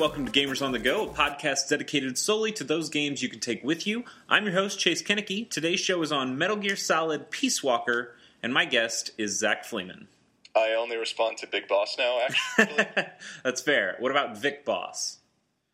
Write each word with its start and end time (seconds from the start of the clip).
welcome 0.00 0.24
to 0.24 0.32
Gamers 0.32 0.64
on 0.64 0.72
the 0.72 0.78
Go, 0.78 1.10
a 1.10 1.12
podcast 1.12 1.68
dedicated 1.68 2.16
solely 2.16 2.52
to 2.52 2.64
those 2.64 2.88
games 2.88 3.22
you 3.22 3.28
can 3.28 3.38
take 3.38 3.62
with 3.62 3.86
you. 3.86 4.04
I'm 4.30 4.44
your 4.44 4.54
host, 4.54 4.78
Chase 4.78 5.02
Kennecke. 5.02 5.50
Today's 5.50 5.78
show 5.78 6.00
is 6.00 6.10
on 6.10 6.38
Metal 6.38 6.56
Gear 6.56 6.74
Solid 6.74 7.30
Peace 7.30 7.62
Walker, 7.62 8.14
and 8.42 8.54
my 8.54 8.64
guest 8.64 9.10
is 9.18 9.38
Zach 9.38 9.62
Fleeman. 9.66 10.06
I 10.56 10.70
only 10.70 10.96
respond 10.96 11.36
to 11.38 11.46
Big 11.46 11.68
Boss 11.68 11.96
now, 11.98 12.18
actually. 12.24 12.86
That's 13.44 13.60
fair. 13.60 13.96
What 13.98 14.10
about 14.10 14.38
Vic 14.38 14.64
Boss? 14.64 15.18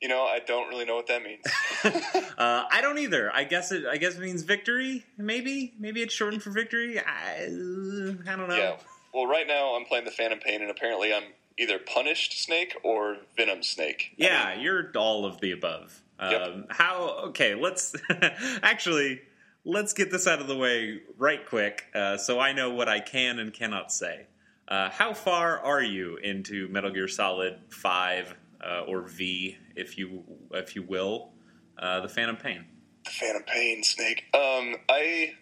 you 0.02 0.08
know, 0.08 0.22
I 0.22 0.40
don't 0.44 0.68
really 0.70 0.84
know 0.84 0.96
what 0.96 1.06
that 1.06 1.22
means. 1.22 1.44
Uh, 2.36 2.64
I 2.70 2.82
don't 2.82 2.98
either. 2.98 3.32
I 3.32 3.44
guess 3.44 3.72
it. 3.72 3.86
I 3.86 3.96
guess 3.96 4.16
it 4.16 4.20
means 4.20 4.42
victory. 4.42 5.06
Maybe. 5.16 5.72
Maybe 5.78 6.02
it's 6.02 6.12
shortened 6.12 6.42
for 6.42 6.50
victory. 6.50 6.98
I, 6.98 7.44
I 7.44 8.36
don't 8.36 8.48
know. 8.48 8.56
yeah. 8.56 8.76
Well, 9.14 9.26
right 9.26 9.46
now 9.46 9.74
I'm 9.74 9.86
playing 9.86 10.04
the 10.04 10.10
Phantom 10.10 10.38
Pain, 10.38 10.60
and 10.60 10.70
apparently 10.70 11.14
I'm 11.14 11.22
either 11.58 11.78
Punished 11.78 12.42
Snake 12.42 12.74
or 12.82 13.18
Venom 13.36 13.62
Snake. 13.62 14.10
I 14.12 14.24
Yeah, 14.24 14.50
mean, 14.54 14.60
you're 14.64 14.90
all 14.96 15.24
of 15.24 15.40
the 15.40 15.52
above. 15.52 16.02
Um, 16.18 16.30
Yep. 16.32 16.66
How? 16.70 17.08
Okay, 17.28 17.54
let's 17.54 17.94
actually 18.62 19.20
let's 19.64 19.92
get 19.92 20.10
this 20.10 20.26
out 20.26 20.40
of 20.40 20.46
the 20.46 20.56
way 20.56 21.00
right 21.18 21.44
quick, 21.44 21.84
uh, 21.94 22.16
so 22.16 22.38
I 22.40 22.52
know 22.52 22.70
what 22.70 22.88
I 22.88 23.00
can 23.00 23.38
and 23.38 23.52
cannot 23.52 23.92
say. 23.92 24.26
Uh, 24.68 24.90
how 24.90 25.12
far 25.14 25.60
are 25.60 25.82
you 25.82 26.16
into 26.16 26.68
Metal 26.68 26.90
Gear 26.90 27.06
Solid 27.08 27.58
Five 27.68 28.34
uh, 28.64 28.80
or 28.88 29.02
V, 29.02 29.56
if 29.76 29.96
you 29.98 30.24
if 30.52 30.74
you 30.74 30.82
will, 30.82 31.32
uh, 31.78 32.00
the 32.00 32.08
Phantom 32.08 32.36
Pain? 32.36 32.64
the 33.04 33.10
Phantom 33.12 33.42
Pain 33.44 33.82
Snake. 33.84 34.24
Um, 34.34 34.76
I 34.88 35.34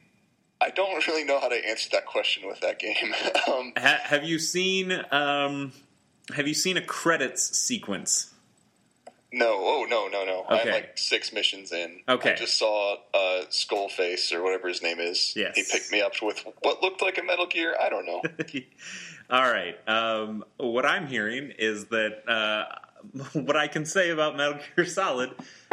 I 0.60 0.70
don't 0.70 1.06
really 1.06 1.24
know 1.24 1.38
how 1.40 1.48
to 1.48 1.68
answer 1.68 1.88
that 1.92 2.04
question 2.06 2.46
with 2.48 2.60
that 2.60 2.78
game. 2.78 3.14
um, 3.48 3.72
Ha- 3.78 4.00
have 4.04 4.24
you 4.24 4.38
seen 4.38 4.92
um, 5.12 5.72
Have 6.34 6.48
you 6.48 6.54
seen 6.54 6.76
a 6.76 6.82
credits 6.82 7.56
sequence? 7.56 8.34
no, 9.34 9.58
oh 9.60 9.86
no, 9.88 10.06
no, 10.06 10.24
no. 10.24 10.44
I'm 10.48 10.70
like 10.70 10.96
six 10.96 11.32
missions 11.32 11.72
in. 11.72 12.00
Okay. 12.08 12.32
I 12.32 12.36
just 12.36 12.56
saw 12.56 12.94
uh, 13.12 13.42
Skullface 13.50 14.32
or 14.32 14.42
whatever 14.42 14.68
his 14.68 14.82
name 14.82 15.00
is. 15.00 15.34
Yes. 15.36 15.56
He 15.56 15.64
picked 15.70 15.90
me 15.90 16.00
up 16.00 16.12
with 16.22 16.44
what 16.62 16.82
looked 16.82 17.02
like 17.02 17.18
a 17.18 17.22
Metal 17.22 17.46
Gear. 17.46 17.74
I 17.80 17.88
don't 17.88 18.06
know. 18.06 18.22
All 19.30 19.42
right. 19.42 19.76
Um, 19.88 20.44
what 20.56 20.86
I'm 20.86 21.06
hearing 21.08 21.52
is 21.58 21.86
that 21.86 22.28
uh, 22.28 22.64
what 23.32 23.56
I 23.56 23.66
can 23.66 23.84
say 23.84 24.10
about 24.10 24.36
Metal 24.36 24.60
Gear 24.76 24.86
Solid 24.86 25.32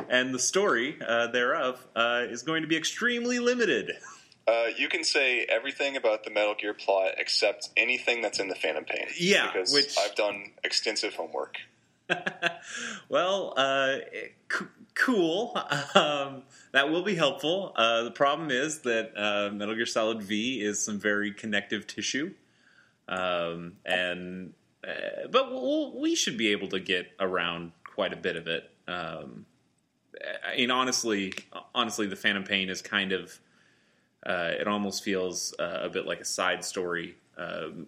and 0.09 0.33
the 0.33 0.39
story 0.39 0.97
uh, 1.05 1.27
thereof 1.27 1.85
uh, 1.95 2.23
is 2.27 2.41
going 2.41 2.63
to 2.63 2.67
be 2.67 2.77
extremely 2.77 3.39
limited. 3.39 3.91
Uh, 4.47 4.67
you 4.75 4.89
can 4.89 5.03
say 5.03 5.45
everything 5.49 5.95
about 5.95 6.23
the 6.23 6.31
Metal 6.31 6.55
Gear 6.59 6.73
plot 6.73 7.13
except 7.17 7.69
anything 7.77 8.21
that's 8.21 8.39
in 8.39 8.47
the 8.47 8.55
Phantom 8.55 8.83
Pain. 8.83 9.07
Yeah, 9.17 9.51
because 9.51 9.73
which- 9.73 9.97
I've 9.97 10.15
done 10.15 10.51
extensive 10.63 11.13
homework. 11.15 11.57
well, 13.09 13.53
uh, 13.55 13.97
c- 14.51 14.65
cool. 14.95 15.55
Um, 15.95 16.43
that 16.73 16.89
will 16.89 17.03
be 17.03 17.15
helpful. 17.15 17.73
Uh, 17.75 18.03
the 18.03 18.11
problem 18.11 18.49
is 18.51 18.79
that 18.79 19.11
uh, 19.15 19.53
Metal 19.53 19.75
Gear 19.75 19.85
Solid 19.85 20.21
V 20.21 20.61
is 20.61 20.83
some 20.83 20.99
very 20.99 21.31
connective 21.31 21.87
tissue, 21.87 22.33
um, 23.07 23.73
and 23.85 24.53
uh, 24.85 25.27
but 25.29 25.51
we'll, 25.51 25.97
we 25.99 26.15
should 26.15 26.37
be 26.37 26.49
able 26.49 26.67
to 26.69 26.79
get 26.79 27.07
around 27.19 27.71
quite 27.85 28.13
a 28.13 28.17
bit 28.17 28.35
of 28.35 28.47
it. 28.47 28.69
Um, 28.87 29.45
I 30.45 30.57
mean, 30.57 30.71
honestly, 30.71 31.33
honestly, 31.73 32.07
the 32.07 32.15
Phantom 32.15 32.43
Pain 32.43 32.69
is 32.69 32.81
kind 32.81 33.11
of. 33.13 33.39
Uh, 34.25 34.51
it 34.59 34.67
almost 34.67 35.03
feels 35.03 35.53
uh, 35.59 35.79
a 35.81 35.89
bit 35.89 36.05
like 36.05 36.19
a 36.19 36.25
side 36.25 36.63
story. 36.63 37.15
Um, 37.37 37.87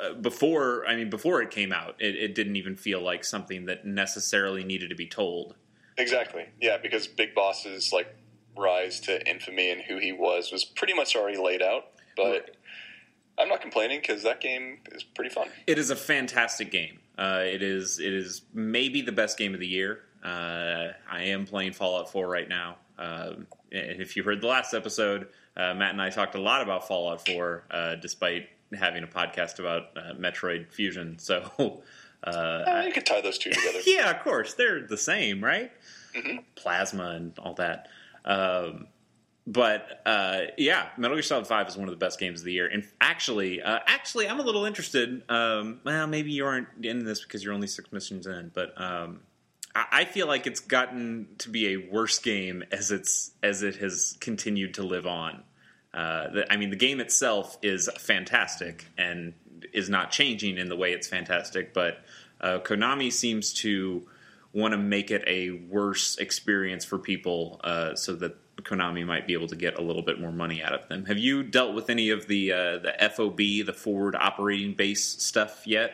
uh, 0.00 0.14
before, 0.14 0.86
I 0.86 0.96
mean, 0.96 1.10
before 1.10 1.42
it 1.42 1.50
came 1.50 1.72
out, 1.72 1.96
it, 2.00 2.16
it 2.16 2.34
didn't 2.34 2.56
even 2.56 2.76
feel 2.76 3.00
like 3.00 3.24
something 3.24 3.66
that 3.66 3.84
necessarily 3.84 4.64
needed 4.64 4.88
to 4.90 4.96
be 4.96 5.06
told. 5.06 5.54
Exactly. 5.98 6.46
Yeah, 6.60 6.78
because 6.78 7.06
Big 7.06 7.34
Boss's 7.34 7.92
like 7.92 8.14
rise 8.56 9.00
to 9.00 9.28
infamy 9.28 9.70
and 9.70 9.82
who 9.82 9.98
he 9.98 10.12
was 10.12 10.50
was 10.50 10.64
pretty 10.64 10.94
much 10.94 11.14
already 11.14 11.38
laid 11.38 11.62
out. 11.62 11.86
But 12.16 12.24
Right. 12.24 12.50
I'm 13.38 13.48
not 13.48 13.60
complaining 13.60 14.00
because 14.00 14.22
that 14.22 14.40
game 14.40 14.78
is 14.92 15.02
pretty 15.02 15.30
fun. 15.30 15.48
It 15.66 15.78
is 15.78 15.90
a 15.90 15.96
fantastic 15.96 16.70
game. 16.70 17.00
Uh, 17.18 17.42
it 17.44 17.62
is. 17.62 17.98
It 17.98 18.12
is 18.12 18.42
maybe 18.52 19.02
the 19.02 19.12
best 19.12 19.38
game 19.38 19.54
of 19.54 19.60
the 19.60 19.66
year. 19.66 20.00
Uh, 20.24 20.92
I 21.10 21.24
am 21.24 21.44
playing 21.46 21.72
Fallout 21.72 22.10
4 22.10 22.28
right 22.28 22.48
now. 22.48 22.76
Um, 22.98 23.46
and 23.72 24.00
if 24.00 24.16
you 24.16 24.22
heard 24.22 24.40
the 24.40 24.46
last 24.46 24.72
episode, 24.74 25.28
uh, 25.56 25.74
Matt 25.74 25.90
and 25.90 26.02
I 26.02 26.10
talked 26.10 26.34
a 26.34 26.40
lot 26.40 26.62
about 26.62 26.86
Fallout 26.88 27.26
4, 27.26 27.64
uh, 27.70 27.94
despite 27.96 28.48
having 28.78 29.02
a 29.04 29.06
podcast 29.06 29.58
about 29.58 29.88
uh, 29.96 30.14
Metroid 30.18 30.72
Fusion. 30.72 31.16
So, 31.20 31.82
uh, 32.24 32.82
you 32.86 32.92
could 32.92 33.04
tie 33.06 33.20
those 33.20 33.36
two 33.38 33.50
together. 33.52 33.80
yeah, 33.86 34.10
of 34.10 34.22
course, 34.22 34.54
they're 34.54 34.86
the 34.86 34.96
same, 34.96 35.44
right? 35.44 35.70
Mhm. 36.16 36.44
Plasma 36.54 37.10
and 37.10 37.38
all 37.38 37.54
that. 37.54 37.88
Um, 38.24 38.86
but 39.46 40.00
uh, 40.06 40.40
yeah, 40.56 40.88
Metal 40.96 41.16
Gear 41.16 41.22
Solid 41.22 41.46
Five 41.46 41.68
is 41.68 41.76
one 41.76 41.86
of 41.86 41.92
the 41.92 41.98
best 42.02 42.18
games 42.18 42.40
of 42.40 42.46
the 42.46 42.52
year. 42.52 42.66
And 42.66 42.82
actually, 43.00 43.60
uh, 43.60 43.80
actually, 43.86 44.26
I'm 44.26 44.40
a 44.40 44.42
little 44.42 44.64
interested. 44.64 45.22
Um, 45.28 45.80
well, 45.84 46.06
maybe 46.06 46.30
you 46.32 46.46
aren't 46.46 46.68
in 46.82 47.04
this 47.04 47.20
because 47.22 47.44
you're 47.44 47.52
only 47.52 47.66
six 47.66 47.92
missions 47.92 48.26
in, 48.26 48.50
but 48.54 48.72
um, 48.80 49.20
I, 49.74 50.04
feel 50.04 50.28
like 50.28 50.46
it's 50.46 50.60
gotten 50.60 51.26
to 51.38 51.50
be 51.50 51.72
a 51.72 51.76
worse 51.90 52.18
game 52.20 52.62
as 52.70 52.92
it's 52.92 53.32
as 53.42 53.62
it 53.62 53.76
has 53.76 54.16
continued 54.20 54.74
to 54.74 54.84
live 54.84 55.06
on. 55.06 55.42
Uh, 55.92 56.28
the, 56.30 56.52
I 56.52 56.56
mean, 56.56 56.70
the 56.70 56.76
game 56.76 57.00
itself 57.00 57.58
is 57.62 57.88
fantastic 57.98 58.86
and 58.96 59.34
is 59.72 59.90
not 59.90 60.10
changing 60.10 60.58
in 60.58 60.68
the 60.68 60.76
way 60.76 60.92
it's 60.92 61.08
fantastic, 61.08 61.74
but 61.74 61.98
uh, 62.40 62.58
Konami 62.60 63.12
seems 63.12 63.52
to 63.54 64.06
want 64.52 64.72
to 64.72 64.78
make 64.78 65.10
it 65.10 65.24
a 65.26 65.50
worse 65.50 66.16
experience 66.18 66.84
for 66.84 66.98
people 66.98 67.60
uh, 67.64 67.94
so 67.96 68.14
that 68.14 68.36
Konami 68.62 69.04
might 69.04 69.26
be 69.26 69.32
able 69.32 69.48
to 69.48 69.56
get 69.56 69.78
a 69.78 69.82
little 69.82 70.02
bit 70.02 70.20
more 70.20 70.32
money 70.32 70.62
out 70.62 70.72
of 70.72 70.88
them. 70.88 71.04
Have 71.06 71.18
you 71.18 71.42
dealt 71.42 71.74
with 71.74 71.90
any 71.90 72.10
of 72.10 72.28
the 72.28 72.52
uh, 72.52 72.78
the 72.78 73.10
FOB, 73.14 73.36
the 73.36 73.74
forward 73.76 74.14
operating 74.14 74.74
base 74.74 75.04
stuff 75.04 75.66
yet? 75.66 75.92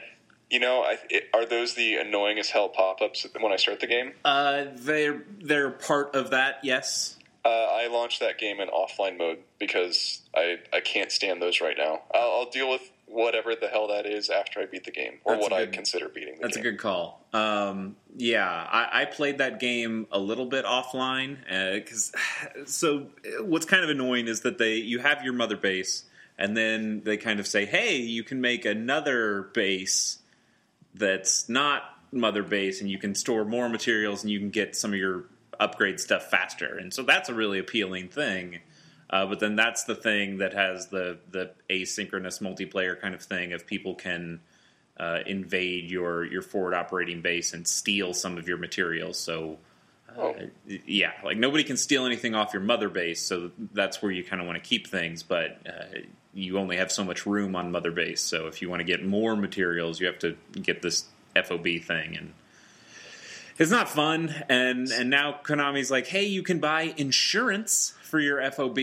You 0.51 0.59
know, 0.61 0.83
I, 0.83 0.99
it, 1.09 1.29
are 1.33 1.47
those 1.47 1.75
the 1.75 1.97
annoying 1.97 2.39
as 2.39 2.51
hell 2.51 2.69
pop 2.69 3.01
ups 3.01 3.25
when 3.39 3.53
I 3.53 3.57
start 3.57 3.81
the 3.81 3.87
game? 3.87 4.13
Uh, 4.25 4.65
they're 4.75 5.23
they're 5.41 5.71
part 5.71 6.15
of 6.17 6.31
that, 6.31 6.57
yes. 6.65 7.17
Uh, 7.45 7.49
I 7.49 7.87
launched 7.87 8.21
that 8.21 8.37
game 8.39 8.61
in 8.61 8.69
offline 8.69 9.17
mode 9.17 9.39
because 9.59 10.21
I, 10.37 10.59
I 10.75 10.81
can't 10.81 11.11
stand 11.11 11.41
those 11.41 11.61
right 11.63 11.77
now. 11.79 12.01
I'll, 12.13 12.31
I'll 12.33 12.51
deal 12.51 12.69
with 12.69 12.83
whatever 13.07 13.55
the 13.55 13.67
hell 13.69 13.89
that 13.89 14.05
is 14.07 14.29
after 14.29 14.61
I 14.61 14.67
beat 14.67 14.85
the 14.85 14.91
game, 14.91 15.15
or 15.25 15.35
That's 15.35 15.43
what 15.45 15.53
a 15.53 15.57
I 15.57 15.65
good- 15.65 15.73
consider 15.73 16.09
beating 16.11 16.35
the 16.37 16.43
That's 16.43 16.57
game. 16.57 16.67
a 16.67 16.71
good 16.71 16.79
call. 16.79 17.25
Um, 17.33 17.97
yeah, 18.17 18.47
I, 18.49 19.03
I 19.03 19.05
played 19.07 19.39
that 19.39 19.59
game 19.61 20.07
a 20.13 20.19
little 20.19 20.47
bit 20.47 20.65
offline 20.67 21.39
because 21.75 22.13
so 22.67 23.07
what's 23.41 23.65
kind 23.67 23.85
of 23.85 23.91
annoying 23.91 24.27
is 24.29 24.41
that 24.43 24.59
they 24.59 24.75
you 24.75 24.99
have 24.99 25.23
your 25.25 25.33
mother 25.33 25.57
base 25.57 26.05
and 26.37 26.57
then 26.57 27.03
they 27.05 27.17
kind 27.17 27.39
of 27.41 27.47
say, 27.47 27.65
hey, 27.67 27.97
you 27.97 28.23
can 28.25 28.41
make 28.41 28.65
another 28.65 29.43
base 29.55 30.19
that's 30.95 31.49
not 31.49 31.83
mother 32.13 32.43
base 32.43 32.81
and 32.81 32.91
you 32.91 32.99
can 32.99 33.15
store 33.15 33.45
more 33.45 33.69
materials 33.69 34.23
and 34.23 34.31
you 34.31 34.39
can 34.39 34.51
get 34.51 34.75
some 34.75 34.93
of 34.93 34.99
your 34.99 35.25
upgrade 35.59 36.01
stuff 36.01 36.31
faster. 36.31 36.79
And 36.79 36.93
so 36.93 37.03
that's 37.03 37.29
a 37.29 37.35
really 37.35 37.59
appealing 37.59 38.09
thing. 38.09 38.61
Uh, 39.09 39.27
but 39.27 39.41
then 39.41 39.57
that's 39.57 39.85
the 39.85 39.95
thing 39.95 40.39
that 40.39 40.55
has 40.55 40.89
the 40.89 41.19
the 41.31 41.51
asynchronous 41.69 42.41
multiplayer 42.41 42.99
kind 43.01 43.15
of 43.15 43.23
thing 43.23 43.53
of 43.53 43.67
people 43.67 43.95
can 43.95 44.41
uh, 44.99 45.19
invade 45.27 45.91
your 45.91 46.25
your 46.25 46.43
forward 46.43 46.75
operating 46.75 47.21
base 47.21 47.53
and 47.53 47.67
steal 47.67 48.15
some 48.15 48.39
of 48.39 48.49
your 48.49 48.59
materials. 48.59 49.19
So. 49.19 49.59
Uh, 50.09 50.13
Oh. 50.17 50.35
yeah, 50.67 51.13
like 51.23 51.39
nobody 51.39 51.63
can 51.63 51.77
steal 51.77 52.05
anything 52.05 52.35
off 52.35 52.53
your 52.53 52.63
mother 52.65 52.89
base, 52.89 53.23
so 53.23 53.53
that's 53.73 54.03
where 54.03 54.11
you 54.11 54.25
kind 54.25 54.43
of 54.43 54.49
want 54.49 54.61
to 54.61 54.69
keep 54.69 54.89
things. 54.89 55.23
But 55.23 55.59
uh, 55.65 56.01
you 56.33 56.59
only 56.59 56.77
have 56.77 56.93
so 56.93 57.05
much 57.05 57.27
room 57.27 57.57
on 57.57 57.73
mother 57.73 57.91
base, 57.91 58.21
so 58.21 58.47
if 58.47 58.63
you 58.63 58.71
want 58.71 58.81
to 58.81 58.85
get 58.85 59.05
more 59.05 59.37
materials, 59.37 60.01
you 60.01 60.07
have 60.07 60.19
to 60.21 60.37
get 60.63 60.83
this 60.83 61.05
FOB 61.35 61.65
thing, 61.83 62.17
and 62.17 62.33
it's 63.59 63.71
not 63.71 63.89
fun. 63.89 64.35
And 64.49 64.91
and 64.91 65.11
now 65.11 65.39
Konami's 65.43 65.91
like, 65.91 66.07
hey, 66.07 66.25
you 66.25 66.43
can 66.43 66.61
buy 66.61 66.95
insurance 66.97 67.95
for 68.03 68.19
your 68.19 68.51
FOB. 68.51 68.79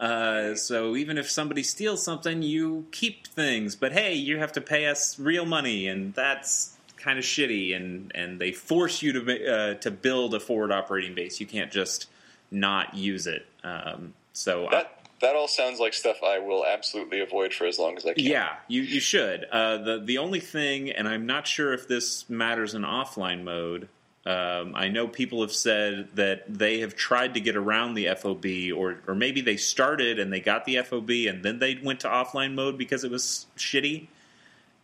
Uh, 0.00 0.54
so 0.54 0.96
even 0.96 1.18
if 1.18 1.30
somebody 1.30 1.62
steals 1.62 2.02
something, 2.02 2.42
you 2.42 2.86
keep 2.90 3.26
things. 3.26 3.76
But 3.76 3.92
hey, 3.92 4.14
you 4.14 4.38
have 4.38 4.52
to 4.52 4.60
pay 4.60 4.86
us 4.86 5.18
real 5.18 5.44
money, 5.44 5.86
and 5.86 6.14
that's 6.14 6.76
kind 6.96 7.18
of 7.18 7.24
shitty. 7.24 7.76
And 7.76 8.10
and 8.14 8.40
they 8.40 8.52
force 8.52 9.02
you 9.02 9.12
to 9.12 9.52
uh, 9.52 9.74
to 9.74 9.90
build 9.90 10.34
a 10.34 10.40
forward 10.40 10.72
operating 10.72 11.14
base. 11.14 11.40
You 11.40 11.46
can't 11.46 11.70
just 11.70 12.08
not 12.50 12.94
use 12.94 13.26
it. 13.26 13.46
Um, 13.64 14.14
so 14.32 14.68
That 14.70 15.01
that 15.22 15.36
all 15.36 15.48
sounds 15.48 15.80
like 15.80 15.94
stuff 15.94 16.22
I 16.22 16.38
will 16.38 16.66
absolutely 16.66 17.20
avoid 17.20 17.54
for 17.54 17.64
as 17.64 17.78
long 17.78 17.96
as 17.96 18.04
I 18.04 18.12
can. 18.12 18.24
yeah, 18.24 18.56
you 18.68 18.82
you 18.82 19.00
should. 19.00 19.44
Uh, 19.50 19.78
the 19.78 20.02
the 20.04 20.18
only 20.18 20.40
thing, 20.40 20.90
and 20.90 21.08
I'm 21.08 21.26
not 21.26 21.46
sure 21.46 21.72
if 21.72 21.88
this 21.88 22.28
matters 22.28 22.74
in 22.74 22.82
offline 22.82 23.44
mode. 23.44 23.88
Um, 24.24 24.74
I 24.76 24.86
know 24.86 25.08
people 25.08 25.40
have 25.40 25.52
said 25.52 26.10
that 26.14 26.44
they 26.46 26.80
have 26.80 26.94
tried 26.94 27.34
to 27.34 27.40
get 27.40 27.56
around 27.56 27.94
the 27.94 28.08
FOB, 28.14 28.44
or 28.76 29.00
or 29.06 29.14
maybe 29.14 29.40
they 29.40 29.56
started 29.56 30.18
and 30.18 30.32
they 30.32 30.40
got 30.40 30.64
the 30.64 30.82
FOB 30.82 31.10
and 31.10 31.42
then 31.42 31.58
they 31.58 31.78
went 31.82 32.00
to 32.00 32.08
offline 32.08 32.54
mode 32.54 32.76
because 32.76 33.04
it 33.04 33.10
was 33.10 33.46
shitty, 33.56 34.08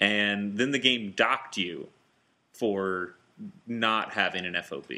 and 0.01 0.57
then 0.57 0.71
the 0.71 0.79
game 0.79 1.13
docked 1.15 1.57
you 1.57 1.89
for 2.53 3.15
not 3.67 4.13
having 4.13 4.45
an 4.45 4.57
FOB. 4.63 4.93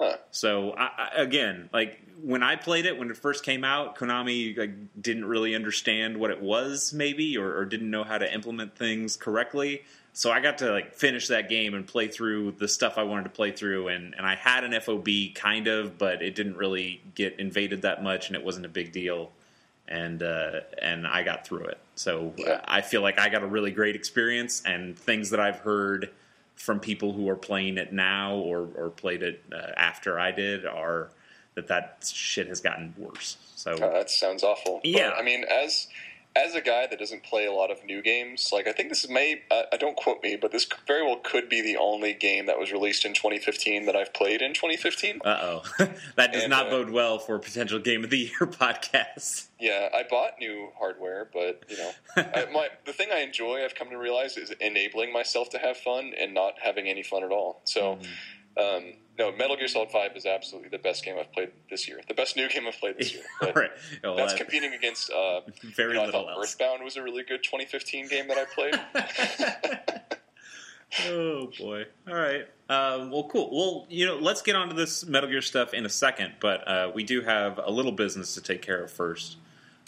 Huh. 0.00 0.16
So 0.30 0.72
I, 0.72 0.90
I, 0.96 1.10
again, 1.22 1.68
like 1.72 2.00
when 2.22 2.42
I 2.42 2.56
played 2.56 2.86
it 2.86 2.98
when 2.98 3.10
it 3.10 3.16
first 3.16 3.44
came 3.44 3.64
out, 3.64 3.96
Konami 3.96 4.56
like 4.56 4.72
didn't 5.00 5.26
really 5.26 5.54
understand 5.54 6.16
what 6.16 6.30
it 6.30 6.40
was, 6.40 6.92
maybe, 6.92 7.36
or, 7.36 7.54
or 7.56 7.64
didn't 7.64 7.90
know 7.90 8.04
how 8.04 8.18
to 8.18 8.32
implement 8.32 8.76
things 8.76 9.16
correctly. 9.16 9.82
So 10.12 10.30
I 10.30 10.40
got 10.40 10.58
to 10.58 10.72
like 10.72 10.94
finish 10.94 11.28
that 11.28 11.48
game 11.48 11.74
and 11.74 11.86
play 11.86 12.08
through 12.08 12.52
the 12.52 12.66
stuff 12.66 12.98
I 12.98 13.04
wanted 13.04 13.24
to 13.24 13.30
play 13.30 13.52
through, 13.52 13.88
and, 13.88 14.14
and 14.16 14.26
I 14.26 14.34
had 14.34 14.64
an 14.64 14.78
FOB 14.80 15.06
kind 15.34 15.66
of, 15.68 15.98
but 15.98 16.22
it 16.22 16.34
didn't 16.34 16.56
really 16.56 17.00
get 17.14 17.38
invaded 17.38 17.82
that 17.82 18.02
much, 18.02 18.28
and 18.28 18.36
it 18.36 18.44
wasn't 18.44 18.66
a 18.66 18.70
big 18.70 18.92
deal, 18.92 19.30
and 19.86 20.22
uh, 20.22 20.60
and 20.80 21.06
I 21.06 21.22
got 21.22 21.46
through 21.46 21.66
it. 21.66 21.78
So 21.94 22.32
Yeah. 22.36 22.60
I 22.64 22.80
feel 22.80 23.02
like 23.02 23.20
I 23.20 23.28
got 23.28 23.42
a 23.42 23.46
really 23.46 23.70
great 23.70 23.94
experience, 23.94 24.62
and 24.66 24.98
things 24.98 25.30
that 25.30 25.40
I've 25.40 25.60
heard 25.60 26.10
from 26.60 26.78
people 26.78 27.14
who 27.14 27.26
are 27.30 27.36
playing 27.36 27.78
it 27.78 27.90
now 27.90 28.34
or 28.34 28.68
or 28.76 28.90
played 28.90 29.22
it 29.22 29.42
uh, 29.50 29.72
after 29.78 30.20
I 30.20 30.30
did 30.30 30.66
are 30.66 31.08
that 31.54 31.68
that 31.68 32.04
shit 32.12 32.48
has 32.48 32.60
gotten 32.60 32.94
worse. 32.98 33.38
So 33.56 33.72
Uh, 33.72 33.92
that 33.94 34.10
sounds 34.10 34.42
awful. 34.44 34.80
But, 34.82 34.90
Yeah. 34.90 35.12
I 35.18 35.22
mean, 35.22 35.44
as 35.44 35.88
as 36.44 36.54
a 36.54 36.60
guy 36.60 36.86
that 36.86 36.98
doesn't 36.98 37.22
play 37.22 37.46
a 37.46 37.52
lot 37.52 37.70
of 37.70 37.84
new 37.84 38.02
games, 38.02 38.50
like 38.52 38.66
I 38.66 38.72
think 38.72 38.88
this 38.88 39.08
may 39.08 39.42
uh, 39.50 39.62
I 39.72 39.76
don't 39.76 39.96
quote 39.96 40.22
me, 40.22 40.36
but 40.40 40.52
this 40.52 40.66
very 40.86 41.02
well 41.04 41.20
could 41.22 41.48
be 41.48 41.60
the 41.60 41.76
only 41.76 42.12
game 42.14 42.46
that 42.46 42.58
was 42.58 42.72
released 42.72 43.04
in 43.04 43.14
2015 43.14 43.86
that 43.86 43.96
I've 43.96 44.12
played 44.14 44.42
in 44.42 44.54
2015. 44.54 45.20
uh 45.24 45.38
oh, 45.42 45.62
that 46.16 46.32
does 46.32 46.42
And, 46.44 46.50
not 46.50 46.68
uh, 46.68 46.70
bode 46.70 46.90
well 46.90 47.18
for 47.18 47.34
a 47.36 47.40
potential 47.40 47.78
game 47.78 48.04
of 48.04 48.10
the 48.10 48.18
year 48.18 48.30
podcast. 48.40 49.48
Yeah, 49.58 49.88
I 49.94 50.04
bought 50.08 50.32
new 50.38 50.68
hardware, 50.78 51.28
but 51.32 51.64
you 51.68 51.76
know, 51.76 51.90
I, 52.16 52.46
my 52.52 52.68
the 52.86 52.92
thing 52.92 53.08
I 53.12 53.20
enjoy, 53.20 53.64
I've 53.64 53.74
come 53.74 53.90
to 53.90 53.98
realize, 53.98 54.36
is 54.36 54.50
enabling 54.60 55.12
myself 55.12 55.50
to 55.50 55.58
have 55.58 55.76
fun 55.76 56.12
and 56.18 56.32
not 56.32 56.54
having 56.62 56.88
any 56.88 57.02
fun 57.02 57.24
at 57.24 57.30
all. 57.30 57.60
So, 57.64 57.98
um, 58.56 58.94
no, 59.20 59.30
Metal 59.36 59.54
Gear 59.56 59.68
Solid 59.68 59.90
Five 59.90 60.16
is 60.16 60.24
absolutely 60.24 60.70
the 60.70 60.78
best 60.78 61.04
game 61.04 61.16
I've 61.20 61.30
played 61.32 61.50
this 61.68 61.86
year. 61.86 62.00
The 62.08 62.14
best 62.14 62.36
new 62.36 62.48
game 62.48 62.66
I've 62.66 62.80
played 62.80 62.96
this 62.98 63.12
year. 63.14 63.22
Right. 63.54 63.70
Well, 64.02 64.16
That's 64.16 64.32
that- 64.32 64.38
competing 64.40 64.72
against. 64.72 65.10
Uh, 65.10 65.42
very 65.76 65.90
you 65.94 66.00
know, 66.00 66.06
I 66.08 66.10
thought 66.10 66.28
else. 66.30 66.44
Earthbound 66.54 66.82
was 66.82 66.96
a 66.96 67.02
really 67.02 67.22
good 67.22 67.42
2015 67.44 68.08
game 68.08 68.26
that 68.28 68.38
I 68.38 68.44
played. 68.54 68.80
oh 71.08 71.50
boy! 71.58 71.84
All 72.08 72.14
right. 72.14 72.46
Um, 72.68 73.10
well, 73.10 73.24
cool. 73.24 73.50
Well, 73.52 73.86
you 73.90 74.06
know, 74.06 74.16
let's 74.16 74.42
get 74.42 74.56
onto 74.56 74.74
this 74.74 75.04
Metal 75.06 75.28
Gear 75.28 75.42
stuff 75.42 75.74
in 75.74 75.84
a 75.84 75.88
second, 75.90 76.34
but 76.40 76.66
uh, 76.66 76.90
we 76.94 77.02
do 77.04 77.20
have 77.20 77.58
a 77.62 77.70
little 77.70 77.92
business 77.92 78.34
to 78.34 78.40
take 78.40 78.62
care 78.62 78.82
of 78.82 78.90
first. 78.90 79.36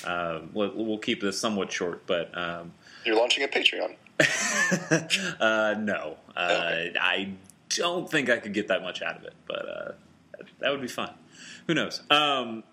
Um, 0.05 0.51
we'll, 0.53 0.73
we'll 0.75 0.99
keep 0.99 1.21
this 1.21 1.39
somewhat 1.39 1.71
short, 1.71 2.07
but 2.07 2.37
um, 2.37 2.73
You're 3.05 3.17
launching 3.17 3.45
a 3.45 3.49
Patreon. 3.49 3.95
uh, 5.41 5.75
no, 5.79 6.17
uh, 6.37 6.49
Okay. 6.51 6.95
I 7.01 7.33
don't 7.77 8.11
think 8.11 8.31
I 8.31 8.39
could 8.39 8.55
get 8.55 8.69
that 8.69 8.83
much 8.83 9.03
out 9.03 9.17
of 9.17 9.25
it, 9.25 9.35
but 9.47 9.69
uh, 9.69 9.93
that 10.61 10.71
would 10.71 10.81
be 10.81 10.89
fun. 10.89 11.11
Who 11.67 11.75
knows? 11.75 12.03
Um, 12.11 12.65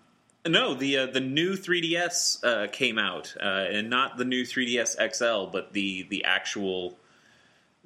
no, 0.46 0.74
the 0.74 0.98
uh, 0.98 1.06
the 1.06 1.20
new 1.20 1.52
3DS 1.52 2.44
uh, 2.44 2.68
came 2.68 2.98
out, 2.98 3.34
uh, 3.40 3.44
and 3.44 3.90
not 3.90 4.16
the 4.16 4.24
new 4.24 4.44
3DS 4.44 4.96
XL, 5.14 5.50
but 5.50 5.72
the 5.72 6.06
the 6.08 6.24
actual 6.24 6.96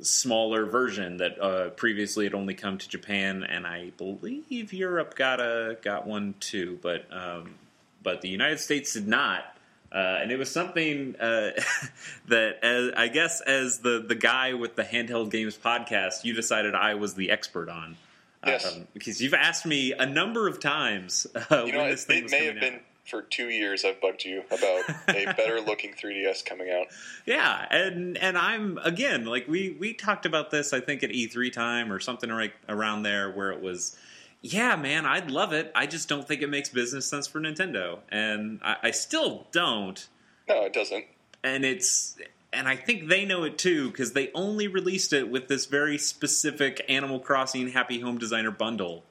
smaller 0.00 0.66
version 0.66 1.18
that 1.18 1.40
uh, 1.40 1.70
previously 1.70 2.24
had 2.24 2.34
only 2.34 2.54
come 2.54 2.78
to 2.78 2.88
Japan, 2.88 3.44
and 3.44 3.66
I 3.66 3.90
believe 3.96 4.72
Europe 4.72 5.14
got 5.14 5.40
a 5.40 5.78
got 5.82 6.06
one 6.06 6.34
too, 6.40 6.78
but 6.82 7.06
um, 7.10 7.54
but 8.02 8.20
the 8.20 8.28
United 8.28 8.60
States 8.60 8.92
did 8.92 9.08
not. 9.08 9.53
Uh, 9.94 10.18
and 10.20 10.32
it 10.32 10.38
was 10.38 10.50
something 10.50 11.14
uh, 11.20 11.50
that, 12.28 12.58
as, 12.64 12.90
I 12.96 13.06
guess, 13.06 13.40
as 13.40 13.78
the, 13.78 14.04
the 14.06 14.16
guy 14.16 14.54
with 14.54 14.74
the 14.74 14.82
handheld 14.82 15.30
games 15.30 15.56
podcast, 15.56 16.24
you 16.24 16.34
decided 16.34 16.74
I 16.74 16.94
was 16.94 17.14
the 17.14 17.30
expert 17.30 17.68
on. 17.68 17.96
Yes. 18.44 18.74
Um, 18.74 18.88
because 18.92 19.22
you've 19.22 19.34
asked 19.34 19.64
me 19.64 19.92
a 19.92 20.04
number 20.04 20.48
of 20.48 20.60
times 20.60 21.26
uh, 21.34 21.64
You 21.64 21.72
know, 21.72 21.84
it, 21.84 22.00
thing 22.00 22.24
it 22.24 22.30
may 22.30 22.46
have 22.46 22.60
been 22.60 22.80
for 23.04 23.22
two 23.22 23.48
years 23.50 23.84
I've 23.84 24.00
bugged 24.00 24.24
you 24.24 24.42
about 24.50 24.84
a 25.08 25.24
better 25.36 25.60
looking 25.60 25.92
3DS 25.92 26.44
coming 26.44 26.70
out. 26.70 26.86
Yeah, 27.26 27.66
and 27.70 28.16
and 28.18 28.36
I'm 28.36 28.78
again 28.78 29.24
like 29.24 29.46
we 29.46 29.76
we 29.78 29.92
talked 29.92 30.26
about 30.26 30.50
this 30.50 30.72
I 30.72 30.80
think 30.80 31.02
at 31.02 31.10
E3 31.10 31.52
time 31.52 31.92
or 31.92 32.00
something 32.00 32.30
right 32.30 32.52
around 32.68 33.02
there 33.02 33.30
where 33.30 33.52
it 33.52 33.62
was 33.62 33.96
yeah 34.46 34.76
man 34.76 35.06
I'd 35.06 35.30
love 35.30 35.52
it 35.52 35.72
I 35.74 35.86
just 35.86 36.08
don't 36.08 36.28
think 36.28 36.42
it 36.42 36.50
makes 36.50 36.68
business 36.68 37.06
sense 37.08 37.26
for 37.26 37.40
Nintendo 37.40 37.98
and 38.10 38.60
I, 38.62 38.76
I 38.84 38.90
still 38.90 39.46
don't 39.52 40.06
No, 40.48 40.64
it 40.64 40.72
doesn't. 40.74 41.06
and 41.42 41.64
it's 41.64 42.16
and 42.52 42.68
I 42.68 42.76
think 42.76 43.08
they 43.08 43.24
know 43.24 43.42
it 43.44 43.58
too 43.58 43.90
because 43.90 44.12
they 44.12 44.30
only 44.34 44.68
released 44.68 45.12
it 45.12 45.28
with 45.30 45.48
this 45.48 45.66
very 45.66 45.98
specific 45.98 46.84
Animal 46.88 47.18
Crossing 47.18 47.70
Happy 47.70 47.98
Home 48.00 48.18
Designer 48.18 48.52
bundle 48.52 49.02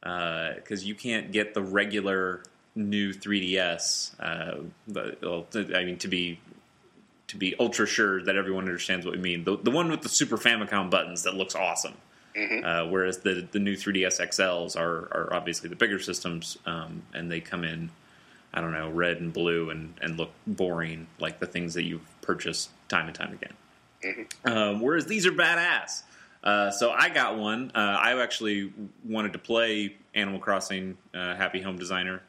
because 0.00 0.84
you 0.84 0.94
can't 0.94 1.30
get 1.30 1.52
the 1.52 1.62
regular 1.62 2.42
new 2.74 3.12
3DS. 3.12 4.12
Uh, 4.18 4.62
but, 4.88 5.20
well, 5.20 5.46
I 5.76 5.84
mean, 5.84 5.98
to 5.98 6.08
be 6.08 6.40
to 7.28 7.36
be 7.36 7.54
ultra 7.60 7.86
sure 7.86 8.22
that 8.22 8.34
everyone 8.34 8.64
understands 8.64 9.04
what 9.04 9.14
we 9.14 9.20
mean, 9.20 9.44
the, 9.44 9.58
the 9.58 9.70
one 9.70 9.90
with 9.90 10.00
the 10.00 10.08
Super 10.08 10.38
Famicom 10.38 10.90
buttons 10.90 11.24
that 11.24 11.34
looks 11.34 11.54
awesome. 11.54 11.94
Mhm. 12.36 12.64
Uh, 12.64 12.88
whereas 12.88 13.18
the 13.18 13.46
the 13.50 13.58
new 13.58 13.74
3DS 13.76 14.20
XLs 14.20 14.76
are 14.76 15.08
are 15.12 15.28
obviously 15.32 15.68
the 15.68 15.76
bigger 15.76 15.98
systems, 15.98 16.58
um, 16.66 17.02
and 17.12 17.30
they 17.30 17.40
come 17.40 17.64
in, 17.64 17.90
I 18.54 18.60
don't 18.60 18.72
know, 18.72 18.88
red 18.90 19.18
and 19.18 19.32
blue, 19.32 19.70
and 19.70 19.94
and 20.00 20.16
look 20.16 20.30
boring 20.46 21.06
like 21.18 21.40
the 21.40 21.46
things 21.46 21.74
that 21.74 21.82
you've 21.84 22.06
purchased 22.22 22.70
time 22.88 23.06
and 23.06 23.14
time 23.14 23.32
again. 23.32 24.26
Um, 24.44 24.80
whereas 24.80 25.06
these 25.06 25.26
are 25.26 25.32
badass. 25.32 26.02
Uh, 26.42 26.70
so 26.70 26.90
I 26.90 27.10
got 27.10 27.36
one. 27.36 27.70
Uh, 27.74 27.98
I 28.00 28.20
actually 28.22 28.72
wanted 29.04 29.32
to 29.34 29.38
play 29.38 29.96
Animal 30.14 30.40
Crossing 30.40 30.96
uh, 31.12 31.34
Happy 31.34 31.60
Home 31.60 31.76
Designer, 31.78 32.22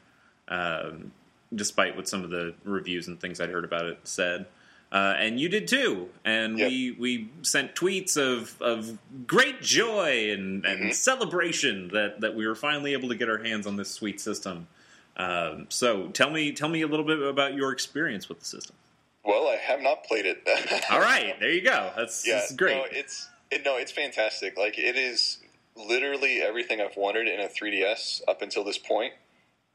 um, 0.48 1.12
despite 1.54 1.96
what 1.96 2.08
some 2.08 2.22
of 2.22 2.30
the 2.30 2.54
reviews 2.64 3.08
and 3.08 3.18
things 3.18 3.40
I'd 3.40 3.48
heard 3.50 3.64
about 3.64 3.86
it 3.86 3.98
said. 4.04 4.46
Uh, 4.92 5.14
and 5.18 5.40
you 5.40 5.48
did 5.48 5.66
too. 5.66 6.10
And 6.22 6.58
Yep. 6.58 6.68
we 6.68 6.90
we 6.98 7.28
sent 7.40 7.74
tweets 7.74 8.18
of, 8.18 8.60
of 8.60 8.98
great 9.26 9.62
joy 9.62 10.30
and, 10.30 10.66
and 10.66 10.90
Mhm. 10.90 10.94
celebration 10.94 11.88
that, 11.88 12.20
that 12.20 12.34
we 12.34 12.46
were 12.46 12.54
finally 12.54 12.92
able 12.92 13.08
to 13.08 13.14
get 13.14 13.30
our 13.30 13.38
hands 13.42 13.66
on 13.66 13.76
this 13.76 13.90
sweet 13.90 14.20
system. 14.20 14.68
Um, 15.16 15.66
so 15.70 16.08
tell 16.08 16.28
me 16.30 16.52
tell 16.52 16.68
me 16.68 16.82
a 16.82 16.86
little 16.86 17.06
bit 17.06 17.22
about 17.22 17.54
your 17.54 17.72
experience 17.72 18.28
with 18.28 18.40
the 18.40 18.44
system. 18.44 18.76
Well, 19.24 19.48
I 19.48 19.56
have 19.56 19.80
not 19.80 20.04
played 20.04 20.26
it. 20.26 20.42
All 20.90 21.00
right, 21.00 21.38
there 21.40 21.50
you 21.52 21.62
go. 21.62 21.92
That's, 21.96 22.26
yeah, 22.26 22.36
that's 22.40 22.52
great. 22.54 22.76
No, 22.76 22.84
it's 22.90 23.28
it, 23.50 23.64
no, 23.64 23.76
it's 23.78 23.92
fantastic. 23.92 24.58
Like 24.58 24.78
it 24.78 24.96
is 24.96 25.38
literally 25.74 26.42
everything 26.42 26.80
I've 26.82 26.96
wanted 26.98 27.28
in 27.28 27.40
a 27.40 27.48
3DS 27.48 28.22
up 28.28 28.42
until 28.42 28.62
this 28.64 28.78
point. 28.78 29.14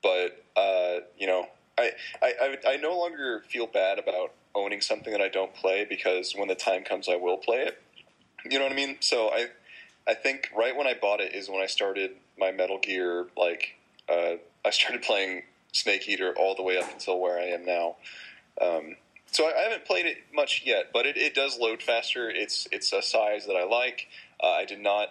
But 0.04 0.44
uh, 0.56 1.00
you 1.18 1.26
know, 1.26 1.48
I, 1.78 1.92
I 2.22 2.58
I 2.66 2.72
I 2.74 2.78
no 2.78 2.98
longer 3.00 3.44
feel 3.50 3.66
bad 3.68 3.98
about 4.00 4.34
owning 4.58 4.82
something 4.82 5.12
that 5.12 5.22
I 5.22 5.30
don't 5.30 5.54
play 5.54 5.86
because 5.86 6.34
when 6.36 6.48
the 6.48 6.56
time 6.56 6.84
comes, 6.84 7.08
I 7.08 7.16
will 7.16 7.38
play 7.38 7.60
it. 7.60 7.82
You 8.50 8.60
know 8.60 8.66
what 8.66 8.74
I 8.74 8.76
mean? 8.76 8.98
So 9.00 9.30
I 9.30 9.48
I 10.08 10.14
think 10.14 10.50
right 10.56 10.76
when 10.76 10.88
I 10.88 10.94
bought 10.94 11.20
it 11.20 11.34
is 11.36 11.50
when 11.50 11.62
I 11.62 11.66
started 11.66 12.12
my 12.40 12.52
Metal 12.52 12.80
Gear. 12.80 13.28
Like 13.36 13.76
uh, 14.10 14.36
I 14.66 14.70
started 14.70 15.02
playing 15.02 15.44
Snake 15.74 16.08
Eater 16.08 16.34
all 16.38 16.56
the 16.56 16.64
way 16.64 16.78
up 16.78 16.92
until 16.92 17.20
where 17.20 17.40
I 17.40 17.46
am 17.46 17.66
now. 17.66 17.98
Um, 18.62 18.96
so 19.32 19.48
I, 19.48 19.60
I 19.60 19.62
haven't 19.64 19.86
played 19.86 20.06
it 20.06 20.18
much 20.34 20.64
yet, 20.66 20.92
but 20.94 21.06
it, 21.06 21.18
it 21.18 21.36
does 21.36 21.58
load 21.60 21.82
faster. 21.82 22.30
It's 22.30 22.68
it's 22.72 22.92
a 22.94 23.02
size 23.02 23.46
that 23.48 23.56
I 23.56 23.66
like. 23.66 24.08
Uh, 24.42 24.52
I 24.52 24.66
did 24.66 24.80
not 24.80 25.10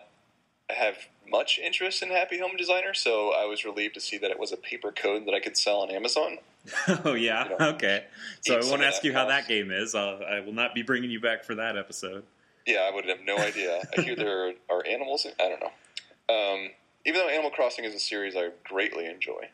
have 0.71 0.97
much 1.29 1.59
interest 1.63 2.03
in 2.03 2.11
Happy 2.11 2.39
Home 2.39 2.57
Designer, 2.57 2.95
so 2.95 3.33
I 3.33 3.45
was 3.45 3.65
relieved 3.65 3.95
to 3.95 4.01
see 4.01 4.19
that 4.19 4.31
it 4.31 4.39
was 4.39 4.53
a 4.53 4.57
paper 4.57 4.93
code 4.93 5.27
that 5.27 5.35
I 5.35 5.41
could 5.41 5.57
sell 5.57 5.81
on 5.81 5.91
Amazon. 5.91 6.39
oh 7.05 7.15
yeah, 7.15 7.45
you 7.45 7.59
know, 7.59 7.69
okay. 7.71 8.05
So 8.41 8.59
I 8.59 8.65
won't 8.71 8.83
ask 8.83 9.05
you 9.05 9.13
how 9.13 9.27
that 9.27 9.49
game 9.49 9.71
is. 9.71 9.95
I'll, 9.95 10.21
I 10.25 10.41
will 10.41 10.53
not 10.53 10.75
be 10.75 10.83
bringing 10.83 11.11
you 11.11 11.21
back 11.21 11.45
for 11.45 11.55
that 11.57 11.77
episode. 11.77 12.25
Yeah, 12.67 12.89
I 12.91 12.95
would 12.95 13.05
have 13.07 13.21
no 13.25 13.37
idea. 13.39 13.81
I 13.97 14.01
hear 14.01 14.17
there 14.17 14.53
are, 14.69 14.87
animals. 14.87 15.25
In, 15.25 15.33
I 15.41 15.49
don't 15.49 15.61
know. 15.61 16.35
Um, 16.35 16.71
even 17.05 17.21
though 17.21 17.29
Animal 17.29 17.51
Crossing 17.51 17.85
is 17.85 17.95
a 17.95 18.01
series 18.01 18.35
I 18.37 18.51
greatly 18.65 19.07
enjoy, 19.07 19.49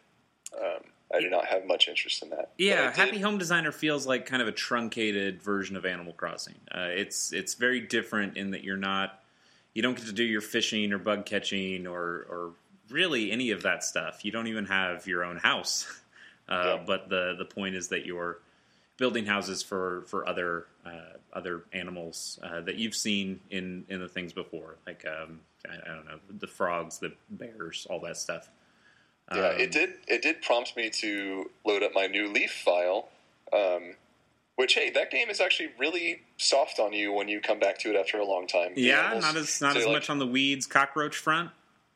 um, 0.59 0.81
I 1.15 1.21
do 1.21 1.29
not 1.29 1.47
have 1.47 1.67
much 1.67 1.89
interest 1.89 2.23
in 2.23 2.31
that. 2.31 2.53
Yeah, 2.57 2.91
Happy 2.91 3.19
Home 3.21 3.37
Designer 3.37 3.73
feels 3.73 4.07
like 4.07 4.25
kind 4.25 4.41
of 4.41 4.49
a 4.49 4.53
truncated 4.53 5.43
version 5.43 5.77
of 5.77 5.85
Animal 5.85 6.15
Crossing. 6.15 6.55
Uh, 6.75 6.89
it's 6.89 7.33
it's 7.33 7.55
very 7.55 7.81
different 7.81 8.37
in 8.37 8.53
that 8.53 8.65
you're 8.65 8.77
not 8.79 9.23
you 9.75 9.83
don't 9.83 9.97
get 9.97 10.07
to 10.07 10.13
do 10.13 10.25
your 10.25 10.41
fishing 10.41 10.93
or 10.93 10.99
bug 10.99 11.27
catching 11.27 11.87
or 11.87 12.27
or 12.29 12.53
really 12.91 13.31
any 13.31 13.51
of 13.51 13.63
that 13.63 13.85
stuff. 13.85 14.25
You 14.25 14.33
don't 14.33 14.47
even 14.47 14.67
have 14.67 15.07
your 15.07 15.25
own 15.25 15.37
house. 15.37 15.87
Uh, 16.49 16.77
Yeah. 16.79 16.83
But 16.87 17.09
the 17.09 17.35
the 17.39 17.45
point 17.45 17.75
is 17.75 17.89
that 17.89 18.05
you're 18.07 18.39
building 18.99 19.27
houses 19.27 19.63
for 19.63 20.03
for 20.09 20.29
other 20.29 20.67
uh, 20.85 21.17
other 21.33 21.65
animals 21.73 22.39
uh, 22.43 22.61
that 22.63 22.77
you've 22.77 22.95
seen 22.95 23.41
in 23.51 23.85
in 23.89 24.01
the 24.01 24.09
things 24.09 24.33
before, 24.33 24.77
like 24.87 25.05
um, 25.07 25.41
I, 25.69 25.75
I 25.91 25.95
don't 25.95 26.05
know 26.07 26.19
the 26.39 26.47
frogs, 26.47 26.99
the 26.99 27.13
bears, 27.31 27.87
all 27.89 28.01
that 28.01 28.17
stuff. 28.17 28.49
Yeah, 29.35 29.49
Um, 29.49 29.61
it 29.61 29.71
did. 29.73 29.91
It 30.09 30.21
did 30.23 30.43
prompt 30.43 30.77
me 30.77 30.91
to 30.91 31.51
load 31.65 31.83
up 31.83 31.93
my 31.95 32.07
new 32.07 32.29
Leaf 32.33 32.53
file, 32.53 33.09
um, 33.53 33.95
Which 34.57 34.75
hey, 34.75 34.91
that 34.91 35.11
game 35.11 35.31
is 35.31 35.41
actually 35.41 35.71
really 35.79 36.23
soft 36.37 36.79
on 36.79 36.93
you 36.93 37.13
when 37.13 37.29
you 37.29 37.41
come 37.41 37.59
back 37.59 37.79
to 37.79 37.91
it 37.91 37.97
after 37.97 38.19
a 38.19 38.25
long 38.25 38.47
time. 38.47 38.73
Yeah, 38.77 39.07
animals- 39.07 39.25
not 39.25 39.37
as 39.37 39.61
not 39.63 39.73
so, 39.75 39.79
as 39.79 39.87
like, 39.87 39.95
much 39.95 40.11
on 40.11 40.19
the 40.19 40.27
weeds 40.27 40.67
cockroach 40.67 41.17
front. 41.17 41.51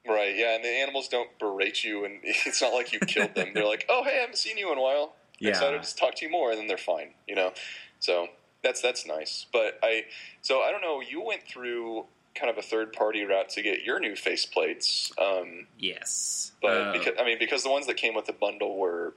Right, 0.09 0.37
yeah, 0.37 0.55
and 0.55 0.65
the 0.65 0.69
animals 0.69 1.09
don't 1.09 1.37
berate 1.39 1.85
you, 1.85 2.05
and 2.05 2.21
it's 2.23 2.63
not 2.63 2.73
like 2.73 2.93
you 2.93 3.01
killed 3.01 3.35
them. 3.35 3.51
They're 3.55 3.67
like, 3.67 3.87
"Oh, 3.89 4.05
hey, 4.05 4.19
I 4.19 4.21
haven't 4.21 4.39
seen 4.39 4.59
you 4.59 4.73
in 4.73 4.79
a 4.79 4.83
while. 4.83 5.15
Yeah. 5.39 5.51
Excited 5.51 5.83
to 5.83 5.97
talk 5.97 6.15
to 6.17 6.25
you 6.25 6.31
more," 6.31 6.51
and 6.51 6.59
then 6.59 6.67
they're 6.67 6.79
fine, 6.79 7.11
you 7.27 7.35
know. 7.35 7.53
So 8.01 8.29
that's 8.63 8.81
that's 8.81 9.07
nice. 9.07 9.47
But 9.53 9.79
I, 9.83 10.05
so 10.43 10.61
I 10.63 10.71
don't 10.71 10.83
know. 10.83 11.01
You 11.01 11.23
went 11.23 11.43
through 11.43 12.07
kind 12.35 12.51
of 12.51 12.59
a 12.59 12.63
third 12.63 12.93
party 12.93 13.25
route 13.25 13.49
to 13.51 13.63
get 13.63 13.83
your 13.83 13.99
new 13.99 14.13
faceplates, 14.13 15.11
um, 15.19 15.67
Yes, 15.79 16.53
but 16.61 16.71
Uh, 16.71 16.93
because 16.93 17.15
I 17.19 17.25
mean, 17.25 17.39
because 17.39 17.63
the 17.63 17.71
ones 17.71 17.87
that 17.87 17.97
came 17.97 18.15
with 18.15 18.27
the 18.27 18.33
bundle 18.35 18.77
were 18.77 19.15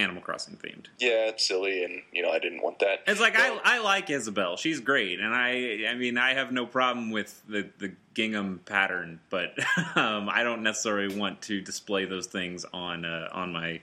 Animal 0.00 0.22
Crossing 0.22 0.56
themed. 0.56 0.86
yeah 0.98 1.28
it's 1.28 1.46
silly, 1.46 1.84
and 1.84 2.02
you 2.12 2.22
know 2.22 2.30
I 2.30 2.38
didn't 2.38 2.62
want 2.62 2.78
that. 2.80 3.00
It's 3.06 3.20
like 3.20 3.36
I, 3.36 3.58
I 3.62 3.78
like 3.78 4.10
Isabelle. 4.10 4.56
She's 4.56 4.80
great, 4.80 5.20
and 5.20 5.34
I 5.34 5.86
I 5.90 5.94
mean 5.94 6.18
I 6.18 6.34
have 6.34 6.52
no 6.52 6.66
problem 6.66 7.10
with 7.10 7.42
the 7.48 7.68
the 7.78 7.92
gingham 8.14 8.60
pattern, 8.64 9.20
but 9.30 9.54
um, 9.96 10.28
I 10.28 10.42
don't 10.42 10.62
necessarily 10.62 11.16
want 11.16 11.42
to 11.42 11.60
display 11.60 12.04
those 12.04 12.26
things 12.26 12.64
on 12.72 13.04
uh, 13.04 13.28
on 13.32 13.52
my 13.52 13.80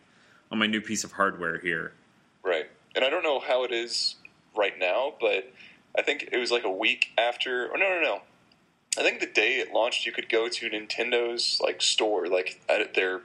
on 0.51 0.59
my 0.59 0.67
new 0.67 0.81
piece 0.81 1.03
of 1.03 1.13
hardware 1.13 1.59
here. 1.59 1.93
Right. 2.43 2.69
And 2.95 3.03
I 3.03 3.09
don't 3.09 3.24
know 3.24 3.39
how 3.39 3.63
it 3.63 3.71
is 3.71 4.15
right 4.55 4.77
now, 4.79 5.13
but 5.19 5.51
I 5.97 6.01
think 6.01 6.29
it 6.31 6.38
was 6.38 6.51
like 6.51 6.63
a 6.63 6.71
week 6.71 7.12
after. 7.17 7.67
Or 7.67 7.77
no, 7.77 7.89
no, 7.89 8.01
no. 8.01 8.21
I 8.97 9.03
think 9.03 9.19
the 9.19 9.27
day 9.27 9.55
it 9.59 9.71
launched, 9.74 10.05
you 10.05 10.12
could 10.12 10.29
go 10.29 10.47
to 10.47 10.69
Nintendo's 10.69 11.59
like 11.62 11.81
store, 11.81 12.27
like 12.27 12.59
at 12.67 12.95
their 12.95 13.21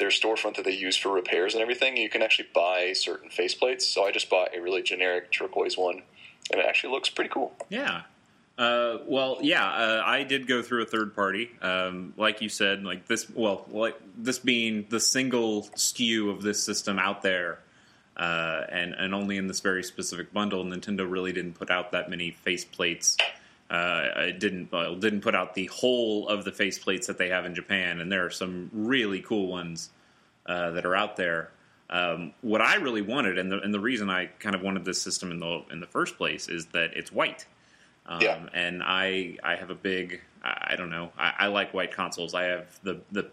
their 0.00 0.08
storefront 0.08 0.56
that 0.56 0.64
they 0.64 0.72
use 0.72 0.96
for 0.96 1.10
repairs 1.10 1.54
and 1.54 1.62
everything. 1.62 1.96
You 1.96 2.10
can 2.10 2.22
actually 2.22 2.48
buy 2.52 2.92
certain 2.94 3.30
faceplates. 3.30 3.82
So 3.82 4.04
I 4.04 4.10
just 4.10 4.28
bought 4.28 4.56
a 4.56 4.60
really 4.60 4.82
generic 4.82 5.30
turquoise 5.30 5.78
one, 5.78 6.02
and 6.50 6.60
it 6.60 6.66
actually 6.66 6.92
looks 6.92 7.08
pretty 7.08 7.30
cool. 7.30 7.52
Yeah. 7.68 8.02
Uh, 8.58 8.98
well, 9.06 9.38
yeah, 9.40 9.64
uh, 9.64 10.02
I 10.04 10.24
did 10.24 10.46
go 10.46 10.60
through 10.60 10.82
a 10.82 10.86
third 10.86 11.14
party, 11.14 11.50
um, 11.62 12.12
like 12.18 12.42
you 12.42 12.50
said, 12.50 12.82
like 12.82 13.06
this. 13.06 13.30
Well, 13.30 13.64
like 13.70 13.98
this 14.18 14.38
being 14.38 14.86
the 14.90 15.00
single 15.00 15.62
SKU 15.76 16.30
of 16.30 16.42
this 16.42 16.62
system 16.62 16.98
out 16.98 17.22
there, 17.22 17.60
uh, 18.18 18.64
and 18.68 18.92
and 18.92 19.14
only 19.14 19.38
in 19.38 19.46
this 19.46 19.60
very 19.60 19.82
specific 19.82 20.32
bundle. 20.34 20.62
Nintendo 20.64 21.10
really 21.10 21.32
didn't 21.32 21.54
put 21.54 21.70
out 21.70 21.92
that 21.92 22.10
many 22.10 22.36
faceplates. 22.44 23.16
Uh, 23.70 24.08
it 24.16 24.40
didn't 24.40 24.72
well, 24.72 24.96
didn't 24.96 25.20
put 25.20 25.34
out 25.34 25.54
the 25.54 25.66
whole 25.66 26.28
of 26.28 26.44
the 26.44 26.50
faceplates 26.50 27.06
that 27.06 27.18
they 27.18 27.28
have 27.28 27.46
in 27.46 27.54
Japan, 27.54 28.00
and 28.00 28.10
there 28.10 28.26
are 28.26 28.30
some 28.30 28.68
really 28.72 29.20
cool 29.20 29.46
ones 29.46 29.90
uh, 30.46 30.72
that 30.72 30.84
are 30.84 30.96
out 30.96 31.16
there. 31.16 31.52
Um, 31.88 32.32
what 32.40 32.60
I 32.60 32.76
really 32.76 33.02
wanted, 33.02 33.38
and 33.38 33.50
the 33.50 33.60
and 33.60 33.72
the 33.72 33.80
reason 33.80 34.10
I 34.10 34.26
kind 34.26 34.56
of 34.56 34.62
wanted 34.62 34.84
this 34.84 35.00
system 35.00 35.30
in 35.30 35.38
the 35.38 35.62
in 35.70 35.78
the 35.78 35.86
first 35.86 36.16
place, 36.16 36.48
is 36.48 36.66
that 36.66 36.96
it's 36.96 37.12
white. 37.12 37.46
Um, 38.06 38.20
Yeah. 38.20 38.44
And 38.52 38.82
I 38.82 39.36
I 39.44 39.54
have 39.54 39.70
a 39.70 39.74
big 39.74 40.20
I, 40.42 40.72
I 40.72 40.76
don't 40.76 40.90
know 40.90 41.12
I, 41.16 41.34
I 41.38 41.46
like 41.46 41.72
white 41.72 41.94
consoles. 41.94 42.34
I 42.34 42.44
have 42.44 42.80
the 42.82 43.00
the 43.12 43.30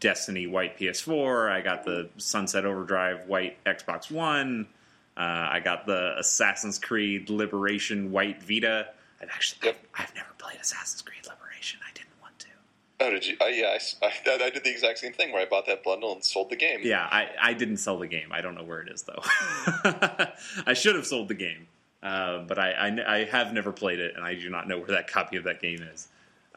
Destiny 0.00 0.48
white 0.48 0.76
PS4. 0.78 1.48
I 1.50 1.60
got 1.60 1.84
the 1.84 2.10
Sunset 2.16 2.64
Overdrive 2.64 3.28
white 3.28 3.62
Xbox 3.64 4.10
One. 4.10 4.66
Uh, 5.16 5.20
I 5.20 5.60
got 5.60 5.86
the 5.86 6.18
Assassin's 6.18 6.80
Creed 6.80 7.30
Liberation 7.30 8.10
white 8.10 8.42
Vita. 8.42 8.88
I've 9.22 9.28
actually. 9.30 9.68
I've, 9.70 9.78
I've 9.98 10.14
never 10.14 10.28
played 10.38 10.58
Assassin's 10.60 11.02
Creed 11.02 11.26
Liberation. 11.26 11.80
I 11.88 11.92
didn't 11.94 12.10
want 12.20 12.38
to. 12.40 12.46
Oh, 13.00 13.10
did 13.10 13.26
you? 13.26 13.36
Uh, 13.40 13.46
yeah, 13.46 13.78
I, 14.02 14.06
I- 14.06 14.44
I 14.46 14.50
did 14.50 14.64
the 14.64 14.70
exact 14.70 14.98
same 14.98 15.12
thing 15.12 15.32
where 15.32 15.42
I 15.42 15.46
bought 15.46 15.66
that 15.66 15.82
bundle 15.82 16.12
and 16.12 16.24
sold 16.24 16.50
the 16.50 16.56
game. 16.56 16.80
Yeah, 16.82 17.06
I, 17.10 17.28
I 17.40 17.52
didn't 17.54 17.78
sell 17.78 17.98
the 17.98 18.06
game. 18.08 18.28
I 18.32 18.40
don't 18.40 18.54
know 18.54 18.62
where 18.64 18.80
it 18.80 18.88
is 18.88 19.02
though. 19.02 19.22
I 20.66 20.74
should 20.74 20.94
have 20.96 21.06
sold 21.06 21.28
the 21.28 21.34
game, 21.34 21.66
uh, 22.02 22.38
but 22.40 22.58
I, 22.58 22.72
I 22.72 23.14
I 23.20 23.24
have 23.24 23.52
never 23.52 23.72
played 23.72 23.98
it, 24.00 24.14
and 24.16 24.24
I 24.24 24.34
do 24.34 24.50
not 24.50 24.68
know 24.68 24.78
where 24.78 24.88
that 24.88 25.08
copy 25.08 25.36
of 25.36 25.44
that 25.44 25.60
game 25.60 25.82
is. 25.92 26.08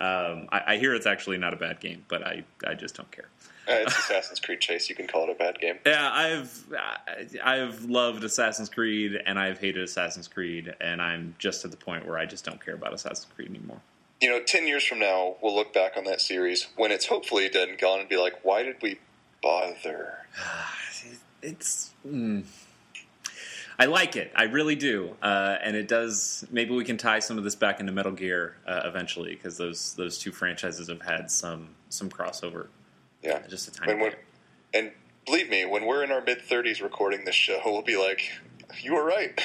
Um, 0.02 0.48
I, 0.52 0.62
I 0.68 0.78
hear 0.78 0.96
it's 0.96 1.06
actually 1.06 1.38
not 1.38 1.54
a 1.54 1.58
bad 1.58 1.82
game, 1.82 2.06
but 2.08 2.26
I, 2.26 2.44
I 2.66 2.74
just 2.74 2.96
don't 2.96 3.12
care. 3.12 3.28
Uh, 3.70 3.84
it's 3.84 3.98
Assassin's 3.98 4.40
Creed 4.40 4.60
Chase. 4.62 4.90
You 4.90 4.96
can 4.96 5.08
call 5.08 5.24
it 5.26 5.30
a 5.30 5.36
bad 5.36 5.60
game. 5.60 5.76
Yeah, 5.86 6.10
I've 6.12 6.66
I've 7.44 7.86
loved 7.86 8.24
Assassin's 8.24 8.70
Creed 8.70 9.22
and 9.26 9.38
I've 9.38 9.60
hated 9.60 9.84
Assassin's 9.84 10.28
Creed, 10.28 10.74
and 10.82 11.02
I'm 11.02 11.36
just 11.38 11.64
at 11.66 11.72
the 11.72 11.78
point 11.78 12.08
where 12.08 12.18
I 12.18 12.26
just 12.26 12.44
don't 12.44 12.64
care 12.64 12.74
about 12.74 12.94
Assassin's 12.94 13.28
Creed 13.36 13.50
anymore. 13.50 13.82
You 14.22 14.30
know, 14.30 14.42
ten 14.42 14.66
years 14.66 14.84
from 14.84 15.00
now, 15.00 15.36
we'll 15.42 15.56
look 15.56 15.74
back 15.74 15.98
on 15.98 16.04
that 16.06 16.20
series 16.20 16.68
when 16.76 16.92
it's 16.92 17.06
hopefully 17.06 17.48
dead 17.48 17.70
and 17.70 17.78
gone, 17.78 18.00
and 18.00 18.10
be 18.10 18.18
like, 18.18 18.44
"Why 18.44 18.64
did 18.64 18.78
we 18.82 19.00
bother?" 19.42 20.26
It's. 21.42 21.94
Mm, 22.06 22.44
I 23.80 23.86
like 23.86 24.18
it. 24.18 24.34
I 24.36 24.44
really 24.44 24.76
do, 24.76 25.16
uh, 25.22 25.56
and 25.64 25.74
it 25.78 25.88
does. 25.88 26.46
Maybe 26.52 26.76
we 26.76 26.84
can 26.84 26.98
tie 26.98 27.20
some 27.20 27.38
of 27.38 27.46
this 27.46 27.56
back 27.56 27.80
into 27.80 27.94
Metal 27.94 28.12
Gear 28.12 28.58
uh, 28.68 28.82
eventually, 28.84 29.36
because 29.36 29.56
those 29.56 29.94
those 29.94 30.18
two 30.18 30.34
franchises 30.34 30.90
have 30.90 31.02
had 31.02 31.32
some 31.32 31.70
some 31.88 32.10
crossover. 32.10 32.68
Yeah. 33.24 33.42
Just 33.48 33.68
a 33.68 33.72
tiny 33.72 33.92
And 33.94 34.02
when, 34.02 34.12
bit. 34.12 34.20
and 34.74 34.92
believe 35.26 35.50
me, 35.50 35.66
when 35.66 35.86
we're 35.86 36.04
in 36.04 36.12
our 36.12 36.22
mid 36.22 36.42
thirties 36.42 36.82
recording 36.82 37.26
this 37.26 37.36
show, 37.36 37.60
we'll 37.66 37.82
be 37.82 37.98
like, 37.98 38.32
"You 38.82 38.94
were 38.96 39.04
right." 39.04 39.40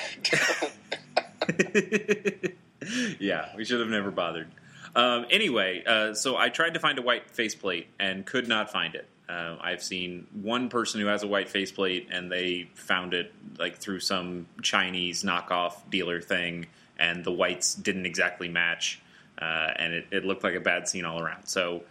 yeah, 3.19 3.49
we 3.57 3.65
should 3.65 3.81
have 3.81 3.89
never 3.89 4.11
bothered. 4.11 4.49
Um, 4.95 5.27
anyway, 5.31 5.83
uh, 5.85 6.15
so 6.15 6.37
I 6.37 6.49
tried 6.51 6.75
to 6.75 6.81
find 6.81 6.99
a 6.99 7.03
white 7.03 7.31
faceplate 7.31 7.89
and 7.99 8.25
could 8.25 8.47
not 8.49 8.71
find 8.71 8.95
it. 8.95 9.09
Uh, 9.29 9.57
I've 9.61 9.83
seen 9.83 10.27
one 10.35 10.69
person 10.69 11.01
who 11.01 11.07
has 11.07 11.23
a 11.23 11.27
white 11.27 11.49
faceplate, 11.49 12.09
and 12.13 12.31
they 12.31 12.69
found 12.75 13.15
it 13.15 13.33
like 13.59 13.77
through 13.77 14.01
some 14.01 14.47
Chinese 14.63 15.23
knockoff 15.25 15.75
dealer 15.91 16.21
thing, 16.21 16.67
and 16.99 17.25
the 17.25 17.33
whites 17.33 17.75
didn't 17.75 18.07
exactly 18.07 18.49
match, 18.49 19.01
uh, 19.41 19.73
and 19.77 19.95
it, 19.95 20.07
it 20.11 20.25
looked 20.25 20.45
like 20.45 20.55
a 20.55 20.61
bad 20.61 20.87
scene 20.89 21.05
all 21.07 21.19
around. 21.19 21.47
So, 21.47 21.83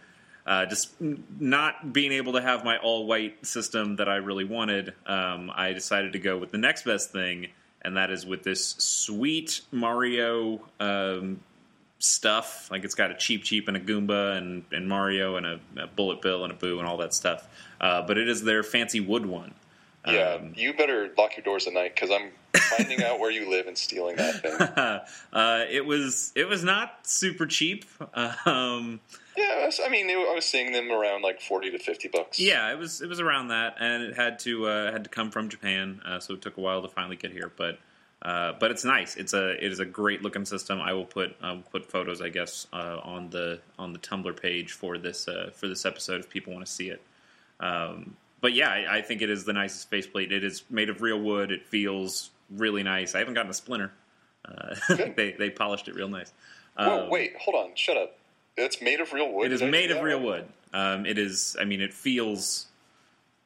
uh, 0.46 0.66
just 0.66 0.94
not 1.00 1.92
being 1.92 2.12
able 2.12 2.34
to 2.34 2.42
have 2.42 2.64
my 2.64 2.76
all 2.78 3.06
white 3.06 3.44
system 3.46 3.96
that 3.96 4.08
I 4.08 4.16
really 4.16 4.44
wanted, 4.44 4.92
um, 5.06 5.50
I 5.54 5.72
decided 5.72 6.12
to 6.12 6.18
go 6.18 6.36
with 6.36 6.50
the 6.50 6.58
next 6.58 6.84
best 6.84 7.12
thing, 7.12 7.48
and 7.82 7.96
that 7.96 8.10
is 8.10 8.26
with 8.26 8.42
this 8.42 8.74
sweet 8.78 9.62
Mario 9.70 10.60
um, 10.80 11.40
stuff. 11.98 12.70
Like 12.70 12.84
it's 12.84 12.94
got 12.94 13.10
a 13.10 13.14
Cheep 13.14 13.44
Cheep 13.44 13.68
and 13.68 13.76
a 13.76 13.80
Goomba 13.80 14.36
and, 14.36 14.64
and 14.70 14.88
Mario 14.88 15.36
and 15.36 15.46
a, 15.46 15.60
a 15.78 15.86
Bullet 15.86 16.20
Bill 16.20 16.44
and 16.44 16.52
a 16.52 16.56
Boo 16.56 16.78
and 16.78 16.86
all 16.86 16.98
that 16.98 17.14
stuff. 17.14 17.48
Uh, 17.80 18.02
but 18.06 18.18
it 18.18 18.28
is 18.28 18.44
their 18.44 18.62
fancy 18.62 19.00
wood 19.00 19.26
one. 19.26 19.54
yeah, 20.06 20.34
Um, 20.34 20.52
you 20.56 20.74
better 20.74 21.10
lock 21.16 21.36
your 21.36 21.44
doors 21.44 21.66
at 21.66 21.72
night 21.72 21.94
because 21.94 22.10
I'm 22.10 22.30
finding 22.76 23.02
out 23.02 23.18
where 23.18 23.30
you 23.30 23.50
live 23.50 23.66
and 23.66 23.76
stealing 23.76 24.16
that 24.16 24.42
thing. 24.42 24.60
uh, 25.32 25.64
it 25.70 25.86
was 25.86 26.32
it 26.34 26.48
was 26.48 26.62
not 26.62 27.06
super 27.06 27.46
cheap. 27.46 27.86
Um, 28.46 29.00
Yeah, 29.36 29.58
I 29.62 29.66
was- 29.66 29.80
I 29.84 29.88
mean, 29.88 30.08
I 30.10 30.32
was 30.34 30.44
seeing 30.44 30.72
them 30.72 30.90
around 30.92 31.22
like 31.22 31.40
forty 31.40 31.70
to 31.70 31.78
fifty 31.78 32.08
bucks. 32.08 32.38
yeah, 32.38 32.70
it 32.72 32.78
was 32.78 33.00
it 33.02 33.08
was 33.08 33.20
around 33.20 33.48
that, 33.48 33.76
and 33.80 34.02
it 34.02 34.14
had 34.16 34.38
to 34.40 34.66
uh, 34.66 34.92
had 34.92 35.04
to 35.04 35.10
come 35.10 35.30
from 35.30 35.48
Japan, 35.48 36.00
uh, 36.04 36.20
so 36.20 36.34
it 36.34 36.42
took 36.42 36.56
a 36.56 36.60
while 36.60 36.82
to 36.82 36.88
finally 36.88 37.16
get 37.16 37.32
here. 37.32 37.50
But 37.56 37.78
uh, 38.22 38.52
but 38.58 38.70
it's 38.70 38.84
nice. 38.84 39.16
It's 39.16 39.34
a 39.34 39.52
it 39.64 39.70
is 39.72 39.80
a 39.80 39.84
great 39.84 40.22
looking 40.22 40.44
system. 40.44 40.80
I 40.80 40.92
will 40.92 41.04
put 41.04 41.36
I 41.42 41.52
will 41.52 41.62
put 41.62 41.90
photos, 41.90 42.22
I 42.22 42.28
guess, 42.28 42.66
uh, 42.72 43.00
on 43.02 43.30
the 43.30 43.60
on 43.78 43.92
the 43.92 43.98
Tumblr 43.98 44.40
page 44.40 44.72
for 44.72 44.98
this 44.98 45.26
uh, 45.28 45.50
for 45.54 45.68
this 45.68 45.84
episode 45.84 46.20
if 46.20 46.30
people 46.30 46.52
want 46.52 46.64
to 46.64 46.72
see 46.72 46.88
it. 46.88 47.02
Um, 47.60 48.16
but 48.40 48.52
yeah, 48.52 48.70
I, 48.70 48.98
I 48.98 49.02
think 49.02 49.22
it 49.22 49.30
is 49.30 49.44
the 49.44 49.52
nicest 49.52 49.88
faceplate. 49.90 50.32
It 50.32 50.44
is 50.44 50.62
made 50.70 50.90
of 50.90 51.00
real 51.02 51.18
wood. 51.20 51.50
It 51.50 51.66
feels 51.66 52.30
really 52.50 52.82
nice. 52.82 53.14
I 53.14 53.18
haven't 53.18 53.34
gotten 53.34 53.50
a 53.50 53.54
splinter. 53.54 53.92
Uh, 54.46 54.74
they 55.16 55.34
they 55.38 55.50
polished 55.50 55.88
it 55.88 55.94
real 55.94 56.08
nice. 56.08 56.32
Whoa, 56.76 57.04
Um, 57.04 57.10
wait, 57.10 57.34
hold 57.40 57.56
on, 57.70 57.74
shut 57.74 57.96
up. 57.96 58.18
It's 58.56 58.80
made 58.80 59.00
of 59.00 59.12
real 59.12 59.32
wood. 59.32 59.46
it 59.46 59.52
is 59.52 59.62
I 59.62 59.66
made 59.70 59.90
of 59.90 60.02
real 60.02 60.18
right? 60.18 60.24
wood. 60.24 60.44
Um, 60.72 61.06
it 61.06 61.18
is. 61.18 61.56
I 61.60 61.64
mean, 61.64 61.80
it 61.80 61.92
feels. 61.94 62.66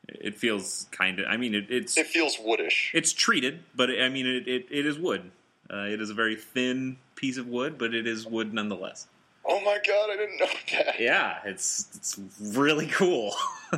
It 0.08 0.36
feels 0.38 0.86
kind 0.90 1.18
of. 1.20 1.26
I 1.28 1.36
mean, 1.36 1.54
it, 1.54 1.66
it's 1.70 1.96
It 1.96 2.06
feels 2.06 2.36
woodish. 2.36 2.90
it's 2.94 3.12
treated, 3.12 3.60
but 3.74 3.90
I 3.90 4.08
mean, 4.08 4.26
it 4.26 4.48
it, 4.48 4.66
it 4.70 4.86
is 4.86 4.98
wood. 4.98 5.30
Uh, 5.70 5.86
it 5.88 6.00
is 6.00 6.08
a 6.08 6.14
very 6.14 6.34
thin 6.36 6.96
piece 7.14 7.36
of 7.36 7.46
wood, 7.46 7.76
but 7.76 7.94
it 7.94 8.06
is 8.06 8.26
wood 8.26 8.54
nonetheless. 8.54 9.06
oh 9.44 9.60
my 9.60 9.78
god, 9.86 10.08
I 10.10 10.16
didn't 10.16 10.38
know 10.38 10.46
that. 10.84 10.98
Yeah, 11.00 11.38
it's 11.44 11.88
it's 11.94 12.18
really 12.42 12.86
cool. 12.86 13.34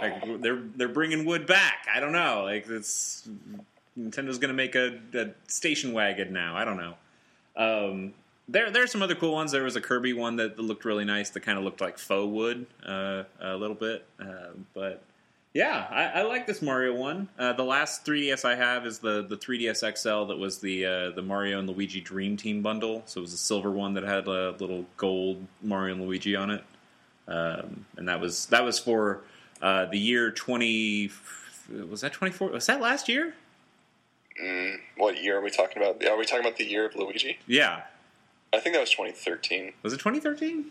like 0.00 0.40
they're 0.42 0.62
they're 0.76 0.88
bringing 0.88 1.24
wood 1.24 1.46
back. 1.46 1.86
I 1.94 2.00
don't 2.00 2.12
know. 2.12 2.42
Like 2.44 2.66
it's 2.68 3.28
Nintendo's 3.98 4.38
going 4.38 4.48
to 4.48 4.54
make 4.54 4.74
a, 4.74 4.98
a 5.14 5.30
station 5.46 5.92
wagon 5.92 6.32
now. 6.32 6.56
I 6.56 6.64
don't 6.64 6.76
know. 6.78 6.94
Um, 7.56 8.14
there 8.50 8.70
there 8.70 8.82
are 8.82 8.86
some 8.86 9.02
other 9.02 9.14
cool 9.14 9.32
ones. 9.32 9.52
There 9.52 9.62
was 9.62 9.76
a 9.76 9.80
Kirby 9.80 10.12
one 10.12 10.36
that 10.36 10.58
looked 10.58 10.84
really 10.84 11.04
nice. 11.04 11.30
That 11.30 11.40
kind 11.40 11.56
of 11.58 11.64
looked 11.64 11.80
like 11.80 11.98
faux 11.98 12.30
wood 12.30 12.66
uh, 12.86 13.24
a 13.40 13.56
little 13.56 13.76
bit, 13.76 14.06
uh, 14.20 14.50
but. 14.74 15.02
Yeah, 15.52 15.88
I, 15.90 16.20
I 16.20 16.22
like 16.22 16.46
this 16.46 16.62
Mario 16.62 16.94
one. 16.94 17.28
Uh, 17.36 17.52
the 17.52 17.64
last 17.64 18.06
3DS 18.06 18.44
I 18.44 18.54
have 18.54 18.86
is 18.86 19.00
the, 19.00 19.26
the 19.28 19.36
3DS 19.36 19.98
XL 19.98 20.26
that 20.26 20.38
was 20.38 20.60
the 20.60 20.86
uh, 20.86 21.10
the 21.10 21.22
Mario 21.22 21.58
and 21.58 21.68
Luigi 21.68 22.00
Dream 22.00 22.36
Team 22.36 22.62
bundle. 22.62 23.02
So 23.06 23.18
it 23.18 23.22
was 23.22 23.32
a 23.32 23.36
silver 23.36 23.72
one 23.72 23.94
that 23.94 24.04
had 24.04 24.28
a 24.28 24.52
little 24.52 24.86
gold 24.96 25.44
Mario 25.60 25.94
and 25.94 26.04
Luigi 26.04 26.36
on 26.36 26.50
it, 26.50 26.62
um, 27.26 27.84
and 27.96 28.06
that 28.06 28.20
was 28.20 28.46
that 28.46 28.64
was 28.64 28.78
for 28.78 29.22
uh, 29.60 29.86
the 29.86 29.98
year 29.98 30.30
20. 30.30 31.10
Was 31.88 32.02
that 32.02 32.12
24? 32.12 32.50
Was 32.50 32.66
that 32.66 32.80
last 32.80 33.08
year? 33.08 33.34
Mm, 34.40 34.76
what 34.98 35.20
year 35.20 35.38
are 35.38 35.42
we 35.42 35.50
talking 35.50 35.82
about? 35.82 36.06
Are 36.06 36.16
we 36.16 36.26
talking 36.26 36.46
about 36.46 36.58
the 36.58 36.64
year 36.64 36.86
of 36.86 36.94
Luigi? 36.94 37.38
Yeah, 37.48 37.82
I 38.52 38.58
think 38.58 38.74
that 38.74 38.80
was 38.80 38.90
2013. 38.90 39.72
was 39.82 39.92
it 39.92 39.98
2013? 39.98 40.70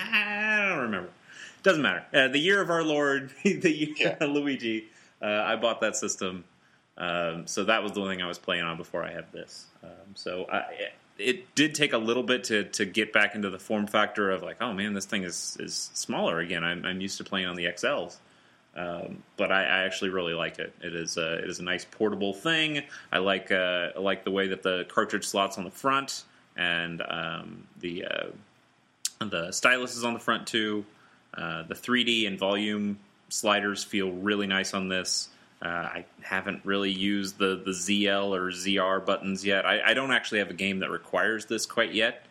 I 0.00 0.66
don't 0.68 0.78
remember. 0.82 1.10
Doesn't 1.62 1.82
matter. 1.82 2.04
Uh, 2.14 2.28
the 2.28 2.38
year 2.38 2.60
of 2.60 2.70
our 2.70 2.82
Lord, 2.82 3.30
the 3.42 3.70
year 3.70 3.94
Yeah. 4.20 4.26
Luigi. 4.26 4.86
Uh, 5.20 5.26
I 5.26 5.56
bought 5.56 5.80
that 5.80 5.96
system, 5.96 6.44
um, 6.96 7.46
so 7.48 7.64
that 7.64 7.82
was 7.82 7.92
the 7.92 8.00
one 8.00 8.10
thing 8.10 8.22
I 8.22 8.28
was 8.28 8.38
playing 8.38 8.62
on 8.62 8.76
before 8.76 9.02
I 9.04 9.12
had 9.12 9.32
this. 9.32 9.66
Um, 9.82 10.14
so 10.14 10.46
I, 10.52 10.64
it 11.18 11.52
did 11.56 11.74
take 11.74 11.92
a 11.92 11.98
little 11.98 12.22
bit 12.22 12.44
to 12.44 12.64
to 12.64 12.84
get 12.84 13.12
back 13.12 13.34
into 13.34 13.50
the 13.50 13.58
form 13.58 13.88
factor 13.88 14.30
of 14.30 14.42
like, 14.44 14.58
oh 14.60 14.72
man, 14.72 14.94
this 14.94 15.06
thing 15.06 15.24
is 15.24 15.56
is 15.58 15.90
smaller 15.94 16.38
again. 16.38 16.62
I'm, 16.62 16.84
I'm 16.84 17.00
used 17.00 17.18
to 17.18 17.24
playing 17.24 17.46
on 17.46 17.56
the 17.56 17.64
XLs. 17.64 18.18
Um, 18.76 19.24
but 19.36 19.50
I, 19.50 19.62
I 19.64 19.78
actually 19.84 20.10
really 20.10 20.34
like 20.34 20.60
it. 20.60 20.72
It 20.80 20.94
is 20.94 21.16
a, 21.16 21.38
it 21.38 21.50
is 21.50 21.58
a 21.58 21.64
nice 21.64 21.84
portable 21.84 22.32
thing. 22.32 22.84
I 23.10 23.18
like 23.18 23.50
uh, 23.50 23.88
I 23.96 23.98
like 23.98 24.22
the 24.22 24.30
way 24.30 24.46
that 24.48 24.62
the 24.62 24.86
cartridge 24.88 25.26
slots 25.26 25.58
on 25.58 25.64
the 25.64 25.70
front 25.72 26.22
and 26.58 27.00
um, 27.08 27.64
the 27.80 28.04
uh, 28.04 28.26
the 29.24 29.50
stylus 29.52 29.96
is 29.96 30.04
on 30.04 30.12
the 30.12 30.20
front 30.20 30.46
too. 30.46 30.84
Uh, 31.32 31.62
the 31.62 31.74
3D 31.74 32.26
and 32.26 32.38
volume 32.38 32.98
sliders 33.28 33.84
feel 33.84 34.10
really 34.10 34.46
nice 34.46 34.74
on 34.74 34.88
this. 34.88 35.28
Uh, 35.60 35.68
I 35.68 36.04
haven't 36.22 36.64
really 36.64 36.90
used 36.90 37.38
the, 37.38 37.60
the 37.64 37.72
ZL 37.72 38.30
or 38.36 38.50
ZR 38.50 39.04
buttons 39.04 39.44
yet. 39.44 39.66
I, 39.66 39.90
I 39.90 39.94
don't 39.94 40.12
actually 40.12 40.38
have 40.38 40.50
a 40.50 40.54
game 40.54 40.80
that 40.80 40.90
requires 40.90 41.46
this 41.46 41.66
quite 41.66 41.92
yet. 41.92 42.24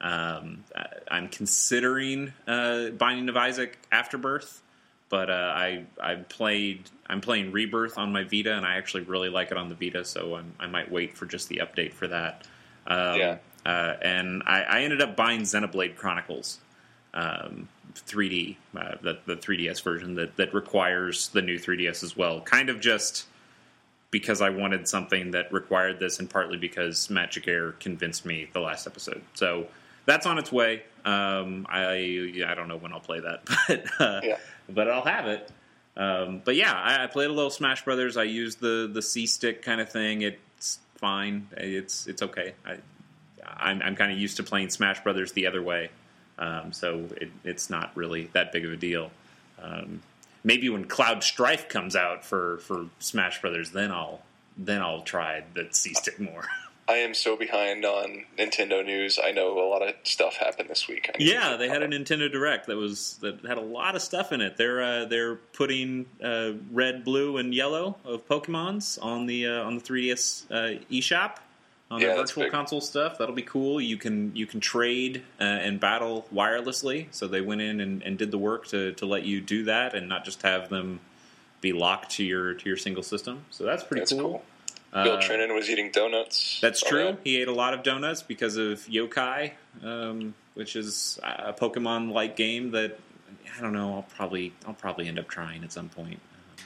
Um, 0.00 0.64
I, 0.76 0.86
I'm 1.10 1.28
considering 1.28 2.32
uh, 2.46 2.90
Binding 2.90 3.28
of 3.28 3.36
Isaac 3.36 3.78
Afterbirth, 3.90 4.62
but 5.08 5.30
uh, 5.30 5.52
I 5.54 5.84
I 6.00 6.16
played 6.16 6.90
I'm 7.06 7.20
playing 7.20 7.52
Rebirth 7.52 7.96
on 7.96 8.12
my 8.12 8.24
Vita, 8.24 8.54
and 8.54 8.66
I 8.66 8.76
actually 8.76 9.04
really 9.04 9.28
like 9.30 9.50
it 9.50 9.56
on 9.56 9.68
the 9.68 9.74
Vita, 9.74 10.04
so 10.04 10.36
I'm, 10.36 10.52
I 10.58 10.66
might 10.66 10.90
wait 10.90 11.16
for 11.16 11.26
just 11.26 11.48
the 11.48 11.62
update 11.64 11.92
for 11.92 12.08
that. 12.08 12.46
Um, 12.86 13.18
Yeah. 13.18 13.36
Uh, 13.64 13.94
and 14.02 14.42
I, 14.46 14.62
I 14.62 14.80
ended 14.82 15.00
up 15.00 15.16
buying 15.16 15.42
Xenoblade 15.42 15.96
Chronicles 15.96 16.58
um, 17.14 17.68
3D, 17.94 18.56
uh, 18.76 18.96
the, 19.02 19.18
the 19.26 19.36
3DS 19.36 19.82
version 19.82 20.14
that, 20.16 20.36
that 20.36 20.52
requires 20.52 21.28
the 21.28 21.40
new 21.42 21.58
3DS 21.58 22.02
as 22.02 22.16
well. 22.16 22.40
Kind 22.40 22.68
of 22.68 22.80
just 22.80 23.26
because 24.10 24.40
I 24.42 24.50
wanted 24.50 24.86
something 24.88 25.32
that 25.32 25.52
required 25.52 25.98
this, 25.98 26.18
and 26.20 26.28
partly 26.30 26.56
because 26.56 27.08
Magic 27.10 27.48
Air 27.48 27.72
convinced 27.72 28.24
me 28.24 28.48
the 28.52 28.60
last 28.60 28.86
episode. 28.86 29.22
So 29.34 29.66
that's 30.06 30.26
on 30.26 30.38
its 30.38 30.52
way. 30.52 30.82
Um, 31.04 31.66
I 31.68 32.44
I 32.46 32.54
don't 32.54 32.68
know 32.68 32.76
when 32.76 32.92
I'll 32.92 33.00
play 33.00 33.20
that, 33.20 33.44
but 33.68 34.00
uh, 34.00 34.20
Yeah. 34.22 34.38
but 34.68 34.88
I'll 34.90 35.04
have 35.04 35.26
it. 35.26 35.50
Um, 35.96 36.42
but 36.44 36.54
yeah, 36.56 36.72
I, 36.72 37.04
I 37.04 37.06
played 37.08 37.28
a 37.30 37.32
little 37.32 37.50
Smash 37.50 37.84
Brothers. 37.84 38.16
I 38.16 38.22
used 38.24 38.60
the 38.60 38.88
the 38.92 39.02
C 39.02 39.26
stick 39.26 39.62
kind 39.62 39.80
of 39.80 39.90
thing. 39.90 40.22
It's 40.22 40.78
fine. 40.96 41.48
It's 41.56 42.06
it's 42.06 42.22
okay. 42.22 42.54
I, 42.64 42.78
I'm, 43.46 43.82
I'm 43.82 43.96
kind 43.96 44.12
of 44.12 44.18
used 44.18 44.36
to 44.38 44.42
playing 44.42 44.70
Smash 44.70 45.02
Brothers 45.02 45.32
the 45.32 45.46
other 45.46 45.62
way, 45.62 45.90
um, 46.38 46.72
so 46.72 47.08
it, 47.16 47.30
it's 47.44 47.70
not 47.70 47.96
really 47.96 48.30
that 48.32 48.52
big 48.52 48.64
of 48.64 48.72
a 48.72 48.76
deal. 48.76 49.10
Um, 49.62 50.02
maybe 50.42 50.68
when 50.68 50.84
Cloud 50.84 51.24
Strife 51.24 51.68
comes 51.68 51.96
out 51.96 52.24
for, 52.24 52.58
for 52.58 52.86
Smash 52.98 53.40
Brothers, 53.40 53.70
then 53.70 53.90
I'll 53.90 54.22
then 54.56 54.82
I'll 54.82 55.02
try 55.02 55.42
the 55.54 55.66
C 55.70 55.94
stick 55.94 56.20
more. 56.20 56.46
I 56.86 56.96
am 56.96 57.14
so 57.14 57.34
behind 57.34 57.84
on 57.86 58.24
Nintendo 58.38 58.84
news. 58.84 59.18
I 59.22 59.32
know 59.32 59.58
a 59.58 59.66
lot 59.68 59.80
of 59.80 59.94
stuff 60.02 60.36
happened 60.36 60.68
this 60.68 60.86
week. 60.86 61.10
Yeah, 61.18 61.56
they 61.56 61.68
had 61.68 61.82
a. 61.82 61.88
Nintendo 61.88 62.30
Direct 62.30 62.66
that 62.66 62.76
was 62.76 63.16
that 63.22 63.44
had 63.46 63.56
a 63.56 63.62
lot 63.62 63.96
of 63.96 64.02
stuff 64.02 64.32
in 64.32 64.42
it. 64.42 64.58
They're 64.58 64.82
uh, 64.82 65.04
they're 65.06 65.36
putting 65.36 66.06
uh, 66.22 66.52
red, 66.70 67.02
blue, 67.02 67.38
and 67.38 67.54
yellow 67.54 67.96
of 68.04 68.28
Pokemon's 68.28 68.98
on 68.98 69.26
the 69.26 69.46
uh, 69.46 69.64
on 69.64 69.76
the 69.76 69.80
3DS 69.80 70.50
uh, 70.50 70.80
eShop 70.90 71.38
on 71.94 72.00
Yeah, 72.00 72.14
that's 72.14 72.32
virtual 72.32 72.50
console 72.50 72.80
stuff. 72.80 73.18
That'll 73.18 73.34
be 73.34 73.42
cool. 73.42 73.80
You 73.80 73.96
can 73.96 74.34
you 74.34 74.46
can 74.46 74.60
trade 74.60 75.22
uh, 75.40 75.44
and 75.44 75.78
battle 75.80 76.26
wirelessly. 76.34 77.06
So 77.10 77.26
they 77.28 77.40
went 77.40 77.60
in 77.60 77.80
and, 77.80 78.02
and 78.02 78.18
did 78.18 78.30
the 78.30 78.38
work 78.38 78.66
to, 78.68 78.92
to 78.94 79.06
let 79.06 79.24
you 79.24 79.40
do 79.40 79.64
that 79.64 79.94
and 79.94 80.08
not 80.08 80.24
just 80.24 80.42
have 80.42 80.68
them 80.68 81.00
be 81.60 81.72
locked 81.72 82.10
to 82.12 82.24
your 82.24 82.54
to 82.54 82.68
your 82.68 82.76
single 82.76 83.02
system. 83.02 83.44
So 83.50 83.64
that's 83.64 83.82
pretty 83.82 84.00
That's 84.02 84.12
cool. 84.12 84.20
cool. 84.20 84.42
Bill 84.92 85.14
Uh, 85.14 85.20
Trinen 85.22 85.52
was 85.54 85.68
eating 85.68 85.90
donuts. 85.90 86.60
that's 86.60 86.80
true. 86.80 87.04
that. 87.04 87.18
He 87.24 87.40
ate 87.40 87.48
a 87.48 87.52
lot 87.52 87.74
of 87.74 87.82
donuts 87.82 88.22
because 88.22 88.56
of 88.56 88.80
Yokai, 88.86 89.50
um, 89.82 90.34
which 90.54 90.76
is 90.76 91.18
a 91.24 91.52
Pokemon-like 91.52 92.36
game 92.36 92.70
that 92.72 92.98
I 93.58 93.60
don't 93.60 93.72
know. 93.72 93.94
I'll 93.94 94.06
probably 94.16 94.52
I'll 94.66 94.74
probably 94.74 95.08
end 95.08 95.18
up 95.18 95.28
trying 95.28 95.64
at 95.64 95.72
some 95.72 95.88
point. 95.88 96.20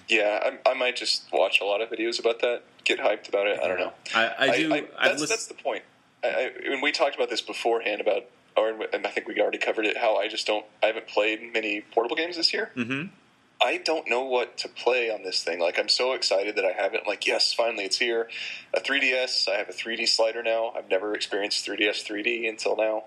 Yeah, 0.08 0.52
I, 0.66 0.70
I 0.70 0.74
might 0.74 0.96
just 0.96 1.24
watch 1.32 1.60
a 1.60 1.64
lot 1.64 1.80
of 1.80 1.90
videos 1.90 2.18
about 2.18 2.40
that. 2.40 2.62
Get 2.84 2.98
hyped 2.98 3.28
about 3.28 3.46
it. 3.46 3.60
I 3.62 3.68
don't 3.68 3.78
know. 3.78 3.92
I, 4.14 4.34
I 4.38 4.56
do. 4.56 4.72
I, 4.72 4.80
that's, 4.80 5.20
listened. 5.20 5.28
that's 5.28 5.46
the 5.46 5.54
point. 5.54 5.82
When 6.22 6.80
we 6.80 6.92
talked 6.92 7.14
about 7.14 7.28
this 7.28 7.42
beforehand 7.42 8.00
about, 8.00 8.24
or 8.56 8.70
and 8.92 9.06
I 9.06 9.10
think 9.10 9.28
we 9.28 9.38
already 9.40 9.58
covered 9.58 9.86
it. 9.86 9.98
How 9.98 10.16
I 10.16 10.28
just 10.28 10.46
don't. 10.46 10.64
I 10.82 10.86
haven't 10.86 11.08
played 11.08 11.52
many 11.52 11.82
portable 11.92 12.16
games 12.16 12.36
this 12.36 12.52
year. 12.52 12.70
hmm 12.74 13.06
I 13.60 13.78
don't 13.78 14.08
know 14.08 14.22
what 14.22 14.56
to 14.58 14.68
play 14.68 15.10
on 15.10 15.24
this 15.24 15.42
thing. 15.42 15.58
Like 15.58 15.78
I'm 15.78 15.88
so 15.88 16.12
excited 16.12 16.54
that 16.56 16.64
I 16.64 16.72
have 16.72 16.94
it. 16.94 17.00
I'm 17.04 17.08
like, 17.08 17.26
yes, 17.26 17.52
finally 17.52 17.84
it's 17.84 17.98
here. 17.98 18.28
A 18.72 18.80
3DS. 18.80 19.48
I 19.48 19.56
have 19.56 19.68
a 19.68 19.72
3D 19.72 20.08
slider 20.08 20.42
now. 20.42 20.72
I've 20.76 20.88
never 20.88 21.12
experienced 21.14 21.66
3DS 21.66 22.06
3D 22.06 22.48
until 22.48 22.76
now. 22.76 23.04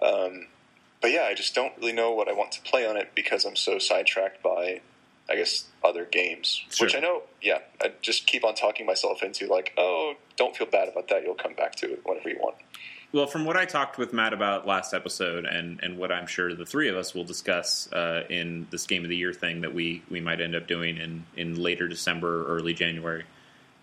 Um, 0.00 0.46
but 1.00 1.10
yeah, 1.10 1.22
I 1.22 1.34
just 1.34 1.54
don't 1.54 1.76
really 1.78 1.92
know 1.92 2.12
what 2.12 2.28
I 2.28 2.32
want 2.32 2.52
to 2.52 2.62
play 2.62 2.86
on 2.86 2.96
it 2.96 3.10
because 3.16 3.44
I'm 3.44 3.56
so 3.56 3.78
sidetracked 3.78 4.40
by, 4.42 4.82
I 5.32 5.36
guess, 5.36 5.64
other 5.82 6.04
games. 6.04 6.62
Sure. 6.70 6.86
Which 6.86 6.94
I 6.94 7.00
know, 7.00 7.22
yeah, 7.40 7.58
I 7.80 7.92
just 8.02 8.26
keep 8.26 8.44
on 8.44 8.54
talking 8.54 8.84
myself 8.84 9.22
into 9.22 9.46
like, 9.46 9.72
oh, 9.78 10.14
don't 10.36 10.54
feel 10.54 10.66
bad 10.66 10.88
about 10.88 11.08
that. 11.08 11.22
You'll 11.22 11.34
come 11.34 11.54
back 11.54 11.74
to 11.76 11.90
it 11.90 12.02
whenever 12.04 12.28
you 12.28 12.36
want. 12.38 12.56
Well, 13.12 13.26
from 13.26 13.44
what 13.44 13.56
I 13.56 13.64
talked 13.64 13.98
with 13.98 14.12
Matt 14.12 14.32
about 14.32 14.66
last 14.66 14.94
episode, 14.94 15.44
and, 15.44 15.80
and 15.82 15.98
what 15.98 16.12
I'm 16.12 16.26
sure 16.26 16.54
the 16.54 16.64
three 16.64 16.88
of 16.88 16.96
us 16.96 17.14
will 17.14 17.24
discuss 17.24 17.90
uh, 17.92 18.24
in 18.30 18.66
this 18.70 18.86
Game 18.86 19.04
of 19.04 19.10
the 19.10 19.16
Year 19.16 19.32
thing 19.32 19.62
that 19.62 19.74
we, 19.74 20.02
we 20.10 20.20
might 20.20 20.40
end 20.40 20.54
up 20.54 20.66
doing 20.66 20.96
in, 20.98 21.24
in 21.36 21.62
later 21.62 21.88
December, 21.88 22.42
or 22.42 22.56
early 22.56 22.74
January, 22.74 23.24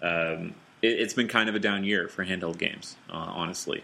um, 0.02 0.56
it, 0.82 1.00
it's 1.00 1.14
been 1.14 1.28
kind 1.28 1.50
of 1.50 1.56
a 1.56 1.60
down 1.60 1.84
year 1.84 2.08
for 2.08 2.26
handheld 2.26 2.58
games, 2.58 2.96
uh, 3.12 3.18
honestly. 3.18 3.84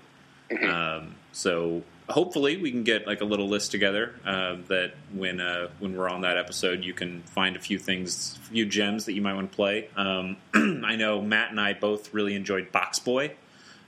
Um, 0.67 1.15
so 1.31 1.83
hopefully 2.09 2.57
we 2.57 2.71
can 2.71 2.83
get 2.83 3.07
like 3.07 3.21
a 3.21 3.25
little 3.25 3.47
list 3.47 3.71
together 3.71 4.15
uh, 4.25 4.57
that 4.67 4.93
when 5.13 5.39
uh, 5.39 5.69
when 5.79 5.95
we're 5.95 6.09
on 6.09 6.21
that 6.21 6.37
episode, 6.37 6.83
you 6.83 6.93
can 6.93 7.21
find 7.23 7.55
a 7.55 7.59
few 7.59 7.79
things, 7.79 8.37
a 8.41 8.45
few 8.47 8.65
gems 8.65 9.05
that 9.05 9.13
you 9.13 9.21
might 9.21 9.33
want 9.33 9.51
to 9.51 9.55
play. 9.55 9.89
Um, 9.95 10.37
I 10.85 10.95
know 10.95 11.21
Matt 11.21 11.51
and 11.51 11.59
I 11.59 11.73
both 11.73 12.13
really 12.13 12.35
enjoyed 12.35 12.71
Box 12.71 12.99
Boy 12.99 13.33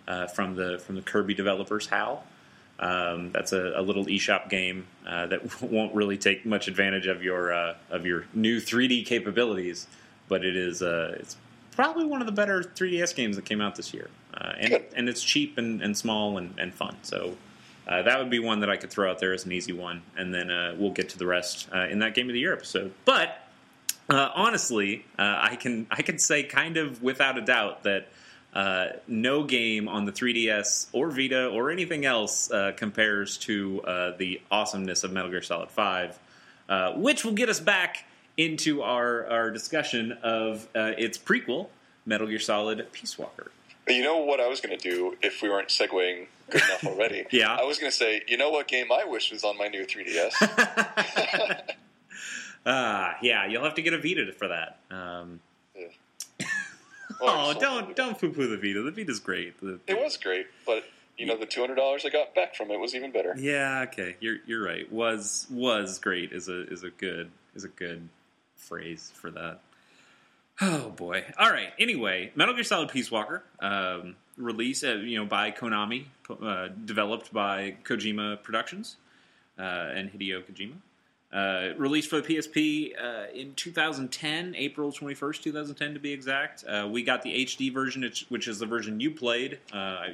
uh, 0.08 0.28
from 0.28 0.56
the 0.56 0.80
from 0.80 0.96
the 0.96 1.02
Kirby 1.02 1.34
developers 1.34 1.88
HAL. 1.88 2.24
Um, 2.80 3.32
that's 3.32 3.54
a, 3.54 3.74
a 3.76 3.82
little 3.82 4.06
eShop 4.06 4.50
game 4.50 4.86
uh, 5.08 5.28
that 5.28 5.62
won't 5.62 5.96
really 5.96 6.18
take 6.18 6.46
much 6.46 6.68
advantage 6.68 7.08
of 7.08 7.24
your 7.24 7.54
uh, 7.54 7.76
of 7.90 8.06
your 8.06 8.26
new 8.34 8.60
3D 8.60 9.06
capabilities, 9.06 9.88
but 10.28 10.44
it 10.44 10.56
is 10.56 10.82
uh, 10.82 11.18
it's 11.20 11.38
probably 11.72 12.06
one 12.06 12.22
of 12.22 12.26
the 12.26 12.34
better 12.34 12.62
3DS 12.64 13.14
games 13.16 13.36
that 13.36 13.46
came 13.46 13.62
out 13.62 13.76
this 13.76 13.94
year, 13.94 14.10
uh, 14.34 14.54
and 14.60 14.84
and 14.96 15.10
it's 15.10 15.24
cheap 15.24 15.58
and, 15.58 15.82
and 15.82 15.98
small 15.98 16.38
and, 16.38 16.54
and 16.58 16.74
fun. 16.74 16.96
So 17.04 17.36
uh, 17.88 18.02
that 18.02 18.19
would 18.19 18.30
be 18.30 18.39
one 18.39 18.60
that 18.60 18.69
I 18.69 18.76
could 18.76 18.89
throw 18.89 19.10
out 19.10 19.19
there 19.19 19.34
as 19.34 19.45
an 19.45 19.54
easy 19.54 19.71
one, 19.71 20.02
and 20.17 20.34
then 20.34 20.52
uh, 20.52 20.76
we'll 20.78 20.91
get 20.91 21.10
to 21.10 21.17
the 21.17 21.26
rest 21.26 21.69
uh, 21.73 21.88
in 21.88 22.00
that 22.00 22.15
Game 22.15 22.28
of 22.28 22.34
the 22.34 22.39
Year 22.39 22.54
episode. 22.54 22.93
But 23.06 23.41
uh, 24.10 24.30
honestly, 24.36 25.06
uh, 25.17 25.39
I 25.41 25.56
can 25.56 25.88
I 25.89 26.02
can 26.02 26.19
say 26.19 26.43
kind 26.43 26.76
of 26.76 27.02
without 27.02 27.38
a 27.38 27.41
doubt 27.41 27.84
that 27.84 28.10
uh, 28.54 28.88
no 29.08 29.43
game 29.43 29.88
on 29.88 30.06
the 30.06 30.12
3DS 30.12 30.88
or 30.91 31.12
Vita 31.12 31.47
or 31.47 31.71
anything 31.71 32.06
else 32.06 32.52
compares 32.76 33.38
to 33.39 33.82
the 34.17 34.41
awesomeness 34.50 35.04
of 35.04 35.12
Metal 35.12 35.30
Gear 35.30 35.41
Solid 35.41 35.69
5, 35.69 36.19
uh, 36.67 36.91
which 36.93 37.23
will 37.23 37.34
get 37.34 37.50
us 37.50 37.60
back 37.60 38.06
into 38.36 38.82
our, 38.82 39.28
our 39.28 39.52
discussion 39.52 40.13
of 40.23 40.67
its 40.73 41.17
prequel, 41.17 41.67
Metal 42.06 42.26
Gear 42.26 42.39
Solid 42.39 42.91
Peace 42.91 43.17
Walker. 43.17 43.52
You 43.88 44.04
know 44.04 44.17
what 44.17 44.39
I 44.39 44.47
was 44.47 44.60
going 44.60 44.78
to 44.78 44.89
do 44.89 45.15
if 45.21 45.41
we 45.41 45.50
weren't 45.50 45.69
segueing 45.69 46.28
good 46.50 46.62
enough 46.62 46.86
already? 46.86 47.26
Yeah. 47.32 47.56
I 47.56 47.64
was 47.64 47.78
going 47.80 47.92
to 47.92 47.98
say, 47.98 48.22
you 48.28 48.38
know 48.38 48.50
what 48.50 48.68
game 48.68 48.88
I 48.92 49.06
wish 49.06 49.32
was 49.32 49.44
on 49.44 49.58
my 49.58 49.68
new 49.68 49.86
3DS? 49.86 50.34
Ah, 52.70 53.16
yeah, 53.22 53.46
you'll 53.48 53.64
have 53.64 53.76
to 53.76 53.82
get 53.82 53.94
a 53.94 53.98
Vita 53.98 54.30
for 54.34 54.50
that. 54.50 54.80
Um, 54.92 55.40
Well, 57.22 57.56
oh, 57.56 57.60
don't 57.60 57.96
don't 57.96 58.20
poo 58.20 58.32
poo 58.32 58.48
the 58.48 58.58
Vita. 58.58 58.84
The 58.84 58.92
Vita's 58.92 59.20
great. 59.20 59.60
The- 59.62 59.80
It 59.88 59.98
was 59.98 60.18
great, 60.18 60.46
but 60.66 60.84
you 61.18 61.26
know 61.26 61.36
the 61.38 61.46
two 61.48 61.62
hundred 61.62 61.76
dollars 61.76 62.06
I 62.06 62.10
got 62.10 62.36
back 62.36 62.54
from 62.56 62.70
it 62.70 62.80
was 62.80 62.94
even 62.94 63.12
better. 63.12 63.34
Yeah, 63.38 63.86
okay, 63.88 64.18
you're 64.20 64.38
you're 64.46 64.64
right. 64.64 64.92
Was 64.92 65.48
was 65.50 65.98
great 65.98 66.32
is 66.34 66.48
a 66.50 66.68
is 66.72 66.84
a 66.84 66.90
good 66.92 67.32
is 67.56 67.64
a 67.64 67.70
good 67.70 68.10
phrase 68.58 69.12
for 69.16 69.32
that. 69.32 69.62
Oh 70.62 70.90
boy! 70.90 71.24
All 71.40 71.50
right. 71.50 71.70
Anyway, 71.80 72.32
Metal 72.36 72.54
Gear 72.54 72.64
Solid 72.66 72.90
Peace 72.90 73.10
Walker, 73.10 73.42
um, 73.62 74.16
release 74.38 74.84
uh, 74.84 74.95
you 74.95 75.17
know 75.17 75.26
by 75.26 75.52
Konami, 75.52 76.06
uh, 76.30 76.69
developed 76.86 77.34
by 77.34 77.76
Kojima 77.84 78.41
Productions 78.43 78.97
uh, 79.60 79.62
and 79.62 80.12
Hideo 80.12 80.43
Kojima. 80.43 80.76
Uh, 81.32 81.73
released 81.78 82.10
for 82.10 82.21
the 82.21 82.36
PSP 82.36 82.93
uh, 82.97 83.30
in 83.34 83.54
2010, 83.56 84.56
April 84.56 84.93
21st, 84.93 85.41
2010 85.43 85.93
to 85.93 86.00
be 86.00 86.13
exact. 86.13 86.63
Uh, 86.63 86.88
we 86.89 87.04
got 87.04 87.21
the 87.21 87.45
HD 87.45 87.73
version, 87.73 88.10
which, 88.30 88.47
is 88.47 88.60
the 88.60 88.65
version 88.65 89.02
you 89.02 89.12
played. 89.12 89.60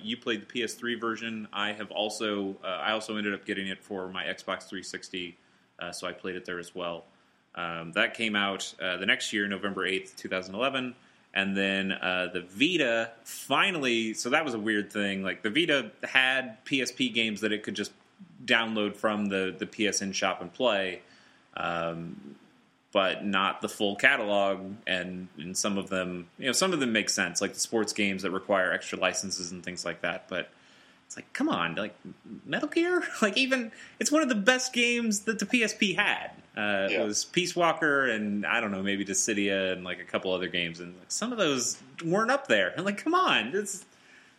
You 0.02 0.18
played 0.18 0.48
the 0.48 0.62
PS3 0.62 1.00
version. 1.00 1.48
I 1.54 1.72
have 1.74 1.92
also 1.92 2.56
I 2.64 2.94
also 2.94 3.18
ended 3.18 3.34
up 3.36 3.46
getting 3.46 3.68
it 3.68 3.84
for 3.84 4.10
my 4.10 4.24
Xbox 4.24 4.68
360, 4.68 5.38
uh, 5.80 5.92
so 5.92 6.08
I 6.08 6.14
played 6.14 6.36
it 6.36 6.46
there 6.46 6.60
as 6.60 6.74
well. 6.74 7.06
Um, 7.54 7.92
that 7.92 8.16
came 8.16 8.36
out 8.36 8.74
the 8.80 9.06
next 9.06 9.32
year, 9.34 9.48
November 9.48 9.88
8th, 9.88 10.16
2011. 10.16 10.96
And 11.34 11.58
then 11.58 11.90
the 11.90 12.46
Vita 12.48 13.12
finally, 13.24 14.14
so 14.14 14.30
that 14.30 14.46
was 14.46 14.54
a 14.54 14.60
weird 14.60 14.94
thing. 14.94 15.24
Like 15.24 15.42
the 15.42 15.50
Vita 15.50 15.92
had 16.04 16.64
PSP 16.66 17.14
games 17.14 17.42
that 17.42 17.52
it 17.52 17.64
could 17.64 17.76
just 17.76 17.92
download 18.46 18.96
from 18.96 19.28
the 19.28 19.56
the 19.58 19.66
PSN 19.66 20.14
shop 20.14 20.42
and 20.42 20.54
play, 20.54 21.02
um, 21.58 22.36
but 22.92 23.26
not 23.26 23.62
the 23.62 23.70
full 23.70 23.96
catalog. 23.96 24.60
And, 24.86 25.28
and 25.38 25.58
some 25.58 25.78
of 25.78 25.90
them, 25.90 26.28
you 26.38 26.48
know, 26.48 26.52
some 26.52 26.74
of 26.74 26.80
them 26.80 26.92
make 26.92 27.10
sense, 27.10 27.42
like 27.42 27.54
the 27.54 27.60
sports 27.60 27.94
games 27.94 28.22
that 28.24 28.32
require 28.32 28.72
extra 28.72 29.00
licenses 29.00 29.52
and 29.52 29.64
things 29.64 29.86
like 29.86 30.02
that. 30.02 30.30
But 30.30 30.50
it's 31.14 31.18
like, 31.20 31.32
come 31.32 31.48
on, 31.48 31.76
like 31.76 31.96
Metal 32.44 32.68
Gear, 32.68 33.04
like 33.22 33.38
even 33.38 33.72
it's 34.00 34.12
one 34.12 34.24
of 34.24 34.30
the 34.30 34.36
best 34.36 34.74
games 34.74 35.22
that 35.22 35.38
the 35.38 35.46
PSP 35.46 35.96
had. 35.96 36.32
Uh, 36.58 36.88
yeah. 36.90 37.02
It 37.02 37.06
was 37.06 37.26
Peace 37.26 37.56
Walker 37.56 38.08
and 38.10 38.46
I 38.48 38.60
don't 38.60 38.72
know, 38.72 38.82
maybe 38.82 39.06
Dissidia 39.06 39.74
and 39.74 39.84
like 39.84 40.00
a 40.00 40.04
couple 40.04 40.34
other 40.34 40.48
games, 40.48 40.80
and 40.80 40.98
like, 40.98 41.12
some 41.12 41.32
of 41.32 41.38
those 41.38 41.78
weren't 42.04 42.32
up 42.32 42.48
there. 42.48 42.74
And 42.76 42.84
like, 42.84 42.98
come 42.98 43.14
on, 43.14 43.52
this 43.52 43.86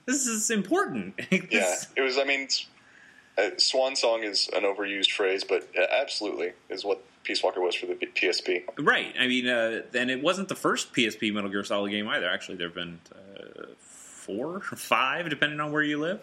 this 0.07 0.27
is 0.27 0.51
important. 0.51 1.17
this, 1.31 1.47
yeah, 1.51 1.77
it 1.97 2.01
was. 2.01 2.19
I 2.19 2.25
mean, 2.25 2.49
uh, 3.39 3.51
swan 3.59 3.95
song 3.95 4.25
is 4.25 4.51
an 4.53 4.65
overused 4.65 5.13
phrase, 5.13 5.45
but 5.45 5.69
uh, 5.79 5.87
absolutely 5.93 6.55
is 6.69 6.85
what 6.85 7.05
Peace 7.23 7.43
Walker 7.43 7.61
was 7.61 7.77
for 7.77 7.87
the 7.87 7.95
PSP. 7.95 8.65
Right. 8.79 9.15
I 9.19 9.29
mean, 9.29 9.47
uh, 9.47 9.83
and 9.95 10.11
it 10.11 10.23
wasn't 10.23 10.49
the 10.49 10.57
first 10.57 10.93
PSP 10.93 11.33
Metal 11.33 11.51
Gear 11.51 11.63
Solid 11.63 11.91
game 11.91 12.09
either. 12.09 12.29
Actually, 12.29 12.57
there 12.57 12.67
have 12.67 12.75
been 12.75 12.99
uh, 13.13 13.67
four 13.79 14.57
or 14.57 14.61
five, 14.61 15.31
depending 15.31 15.61
on 15.61 15.71
where 15.71 15.83
you 15.83 16.01
live. 16.01 16.21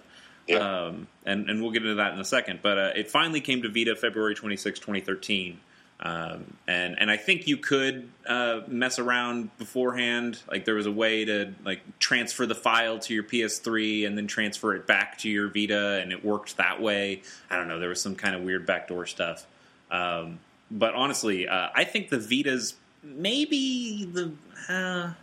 Yeah. 0.47 0.57
Um, 0.57 1.07
and, 1.25 1.49
and 1.49 1.61
we'll 1.61 1.71
get 1.71 1.83
into 1.83 1.95
that 1.95 2.13
in 2.13 2.19
a 2.19 2.25
second. 2.25 2.59
But 2.61 2.77
uh, 2.77 2.91
it 2.95 3.09
finally 3.09 3.41
came 3.41 3.61
to 3.61 3.69
Vita 3.69 3.95
February 3.95 4.35
26, 4.35 4.79
2013. 4.79 5.59
Um, 6.03 6.57
and 6.67 6.97
and 6.99 7.11
I 7.11 7.17
think 7.17 7.47
you 7.47 7.57
could 7.57 8.09
uh, 8.25 8.61
mess 8.67 8.97
around 8.97 9.55
beforehand. 9.59 10.39
Like 10.49 10.65
there 10.65 10.73
was 10.73 10.87
a 10.87 10.91
way 10.91 11.25
to 11.25 11.53
like 11.63 11.81
transfer 11.99 12.47
the 12.47 12.55
file 12.55 12.97
to 12.99 13.13
your 13.13 13.23
PS3 13.23 14.07
and 14.07 14.17
then 14.17 14.25
transfer 14.25 14.73
it 14.73 14.87
back 14.87 15.19
to 15.19 15.29
your 15.29 15.47
Vita, 15.47 15.99
and 16.01 16.11
it 16.11 16.25
worked 16.25 16.57
that 16.57 16.81
way. 16.81 17.21
I 17.51 17.55
don't 17.55 17.67
know. 17.67 17.79
There 17.79 17.89
was 17.89 18.01
some 18.01 18.15
kind 18.15 18.35
of 18.35 18.41
weird 18.41 18.65
backdoor 18.65 19.05
stuff. 19.05 19.45
Um, 19.91 20.39
but 20.71 20.95
honestly, 20.95 21.47
uh, 21.47 21.67
I 21.75 21.83
think 21.83 22.09
the 22.09 22.17
Vita's 22.17 22.73
maybe 23.03 24.05
the 24.05 24.31
uh, 24.69 25.13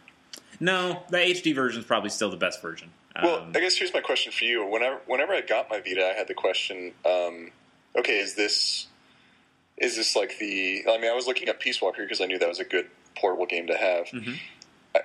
no, 0.60 1.02
the 1.10 1.18
HD 1.18 1.54
version 1.56 1.80
is 1.80 1.86
probably 1.86 2.10
still 2.10 2.30
the 2.30 2.36
best 2.36 2.62
version. 2.62 2.90
Well, 3.22 3.40
um, 3.40 3.52
I 3.54 3.60
guess 3.60 3.76
here's 3.76 3.92
my 3.92 4.00
question 4.00 4.32
for 4.32 4.44
you. 4.44 4.66
Whenever 4.66 5.00
whenever 5.06 5.32
I 5.32 5.40
got 5.40 5.68
my 5.70 5.80
Vita, 5.80 6.06
I 6.06 6.12
had 6.12 6.28
the 6.28 6.34
question. 6.34 6.92
Um, 7.04 7.50
okay, 7.96 8.18
is 8.18 8.34
this 8.34 8.86
is 9.76 9.96
this 9.96 10.16
like 10.16 10.38
the? 10.38 10.84
I 10.88 10.98
mean, 10.98 11.10
I 11.10 11.14
was 11.14 11.26
looking 11.26 11.48
at 11.48 11.60
Peace 11.60 11.80
Walker 11.80 12.02
because 12.02 12.20
I 12.20 12.26
knew 12.26 12.38
that 12.38 12.48
was 12.48 12.60
a 12.60 12.64
good 12.64 12.88
portable 13.16 13.46
game 13.46 13.66
to 13.68 13.76
have. 13.76 14.06
Mm-hmm. 14.06 14.32
I, 14.94 15.00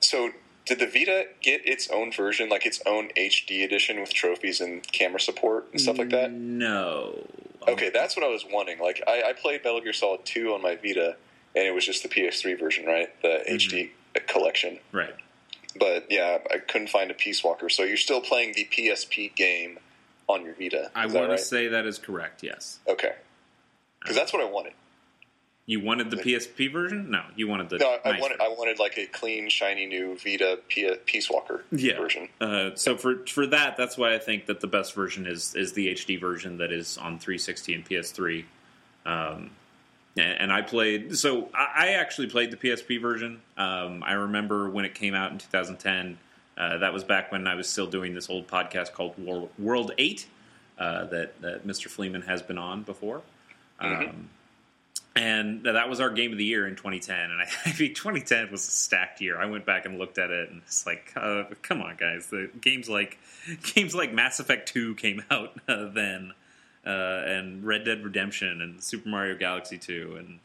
so, 0.00 0.30
did 0.66 0.78
the 0.78 0.86
Vita 0.86 1.26
get 1.40 1.66
its 1.66 1.88
own 1.90 2.12
version, 2.12 2.48
like 2.48 2.66
its 2.66 2.80
own 2.86 3.08
HD 3.16 3.64
edition 3.64 4.00
with 4.00 4.12
trophies 4.12 4.60
and 4.60 4.86
camera 4.92 5.20
support 5.20 5.68
and 5.72 5.80
stuff 5.80 5.98
like 5.98 6.10
that? 6.10 6.32
No. 6.32 7.26
Okay, 7.66 7.90
that's 7.90 8.16
what 8.16 8.24
I 8.24 8.28
was 8.28 8.44
wanting. 8.50 8.78
Like, 8.78 9.02
I, 9.06 9.22
I 9.28 9.32
played 9.32 9.64
Metal 9.64 9.80
Gear 9.80 9.94
Solid 9.94 10.24
Two 10.24 10.52
on 10.52 10.60
my 10.60 10.76
Vita, 10.76 11.16
and 11.56 11.66
it 11.66 11.74
was 11.74 11.86
just 11.86 12.02
the 12.02 12.08
PS3 12.08 12.58
version, 12.58 12.84
right? 12.84 13.08
The 13.22 13.42
mm-hmm. 13.48 13.54
HD 13.54 13.90
collection, 14.26 14.78
right? 14.92 15.14
But 15.78 16.06
yeah, 16.10 16.38
I 16.52 16.58
couldn't 16.58 16.88
find 16.88 17.10
a 17.10 17.14
Peace 17.14 17.42
Walker. 17.42 17.68
So 17.68 17.82
you're 17.82 17.96
still 17.96 18.20
playing 18.20 18.54
the 18.54 18.64
PSP 18.64 19.34
game 19.34 19.78
on 20.28 20.44
your 20.44 20.54
Vita. 20.54 20.90
I 20.94 21.06
want 21.06 21.28
right? 21.30 21.38
to 21.38 21.44
say 21.44 21.68
that 21.68 21.86
is 21.86 21.98
correct. 21.98 22.42
Yes. 22.42 22.78
Okay 22.88 23.12
because 24.04 24.16
that's 24.16 24.32
what 24.32 24.42
I 24.42 24.50
wanted. 24.50 24.74
You 25.66 25.80
wanted 25.80 26.10
the 26.10 26.18
PSP 26.18 26.70
version? 26.70 27.10
No, 27.10 27.22
you 27.36 27.48
wanted 27.48 27.70
the. 27.70 27.78
No, 27.78 27.96
I 28.04 28.20
wanted. 28.20 28.38
I 28.38 28.48
wanted 28.48 28.78
like 28.78 28.98
a 28.98 29.06
clean, 29.06 29.48
shiny 29.48 29.86
new 29.86 30.14
Vita 30.18 30.58
P- 30.68 30.94
Peace 31.06 31.30
Walker 31.30 31.64
yeah. 31.72 31.96
version. 31.96 32.28
Uh, 32.38 32.70
so 32.74 32.98
for 32.98 33.24
for 33.26 33.46
that, 33.46 33.78
that's 33.78 33.96
why 33.96 34.14
I 34.14 34.18
think 34.18 34.44
that 34.46 34.60
the 34.60 34.66
best 34.66 34.94
version 34.94 35.26
is 35.26 35.54
is 35.54 35.72
the 35.72 35.88
HD 35.94 36.20
version 36.20 36.58
that 36.58 36.70
is 36.70 36.98
on 36.98 37.18
360 37.18 37.74
and 37.74 37.86
PS3. 37.86 38.44
Um, 39.06 39.50
and, 40.16 40.52
I 40.52 40.62
played. 40.62 41.16
So 41.16 41.48
I, 41.54 41.94
actually 41.94 42.28
played 42.28 42.50
the 42.50 42.56
PSP 42.56 43.00
version. 43.00 43.40
Um, 43.56 44.02
I 44.04 44.12
remember 44.12 44.70
when 44.70 44.84
it 44.84 44.94
came 44.94 45.14
out 45.14 45.32
in 45.32 45.38
2010. 45.38 46.18
Uh, 46.56 46.78
that 46.78 46.92
was 46.92 47.02
back 47.02 47.32
when 47.32 47.48
I 47.48 47.56
was 47.56 47.68
still 47.68 47.88
doing 47.88 48.14
this 48.14 48.30
old 48.30 48.46
podcast 48.46 48.92
called 48.92 49.18
World, 49.18 49.50
World 49.58 49.92
Eight 49.98 50.26
uh, 50.78 51.06
that, 51.06 51.40
that 51.40 51.66
Mr. 51.66 51.88
Fleeman 51.88 52.22
has 52.22 52.42
been 52.42 52.58
on 52.58 52.82
before. 52.82 53.22
Mm-hmm. 53.80 54.08
Um, 54.08 54.28
and 55.16 55.62
that 55.64 55.88
was 55.88 56.00
our 56.00 56.10
game 56.10 56.32
of 56.32 56.38
the 56.38 56.44
year 56.44 56.66
in 56.66 56.74
2010. 56.74 57.16
And 57.30 57.40
I, 57.40 57.44
I 57.66 57.70
think 57.70 57.94
2010 57.94 58.50
was 58.50 58.66
a 58.66 58.70
stacked 58.70 59.20
year. 59.20 59.38
I 59.38 59.46
went 59.46 59.64
back 59.64 59.86
and 59.86 59.98
looked 59.98 60.18
at 60.18 60.30
it, 60.30 60.50
and 60.50 60.62
it's 60.66 60.86
like, 60.86 61.12
uh, 61.16 61.44
come 61.62 61.82
on, 61.82 61.96
guys! 61.96 62.26
The 62.28 62.50
games 62.60 62.88
like 62.88 63.18
games 63.74 63.94
like 63.94 64.12
Mass 64.12 64.40
Effect 64.40 64.68
2 64.72 64.94
came 64.96 65.22
out 65.30 65.58
uh, 65.68 65.88
then, 65.88 66.32
uh, 66.86 67.22
and 67.26 67.64
Red 67.64 67.84
Dead 67.84 68.04
Redemption, 68.04 68.60
and 68.60 68.82
Super 68.82 69.08
Mario 69.08 69.36
Galaxy 69.36 69.78
2, 69.78 70.16
and 70.18 70.38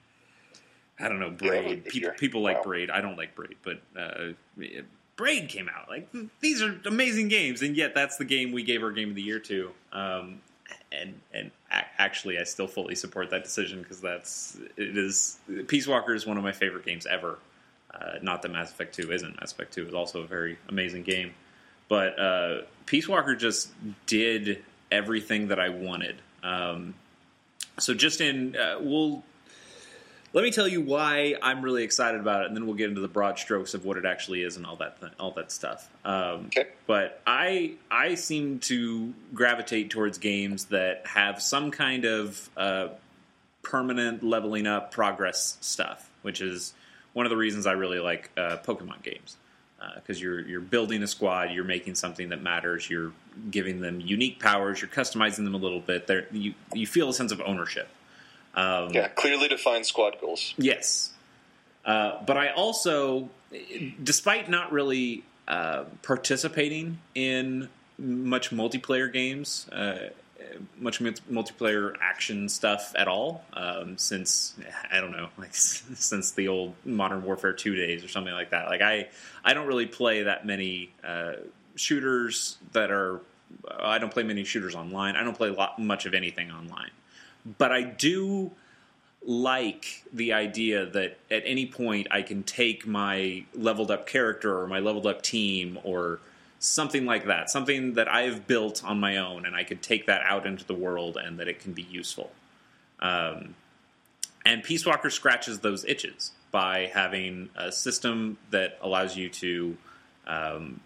I 0.99 1.07
don't 1.07 1.19
know 1.19 1.31
Braid. 1.31 1.83
Yeah, 1.85 1.91
people, 1.91 2.09
people 2.17 2.41
like 2.41 2.57
wow. 2.57 2.63
Braid. 2.63 2.89
I 2.89 3.01
don't 3.01 3.17
like 3.17 3.35
Braid, 3.35 3.55
but 3.63 3.81
uh, 3.97 4.33
Braid 5.15 5.49
came 5.49 5.69
out. 5.69 5.89
Like 5.89 6.09
these 6.39 6.61
are 6.61 6.79
amazing 6.85 7.29
games, 7.29 7.61
and 7.61 7.75
yet 7.75 7.95
that's 7.95 8.17
the 8.17 8.25
game 8.25 8.51
we 8.51 8.63
gave 8.63 8.83
our 8.83 8.91
game 8.91 9.09
of 9.09 9.15
the 9.15 9.21
year 9.21 9.39
to. 9.39 9.71
Um, 9.93 10.41
and 10.91 11.19
and 11.33 11.51
actually, 11.71 12.37
I 12.37 12.43
still 12.43 12.67
fully 12.67 12.95
support 12.95 13.29
that 13.29 13.43
decision 13.43 13.81
because 13.81 14.01
that's 14.01 14.57
it 14.75 14.97
is 14.97 15.37
Peace 15.67 15.87
Walker 15.87 16.13
is 16.13 16.25
one 16.25 16.37
of 16.37 16.43
my 16.43 16.51
favorite 16.51 16.85
games 16.85 17.05
ever. 17.05 17.39
Uh, 17.93 18.19
not 18.21 18.41
that 18.41 18.51
Mass 18.51 18.71
Effect 18.71 18.95
Two 18.95 19.11
isn't. 19.11 19.39
Mass 19.39 19.51
Effect 19.51 19.73
Two 19.73 19.87
is 19.87 19.93
also 19.93 20.21
a 20.21 20.27
very 20.27 20.57
amazing 20.67 21.03
game, 21.03 21.33
but 21.87 22.19
uh, 22.19 22.61
Peace 22.85 23.07
Walker 23.07 23.35
just 23.35 23.71
did 24.05 24.63
everything 24.91 25.47
that 25.47 25.59
I 25.59 25.69
wanted. 25.69 26.21
Um, 26.43 26.93
so 27.79 27.93
just 27.93 28.21
in, 28.21 28.55
uh, 28.55 28.77
we'll 28.79 29.23
let 30.31 30.43
me 30.43 30.51
tell 30.51 30.67
you 30.67 30.81
why 30.81 31.35
I'm 31.41 31.63
really 31.63 31.83
excited 31.83 32.19
about 32.21 32.43
it, 32.43 32.47
and 32.47 32.55
then 32.55 32.67
we'll 32.67 32.75
get 32.75 32.89
into 32.89 33.01
the 33.01 33.07
broad 33.07 33.39
strokes 33.39 33.73
of 33.73 33.83
what 33.83 33.97
it 33.97 34.05
actually 34.05 34.43
is 34.43 34.57
and 34.57 34.65
all 34.65 34.75
that 34.75 34.99
th- 34.99 35.13
all 35.19 35.31
that 35.31 35.51
stuff. 35.51 35.89
Um, 36.05 36.47
okay. 36.47 36.67
But 36.85 37.21
I 37.25 37.73
I 37.89 38.15
seem 38.15 38.59
to 38.59 39.13
gravitate 39.33 39.89
towards 39.89 40.19
games 40.19 40.65
that 40.65 41.07
have 41.07 41.41
some 41.41 41.71
kind 41.71 42.05
of 42.05 42.49
uh, 42.55 42.89
permanent 43.63 44.21
leveling 44.23 44.67
up 44.67 44.91
progress 44.91 45.57
stuff, 45.61 46.09
which 46.21 46.41
is 46.41 46.73
one 47.13 47.25
of 47.25 47.31
the 47.31 47.37
reasons 47.37 47.65
I 47.65 47.71
really 47.73 47.99
like 47.99 48.29
uh, 48.37 48.57
Pokemon 48.57 49.01
games 49.01 49.35
because 49.95 50.17
uh, 50.17 50.21
you're 50.21 50.41
you're 50.41 50.61
building 50.61 51.01
a 51.03 51.07
squad, 51.07 51.51
you're 51.51 51.63
making 51.63 51.95
something 51.95 52.29
that 52.29 52.41
matters, 52.41 52.89
you're 52.89 53.13
giving 53.49 53.81
them 53.81 53.99
unique 53.99 54.39
powers, 54.39 54.81
you're 54.81 54.89
customizing 54.89 55.43
them 55.43 55.55
a 55.55 55.57
little 55.57 55.79
bit. 55.79 56.07
There 56.07 56.25
you 56.31 56.53
you 56.73 56.87
feel 56.87 57.09
a 57.09 57.13
sense 57.13 57.31
of 57.31 57.41
ownership. 57.41 57.87
Um, 58.55 58.89
yeah, 58.91 59.07
clearly 59.09 59.47
defined 59.47 59.85
squad 59.85 60.17
goals. 60.19 60.53
Yes. 60.57 61.11
Uh, 61.85 62.21
but 62.25 62.37
I 62.37 62.49
also, 62.49 63.29
despite 64.03 64.49
not 64.49 64.71
really 64.71 65.23
uh, 65.47 65.85
participating 66.03 66.99
in 67.15 67.69
much 67.97 68.51
multiplayer 68.51 69.11
games, 69.11 69.67
uh, 69.71 70.09
much 70.77 70.99
multiplayer 70.99 71.93
action 72.01 72.49
stuff 72.49 72.93
at 72.95 73.07
all, 73.07 73.43
um, 73.53 73.97
since 73.97 74.55
I 74.91 74.99
don't 74.99 75.11
know, 75.11 75.29
like 75.37 75.53
since 75.53 76.31
the 76.31 76.47
old 76.47 76.75
Modern 76.85 77.23
Warfare 77.23 77.53
two 77.53 77.75
days 77.75 78.03
or 78.03 78.07
something 78.07 78.33
like 78.33 78.51
that. 78.51 78.67
Like 78.67 78.81
I, 78.81 79.09
I 79.43 79.53
don't 79.53 79.67
really 79.67 79.85
play 79.85 80.23
that 80.23 80.45
many 80.45 80.91
uh, 81.03 81.33
shooters 81.75 82.57
that 82.73 82.91
are. 82.91 83.21
I 83.79 83.97
don't 83.97 84.11
play 84.11 84.23
many 84.23 84.43
shooters 84.43 84.75
online. 84.75 85.15
I 85.15 85.23
don't 85.23 85.37
play 85.37 85.49
lot, 85.49 85.79
much 85.79 86.05
of 86.05 86.13
anything 86.13 86.51
online 86.51 86.91
but 87.57 87.71
I 87.71 87.83
do 87.83 88.51
like 89.25 90.03
the 90.13 90.33
idea 90.33 90.85
that 90.85 91.17
at 91.29 91.43
any 91.45 91.65
point 91.65 92.07
I 92.11 92.21
can 92.21 92.43
take 92.43 92.87
my 92.87 93.43
leveled 93.53 93.91
up 93.91 94.07
character 94.07 94.59
or 94.59 94.67
my 94.67 94.79
leveled 94.79 95.07
up 95.07 95.21
team 95.21 95.77
or 95.83 96.19
something 96.59 97.05
like 97.05 97.25
that, 97.25 97.49
something 97.49 97.93
that 97.93 98.07
I've 98.07 98.47
built 98.47 98.83
on 98.83 98.99
my 98.99 99.17
own, 99.17 99.45
and 99.45 99.55
I 99.55 99.63
could 99.63 99.81
take 99.81 100.07
that 100.07 100.21
out 100.23 100.45
into 100.45 100.65
the 100.65 100.73
world 100.73 101.17
and 101.17 101.39
that 101.39 101.47
it 101.47 101.59
can 101.59 101.73
be 101.73 101.83
useful. 101.83 102.31
Um, 102.99 103.55
and 104.45 104.63
Peace 104.63 104.85
Walker 104.85 105.09
scratches 105.09 105.59
those 105.59 105.85
itches 105.85 106.31
by 106.51 106.89
having 106.93 107.49
a 107.55 107.71
system 107.71 108.37
that 108.51 108.77
allows 108.81 109.15
you 109.15 109.29
to 109.29 109.77
um, 110.27 110.79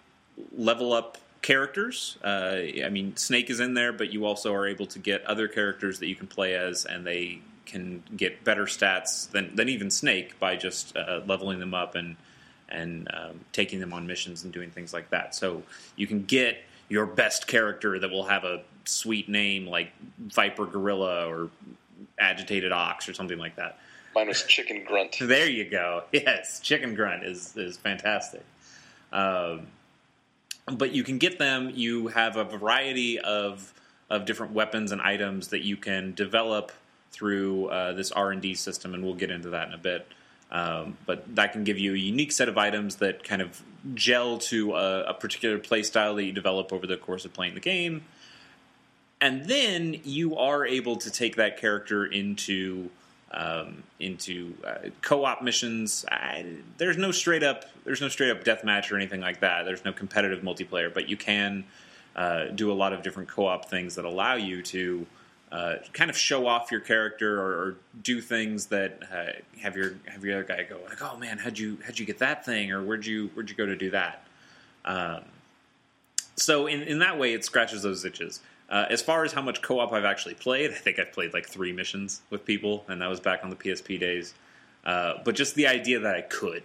level 0.56 0.93
up 0.93 1.17
characters. 1.43 2.17
Uh, 2.23 2.62
I 2.84 2.89
mean, 2.89 3.15
Snake 3.15 3.51
is 3.51 3.60
in 3.60 3.75
there, 3.75 3.93
but 3.93 4.12
you 4.12 4.25
also 4.25 4.51
are 4.56 4.65
able 4.65 4.88
to 4.88 4.97
get 4.97 5.23
other 5.25 5.47
characters 5.47 5.99
that 5.99 6.08
you 6.08 6.15
can 6.15 6.25
play 6.25 6.56
as, 6.56 6.86
and 6.86 7.06
they 7.06 7.41
can 7.67 8.01
get 8.17 8.43
better 8.43 8.65
stats 8.65 9.29
than 9.29 9.56
than 9.56 9.69
even 9.69 9.91
Snake 9.91 10.39
by 10.39 10.56
just 10.56 10.97
uh, 10.97 11.21
leveling 11.27 11.60
them 11.60 11.75
up 11.75 11.93
and 11.93 12.15
and 12.69 13.08
um, 13.13 13.39
taking 13.51 13.79
them 13.79 13.93
on 13.93 14.08
missions 14.08 14.43
and 14.43 14.51
doing 14.51 14.71
things 14.71 14.93
like 14.93 15.12
that. 15.12 15.36
So 15.36 15.62
you 15.95 16.08
can 16.08 16.23
get 16.23 16.63
your 16.89 17.06
best 17.06 17.45
character 17.45 17.99
that 17.99 18.10
will 18.10 18.25
have 18.25 18.43
a 18.43 18.63
sweet 18.86 19.29
name 19.29 19.67
like 19.67 19.91
Viper 20.17 20.65
Gorilla 20.65 21.27
or 21.27 21.49
Agitated 22.17 22.71
Ox 22.71 23.08
or 23.08 23.13
something 23.13 23.38
like 23.38 23.56
that. 23.58 23.77
Mine 24.15 24.27
was 24.27 24.43
Chicken 24.43 24.84
Grunt. 24.86 25.17
There 25.19 25.49
you 25.49 25.69
go. 25.69 26.03
Yes, 26.12 26.60
Chicken 26.60 26.95
Grunt 26.95 27.23
is 27.23 27.56
is 27.58 27.77
fantastic. 27.77 28.43
Um, 29.12 29.67
but 30.65 30.93
you 30.93 31.04
can 31.04 31.17
get 31.17 31.39
them. 31.39 31.71
You 31.73 32.08
have 32.08 32.38
a 32.38 32.43
variety 32.43 33.19
of 33.19 33.73
of 34.10 34.26
different 34.26 34.54
weapons 34.54 34.91
and 34.91 35.02
items 35.02 35.47
that 35.47 35.62
you 35.63 35.76
can 35.76 36.13
develop 36.13 36.71
through 37.12 37.67
uh, 37.67 37.93
this 37.93 38.12
R 38.12 38.32
and 38.32 38.41
D 38.41 38.54
system, 38.54 38.93
and 38.93 39.04
we'll 39.04 39.15
get 39.15 39.32
into 39.32 39.49
that 39.49 39.67
in 39.67 39.73
a 39.73 39.78
bit. 39.78 40.08
Um, 40.52 40.97
but 41.06 41.36
that 41.36 41.52
can 41.52 41.63
give 41.63 41.80
you 41.80 41.93
a 41.95 41.97
unique 41.97 42.32
set 42.32 42.47
of 42.47 42.58
items 42.58 42.97
that 42.97 43.23
kind 43.23 43.41
of 43.41 43.62
gel 43.95 44.38
to 44.38 44.76
a, 44.76 45.04
a 45.06 45.13
particular 45.13 45.58
playstyle 45.58 46.15
that 46.15 46.26
you 46.26 46.32
develop 46.32 46.71
over 46.71 46.86
the 46.86 46.95
course 46.95 47.26
of 47.26 47.34
playing 47.34 47.56
the 47.56 47.60
game. 47.60 48.04
And 49.19 49.45
then 49.45 49.99
you 50.04 50.38
are 50.38 50.65
able 50.65 50.97
to 50.97 51.10
take 51.10 51.38
that 51.38 51.58
character 51.58 52.06
into 52.06 52.89
um, 53.33 53.83
into 53.99 54.53
uh, 54.65 54.89
co-op 55.01 55.41
missions. 55.41 56.05
I, 56.09 56.45
there's 56.77 56.97
no 56.97 57.11
straight 57.11 57.43
up 57.43 57.65
there's 57.83 58.01
no 58.01 58.07
straight 58.07 58.31
up 58.31 58.43
deathmatch 58.43 58.91
or 58.91 58.95
anything 58.95 59.21
like 59.21 59.41
that. 59.41 59.63
There's 59.63 59.83
no 59.83 59.91
competitive 59.91 60.43
multiplayer, 60.43 60.93
but 60.93 61.09
you 61.09 61.17
can 61.17 61.65
uh, 62.15 62.45
do 62.45 62.71
a 62.71 62.73
lot 62.73 62.93
of 62.93 63.01
different 63.01 63.27
co-op 63.27 63.69
things 63.69 63.95
that 63.95 64.05
allow 64.05 64.35
you 64.35 64.61
to 64.63 65.05
uh, 65.51 65.75
kind 65.91 66.09
of 66.09 66.17
show 66.17 66.47
off 66.47 66.71
your 66.71 66.79
character 66.79 67.39
or, 67.39 67.51
or 67.51 67.75
do 68.01 68.21
things 68.21 68.67
that 68.67 68.99
uh, 69.11 69.59
have 69.61 69.75
your 69.75 69.93
have 70.05 70.23
your 70.23 70.35
other 70.35 70.43
guy 70.43 70.63
go 70.63 70.79
like, 70.89 71.01
oh 71.01 71.17
man, 71.17 71.37
how'd 71.37 71.57
you 71.59 71.77
how'd 71.85 71.99
you 71.99 72.05
get 72.05 72.19
that 72.19 72.45
thing 72.45 72.71
or 72.71 72.83
where'd 72.83 73.05
you 73.05 73.29
where'd 73.33 73.49
you 73.49 73.55
go 73.55 73.65
to 73.65 73.75
do 73.75 73.91
that? 73.91 74.25
Um, 74.85 75.21
so 76.35 76.65
in 76.67 76.81
in 76.81 76.99
that 76.99 77.19
way, 77.19 77.33
it 77.33 77.45
scratches 77.45 77.83
those 77.83 78.03
itches. 78.03 78.41
Uh, 78.73 78.88
as 78.89 79.03
far 79.03 79.23
as 79.23 79.31
how 79.31 79.41
much 79.43 79.62
co-op 79.62 79.93
I've 79.93 80.03
actually 80.03 80.33
played, 80.33 80.71
I 80.71 80.73
think 80.73 80.97
I've 80.97 81.12
played 81.12 81.31
like 81.31 81.47
three 81.47 81.71
missions 81.71 82.21
with 82.31 82.43
people, 82.43 82.83
and 82.88 83.03
that 83.03 83.07
was 83.07 83.19
back 83.19 83.43
on 83.43 83.51
the 83.51 83.55
PSP 83.55 83.99
days. 83.99 84.33
Uh, 84.83 85.19
but 85.23 85.36
just 85.36 85.53
the 85.53 85.67
idea 85.67 85.99
that 85.99 86.15
I 86.15 86.21
could, 86.21 86.63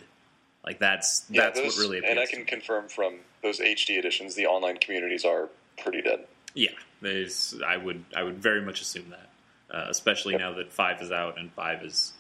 like 0.65 0.79
that's 0.79 1.27
Yeah, 1.29 1.43
that's 1.43 1.61
those- 1.61 1.77
what 1.77 1.83
really 1.83 1.99
appeals. 1.99 2.11
And 2.13 2.19
I 2.21 2.25
can 2.25 2.39
me. 2.41 2.45
confirm 2.47 2.89
from 2.89 3.19
those 3.43 3.61
HD 3.61 3.99
editions, 3.99 4.35
the 4.37 4.47
online 4.47 4.79
communities 4.79 5.27
are 5.27 5.51
pretty 5.83 6.01
dead. 6.01 6.27
Yeah, 6.55 6.71
there's. 7.03 7.55
I 7.65 7.77
would. 7.77 8.03
I 8.17 8.23
would 8.23 8.39
very 8.39 8.63
much 8.63 8.81
assume 8.81 9.11
that, 9.11 9.29
uh, 9.71 9.87
especially 9.91 10.35
now 10.39 10.55
that 10.55 10.73
five 10.73 11.03
is 11.03 11.13
out 11.13 11.39
and 11.39 11.53
five 11.53 11.85
is. 11.85 12.15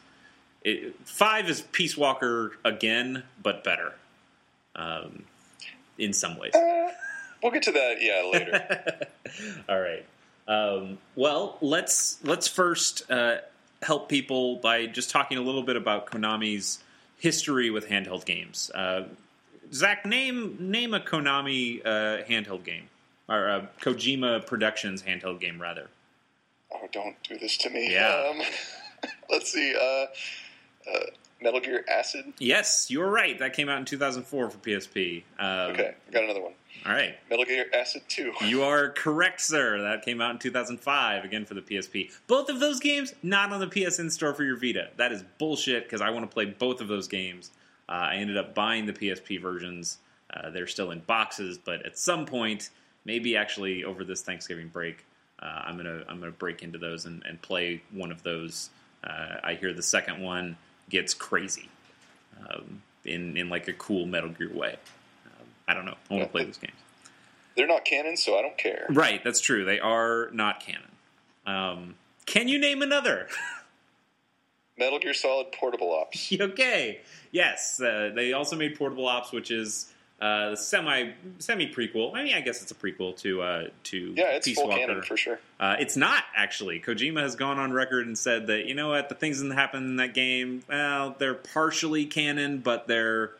It, 0.64 0.96
five 1.06 1.48
is 1.48 1.62
Peace 1.62 1.96
Walker 1.96 2.58
again, 2.62 3.22
but 3.42 3.64
better. 3.64 3.94
Um, 4.76 5.24
in 5.96 6.12
some 6.12 6.36
ways. 6.38 6.52
We'll 7.42 7.52
get 7.52 7.62
to 7.64 7.72
that, 7.72 7.96
yeah, 8.00 8.28
later. 8.30 9.06
All 9.68 9.80
right. 9.80 10.04
Um, 10.46 10.98
well, 11.14 11.58
let's 11.60 12.18
let's 12.24 12.48
first 12.48 13.08
uh, 13.10 13.38
help 13.82 14.08
people 14.08 14.56
by 14.56 14.86
just 14.86 15.10
talking 15.10 15.38
a 15.38 15.42
little 15.42 15.62
bit 15.62 15.76
about 15.76 16.06
Konami's 16.06 16.78
history 17.18 17.70
with 17.70 17.88
handheld 17.88 18.24
games. 18.24 18.70
Uh, 18.74 19.04
Zach, 19.72 20.06
name 20.06 20.56
name 20.58 20.94
a 20.94 21.00
Konami 21.00 21.84
uh, 21.84 22.24
handheld 22.24 22.64
game 22.64 22.88
or 23.28 23.48
uh, 23.50 23.66
Kojima 23.82 24.46
Productions 24.46 25.02
handheld 25.02 25.38
game, 25.40 25.60
rather. 25.60 25.88
oh, 26.72 26.88
don't 26.92 27.16
do 27.22 27.38
this 27.38 27.56
to 27.58 27.70
me. 27.70 27.92
Yeah. 27.92 28.30
Um, 28.30 28.42
let's 29.30 29.52
see. 29.52 29.74
Uh, 29.76 30.06
uh, 30.90 31.00
Metal 31.40 31.60
Gear 31.60 31.84
Acid. 31.88 32.32
Yes, 32.38 32.90
you 32.90 33.00
were 33.00 33.10
right. 33.10 33.38
That 33.38 33.52
came 33.52 33.68
out 33.68 33.78
in 33.78 33.84
2004 33.84 34.50
for 34.50 34.58
PSP. 34.58 35.22
Um, 35.38 35.46
Okay, 35.72 35.94
I 36.08 36.12
got 36.12 36.24
another 36.24 36.40
one. 36.42 36.54
All 36.86 36.92
right. 36.92 37.16
Metal 37.28 37.44
Gear 37.44 37.66
Acid 37.74 38.02
2. 38.08 38.34
You 38.46 38.62
are 38.62 38.90
correct, 38.90 39.40
sir. 39.40 39.82
That 39.82 40.04
came 40.04 40.20
out 40.20 40.30
in 40.30 40.38
2005, 40.38 41.24
again 41.24 41.44
for 41.44 41.54
the 41.54 41.60
PSP. 41.60 42.10
Both 42.26 42.48
of 42.48 42.60
those 42.60 42.80
games 42.80 43.14
not 43.22 43.52
on 43.52 43.60
the 43.60 43.66
PSN 43.66 44.10
store 44.10 44.32
for 44.34 44.44
your 44.44 44.56
Vita. 44.56 44.88
That 44.96 45.12
is 45.12 45.22
bullshit 45.38 45.84
because 45.84 46.00
I 46.00 46.10
want 46.10 46.28
to 46.28 46.32
play 46.32 46.46
both 46.46 46.80
of 46.80 46.88
those 46.88 47.08
games. 47.08 47.50
Uh, 47.88 47.92
I 47.92 48.16
ended 48.16 48.36
up 48.36 48.54
buying 48.54 48.86
the 48.86 48.92
PSP 48.92 49.40
versions. 49.40 49.98
Uh, 50.32 50.50
they're 50.50 50.66
still 50.66 50.90
in 50.90 51.00
boxes, 51.00 51.58
but 51.58 51.84
at 51.86 51.98
some 51.98 52.26
point, 52.26 52.70
maybe 53.04 53.36
actually 53.36 53.84
over 53.84 54.04
this 54.04 54.22
Thanksgiving 54.22 54.68
break, 54.68 55.04
uh, 55.40 55.62
I'm 55.64 55.76
gonna 55.76 56.02
I'm 56.08 56.18
gonna 56.20 56.32
break 56.32 56.62
into 56.62 56.78
those 56.78 57.06
and, 57.06 57.22
and 57.26 57.40
play 57.40 57.82
one 57.92 58.12
of 58.12 58.22
those. 58.22 58.70
Uh, 59.02 59.36
I 59.42 59.54
hear 59.54 59.72
the 59.72 59.82
second 59.82 60.20
one 60.20 60.56
gets 60.90 61.14
crazy 61.14 61.68
um, 62.38 62.82
in 63.04 63.36
in 63.36 63.48
like 63.48 63.68
a 63.68 63.72
cool 63.72 64.04
Metal 64.04 64.30
Gear 64.30 64.52
way. 64.52 64.76
I 65.68 65.74
don't 65.74 65.84
know. 65.84 65.94
I 66.10 66.14
want 66.14 66.24
to 66.24 66.30
play 66.30 66.44
those 66.44 66.56
games. 66.56 66.74
They're 67.56 67.66
not 67.66 67.84
canon, 67.84 68.16
so 68.16 68.38
I 68.38 68.42
don't 68.42 68.56
care. 68.56 68.86
Right, 68.88 69.22
that's 69.22 69.40
true. 69.40 69.64
They 69.64 69.78
are 69.80 70.30
not 70.32 70.60
canon. 70.60 70.82
Um, 71.46 71.94
can 72.26 72.48
you 72.48 72.58
name 72.58 72.82
another? 72.82 73.28
Metal 74.78 74.98
Gear 74.98 75.14
Solid 75.14 75.52
Portable 75.52 75.92
Ops. 75.92 76.32
okay, 76.40 77.00
yes. 77.32 77.80
Uh, 77.80 78.12
they 78.14 78.32
also 78.32 78.56
made 78.56 78.76
Portable 78.78 79.08
Ops, 79.08 79.32
which 79.32 79.50
is 79.50 79.92
uh, 80.20 80.54
semi 80.54 81.10
semi 81.38 81.72
prequel. 81.72 82.14
I 82.14 82.22
mean, 82.22 82.34
I 82.34 82.40
guess 82.40 82.62
it's 82.62 82.70
a 82.70 82.74
prequel 82.76 83.16
to 83.18 83.42
uh, 83.42 83.64
to 83.84 84.14
Yeah, 84.16 84.26
it's 84.36 84.46
Peace 84.46 84.56
full 84.56 84.68
Walker. 84.68 84.78
canon 84.86 85.02
for 85.02 85.16
sure. 85.16 85.40
Uh, 85.58 85.76
it's 85.80 85.96
not 85.96 86.22
actually. 86.36 86.80
Kojima 86.80 87.22
has 87.22 87.34
gone 87.34 87.58
on 87.58 87.72
record 87.72 88.06
and 88.06 88.16
said 88.16 88.46
that 88.48 88.66
you 88.66 88.74
know 88.74 88.90
what 88.90 89.08
the 89.08 89.14
things 89.16 89.40
that 89.42 89.52
happen 89.52 89.82
in 89.84 89.96
that 89.96 90.14
game, 90.14 90.62
well, 90.68 91.16
they're 91.18 91.34
partially 91.34 92.06
canon, 92.06 92.58
but 92.58 92.86
they're 92.86 93.32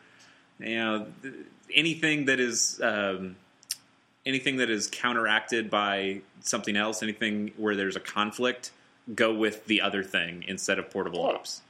you 0.59 0.75
know 0.77 1.07
th- 1.21 1.33
anything 1.73 2.25
that 2.25 2.39
is 2.39 2.79
um, 2.81 3.35
anything 4.25 4.57
that 4.57 4.69
is 4.69 4.87
counteracted 4.91 5.69
by 5.69 6.21
something 6.41 6.75
else, 6.75 7.01
anything 7.03 7.51
where 7.57 7.75
there's 7.75 7.95
a 7.95 7.99
conflict, 7.99 8.71
go 9.15 9.33
with 9.33 9.65
the 9.65 9.81
other 9.81 10.03
thing 10.03 10.43
instead 10.47 10.77
of 10.79 10.89
portable 10.89 11.25
Oh. 11.25 11.35
ops. 11.35 11.61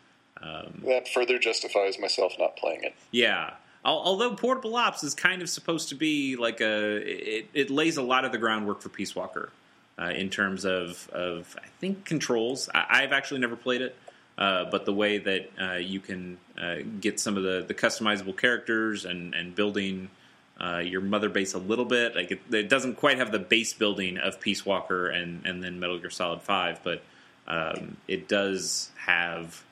Um, 0.42 0.82
That 0.86 1.08
further 1.10 1.38
justifies 1.38 2.00
myself 2.00 2.34
not 2.40 2.56
playing 2.58 2.84
it. 2.84 2.94
yeah. 3.12 3.56
Although 3.86 4.36
Portable 4.36 4.76
Ops 4.76 5.06
is 5.06 5.16
kind 5.16 5.42
of 5.42 5.50
supposed 5.50 5.88
to 5.90 5.96
be 5.96 6.36
like 6.36 6.60
a, 6.60 6.98
it, 7.40 7.48
it 7.54 7.70
lays 7.70 7.96
a 7.96 8.02
lot 8.02 8.26
of 8.26 8.34
the 8.34 8.38
groundwork 8.38 8.82
for 8.82 8.90
Peace 8.90 9.16
Walker 9.16 9.52
uh, 9.98 10.08
in 10.10 10.30
terms 10.30 10.66
of, 10.66 11.10
of 11.14 11.56
I 11.64 11.66
think 11.80 12.04
controls. 12.04 12.70
I, 12.76 12.86
I've 13.04 13.14
actually 13.14 13.40
never 13.40 13.56
played 13.56 13.82
it, 13.82 13.96
uh, 14.40 14.66
but 14.72 14.86
the 14.86 14.94
way 14.94 15.18
that 15.20 15.52
uh, 15.62 15.74
you 15.76 16.00
can 16.00 16.38
uh, 16.58 16.78
get 17.00 17.20
some 17.20 17.38
of 17.38 17.44
the, 17.44 17.64
the 17.68 17.74
customizable 17.76 18.36
characters 18.36 19.06
and 19.06 19.36
and 19.36 19.54
building 19.54 20.10
uh, 20.60 20.78
your 20.80 21.02
mother 21.02 21.30
base 21.30 21.54
a 21.54 21.58
little 21.60 21.86
bit, 21.86 22.16
like 22.16 22.32
it, 22.32 22.42
it 22.52 22.68
doesn't 22.70 22.96
quite 22.96 23.18
have 23.18 23.32
the 23.32 23.40
base 23.40 23.74
building 23.74 24.18
of 24.18 24.40
Peace 24.40 24.66
Walker 24.66 25.08
and 25.10 25.46
and 25.46 25.62
then 25.64 25.80
Metal 25.80 26.00
Gear 26.00 26.10
Solid 26.10 26.42
Five, 26.42 26.80
but 26.84 27.04
um, 27.48 27.98
it 28.08 28.28
does 28.28 28.90
have. 29.06 29.64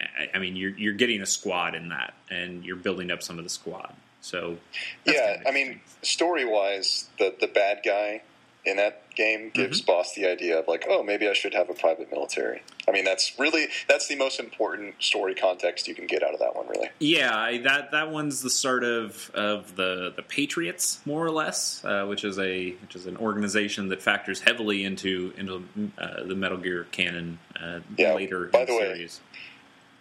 I- 0.00 0.30
I 0.34 0.38
mean, 0.38 0.56
you're 0.56 0.76
you're 0.76 0.94
getting 0.94 1.20
a 1.22 1.26
squad 1.26 1.74
in 1.74 1.88
that, 1.90 2.14
and 2.30 2.64
you're 2.64 2.76
building 2.76 3.10
up 3.10 3.22
some 3.22 3.38
of 3.38 3.44
the 3.44 3.50
squad. 3.50 3.94
So, 4.20 4.58
yeah, 5.04 5.36
kind 5.36 5.40
of 5.40 5.46
I 5.46 5.50
mean, 5.52 5.80
story 6.02 6.44
wise, 6.44 7.08
the 7.18 7.34
the 7.38 7.46
bad 7.46 7.80
guy 7.84 8.22
in 8.66 8.76
that 8.76 9.02
game 9.14 9.50
gives 9.54 9.80
Boss 9.80 10.14
the 10.14 10.26
idea 10.26 10.58
of 10.58 10.68
like, 10.68 10.84
oh, 10.88 11.02
maybe 11.02 11.28
I 11.28 11.32
should 11.32 11.54
have 11.54 11.70
a 11.70 11.74
private 11.74 12.10
military. 12.10 12.62
I 12.86 12.90
mean, 12.92 13.04
that's 13.04 13.38
really 13.38 13.68
that's 13.88 14.08
the 14.08 14.16
most 14.16 14.38
important 14.40 15.02
story 15.02 15.34
context 15.34 15.88
you 15.88 15.94
can 15.94 16.06
get 16.06 16.22
out 16.22 16.34
of 16.34 16.40
that 16.40 16.54
one. 16.54 16.68
Really, 16.68 16.90
yeah, 16.98 17.34
I- 17.36 17.58
that 17.58 17.92
that 17.92 18.10
one's 18.10 18.42
the 18.42 18.50
start 18.50 18.84
of 18.84 19.30
of 19.34 19.76
the 19.76 20.12
the 20.14 20.22
Patriots, 20.22 21.00
more 21.06 21.24
or 21.24 21.30
less, 21.30 21.84
uh, 21.84 22.04
which 22.06 22.24
is 22.24 22.38
a 22.38 22.72
which 22.72 22.96
is 22.96 23.06
an 23.06 23.16
organization 23.16 23.88
that 23.88 24.02
factors 24.02 24.40
heavily 24.40 24.84
into 24.84 25.32
into 25.38 25.64
uh, 25.98 26.24
the 26.24 26.34
Metal 26.34 26.58
Gear 26.58 26.86
canon 26.90 27.38
uh, 27.60 27.80
Yeah, 27.96 28.14
later 28.14 28.46
by 28.46 28.60
in 28.60 28.66
the, 28.66 28.72
the 28.72 28.78
way, 28.78 28.94
series. 28.94 29.20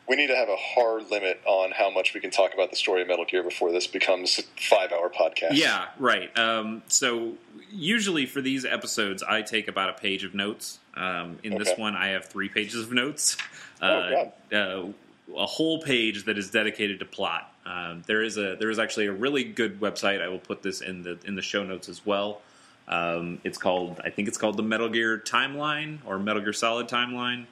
We 0.07 0.15
need 0.15 0.27
to 0.27 0.35
have 0.35 0.49
a 0.49 0.55
hard 0.55 1.09
limit 1.09 1.41
on 1.45 1.71
how 1.71 1.89
much 1.89 2.13
we 2.13 2.19
can 2.19 2.31
talk 2.31 2.53
about 2.53 2.69
the 2.69 2.75
story 2.75 3.01
of 3.01 3.07
Metal 3.07 3.25
Gear 3.25 3.43
before 3.43 3.71
this 3.71 3.87
becomes 3.87 4.39
a 4.39 4.43
five 4.61 4.91
hour 4.91 5.09
podcast. 5.09 5.53
Yeah, 5.53 5.87
right. 5.99 6.35
Um, 6.37 6.83
so 6.87 7.33
usually 7.71 8.25
for 8.25 8.41
these 8.41 8.65
episodes, 8.65 9.23
I 9.23 9.41
take 9.41 9.67
about 9.67 9.89
a 9.89 9.93
page 9.93 10.23
of 10.23 10.33
notes. 10.35 10.79
Um, 10.95 11.39
in 11.43 11.57
this 11.57 11.73
one, 11.77 11.95
I 11.95 12.09
have 12.09 12.25
three 12.25 12.49
pages 12.49 12.81
of 12.83 12.91
notes. 12.91 13.37
Oh, 13.81 14.31
Uh, 14.51 14.55
uh, 14.55 14.87
a 15.35 15.45
whole 15.45 15.81
page 15.81 16.23
that 16.25 16.37
is 16.37 16.49
dedicated 16.49 16.99
to 16.99 17.05
plot. 17.05 17.51
Um, 17.65 18.03
there 18.07 18.23
is 18.23 18.37
a 18.37 18.55
there 18.55 18.69
is 18.69 18.79
actually 18.79 19.07
a 19.07 19.11
really 19.11 19.43
good 19.43 19.81
website. 19.81 20.21
I 20.21 20.29
will 20.29 20.39
put 20.39 20.63
this 20.63 20.79
in 20.79 21.03
the 21.03 21.19
in 21.25 21.35
the 21.35 21.41
show 21.41 21.61
notes 21.65 21.89
as 21.89 22.05
well. 22.05 22.41
Um, 22.87 23.39
it's 23.43 23.57
called 23.57 23.99
I 24.01 24.11
think 24.11 24.29
it's 24.29 24.37
called 24.37 24.55
the 24.55 24.63
Metal 24.63 24.87
Gear 24.87 25.17
Timeline 25.17 25.97
or 26.05 26.17
Metal 26.19 26.41
Gear 26.41 26.53
Solid 26.53 26.87
Timeline, 26.87 27.47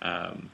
um, 0.00 0.50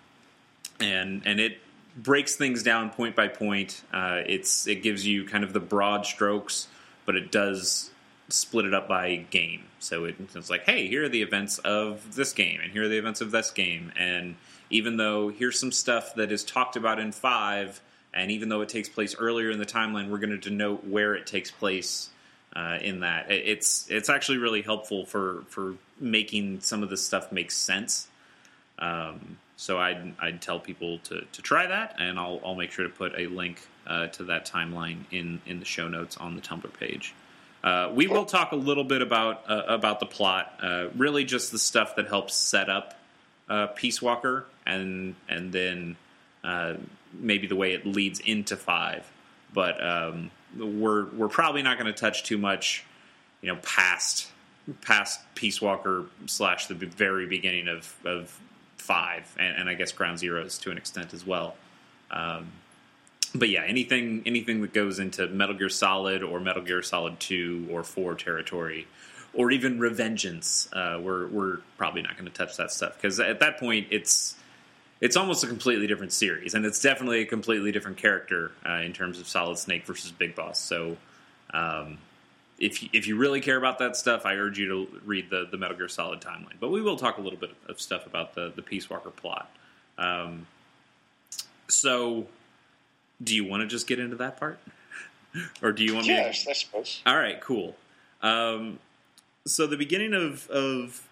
and 0.80 1.22
and 1.24 1.40
it 1.40 1.58
breaks 1.96 2.36
things 2.36 2.62
down 2.62 2.90
point 2.90 3.16
by 3.16 3.28
point. 3.28 3.82
Uh, 3.92 4.22
it's 4.26 4.66
it 4.66 4.82
gives 4.82 5.06
you 5.06 5.24
kind 5.24 5.44
of 5.44 5.52
the 5.52 5.60
broad 5.60 6.06
strokes, 6.06 6.68
but 7.06 7.16
it 7.16 7.30
does 7.30 7.90
split 8.28 8.64
it 8.64 8.74
up 8.74 8.88
by 8.88 9.16
game. 9.30 9.64
So 9.78 10.04
it, 10.04 10.16
it's 10.34 10.50
like, 10.50 10.64
hey, 10.64 10.86
here 10.86 11.04
are 11.04 11.08
the 11.08 11.22
events 11.22 11.58
of 11.58 12.14
this 12.14 12.32
game, 12.32 12.60
and 12.62 12.72
here 12.72 12.84
are 12.84 12.88
the 12.88 12.98
events 12.98 13.20
of 13.20 13.30
this 13.30 13.50
game. 13.50 13.92
And 13.96 14.36
even 14.68 14.96
though 14.96 15.28
here's 15.28 15.58
some 15.58 15.72
stuff 15.72 16.14
that 16.14 16.30
is 16.30 16.44
talked 16.44 16.76
about 16.76 16.98
in 16.98 17.12
five, 17.12 17.80
and 18.12 18.30
even 18.30 18.48
though 18.48 18.60
it 18.60 18.68
takes 18.68 18.88
place 18.88 19.14
earlier 19.18 19.50
in 19.50 19.58
the 19.58 19.66
timeline, 19.66 20.10
we're 20.10 20.18
going 20.18 20.30
to 20.30 20.38
denote 20.38 20.84
where 20.86 21.14
it 21.14 21.26
takes 21.26 21.50
place 21.50 22.10
uh, 22.54 22.78
in 22.80 23.00
that. 23.00 23.30
It's 23.30 23.86
it's 23.88 24.08
actually 24.08 24.38
really 24.38 24.62
helpful 24.62 25.06
for 25.06 25.44
for 25.48 25.74
making 25.98 26.60
some 26.60 26.82
of 26.82 26.90
this 26.90 27.04
stuff 27.04 27.32
make 27.32 27.50
sense. 27.50 28.08
Um, 28.78 29.38
so 29.60 29.78
I'd, 29.78 30.14
I'd 30.18 30.40
tell 30.40 30.58
people 30.58 31.00
to, 31.00 31.20
to 31.32 31.42
try 31.42 31.66
that, 31.66 31.96
and 31.98 32.18
I'll, 32.18 32.40
I'll 32.42 32.54
make 32.54 32.72
sure 32.72 32.86
to 32.86 32.90
put 32.90 33.12
a 33.18 33.26
link 33.26 33.60
uh, 33.86 34.06
to 34.06 34.24
that 34.24 34.46
timeline 34.46 35.04
in, 35.10 35.42
in 35.44 35.58
the 35.58 35.66
show 35.66 35.86
notes 35.86 36.16
on 36.16 36.34
the 36.34 36.40
Tumblr 36.40 36.72
page. 36.80 37.14
Uh, 37.62 37.92
we 37.94 38.06
will 38.06 38.24
talk 38.24 38.52
a 38.52 38.56
little 38.56 38.84
bit 38.84 39.02
about 39.02 39.42
uh, 39.50 39.64
about 39.66 40.00
the 40.00 40.06
plot, 40.06 40.54
uh, 40.62 40.86
really 40.96 41.24
just 41.24 41.52
the 41.52 41.58
stuff 41.58 41.96
that 41.96 42.08
helps 42.08 42.34
set 42.34 42.70
up 42.70 42.98
uh, 43.50 43.66
Peace 43.66 44.00
Walker, 44.00 44.46
and 44.64 45.14
and 45.28 45.52
then 45.52 45.96
uh, 46.42 46.76
maybe 47.12 47.46
the 47.46 47.56
way 47.56 47.74
it 47.74 47.84
leads 47.84 48.18
into 48.18 48.56
five. 48.56 49.06
But 49.52 49.84
um, 49.84 50.30
we're 50.56 51.04
we're 51.04 51.28
probably 51.28 51.60
not 51.60 51.78
going 51.78 51.92
to 51.92 52.00
touch 52.00 52.24
too 52.24 52.38
much, 52.38 52.82
you 53.42 53.52
know, 53.52 53.58
past 53.62 54.30
past 54.80 55.20
Peace 55.34 55.60
Walker 55.60 56.06
slash 56.24 56.66
the 56.66 56.74
very 56.74 57.26
beginning 57.26 57.68
of, 57.68 57.94
of 58.06 58.40
five, 58.80 59.34
and, 59.38 59.56
and 59.56 59.68
I 59.68 59.74
guess 59.74 59.92
Ground 59.92 60.18
Zeroes 60.18 60.60
to 60.62 60.70
an 60.70 60.76
extent 60.78 61.14
as 61.14 61.26
well. 61.26 61.56
Um, 62.10 62.52
but 63.34 63.48
yeah, 63.48 63.62
anything 63.66 64.22
anything 64.26 64.60
that 64.62 64.72
goes 64.72 64.98
into 64.98 65.26
Metal 65.28 65.54
Gear 65.54 65.68
Solid 65.68 66.22
or 66.22 66.40
Metal 66.40 66.62
Gear 66.62 66.82
Solid 66.82 67.20
Two 67.20 67.68
or 67.70 67.84
Four 67.84 68.14
territory, 68.14 68.88
or 69.34 69.50
even 69.50 69.78
Revengeance, 69.78 70.68
uh, 70.72 71.00
we're 71.00 71.28
we're 71.28 71.58
probably 71.78 72.02
not 72.02 72.16
going 72.16 72.26
to 72.30 72.32
touch 72.32 72.56
that 72.56 72.72
stuff 72.72 72.96
because 72.96 73.20
at 73.20 73.40
that 73.40 73.58
point 73.60 73.86
it's 73.90 74.34
it's 75.00 75.16
almost 75.16 75.44
a 75.44 75.46
completely 75.46 75.86
different 75.86 76.12
series, 76.12 76.54
and 76.54 76.66
it's 76.66 76.82
definitely 76.82 77.20
a 77.20 77.26
completely 77.26 77.70
different 77.70 77.98
character 77.98 78.50
uh, 78.68 78.80
in 78.84 78.92
terms 78.92 79.20
of 79.20 79.28
Solid 79.28 79.58
Snake 79.58 79.86
versus 79.86 80.10
Big 80.10 80.34
Boss. 80.34 80.58
So. 80.58 80.96
Um, 81.52 81.98
if 82.60 82.82
you, 82.82 82.90
if 82.92 83.06
you 83.06 83.16
really 83.16 83.40
care 83.40 83.56
about 83.56 83.78
that 83.78 83.96
stuff, 83.96 84.26
I 84.26 84.34
urge 84.34 84.58
you 84.58 84.68
to 84.68 85.00
read 85.04 85.30
the, 85.30 85.48
the 85.50 85.56
Metal 85.56 85.76
Gear 85.76 85.88
Solid 85.88 86.20
timeline. 86.20 86.60
But 86.60 86.70
we 86.70 86.82
will 86.82 86.96
talk 86.96 87.16
a 87.16 87.22
little 87.22 87.38
bit 87.38 87.52
of 87.68 87.80
stuff 87.80 88.06
about 88.06 88.34
the, 88.34 88.52
the 88.54 88.62
Peace 88.62 88.90
Walker 88.90 89.10
plot. 89.10 89.50
Um, 89.96 90.46
so, 91.68 92.26
do 93.22 93.34
you 93.34 93.46
want 93.46 93.62
to 93.62 93.66
just 93.66 93.86
get 93.86 93.98
into 93.98 94.16
that 94.16 94.38
part? 94.38 94.58
or 95.62 95.72
do 95.72 95.82
you 95.82 95.94
want 95.94 96.06
yeah, 96.06 96.26
me 96.28 96.32
to... 96.34 96.50
I 96.50 96.52
suppose. 96.52 97.00
All 97.06 97.16
right, 97.16 97.40
cool. 97.40 97.76
Um, 98.22 98.78
so, 99.46 99.66
the 99.66 99.78
beginning 99.78 100.12
of. 100.12 100.46
of... 100.50 101.08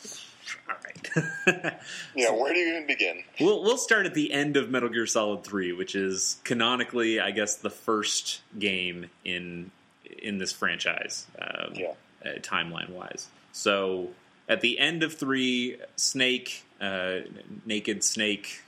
All 0.68 0.77
right. 0.85 1.74
yeah, 2.14 2.31
where 2.31 2.53
do 2.53 2.61
you 2.61 2.74
even 2.74 2.87
begin? 2.87 3.22
We'll 3.40 3.62
we'll 3.62 3.79
start 3.79 4.05
at 4.05 4.12
the 4.12 4.31
end 4.33 4.59
of 4.59 4.68
Metal 4.68 4.90
Gear 4.90 5.07
Solid 5.07 5.42
Three, 5.42 5.72
which 5.72 5.94
is 5.94 6.38
canonically, 6.44 7.20
I 7.20 7.31
guess, 7.31 7.55
the 7.55 7.70
first 7.70 8.42
game 8.59 9.09
in 9.24 9.70
in 10.16 10.38
this 10.38 10.53
franchise, 10.53 11.27
um, 11.40 11.73
yeah. 11.75 11.92
uh, 12.25 12.38
timeline 12.40 12.90
wise. 12.90 13.29
So 13.53 14.09
at 14.49 14.61
the 14.61 14.79
end 14.79 15.03
of 15.03 15.14
three, 15.14 15.77
Snake, 15.97 16.64
uh, 16.81 17.18
Naked 17.66 18.03
Snake, 18.03 18.62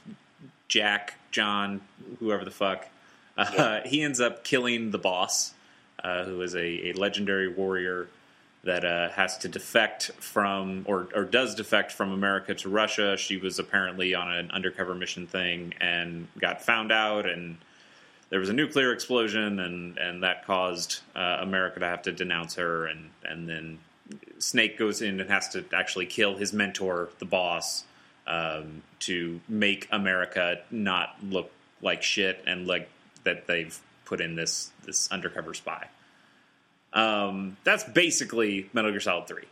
Jack, 0.68 1.14
John, 1.30 1.80
whoever 2.18 2.44
the 2.44 2.50
fuck, 2.50 2.86
uh, 3.36 3.50
yeah. 3.54 3.80
he 3.86 4.02
ends 4.02 4.20
up 4.20 4.44
killing 4.44 4.90
the 4.90 4.98
boss, 4.98 5.54
uh, 6.02 6.24
who 6.24 6.40
is 6.42 6.54
a, 6.54 6.90
a, 6.90 6.92
legendary 6.92 7.48
warrior 7.48 8.08
that 8.62 8.84
uh, 8.84 9.08
has 9.10 9.38
to 9.38 9.48
defect 9.48 10.10
from, 10.18 10.84
or, 10.86 11.08
or 11.14 11.24
does 11.24 11.54
defect 11.54 11.92
from 11.92 12.12
America 12.12 12.54
to 12.54 12.68
Russia. 12.68 13.16
She 13.16 13.38
was 13.38 13.58
apparently 13.58 14.14
on 14.14 14.30
an 14.30 14.50
undercover 14.50 14.94
mission 14.94 15.26
thing 15.26 15.72
and 15.80 16.28
got 16.38 16.62
found 16.62 16.92
out 16.92 17.26
and 17.26 17.56
there 18.30 18.40
was 18.40 18.48
a 18.48 18.52
nuclear 18.52 18.92
explosion, 18.92 19.60
and 19.60 19.98
and 19.98 20.22
that 20.22 20.46
caused 20.46 21.00
uh, 21.14 21.38
America 21.40 21.80
to 21.80 21.86
have 21.86 22.02
to 22.02 22.12
denounce 22.12 22.54
her, 22.54 22.86
and 22.86 23.10
and 23.24 23.48
then 23.48 23.78
Snake 24.38 24.78
goes 24.78 25.02
in 25.02 25.20
and 25.20 25.30
has 25.30 25.48
to 25.50 25.64
actually 25.72 26.06
kill 26.06 26.36
his 26.36 26.52
mentor, 26.52 27.10
the 27.18 27.24
boss, 27.24 27.84
um, 28.26 28.82
to 29.00 29.40
make 29.48 29.88
America 29.90 30.60
not 30.70 31.16
look 31.22 31.50
like 31.82 32.02
shit 32.02 32.42
and 32.46 32.66
like 32.66 32.88
that 33.24 33.46
they've 33.46 33.78
put 34.04 34.20
in 34.20 34.36
this 34.36 34.70
this 34.84 35.10
undercover 35.10 35.52
spy. 35.52 35.88
Um, 36.92 37.56
that's 37.64 37.84
basically 37.84 38.70
Metal 38.72 38.90
Gear 38.92 39.00
Solid 39.00 39.26
Three. 39.26 39.46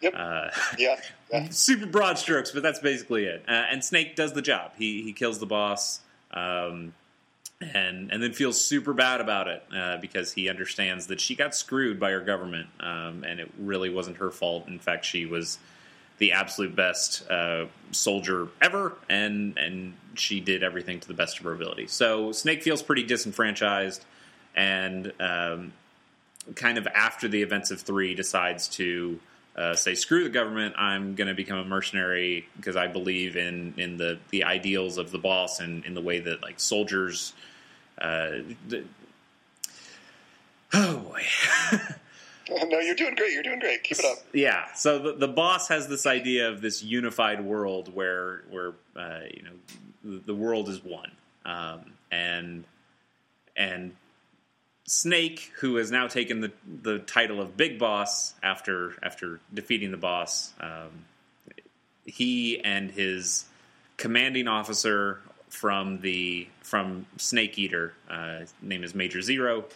Yep. 0.00 0.14
Uh, 0.16 0.50
yeah, 0.76 1.00
yeah. 1.30 1.48
Super 1.50 1.86
broad 1.86 2.18
strokes, 2.18 2.50
but 2.50 2.64
that's 2.64 2.80
basically 2.80 3.24
it. 3.26 3.44
Uh, 3.46 3.52
and 3.70 3.84
Snake 3.84 4.16
does 4.16 4.32
the 4.32 4.42
job. 4.42 4.72
He 4.76 5.02
he 5.02 5.12
kills 5.12 5.38
the 5.38 5.46
boss. 5.46 6.00
Um, 6.32 6.94
and 7.74 8.12
and 8.12 8.22
then 8.22 8.32
feels 8.32 8.62
super 8.62 8.92
bad 8.92 9.20
about 9.20 9.48
it 9.48 9.62
uh, 9.74 9.96
because 9.98 10.32
he 10.32 10.48
understands 10.48 11.06
that 11.08 11.20
she 11.20 11.34
got 11.34 11.54
screwed 11.54 12.00
by 12.00 12.10
her 12.10 12.20
government, 12.20 12.68
um, 12.80 13.24
and 13.24 13.40
it 13.40 13.50
really 13.58 13.90
wasn't 13.90 14.16
her 14.18 14.30
fault. 14.30 14.68
In 14.68 14.78
fact, 14.78 15.04
she 15.04 15.26
was 15.26 15.58
the 16.18 16.32
absolute 16.32 16.76
best 16.76 17.28
uh, 17.30 17.66
soldier 17.90 18.48
ever, 18.60 18.94
and 19.08 19.56
and 19.58 19.94
she 20.14 20.40
did 20.40 20.62
everything 20.62 21.00
to 21.00 21.08
the 21.08 21.14
best 21.14 21.38
of 21.38 21.44
her 21.44 21.52
ability. 21.52 21.86
So 21.86 22.32
Snake 22.32 22.62
feels 22.62 22.82
pretty 22.82 23.04
disenfranchised, 23.04 24.04
and 24.54 25.12
um, 25.20 25.72
kind 26.54 26.78
of 26.78 26.86
after 26.86 27.28
the 27.28 27.42
events 27.42 27.70
of 27.70 27.80
three, 27.80 28.14
decides 28.14 28.68
to. 28.68 29.20
Uh, 29.54 29.74
say 29.74 29.94
screw 29.94 30.24
the 30.24 30.30
government. 30.30 30.74
I'm 30.78 31.14
going 31.14 31.28
to 31.28 31.34
become 31.34 31.58
a 31.58 31.64
mercenary 31.66 32.48
because 32.56 32.74
I 32.74 32.86
believe 32.86 33.36
in 33.36 33.74
in 33.76 33.98
the 33.98 34.18
the 34.30 34.44
ideals 34.44 34.96
of 34.96 35.10
the 35.10 35.18
boss 35.18 35.60
and 35.60 35.84
in 35.84 35.92
the 35.92 36.00
way 36.00 36.20
that 36.20 36.40
like 36.40 36.58
soldiers 36.58 37.34
the, 37.98 38.84
oh 40.72 40.96
boy. 40.98 41.22
no, 42.50 42.80
you're 42.80 42.94
doing 42.94 43.14
great. 43.14 43.32
You're 43.32 43.42
doing 43.42 43.60
great. 43.60 43.82
Keep 43.84 43.98
it 44.00 44.04
up. 44.04 44.18
Yeah. 44.32 44.72
So 44.74 44.98
the, 44.98 45.12
the 45.14 45.28
boss 45.28 45.68
has 45.68 45.88
this 45.88 46.06
idea 46.06 46.48
of 46.48 46.60
this 46.60 46.82
unified 46.82 47.44
world 47.44 47.94
where 47.94 48.42
where 48.50 48.72
uh, 48.96 49.20
you 49.32 49.42
know 49.42 49.50
the, 50.04 50.26
the, 50.26 50.34
world 50.34 50.68
is 50.68 50.82
one, 50.82 51.12
um, 51.44 51.92
and 52.10 52.64
and 53.56 53.94
Snake, 54.86 55.52
who 55.60 55.76
has 55.76 55.90
now 55.90 56.06
taken 56.08 56.40
the 56.40 56.52
the 56.82 56.98
title 57.00 57.40
of 57.40 57.56
Big 57.56 57.78
Boss 57.78 58.34
after 58.42 58.94
after 59.02 59.40
defeating 59.52 59.90
the 59.90 59.96
boss, 59.96 60.52
um, 60.60 61.04
he 62.04 62.60
and 62.62 62.90
his 62.90 63.44
commanding 63.96 64.48
officer 64.48 65.20
from 65.52 66.00
the 66.00 66.48
from 66.62 67.04
Snake 67.18 67.58
Eater. 67.58 67.92
Uh, 68.10 68.40
name 68.62 68.82
is 68.82 68.94
Major 68.94 69.20
Zero. 69.20 69.66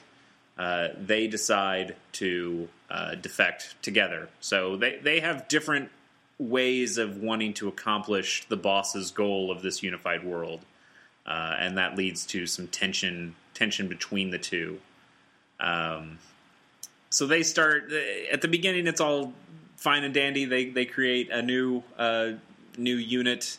Uh, 0.56 0.88
they 0.98 1.26
decide 1.26 1.94
to 2.12 2.66
uh, 2.90 3.14
defect 3.16 3.74
together. 3.82 4.30
So 4.40 4.76
they 4.76 4.98
they 5.02 5.20
have 5.20 5.48
different 5.48 5.90
ways 6.38 6.96
of 6.96 7.18
wanting 7.18 7.52
to 7.54 7.68
accomplish 7.68 8.46
the 8.48 8.56
boss's 8.56 9.10
goal 9.10 9.50
of 9.50 9.60
this 9.60 9.82
unified 9.82 10.24
world, 10.24 10.62
uh, 11.26 11.56
and 11.58 11.76
that 11.76 11.94
leads 11.94 12.24
to 12.26 12.46
some 12.46 12.68
tension 12.68 13.34
tension 13.52 13.86
between 13.86 14.30
the 14.30 14.38
two. 14.38 14.80
Um, 15.60 16.18
so 17.10 17.26
they 17.26 17.42
start 17.42 17.92
at 18.32 18.40
the 18.40 18.48
beginning. 18.48 18.86
It's 18.86 19.02
all 19.02 19.34
fine 19.76 20.04
and 20.04 20.14
dandy. 20.14 20.46
They 20.46 20.70
they 20.70 20.86
create 20.86 21.30
a 21.30 21.42
new 21.42 21.82
uh, 21.98 22.30
new 22.78 22.96
unit 22.96 23.58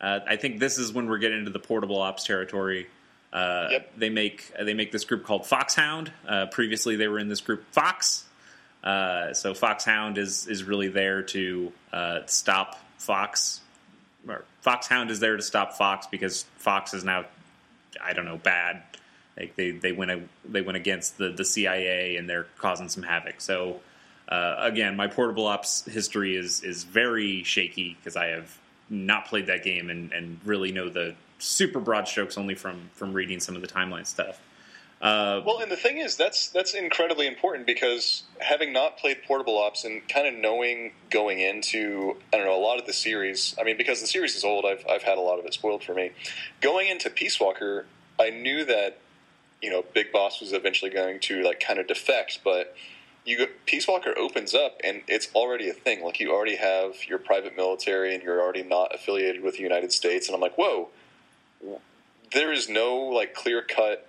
uh, 0.00 0.20
I 0.26 0.36
think 0.36 0.60
this 0.60 0.78
is 0.78 0.92
when 0.92 1.08
we're 1.08 1.18
getting 1.18 1.38
into 1.38 1.50
the 1.50 1.58
portable 1.58 2.00
ops 2.00 2.24
territory. 2.24 2.86
Uh, 3.32 3.68
yep. 3.70 3.92
They 3.96 4.10
make 4.10 4.52
they 4.58 4.74
make 4.74 4.92
this 4.92 5.04
group 5.04 5.24
called 5.24 5.46
Foxhound. 5.46 6.12
Uh, 6.26 6.46
previously, 6.46 6.96
they 6.96 7.08
were 7.08 7.18
in 7.18 7.28
this 7.28 7.40
group 7.40 7.64
Fox. 7.72 8.24
Uh, 8.84 9.32
so 9.32 9.54
Foxhound 9.54 10.18
is 10.18 10.46
is 10.46 10.64
really 10.64 10.88
there 10.88 11.22
to 11.22 11.72
uh, 11.92 12.20
stop 12.26 12.78
Fox. 12.98 13.60
Foxhound 14.60 15.10
is 15.10 15.20
there 15.20 15.36
to 15.36 15.42
stop 15.42 15.74
Fox 15.74 16.06
because 16.08 16.44
Fox 16.56 16.92
is 16.92 17.04
now, 17.04 17.24
I 18.02 18.12
don't 18.12 18.24
know, 18.24 18.38
bad. 18.38 18.82
Like 19.38 19.56
they 19.56 19.70
they 19.70 19.92
went 19.92 20.10
a, 20.10 20.22
they 20.44 20.60
went 20.60 20.76
against 20.76 21.18
the 21.18 21.30
the 21.30 21.44
CIA 21.44 22.16
and 22.16 22.28
they're 22.28 22.46
causing 22.58 22.88
some 22.88 23.02
havoc. 23.02 23.40
So. 23.40 23.80
Uh, 24.28 24.56
again, 24.58 24.96
my 24.96 25.06
portable 25.06 25.46
ops 25.46 25.84
history 25.84 26.34
is 26.34 26.64
is 26.64 26.82
very 26.82 27.44
shaky 27.44 27.96
because 28.00 28.16
I 28.16 28.26
have 28.26 28.58
not 28.88 29.26
played 29.26 29.46
that 29.46 29.64
game 29.64 29.90
and, 29.90 30.12
and 30.12 30.40
really 30.44 30.72
know 30.72 30.88
the 30.88 31.14
super 31.38 31.80
broad 31.80 32.08
strokes 32.08 32.38
only 32.38 32.54
from 32.54 32.90
from 32.94 33.12
reading 33.12 33.40
some 33.40 33.56
of 33.56 33.62
the 33.62 33.68
timeline 33.68 34.06
stuff. 34.06 34.40
Uh, 35.00 35.42
well, 35.44 35.58
and 35.58 35.70
the 35.70 35.76
thing 35.76 35.98
is, 35.98 36.16
that's 36.16 36.48
that's 36.48 36.72
incredibly 36.72 37.26
important 37.26 37.66
because 37.66 38.22
having 38.40 38.72
not 38.72 38.96
played 38.96 39.22
Portable 39.24 39.58
Ops 39.58 39.84
and 39.84 40.06
kind 40.08 40.26
of 40.26 40.40
knowing 40.40 40.92
going 41.10 41.38
into 41.38 42.16
I 42.32 42.38
don't 42.38 42.46
know 42.46 42.56
a 42.58 42.64
lot 42.64 42.78
of 42.78 42.86
the 42.86 42.94
series. 42.94 43.54
I 43.60 43.64
mean, 43.64 43.76
because 43.76 44.00
the 44.00 44.06
series 44.06 44.34
is 44.34 44.44
old, 44.44 44.64
I've 44.64 44.84
I've 44.88 45.02
had 45.02 45.18
a 45.18 45.20
lot 45.20 45.38
of 45.38 45.44
it 45.44 45.52
spoiled 45.52 45.84
for 45.84 45.92
me. 45.92 46.12
Going 46.62 46.88
into 46.88 47.10
Peace 47.10 47.38
Walker, 47.38 47.84
I 48.18 48.30
knew 48.30 48.64
that 48.64 48.98
you 49.60 49.70
know 49.70 49.84
Big 49.92 50.12
Boss 50.12 50.40
was 50.40 50.54
eventually 50.54 50.90
going 50.90 51.20
to 51.20 51.42
like 51.42 51.60
kind 51.60 51.78
of 51.78 51.86
defect, 51.86 52.40
but 52.42 52.74
you 53.26 53.46
Peace 53.66 53.86
Walker 53.88 54.14
opens 54.16 54.54
up 54.54 54.80
and 54.82 55.02
it's 55.08 55.28
already 55.34 55.68
a 55.68 55.72
thing. 55.72 56.02
Like 56.02 56.20
you 56.20 56.32
already 56.32 56.56
have 56.56 57.04
your 57.08 57.18
private 57.18 57.56
military 57.56 58.14
and 58.14 58.22
you're 58.22 58.40
already 58.40 58.62
not 58.62 58.94
affiliated 58.94 59.42
with 59.42 59.56
the 59.56 59.62
United 59.62 59.92
States. 59.92 60.28
And 60.28 60.34
I'm 60.34 60.40
like, 60.40 60.56
whoa, 60.56 60.88
there 62.32 62.52
is 62.52 62.68
no 62.68 62.96
like 62.96 63.34
clear 63.34 63.62
cut 63.62 64.08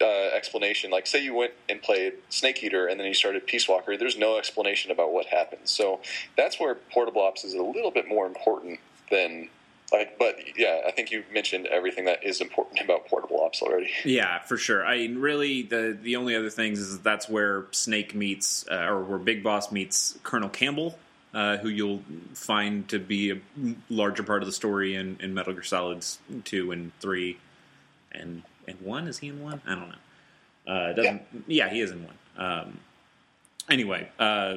uh, 0.00 0.30
explanation. 0.34 0.90
Like, 0.90 1.06
say 1.06 1.22
you 1.22 1.34
went 1.34 1.52
and 1.68 1.80
played 1.80 2.14
Snake 2.28 2.62
Eater 2.64 2.86
and 2.86 2.98
then 2.98 3.06
you 3.06 3.14
started 3.14 3.46
Peace 3.46 3.68
Walker. 3.68 3.96
There's 3.96 4.18
no 4.18 4.38
explanation 4.38 4.90
about 4.90 5.12
what 5.12 5.26
happened. 5.26 5.62
So 5.68 6.00
that's 6.36 6.58
where 6.58 6.74
Portable 6.74 7.22
Ops 7.22 7.44
is 7.44 7.54
a 7.54 7.62
little 7.62 7.90
bit 7.90 8.08
more 8.08 8.26
important 8.26 8.80
than 9.10 9.50
like, 9.94 10.18
but 10.18 10.36
yeah, 10.56 10.80
I 10.86 10.90
think 10.90 11.10
you 11.10 11.24
mentioned 11.32 11.66
everything 11.66 12.06
that 12.06 12.24
is 12.24 12.40
important 12.40 12.80
about 12.84 13.06
portable 13.06 13.40
ops 13.40 13.62
already. 13.62 13.90
Yeah, 14.04 14.40
for 14.40 14.56
sure. 14.56 14.84
I 14.84 14.98
mean, 14.98 15.18
really, 15.18 15.62
the 15.62 15.96
the 16.00 16.16
only 16.16 16.34
other 16.36 16.50
things 16.50 16.80
is 16.80 16.94
that 16.94 17.04
that's 17.04 17.28
where 17.28 17.66
Snake 17.70 18.14
meets, 18.14 18.66
uh, 18.70 18.86
or 18.88 19.02
where 19.02 19.18
Big 19.18 19.42
Boss 19.42 19.70
meets 19.70 20.18
Colonel 20.22 20.48
Campbell, 20.48 20.98
uh, 21.32 21.58
who 21.58 21.68
you'll 21.68 22.02
find 22.34 22.88
to 22.88 22.98
be 22.98 23.30
a 23.30 23.38
larger 23.88 24.22
part 24.22 24.42
of 24.42 24.46
the 24.46 24.52
story 24.52 24.94
in, 24.94 25.16
in 25.20 25.32
Metal 25.32 25.52
Gear 25.52 25.62
Solids 25.62 26.18
two 26.44 26.72
and 26.72 26.92
three, 27.00 27.38
and 28.12 28.42
and 28.66 28.80
one. 28.80 29.06
Is 29.06 29.18
he 29.18 29.28
in 29.28 29.42
one? 29.42 29.62
I 29.66 29.74
don't 29.74 29.88
know. 29.88 30.72
Uh, 30.72 30.92
doesn't 30.92 31.22
yeah. 31.46 31.66
yeah. 31.66 31.70
he 31.70 31.80
is 31.80 31.90
in 31.90 32.04
one. 32.04 32.18
Um, 32.36 32.80
anyway, 33.70 34.08
uh, 34.18 34.56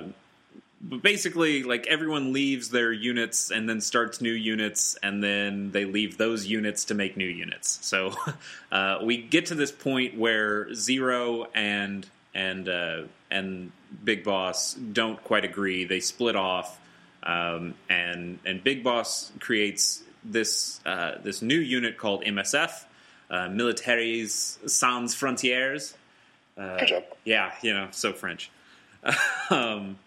but 0.80 1.02
basically 1.02 1.64
like 1.64 1.88
everyone 1.88 2.34
leaves 2.34 2.70
their 2.70 2.92
units 2.92 3.52
and 3.52 3.68
then 3.68 3.82
starts 3.82 4.22
new 4.22 4.32
units 4.32 4.96
and 5.02 5.24
then 5.24 5.72
they 5.72 5.86
leave 5.86 6.18
those 6.18 6.46
units 6.46 6.86
to 6.86 6.94
make 6.94 7.18
new 7.18 7.28
units. 7.28 7.80
So 7.82 8.14
uh, 8.72 9.00
we 9.02 9.18
get 9.18 9.48
to 9.48 9.56
this 9.56 9.72
point 9.72 10.18
where 10.18 10.74
zero 10.74 11.48
and 11.54 12.06
and 12.34 12.70
uh, 12.70 13.04
and 13.32 13.72
big 14.04 14.24
boss 14.24 14.76
don't 14.76 15.22
quite 15.24 15.46
agree. 15.46 15.86
They 15.86 16.00
split 16.00 16.36
off 16.36 16.80
um, 17.24 17.74
and 17.90 18.40
and 18.46 18.64
big 18.64 18.84
boss 18.84 19.32
creates 19.40 20.04
this 20.24 20.80
uh, 20.86 21.16
this 21.24 21.42
new 21.42 21.60
unit 21.60 21.98
called 21.98 22.24
msf 22.24 22.86
uh, 23.32 23.50
militaires 23.50 24.60
sans 24.68 25.16
frontières. 25.16 25.94
Uh, 26.56 26.86
yeah 27.24 27.54
you 27.64 27.74
know 27.74 27.88
so 27.92 28.14
french. 28.14 28.52
Um, 29.50 29.98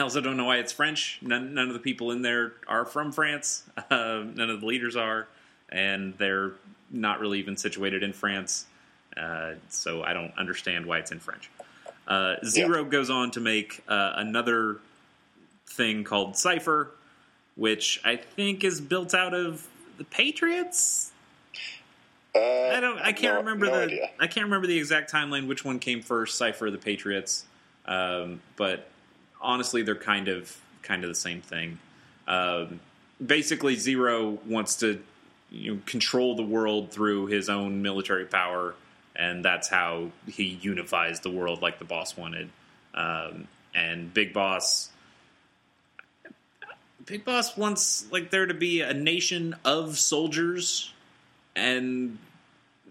I 0.00 0.02
also 0.02 0.22
don't 0.22 0.38
know 0.38 0.46
why 0.46 0.56
it's 0.56 0.72
French. 0.72 1.18
None, 1.20 1.52
none 1.52 1.68
of 1.68 1.74
the 1.74 1.78
people 1.78 2.10
in 2.10 2.22
there 2.22 2.54
are 2.66 2.86
from 2.86 3.12
France. 3.12 3.64
Uh, 3.90 4.24
none 4.34 4.48
of 4.48 4.60
the 4.60 4.66
leaders 4.66 4.96
are, 4.96 5.28
and 5.68 6.16
they're 6.16 6.52
not 6.90 7.20
really 7.20 7.38
even 7.38 7.56
situated 7.56 8.02
in 8.02 8.14
France. 8.14 8.64
Uh, 9.14 9.54
so 9.68 10.02
I 10.02 10.14
don't 10.14 10.32
understand 10.38 10.86
why 10.86 11.00
it's 11.00 11.12
in 11.12 11.18
French. 11.18 11.50
Uh, 12.08 12.36
Zero 12.44 12.84
yeah. 12.84 12.88
goes 12.88 13.10
on 13.10 13.30
to 13.32 13.40
make 13.40 13.82
uh, 13.88 14.12
another 14.16 14.78
thing 15.66 16.02
called 16.04 16.36
Cipher, 16.36 16.92
which 17.56 18.00
I 18.02 18.16
think 18.16 18.64
is 18.64 18.80
built 18.80 19.12
out 19.12 19.34
of 19.34 19.66
the 19.98 20.04
Patriots. 20.04 21.12
Uh, 22.34 22.38
I 22.38 22.80
don't. 22.80 22.98
I 23.00 23.12
can't 23.12 23.34
no, 23.34 23.40
remember 23.40 23.66
no 23.66 23.72
the. 23.72 23.82
Idea. 23.82 24.10
I 24.18 24.28
can't 24.28 24.44
remember 24.44 24.66
the 24.66 24.78
exact 24.78 25.12
timeline. 25.12 25.46
Which 25.46 25.62
one 25.64 25.78
came 25.78 26.00
first, 26.00 26.38
Cipher 26.38 26.66
or 26.66 26.70
the 26.70 26.78
Patriots? 26.78 27.44
Um, 27.84 28.40
but 28.56 28.89
honestly, 29.40 29.82
they're 29.82 29.94
kind 29.94 30.28
of 30.28 30.56
kind 30.82 31.04
of 31.04 31.08
the 31.08 31.14
same 31.14 31.40
thing. 31.40 31.78
Um, 32.26 32.80
basically, 33.24 33.76
Zero 33.76 34.38
wants 34.46 34.76
to 34.76 35.00
you 35.50 35.74
know, 35.74 35.80
control 35.86 36.36
the 36.36 36.42
world 36.42 36.90
through 36.90 37.26
his 37.26 37.48
own 37.48 37.82
military 37.82 38.24
power, 38.24 38.74
and 39.16 39.44
that's 39.44 39.68
how 39.68 40.10
he 40.26 40.44
unifies 40.44 41.20
the 41.20 41.30
world 41.30 41.62
like 41.62 41.78
the 41.78 41.84
boss 41.84 42.16
wanted. 42.16 42.50
Um, 42.94 43.48
and 43.74 44.12
Big 44.12 44.32
Boss, 44.32 44.90
Big 47.06 47.24
Boss 47.24 47.56
wants 47.56 48.10
like 48.10 48.30
there 48.30 48.46
to 48.46 48.54
be 48.54 48.80
a 48.80 48.94
nation 48.94 49.56
of 49.64 49.98
soldiers, 49.98 50.92
and 51.54 52.18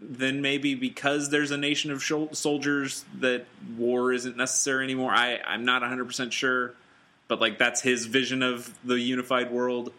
then 0.02 0.42
maybe 0.42 0.76
because 0.76 1.30
there's 1.30 1.52
a 1.52 1.58
nation 1.58 1.92
of 1.92 2.04
soldiers 2.36 3.06
that 3.20 3.46
war 3.78 4.14
isn't 4.14 4.38
necessary 4.38 4.84
anymore. 4.84 5.12
I 5.12 5.40
I'm 5.46 5.66
not 5.66 5.82
100 5.82 6.06
percent 6.06 6.34
sure, 6.34 6.74
but 7.28 7.42
like 7.42 7.58
that's 7.58 7.82
his 7.82 8.06
vision 8.06 8.42
of 8.42 8.74
the 8.84 9.00
unified 9.00 9.52
world, 9.52 9.92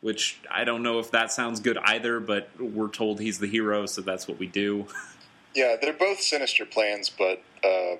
which 0.00 0.38
I 0.50 0.64
don't 0.64 0.82
know 0.82 0.98
if 0.98 1.10
that 1.10 1.32
sounds 1.32 1.60
good 1.60 1.78
either. 1.78 2.20
But 2.20 2.48
we're 2.58 2.88
told 2.88 3.20
he's 3.20 3.38
the 3.38 3.46
hero, 3.46 3.86
so 3.86 4.00
that's 4.00 4.26
what 4.26 4.38
we 4.38 4.46
do. 4.46 4.86
Yeah, 5.54 5.76
they're 5.78 5.92
both 5.92 6.18
sinister 6.22 6.64
plans, 6.64 7.10
but 7.10 7.42
uh, 7.62 7.96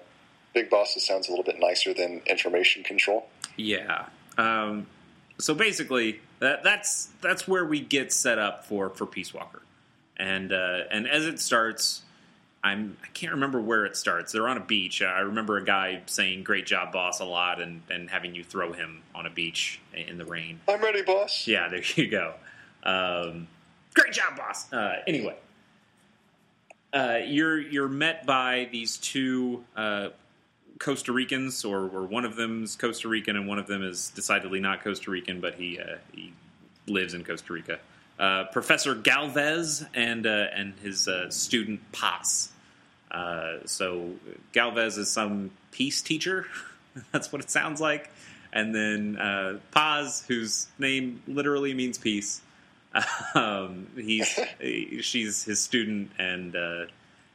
Big 0.55 0.71
Bosses 0.71 1.07
sounds 1.07 1.29
a 1.29 1.31
little 1.31 1.45
bit 1.45 1.61
nicer 1.61 1.93
than 1.93 2.23
information 2.25 2.83
control. 2.83 3.29
Yeah. 3.59 4.07
Um, 4.39 4.87
so 5.39 5.53
basically, 5.53 6.23
that, 6.39 6.65
that's 6.65 7.11
that's 7.21 7.47
where 7.47 7.67
we 7.67 7.81
get 7.81 8.11
set 8.11 8.39
up 8.39 8.65
for 8.65 8.89
for 8.89 9.05
Peace 9.05 9.35
Walker 9.35 9.63
and 10.23 10.53
uh, 10.53 10.85
and 10.91 11.09
as 11.09 11.27
it 11.27 11.41
starts, 11.41 12.03
I'm 12.63 12.97
I 13.03 13.09
can't 13.09 13.33
remember 13.33 13.61
where 13.61 13.85
it 13.85 13.97
starts. 13.97 14.33
They're 14.33 14.49
on 14.49 14.57
a 14.57 14.65
beach. 14.65 15.03
I 15.03 15.21
remember 15.21 15.57
a 15.57 15.65
guy 15.65 16.03
saying 16.07 16.45
"Great 16.45 16.65
job, 16.65 16.93
boss" 16.93 17.21
a 17.21 17.25
lot, 17.25 17.61
and 17.61 17.83
and 17.91 18.09
having 18.09 18.35
you 18.35 18.45
throw 18.45 18.73
him 18.73 19.03
on 19.15 19.27
a 19.27 19.31
beach 19.31 19.81
in 19.93 20.19
the 20.19 20.25
rain. 20.25 20.61
I'm 20.69 20.81
ready, 20.81 21.03
boss. 21.03 21.47
Yeah, 21.47 21.69
there 21.69 21.83
you 21.97 22.09
go. 22.09 22.35
Um, 22.85 23.49
great 23.95 24.13
job, 24.13 24.37
boss. 24.37 24.73
Uh, 24.73 25.03
anyway, 25.09 25.35
uh, 26.93 27.19
you're 27.27 27.61
you're 27.61 27.89
met 27.89 28.25
by 28.25 28.69
these 28.71 28.99
two 28.99 29.65
uh, 29.77 30.11
Costa 30.79 31.13
Ricans, 31.13 31.65
or, 31.65 31.89
or 31.89 32.05
one 32.05 32.25
of 32.25 32.37
them's 32.37 32.77
Costa 32.77 33.09
Rican, 33.09 33.35
and 33.35 33.49
one 33.49 33.59
of 33.59 33.67
them 33.67 33.83
is 33.83 34.11
decidedly 34.11 34.61
not 34.61 34.85
Costa 34.85 35.11
Rican, 35.11 35.41
but 35.41 35.57
he 35.57 35.81
uh, 35.81 35.97
he 36.13 36.33
lives 36.87 37.13
in 37.13 37.25
Costa 37.25 37.53
Rica. 37.53 37.81
Uh, 38.23 38.45
Professor 38.45 38.95
Galvez 38.95 39.85
and 39.95 40.29
uh, 40.29 40.47
and 40.55 40.75
his 40.81 41.09
uh, 41.09 41.29
student 41.29 41.81
Paz. 41.91 42.53
Uh, 43.11 43.55
so 43.65 44.11
Galvez 44.53 44.97
is 44.97 45.11
some 45.11 45.51
peace 45.73 46.01
teacher. 46.01 46.47
That's 47.13 47.33
what 47.33 47.43
it 47.43 47.51
sounds 47.51 47.81
like. 47.81 48.11
And 48.53 48.73
then 48.73 49.17
uh, 49.17 49.59
Paz, 49.73 50.25
whose 50.29 50.69
name 50.79 51.21
literally 51.27 51.75
means 51.75 51.99
peace. 51.99 52.41
Um, 53.35 53.89
he's 53.97 54.39
she's 55.01 55.43
his 55.45 55.59
student, 55.59 56.13
and 56.19 56.55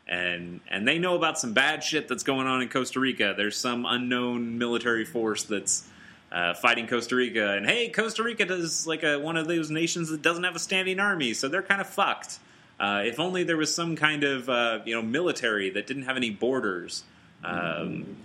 and 0.08 0.62
and 0.70 0.88
they 0.88 1.00
know 1.00 1.16
about 1.16 1.38
some 1.38 1.52
bad 1.52 1.84
shit 1.84 2.08
that's 2.08 2.24
going 2.24 2.48
on 2.48 2.62
in 2.62 2.70
Costa 2.70 3.02
Rica. 3.02 3.34
There's 3.36 3.58
some 3.58 3.86
unknown 3.86 4.58
military 4.58 5.04
force 5.04 5.44
that's 5.44 5.90
uh, 6.32 6.54
fighting 6.54 6.88
Costa 6.88 7.16
Rica. 7.16 7.54
And 7.54 7.66
hey, 7.66 7.90
Costa 7.90 8.24
Rica 8.24 8.52
is 8.52 8.86
like 8.88 9.04
a, 9.04 9.18
one 9.18 9.38
of 9.38 9.48
those 9.48 9.70
nations 9.70 10.10
that 10.10 10.22
doesn't 10.22 10.44
have 10.44 10.56
a 10.56 10.60
standing 10.60 11.00
army, 11.00 11.34
so 11.34 11.48
they're 11.48 11.64
kind 11.64 11.82
of 11.82 11.88
fucked. 11.88 12.40
Uh, 12.80 13.04
if 13.06 13.20
only 13.20 13.44
there 13.44 13.58
was 13.58 13.74
some 13.74 13.96
kind 13.96 14.24
of 14.24 14.50
uh, 14.50 14.80
you 14.86 14.94
know 14.94 15.02
military 15.02 15.70
that 15.72 15.88
didn't 15.88 16.04
have 16.04 16.18
any 16.18 16.30
borders. 16.30 17.04
Um, 17.44 18.18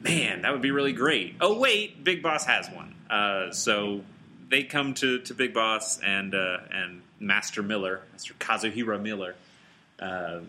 man, 0.00 0.42
that 0.42 0.52
would 0.52 0.62
be 0.62 0.70
really 0.70 0.92
great. 0.92 1.36
Oh 1.40 1.58
wait, 1.58 2.02
Big 2.04 2.22
Boss 2.22 2.46
has 2.46 2.68
one. 2.70 2.94
Uh, 3.10 3.50
so 3.50 4.02
they 4.48 4.62
come 4.62 4.94
to, 4.94 5.20
to 5.20 5.34
Big 5.34 5.52
Boss 5.52 5.98
and 6.00 6.34
uh, 6.34 6.58
and 6.70 7.02
Master 7.20 7.62
Miller, 7.62 8.02
Master 8.12 8.34
Kazuhira 8.34 9.00
Miller, 9.00 9.34
uh, 9.98 10.40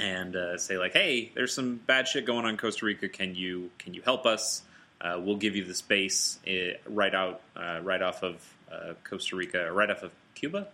and 0.00 0.36
say 0.60 0.78
like, 0.78 0.94
hey, 0.94 1.30
there's 1.34 1.54
some 1.54 1.76
bad 1.76 2.08
shit 2.08 2.24
going 2.24 2.44
on 2.44 2.50
in 2.50 2.56
Costa 2.56 2.86
Rica. 2.86 3.08
Can 3.08 3.34
you 3.34 3.70
can 3.78 3.94
you 3.94 4.02
help 4.02 4.26
us? 4.26 4.62
Uh, 5.00 5.20
we'll 5.20 5.36
give 5.36 5.54
you 5.54 5.64
the 5.64 5.74
space 5.74 6.38
uh, 6.48 6.76
right 6.88 7.14
out, 7.14 7.40
uh, 7.56 7.80
right 7.82 8.02
off 8.02 8.22
of 8.22 8.54
uh, 8.70 8.94
Costa 9.04 9.36
Rica, 9.36 9.72
right 9.72 9.90
off 9.90 10.02
of 10.02 10.10
Cuba. 10.34 10.68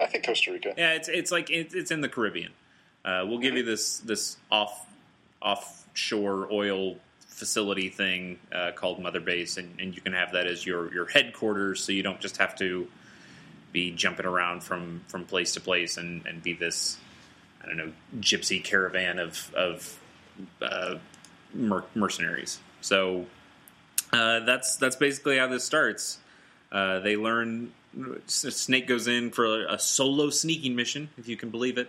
I 0.00 0.06
think 0.06 0.24
Costa 0.24 0.52
Rica. 0.52 0.74
Yeah, 0.76 0.92
it's 0.92 1.08
it's 1.08 1.32
like 1.32 1.50
it, 1.50 1.74
it's 1.74 1.90
in 1.90 2.00
the 2.00 2.08
Caribbean. 2.08 2.52
Uh, 3.04 3.24
we'll 3.26 3.38
give 3.38 3.50
mm-hmm. 3.50 3.58
you 3.58 3.64
this 3.64 3.98
this 3.98 4.36
off 4.50 4.86
offshore 5.42 6.48
oil 6.52 6.96
facility 7.20 7.88
thing 7.88 8.38
uh, 8.52 8.72
called 8.74 9.00
Mother 9.00 9.20
Base, 9.20 9.56
and, 9.56 9.80
and 9.80 9.94
you 9.94 10.00
can 10.00 10.12
have 10.12 10.32
that 10.32 10.46
as 10.46 10.64
your 10.64 10.92
your 10.92 11.06
headquarters, 11.06 11.82
so 11.82 11.92
you 11.92 12.02
don't 12.02 12.20
just 12.20 12.36
have 12.38 12.56
to 12.56 12.88
be 13.72 13.90
jumping 13.90 14.26
around 14.26 14.62
from 14.62 15.02
from 15.08 15.24
place 15.24 15.52
to 15.54 15.60
place 15.60 15.96
and, 15.96 16.26
and 16.26 16.42
be 16.42 16.52
this 16.52 16.98
I 17.62 17.66
don't 17.66 17.76
know 17.76 17.92
gypsy 18.20 18.62
caravan 18.62 19.18
of 19.18 19.52
of 19.54 19.98
uh, 20.62 20.96
mer- 21.54 21.84
mercenaries. 21.94 22.60
So 22.80 23.26
uh, 24.12 24.40
that's 24.40 24.76
that's 24.76 24.96
basically 24.96 25.38
how 25.38 25.46
this 25.46 25.64
starts. 25.64 26.18
Uh, 26.70 27.00
they 27.00 27.16
learn. 27.16 27.72
Snake 28.26 28.86
goes 28.86 29.08
in 29.08 29.30
for 29.30 29.64
a, 29.64 29.74
a, 29.74 29.78
solo 29.78 30.28
sneaking 30.28 30.76
mission, 30.76 31.08
if 31.16 31.26
you 31.26 31.36
can 31.36 31.50
believe 31.50 31.78
it, 31.78 31.88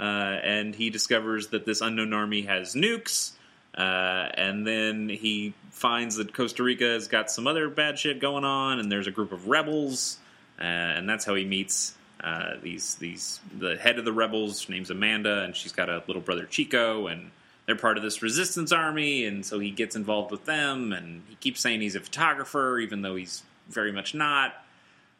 uh, 0.00 0.02
and 0.02 0.74
he 0.74 0.88
discovers 0.88 1.48
that 1.48 1.66
this 1.66 1.82
unknown 1.82 2.12
army 2.14 2.42
has 2.42 2.74
nukes. 2.74 3.32
Uh, 3.76 4.30
and 4.34 4.66
then 4.66 5.08
he 5.10 5.52
finds 5.70 6.16
that 6.16 6.32
Costa 6.32 6.62
Rica 6.62 6.84
has 6.84 7.08
got 7.08 7.30
some 7.30 7.46
other 7.46 7.68
bad 7.68 7.98
shit 7.98 8.18
going 8.18 8.44
on, 8.44 8.78
and 8.78 8.90
there's 8.90 9.06
a 9.06 9.10
group 9.10 9.32
of 9.32 9.48
rebels, 9.48 10.18
uh, 10.58 10.64
and 10.64 11.08
that's 11.08 11.26
how 11.26 11.34
he 11.34 11.44
meets 11.44 11.94
uh, 12.24 12.54
these 12.62 12.94
these 12.94 13.40
the 13.58 13.76
head 13.76 13.98
of 13.98 14.06
the 14.06 14.12
rebels 14.12 14.64
her 14.64 14.72
name's 14.72 14.90
Amanda, 14.90 15.42
and 15.42 15.54
she's 15.54 15.72
got 15.72 15.90
a 15.90 16.02
little 16.06 16.22
brother 16.22 16.46
Chico, 16.46 17.08
and 17.08 17.30
they're 17.66 17.76
part 17.76 17.96
of 17.96 18.02
this 18.02 18.22
resistance 18.22 18.72
army, 18.72 19.24
and 19.24 19.44
so 19.44 19.58
he 19.58 19.70
gets 19.70 19.96
involved 19.96 20.30
with 20.30 20.44
them, 20.44 20.92
and 20.92 21.22
he 21.28 21.34
keeps 21.36 21.60
saying 21.60 21.80
he's 21.80 21.96
a 21.96 22.00
photographer, 22.00 22.78
even 22.78 23.02
though 23.02 23.16
he's 23.16 23.42
very 23.68 23.92
much 23.92 24.14
not. 24.14 24.54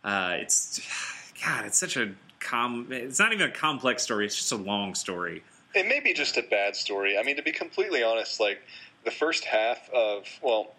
Uh, 0.05 0.36
it's 0.40 0.80
God, 1.44 1.66
it's 1.66 1.78
such 1.78 1.97
a 1.97 2.12
com. 2.38 2.88
It's 2.90 3.18
not 3.18 3.32
even 3.32 3.51
a 3.51 3.53
complex 3.53 4.05
story; 4.05 4.26
it's 4.26 4.36
just 4.36 4.53
a 4.53 4.57
long 4.57 4.94
story. 4.94 5.42
It 5.74 5.86
may 5.86 6.01
be 6.01 6.14
just 6.14 6.36
a 6.36 6.42
bad 6.42 6.76
story. 6.76 7.18
I 7.18 7.22
mean, 7.24 7.36
to 7.36 7.42
be 7.42 7.53
completely 7.53 8.03
honest, 8.03 8.38
like 8.38 8.62
the 9.05 9.11
first 9.11 9.44
half 9.44 9.90
of 9.90 10.26
well, 10.40 10.74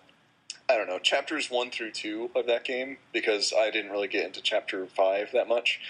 I 0.70 0.78
don't 0.78 0.88
know, 0.88 1.00
chapters 1.00 1.52
one 1.52 1.70
through 1.70 1.92
two 1.92 2.32
of 2.34 2.48
that 2.48 2.64
game 2.64 2.98
because 3.12 3.54
I 3.58 3.72
didn't 3.72 3.92
really 3.92 4.08
get 4.08 4.26
into 4.26 4.42
chapter 4.42 4.86
five 4.86 5.32
that 5.34 5.50
much. 5.50 5.82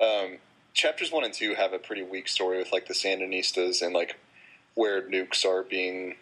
Um, 0.00 0.38
chapters 0.74 1.12
one 1.12 1.24
and 1.24 1.32
two 1.32 1.54
have 1.54 1.72
a 1.72 1.78
pretty 1.78 2.02
weak 2.02 2.26
story 2.26 2.58
with 2.58 2.72
like 2.72 2.86
the 2.86 2.94
Sandinistas 2.94 3.80
and 3.80 3.94
like 3.94 4.16
where 4.80 5.02
nukes 5.02 5.44
are 5.44 5.62
being, 5.62 6.14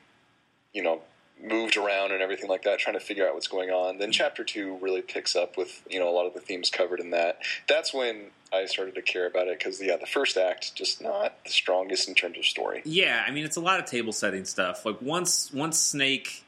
you 0.73 0.83
know, 0.83 1.01
moved 1.41 1.77
around 1.77 2.11
and 2.11 2.21
everything 2.21 2.51
like 2.51 2.65
that, 2.65 2.81
trying 2.81 2.99
to 2.99 3.05
figure 3.05 3.25
out 3.25 3.35
what's 3.35 3.47
going 3.47 3.71
on. 3.71 3.99
Then 3.99 4.11
chapter 4.11 4.43
two 4.43 4.77
really 4.79 5.01
picks 5.01 5.37
up 5.37 5.57
with 5.57 5.81
you 5.89 6.01
know 6.01 6.09
a 6.09 6.11
lot 6.11 6.27
of 6.27 6.35
the 6.35 6.41
themes 6.41 6.69
covered 6.69 6.99
in 6.99 7.11
that. 7.11 7.39
That's 7.69 7.95
when 7.95 8.31
I 8.53 8.65
started 8.65 8.97
to 8.97 9.03
care 9.03 9.29
about 9.29 9.47
it 9.47 9.61
because 9.61 9.81
yeah, 9.81 9.97
the 9.97 10.07
first 10.07 10.37
act 10.37 10.75
just 10.75 11.01
not 11.01 11.45
the 11.45 11.53
strongest 11.53 12.09
in 12.09 12.17
terms 12.17 12.37
of 12.37 12.45
story. 12.47 12.83
Yeah, 12.85 13.25
I 13.25 13.31
mean 13.31 13.45
it's 13.45 13.57
a 13.57 13.61
lot 13.61 13.79
of 13.79 13.87
table 13.87 14.13
setting 14.13 14.45
stuff. 14.45 14.85
Like 14.85 15.01
once 15.01 15.53
once 15.53 15.79
Snake 15.79 16.45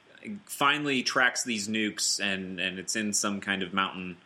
finally 0.47 1.05
tracks 1.05 1.45
these 1.45 1.69
nukes 1.69 2.19
and 2.19 2.59
and 2.59 2.81
it's 2.81 2.97
in 2.97 3.13
some 3.13 3.41
kind 3.41 3.63
of 3.63 3.73
mountain. 3.73 4.17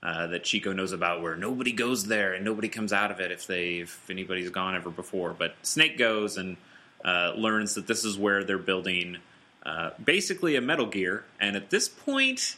Uh, 0.00 0.28
that 0.28 0.44
Chico 0.44 0.72
knows 0.72 0.92
about, 0.92 1.22
where 1.22 1.34
nobody 1.34 1.72
goes 1.72 2.06
there 2.06 2.32
and 2.32 2.44
nobody 2.44 2.68
comes 2.68 2.92
out 2.92 3.10
of 3.10 3.18
it 3.18 3.32
if 3.32 3.48
they 3.48 3.78
if 3.78 4.08
anybody's 4.08 4.48
gone 4.48 4.76
ever 4.76 4.90
before. 4.90 5.34
But 5.36 5.56
Snake 5.62 5.98
goes 5.98 6.36
and 6.36 6.56
uh, 7.04 7.32
learns 7.36 7.74
that 7.74 7.86
this 7.86 8.04
is 8.04 8.18
where 8.18 8.44
they're 8.44 8.58
building 8.58 9.18
uh, 9.64 9.90
basically 10.02 10.56
a 10.56 10.60
Metal 10.60 10.86
Gear. 10.86 11.24
And 11.40 11.56
at 11.56 11.70
this 11.70 11.88
point, 11.88 12.56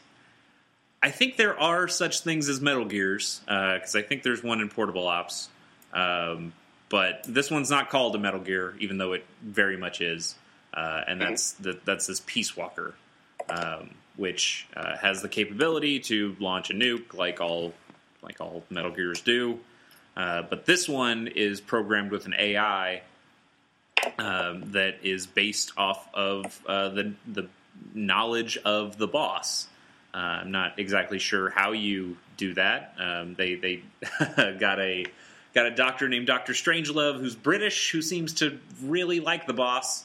I 1.02 1.10
think 1.10 1.36
there 1.36 1.58
are 1.58 1.88
such 1.88 2.20
things 2.20 2.48
as 2.48 2.60
Metal 2.60 2.84
Gears 2.84 3.40
because 3.46 3.94
uh, 3.94 3.98
I 3.98 4.02
think 4.02 4.22
there's 4.22 4.42
one 4.42 4.60
in 4.60 4.68
Portable 4.68 5.08
Ops. 5.08 5.48
Um, 5.92 6.52
but 6.88 7.24
this 7.26 7.50
one's 7.50 7.70
not 7.70 7.90
called 7.90 8.14
a 8.16 8.18
Metal 8.18 8.40
Gear, 8.40 8.74
even 8.80 8.98
though 8.98 9.12
it 9.12 9.24
very 9.42 9.76
much 9.76 10.00
is. 10.00 10.34
Uh, 10.74 11.02
and 11.06 11.20
that's 11.20 11.52
the, 11.52 11.78
that's 11.84 12.06
this 12.06 12.22
Peace 12.26 12.56
Walker, 12.56 12.94
um, 13.48 13.90
which 14.16 14.66
uh, 14.76 14.96
has 14.96 15.22
the 15.22 15.28
capability 15.28 15.98
to 16.00 16.36
launch 16.38 16.70
a 16.70 16.74
nuke, 16.74 17.14
like 17.14 17.40
all 17.40 17.72
like 18.22 18.40
all 18.40 18.62
Metal 18.70 18.90
Gears 18.90 19.20
do. 19.20 19.58
Uh, 20.16 20.42
but 20.42 20.66
this 20.66 20.88
one 20.88 21.28
is 21.28 21.60
programmed 21.60 22.10
with 22.10 22.26
an 22.26 22.34
AI 22.38 23.02
um, 24.18 24.72
that 24.72 24.96
is 25.02 25.26
based 25.26 25.72
off 25.76 26.08
of 26.14 26.60
uh, 26.66 26.88
the 26.90 27.14
the 27.26 27.48
knowledge 27.94 28.56
of 28.58 28.98
the 28.98 29.06
boss. 29.06 29.68
Uh, 30.12 30.16
I'm 30.16 30.50
not 30.50 30.78
exactly 30.78 31.18
sure 31.18 31.50
how 31.50 31.72
you 31.72 32.16
do 32.36 32.54
that. 32.54 32.94
Um, 32.98 33.34
they 33.34 33.54
they 33.54 33.82
got 34.58 34.80
a 34.80 35.06
got 35.54 35.66
a 35.66 35.70
doctor 35.70 36.08
named 36.08 36.26
Doctor 36.26 36.52
Strangelove 36.52 37.18
who's 37.18 37.34
British 37.34 37.90
who 37.90 38.02
seems 38.02 38.34
to 38.34 38.58
really 38.82 39.20
like 39.20 39.46
the 39.46 39.52
boss, 39.52 40.04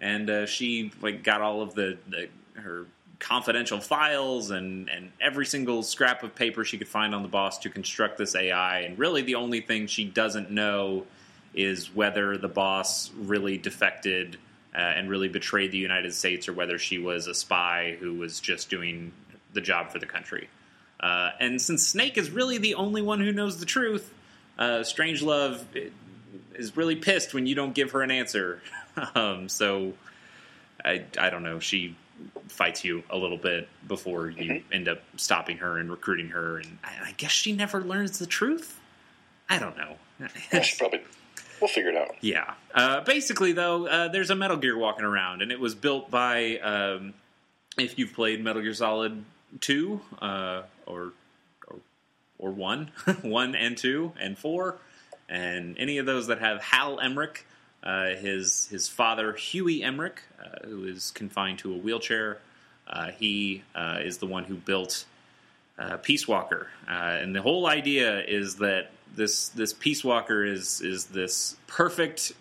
and 0.00 0.28
uh, 0.28 0.46
she 0.46 0.92
like 1.00 1.22
got 1.22 1.40
all 1.40 1.62
of 1.62 1.74
the, 1.74 1.98
the 2.08 2.28
her 2.54 2.86
confidential 3.18 3.80
files 3.80 4.50
and 4.50 4.90
and 4.90 5.10
every 5.20 5.46
single 5.46 5.82
scrap 5.82 6.22
of 6.22 6.34
paper 6.34 6.64
she 6.64 6.76
could 6.76 6.88
find 6.88 7.14
on 7.14 7.22
the 7.22 7.28
boss 7.28 7.58
to 7.58 7.70
construct 7.70 8.18
this 8.18 8.34
AI. 8.34 8.80
And 8.80 8.98
really, 8.98 9.22
the 9.22 9.36
only 9.36 9.60
thing 9.60 9.86
she 9.86 10.04
doesn't 10.04 10.50
know 10.50 11.06
is 11.56 11.94
whether 11.94 12.36
the 12.36 12.48
boss 12.48 13.10
really 13.16 13.58
defected 13.58 14.36
uh, 14.74 14.78
and 14.78 15.08
really 15.08 15.28
betrayed 15.28 15.72
the 15.72 15.78
United 15.78 16.12
States, 16.14 16.48
or 16.48 16.52
whether 16.52 16.78
she 16.78 16.98
was 16.98 17.26
a 17.26 17.34
spy 17.34 17.96
who 17.98 18.14
was 18.14 18.38
just 18.40 18.68
doing 18.68 19.10
the 19.54 19.60
job 19.60 19.90
for 19.90 19.98
the 19.98 20.06
country. 20.06 20.48
Uh, 21.00 21.30
and 21.40 21.60
since 21.60 21.86
Snake 21.86 22.18
is 22.18 22.30
really 22.30 22.58
the 22.58 22.74
only 22.74 23.00
one 23.00 23.20
who 23.20 23.32
knows 23.32 23.58
the 23.58 23.66
truth, 23.66 24.12
uh, 24.58 24.80
Strangelove 24.80 25.64
is 26.54 26.76
really 26.76 26.96
pissed 26.96 27.34
when 27.34 27.46
you 27.46 27.54
don't 27.54 27.74
give 27.74 27.92
her 27.92 28.02
an 28.02 28.10
answer. 28.10 28.60
um, 29.14 29.48
so 29.48 29.94
I, 30.84 31.04
I 31.18 31.30
don't 31.30 31.42
know. 31.42 31.58
She 31.58 31.96
fights 32.48 32.84
you 32.84 33.02
a 33.10 33.16
little 33.16 33.36
bit 33.36 33.68
before 33.86 34.30
you 34.30 34.52
mm-hmm. 34.52 34.72
end 34.72 34.88
up 34.88 35.02
stopping 35.16 35.58
her 35.58 35.78
and 35.78 35.90
recruiting 35.90 36.28
her, 36.28 36.58
and 36.58 36.78
I, 36.82 37.08
I, 37.08 37.12
guess 37.16 37.30
she 37.30 37.52
never 37.52 37.82
learns 37.82 38.18
the 38.18 38.26
truth. 38.26 38.80
I 39.50 39.58
don't 39.58 39.76
know. 39.76 39.96
She 40.62 40.78
probably 40.78 41.02
We'll 41.60 41.68
figure 41.68 41.90
it 41.90 41.96
out. 41.96 42.16
Yeah. 42.20 42.54
Uh, 42.74 43.00
basically, 43.02 43.52
though, 43.52 43.86
uh, 43.86 44.08
there's 44.08 44.30
a 44.30 44.34
Metal 44.34 44.56
Gear 44.56 44.76
walking 44.76 45.04
around, 45.04 45.42
and 45.42 45.50
it 45.50 45.60
was 45.60 45.74
built 45.74 46.10
by. 46.10 46.58
Um, 46.58 47.14
if 47.78 47.98
you've 47.98 48.14
played 48.14 48.42
Metal 48.42 48.62
Gear 48.62 48.74
Solid 48.74 49.24
two 49.60 50.00
uh, 50.20 50.62
or, 50.86 51.12
or 51.66 51.76
or 52.38 52.50
one, 52.50 52.90
one 53.22 53.54
and 53.54 53.76
two 53.76 54.12
and 54.20 54.36
four, 54.36 54.76
and 55.28 55.76
any 55.78 55.98
of 55.98 56.06
those 56.06 56.26
that 56.26 56.40
have 56.40 56.60
Hal 56.62 57.00
Emmerich, 57.00 57.46
uh, 57.82 58.10
his 58.10 58.68
his 58.68 58.88
father 58.88 59.32
Huey 59.32 59.82
Emmerich, 59.82 60.22
uh, 60.40 60.66
who 60.66 60.84
is 60.84 61.10
confined 61.10 61.58
to 61.60 61.72
a 61.72 61.76
wheelchair. 61.76 62.38
Uh, 62.86 63.10
he 63.10 63.64
is 63.74 64.18
the 64.18 64.26
one 64.26 64.44
who 64.44 64.54
built 64.54 65.06
Peace 66.02 66.28
Walker, 66.28 66.68
and 66.86 67.34
the 67.34 67.42
whole 67.42 67.66
idea 67.66 68.20
is 68.20 68.56
that 68.56 68.90
this 69.14 69.48
this 69.48 69.72
Peace 69.72 70.04
Walker 70.04 70.44
is 70.44 70.80
is 70.80 71.06
this 71.06 71.56
perfect 71.66 72.32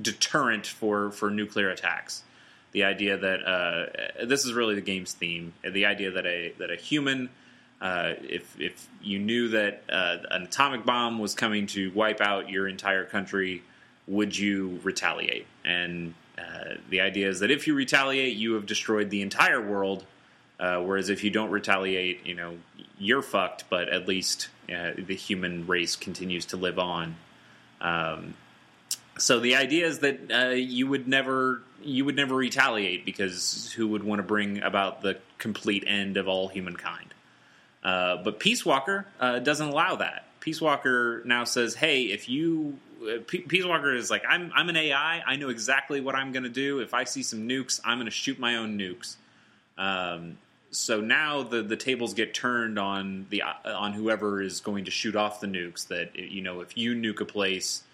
deterrent 0.00 0.66
for 0.66 1.10
for 1.10 1.30
nuclear 1.30 1.70
attacks. 1.70 2.22
The 2.72 2.84
idea 2.84 3.18
that 3.18 3.46
uh, 3.46 4.26
this 4.26 4.46
is 4.46 4.54
really 4.54 4.74
the 4.74 4.80
game's 4.80 5.12
theme. 5.12 5.52
The 5.62 5.86
idea 5.86 6.10
that 6.12 6.26
a 6.26 6.54
that 6.58 6.70
a 6.70 6.76
human, 6.76 7.28
uh, 7.80 8.14
if 8.22 8.58
if 8.58 8.88
you 9.02 9.18
knew 9.18 9.48
that 9.48 9.82
uh, 9.90 10.18
an 10.30 10.44
atomic 10.44 10.86
bomb 10.86 11.18
was 11.18 11.34
coming 11.34 11.66
to 11.68 11.90
wipe 11.92 12.20
out 12.20 12.48
your 12.48 12.66
entire 12.66 13.04
country, 13.04 13.62
would 14.06 14.36
you 14.36 14.80
retaliate? 14.82 15.46
And 15.64 16.14
uh, 16.38 16.76
the 16.88 17.00
idea 17.00 17.28
is 17.28 17.40
that 17.40 17.50
if 17.50 17.66
you 17.66 17.74
retaliate, 17.74 18.36
you 18.36 18.54
have 18.54 18.66
destroyed 18.66 19.10
the 19.10 19.20
entire 19.20 19.60
world. 19.60 20.06
Uh, 20.62 20.80
whereas 20.80 21.10
if 21.10 21.24
you 21.24 21.30
don't 21.30 21.50
retaliate, 21.50 22.24
you 22.24 22.34
know 22.34 22.56
you're 22.96 23.20
fucked. 23.20 23.64
But 23.68 23.88
at 23.88 24.06
least 24.06 24.48
uh, 24.72 24.92
the 24.96 25.16
human 25.16 25.66
race 25.66 25.96
continues 25.96 26.46
to 26.46 26.56
live 26.56 26.78
on. 26.78 27.16
Um, 27.80 28.34
so 29.18 29.40
the 29.40 29.56
idea 29.56 29.86
is 29.86 29.98
that 29.98 30.30
uh, 30.30 30.48
you 30.50 30.86
would 30.86 31.08
never 31.08 31.62
you 31.82 32.04
would 32.04 32.14
never 32.14 32.36
retaliate 32.36 33.04
because 33.04 33.72
who 33.76 33.88
would 33.88 34.04
want 34.04 34.20
to 34.20 34.22
bring 34.22 34.62
about 34.62 35.02
the 35.02 35.18
complete 35.38 35.82
end 35.84 36.16
of 36.16 36.28
all 36.28 36.46
humankind? 36.46 37.12
Uh, 37.82 38.18
but 38.18 38.38
Peace 38.38 38.64
Walker 38.64 39.06
uh, 39.18 39.40
doesn't 39.40 39.68
allow 39.68 39.96
that. 39.96 40.26
Peace 40.38 40.60
Walker 40.60 41.22
now 41.24 41.42
says, 41.42 41.74
"Hey, 41.74 42.04
if 42.04 42.28
you 42.28 42.78
uh, 43.02 43.18
Peace 43.26 43.66
Walker 43.66 43.92
is 43.92 44.12
like 44.12 44.22
I'm 44.28 44.52
I'm 44.54 44.68
an 44.68 44.76
AI. 44.76 45.22
I 45.26 45.34
know 45.34 45.48
exactly 45.48 46.00
what 46.00 46.14
I'm 46.14 46.30
going 46.30 46.44
to 46.44 46.48
do. 46.48 46.78
If 46.78 46.94
I 46.94 47.02
see 47.02 47.24
some 47.24 47.48
nukes, 47.48 47.80
I'm 47.84 47.98
going 47.98 48.04
to 48.04 48.12
shoot 48.12 48.38
my 48.38 48.54
own 48.58 48.78
nukes." 48.78 49.16
Um, 49.76 50.38
so 50.72 51.02
now 51.02 51.42
the 51.42 51.62
the 51.62 51.76
tables 51.76 52.14
get 52.14 52.34
turned 52.34 52.78
on 52.78 53.26
the 53.28 53.42
uh, 53.42 53.52
on 53.66 53.92
whoever 53.92 54.40
is 54.40 54.60
going 54.60 54.86
to 54.86 54.90
shoot 54.90 55.14
off 55.14 55.40
the 55.40 55.46
nukes. 55.46 55.86
That 55.88 56.16
you 56.16 56.42
know, 56.42 56.60
if 56.60 56.76
you 56.76 56.94
nuke 56.94 57.20
a 57.20 57.26
place, 57.26 57.84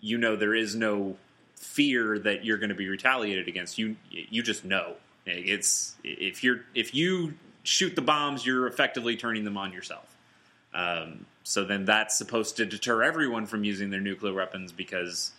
you 0.00 0.16
know 0.16 0.36
there 0.36 0.54
is 0.54 0.74
no 0.74 1.16
fear 1.56 2.18
that 2.20 2.44
you're 2.44 2.58
going 2.58 2.68
to 2.68 2.76
be 2.76 2.88
retaliated 2.88 3.48
against. 3.48 3.76
You 3.76 3.96
you 4.10 4.42
just 4.42 4.64
know 4.64 4.94
it's 5.26 5.96
if 6.04 6.44
you're 6.44 6.60
if 6.74 6.94
you 6.94 7.34
shoot 7.64 7.96
the 7.96 8.02
bombs, 8.02 8.46
you're 8.46 8.68
effectively 8.68 9.16
turning 9.16 9.44
them 9.44 9.56
on 9.56 9.72
yourself. 9.72 10.06
Um, 10.72 11.26
so 11.42 11.64
then 11.64 11.84
that's 11.84 12.16
supposed 12.16 12.56
to 12.58 12.66
deter 12.66 13.02
everyone 13.02 13.46
from 13.46 13.64
using 13.64 13.90
their 13.90 14.00
nuclear 14.00 14.32
weapons 14.32 14.72
because 14.72 15.32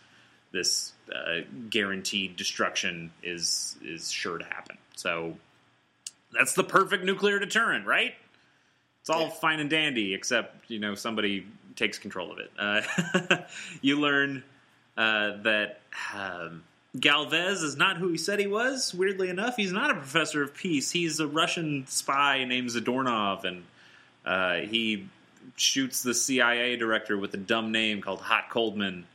this 0.51 0.93
uh, 1.13 1.41
guaranteed 1.69 2.36
destruction 2.36 3.11
is 3.23 3.77
is 3.81 4.11
sure 4.11 4.38
to 4.38 4.45
happen. 4.45 4.77
So 4.95 5.38
that's 6.38 6.53
the 6.53 6.63
perfect 6.63 7.03
nuclear 7.03 7.39
deterrent, 7.39 7.86
right? 7.86 8.13
It's 9.01 9.09
all 9.09 9.23
yeah. 9.23 9.29
fine 9.29 9.59
and 9.59 9.69
dandy, 9.69 10.13
except 10.13 10.69
you 10.69 10.79
know 10.79 10.95
somebody 10.95 11.45
takes 11.75 11.99
control 11.99 12.31
of 12.31 12.39
it. 12.39 12.51
Uh, 12.57 13.38
you 13.81 13.99
learn 13.99 14.43
uh, 14.97 15.38
that 15.43 15.79
um, 16.13 16.63
Galvez 16.99 17.61
is 17.61 17.75
not 17.75 17.97
who 17.97 18.09
he 18.09 18.17
said 18.17 18.39
he 18.39 18.47
was. 18.47 18.93
Weirdly 18.93 19.29
enough, 19.29 19.55
he's 19.55 19.71
not 19.71 19.91
a 19.91 19.95
professor 19.95 20.41
of 20.41 20.55
peace. 20.55 20.91
He's 20.91 21.19
a 21.19 21.27
Russian 21.27 21.86
spy 21.88 22.45
named 22.45 22.69
Zadornov, 22.69 23.43
and 23.43 23.63
uh, 24.25 24.67
he 24.67 25.07
shoots 25.55 26.03
the 26.03 26.13
CIA 26.13 26.75
director 26.75 27.17
with 27.17 27.33
a 27.33 27.38
dumb 27.38 27.71
name 27.71 28.01
called 28.01 28.21
Hot 28.21 28.49
Coldman. 28.49 29.05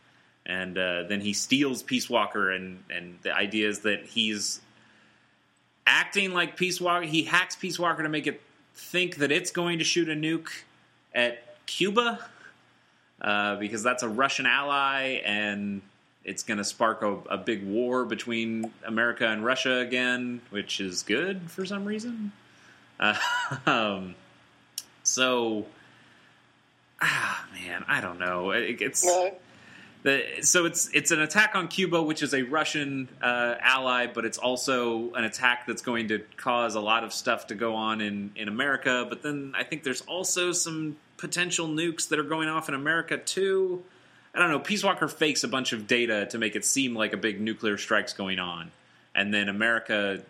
And 0.46 0.76
uh, 0.76 1.04
then 1.04 1.20
he 1.20 1.32
steals 1.32 1.82
Peace 1.82 2.08
Walker, 2.08 2.50
and, 2.50 2.82
and 2.90 3.18
the 3.22 3.34
idea 3.34 3.68
is 3.68 3.80
that 3.80 4.06
he's 4.06 4.60
acting 5.86 6.32
like 6.32 6.56
Peace 6.56 6.80
Walker. 6.80 7.06
He 7.06 7.24
hacks 7.24 7.56
Peace 7.56 7.78
Walker 7.78 8.02
to 8.02 8.08
make 8.08 8.26
it 8.26 8.40
think 8.74 9.16
that 9.16 9.30
it's 9.30 9.50
going 9.50 9.78
to 9.78 9.84
shoot 9.84 10.08
a 10.08 10.14
nuke 10.14 10.50
at 11.14 11.44
Cuba. 11.66 12.18
uh, 13.20 13.56
because 13.56 13.82
that's 13.82 14.02
a 14.02 14.08
Russian 14.08 14.46
ally 14.46 15.20
and 15.24 15.82
it's 16.24 16.42
going 16.42 16.58
to 16.58 16.64
spark 16.64 17.02
a, 17.02 17.16
a, 17.30 17.38
big 17.38 17.66
war 17.66 18.04
between 18.04 18.72
America 18.84 19.26
and 19.26 19.44
Russia 19.44 19.78
again, 19.78 20.40
which 20.50 20.80
is 20.80 21.02
good 21.02 21.50
for 21.50 21.64
some 21.64 21.84
reason. 21.84 22.32
Uh, 22.98 23.14
um, 23.66 24.14
so, 25.02 25.66
ah, 27.00 27.46
man, 27.54 27.84
I 27.88 28.00
don't 28.00 28.18
know. 28.18 28.50
It, 28.50 28.80
it's. 28.80 29.04
So 30.02 30.64
it's 30.64 30.88
it's 30.94 31.10
an 31.10 31.20
attack 31.20 31.54
on 31.54 31.68
Cuba, 31.68 32.02
which 32.02 32.22
is 32.22 32.32
a 32.32 32.42
Russian 32.42 33.08
uh, 33.20 33.56
ally, 33.60 34.06
but 34.06 34.24
it's 34.24 34.38
also 34.38 35.12
an 35.12 35.24
attack 35.24 35.66
that's 35.66 35.82
going 35.82 36.08
to 36.08 36.20
cause 36.38 36.74
a 36.74 36.80
lot 36.80 37.04
of 37.04 37.12
stuff 37.12 37.48
to 37.48 37.54
go 37.54 37.74
on 37.74 38.00
in, 38.00 38.32
in 38.34 38.48
America. 38.48 39.04
But 39.06 39.22
then 39.22 39.52
I 39.54 39.64
think 39.64 39.82
there's 39.82 40.00
also 40.02 40.52
some 40.52 40.96
potential 41.18 41.68
nukes 41.68 42.08
that 42.08 42.18
are 42.18 42.24
going 42.24 42.48
off 42.48 42.68
in 42.68 42.74
America 42.74 43.18
too. 43.18 43.82
I 44.34 44.38
don't 44.38 44.50
know. 44.50 44.58
Peace 44.58 44.82
Walker 44.82 45.06
fakes 45.06 45.44
a 45.44 45.48
bunch 45.48 45.74
of 45.74 45.86
data 45.86 46.26
to 46.30 46.38
make 46.38 46.56
it 46.56 46.64
seem 46.64 46.94
like 46.94 47.12
a 47.12 47.18
big 47.18 47.40
nuclear 47.40 47.76
strike's 47.76 48.14
going 48.14 48.38
on, 48.38 48.70
and 49.14 49.34
then 49.34 49.50
America 49.50 50.22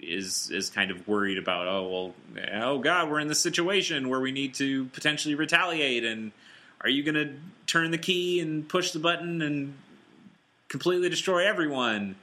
is 0.00 0.50
is 0.52 0.70
kind 0.70 0.90
of 0.90 1.08
worried 1.08 1.38
about 1.38 1.66
oh 1.66 1.88
well 1.88 2.14
oh 2.60 2.78
god 2.78 3.10
we're 3.10 3.18
in 3.18 3.28
this 3.28 3.40
situation 3.40 4.10
where 4.10 4.20
we 4.20 4.30
need 4.30 4.52
to 4.52 4.84
potentially 4.86 5.34
retaliate 5.34 6.04
and 6.04 6.32
are 6.86 6.88
you 6.88 7.02
going 7.02 7.16
to 7.16 7.34
turn 7.66 7.90
the 7.90 7.98
key 7.98 8.38
and 8.38 8.68
push 8.68 8.92
the 8.92 9.00
button 9.00 9.42
and 9.42 9.74
completely 10.68 11.08
destroy 11.08 11.44
everyone? 11.44 12.14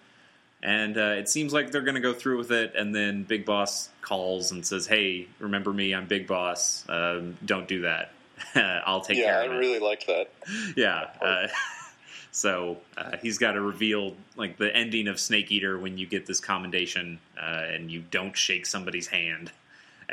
And 0.63 0.97
uh, 0.97 1.15
it 1.17 1.27
seems 1.27 1.51
like 1.51 1.71
they're 1.71 1.81
going 1.81 1.95
to 1.95 2.01
go 2.01 2.13
through 2.13 2.37
with 2.37 2.51
it. 2.51 2.73
And 2.73 2.95
then 2.95 3.23
Big 3.23 3.45
Boss 3.45 3.89
calls 4.01 4.53
and 4.53 4.65
says, 4.65 4.87
"Hey, 4.87 5.27
remember 5.39 5.73
me? 5.73 5.93
I'm 5.93 6.07
Big 6.07 6.27
Boss. 6.27 6.85
Um, 6.87 7.37
don't 7.43 7.67
do 7.67 7.81
that. 7.81 8.13
I'll 8.55 9.01
take 9.01 9.17
yeah, 9.17 9.25
care 9.25 9.39
of 9.41 9.45
it." 9.47 9.49
Yeah, 9.51 9.55
I 9.55 9.59
really 9.59 9.79
liked 9.79 10.07
that. 10.07 10.31
yeah. 10.77 11.09
Uh, 11.21 11.47
so 12.31 12.77
uh, 12.97 13.17
he's 13.21 13.37
got 13.37 13.51
to 13.51 13.61
reveal 13.61 14.15
like 14.37 14.55
the 14.55 14.73
ending 14.73 15.09
of 15.09 15.19
Snake 15.19 15.51
Eater 15.51 15.77
when 15.77 15.97
you 15.97 16.07
get 16.07 16.25
this 16.25 16.39
commendation 16.39 17.19
uh, 17.37 17.65
and 17.67 17.91
you 17.91 18.01
don't 18.11 18.37
shake 18.37 18.65
somebody's 18.65 19.07
hand 19.07 19.51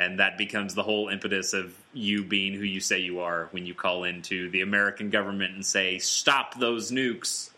and 0.01 0.19
that 0.19 0.37
becomes 0.37 0.73
the 0.73 0.83
whole 0.83 1.09
impetus 1.09 1.53
of 1.53 1.75
you 1.93 2.23
being 2.23 2.53
who 2.53 2.63
you 2.63 2.79
say 2.79 2.99
you 2.99 3.19
are 3.19 3.47
when 3.51 3.65
you 3.65 3.73
call 3.73 4.03
into 4.03 4.49
the 4.49 4.61
American 4.61 5.09
government 5.09 5.53
and 5.53 5.65
say, 5.65 5.99
"Stop 5.99 6.59
those 6.59 6.91
nukes." 6.91 7.51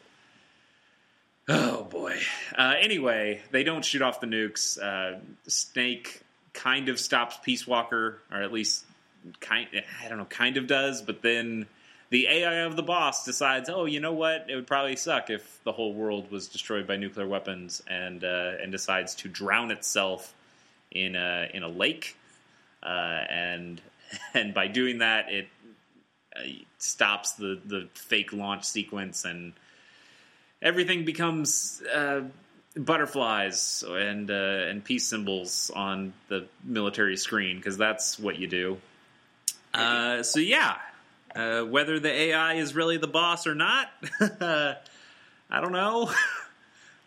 Oh 1.48 1.84
boy. 1.84 2.20
Uh, 2.58 2.76
anyway, 2.80 3.42
they 3.52 3.64
don't 3.64 3.84
shoot 3.84 4.02
off 4.02 4.20
the 4.20 4.28
nukes. 4.28 4.82
Uh, 4.82 5.20
Snake 5.48 6.22
kind 6.54 6.90
of 6.90 7.00
stops 7.00 7.38
Peace 7.44 7.66
Walker, 7.66 8.22
or 8.32 8.42
at 8.42 8.52
least 8.52 8.86
kind. 9.40 9.68
I 10.04 10.10
don't 10.10 10.18
know, 10.18 10.26
kind 10.26 10.58
of 10.58 10.68
does, 10.68 11.02
but 11.02 11.22
then 11.22 11.66
the 12.10 12.28
AI 12.28 12.66
of 12.66 12.76
the 12.76 12.84
boss 12.84 13.26
decides, 13.26 13.70
oh, 13.70 13.86
you 13.86 14.00
know 14.00 14.14
what? 14.14 14.46
It 14.50 14.56
would 14.56 14.68
probably 14.68 14.96
suck 14.96 15.30
if 15.30 15.60
the 15.64 15.72
whole 15.72 15.94
world 15.94 16.30
was 16.30 16.48
destroyed 16.48 16.88
by 16.88 16.98
nuclear 16.98 17.28
weapons, 17.28 17.82
and 17.88 18.24
uh, 18.24 18.54
and 18.62 18.72
decides 18.72 19.16
to 19.16 19.30
drown 19.30 19.72
itself 19.72 20.34
in 20.92 21.16
a 21.16 21.50
in 21.54 21.64
a 21.64 21.70
lake 21.70 22.18
and 22.90 23.82
and 24.34 24.54
by 24.54 24.68
doing 24.68 25.00
that, 25.00 25.32
it 25.32 25.48
uh, 26.36 26.42
stops 26.78 27.34
the 27.34 27.60
the 27.66 27.88
fake 27.94 28.34
launch 28.34 28.64
sequence, 28.64 29.26
and 29.26 29.54
everything 30.62 31.06
becomes 31.06 31.82
uh, 31.94 32.22
butterflies 32.76 33.84
and 33.88 34.30
uh, 34.30 34.34
and 34.34 34.84
peace 34.84 35.08
symbols 35.08 35.72
on 35.76 36.14
the 36.30 36.46
military 36.64 37.18
screen 37.18 37.58
because 37.58 37.78
that's 37.78 38.20
what 38.20 38.38
you 38.38 38.48
do. 38.48 38.78
Uh, 39.74 40.22
so 40.22 40.40
yeah, 40.40 40.78
uh, 41.36 41.62
whether 41.62 42.00
the 42.00 42.12
AI 42.12 42.56
is 42.56 42.76
really 42.76 42.98
the 42.98 43.08
boss 43.08 43.48
or 43.48 43.56
not, 43.56 43.90
I 44.20 44.76
don't 45.50 45.72
know. 45.72 46.12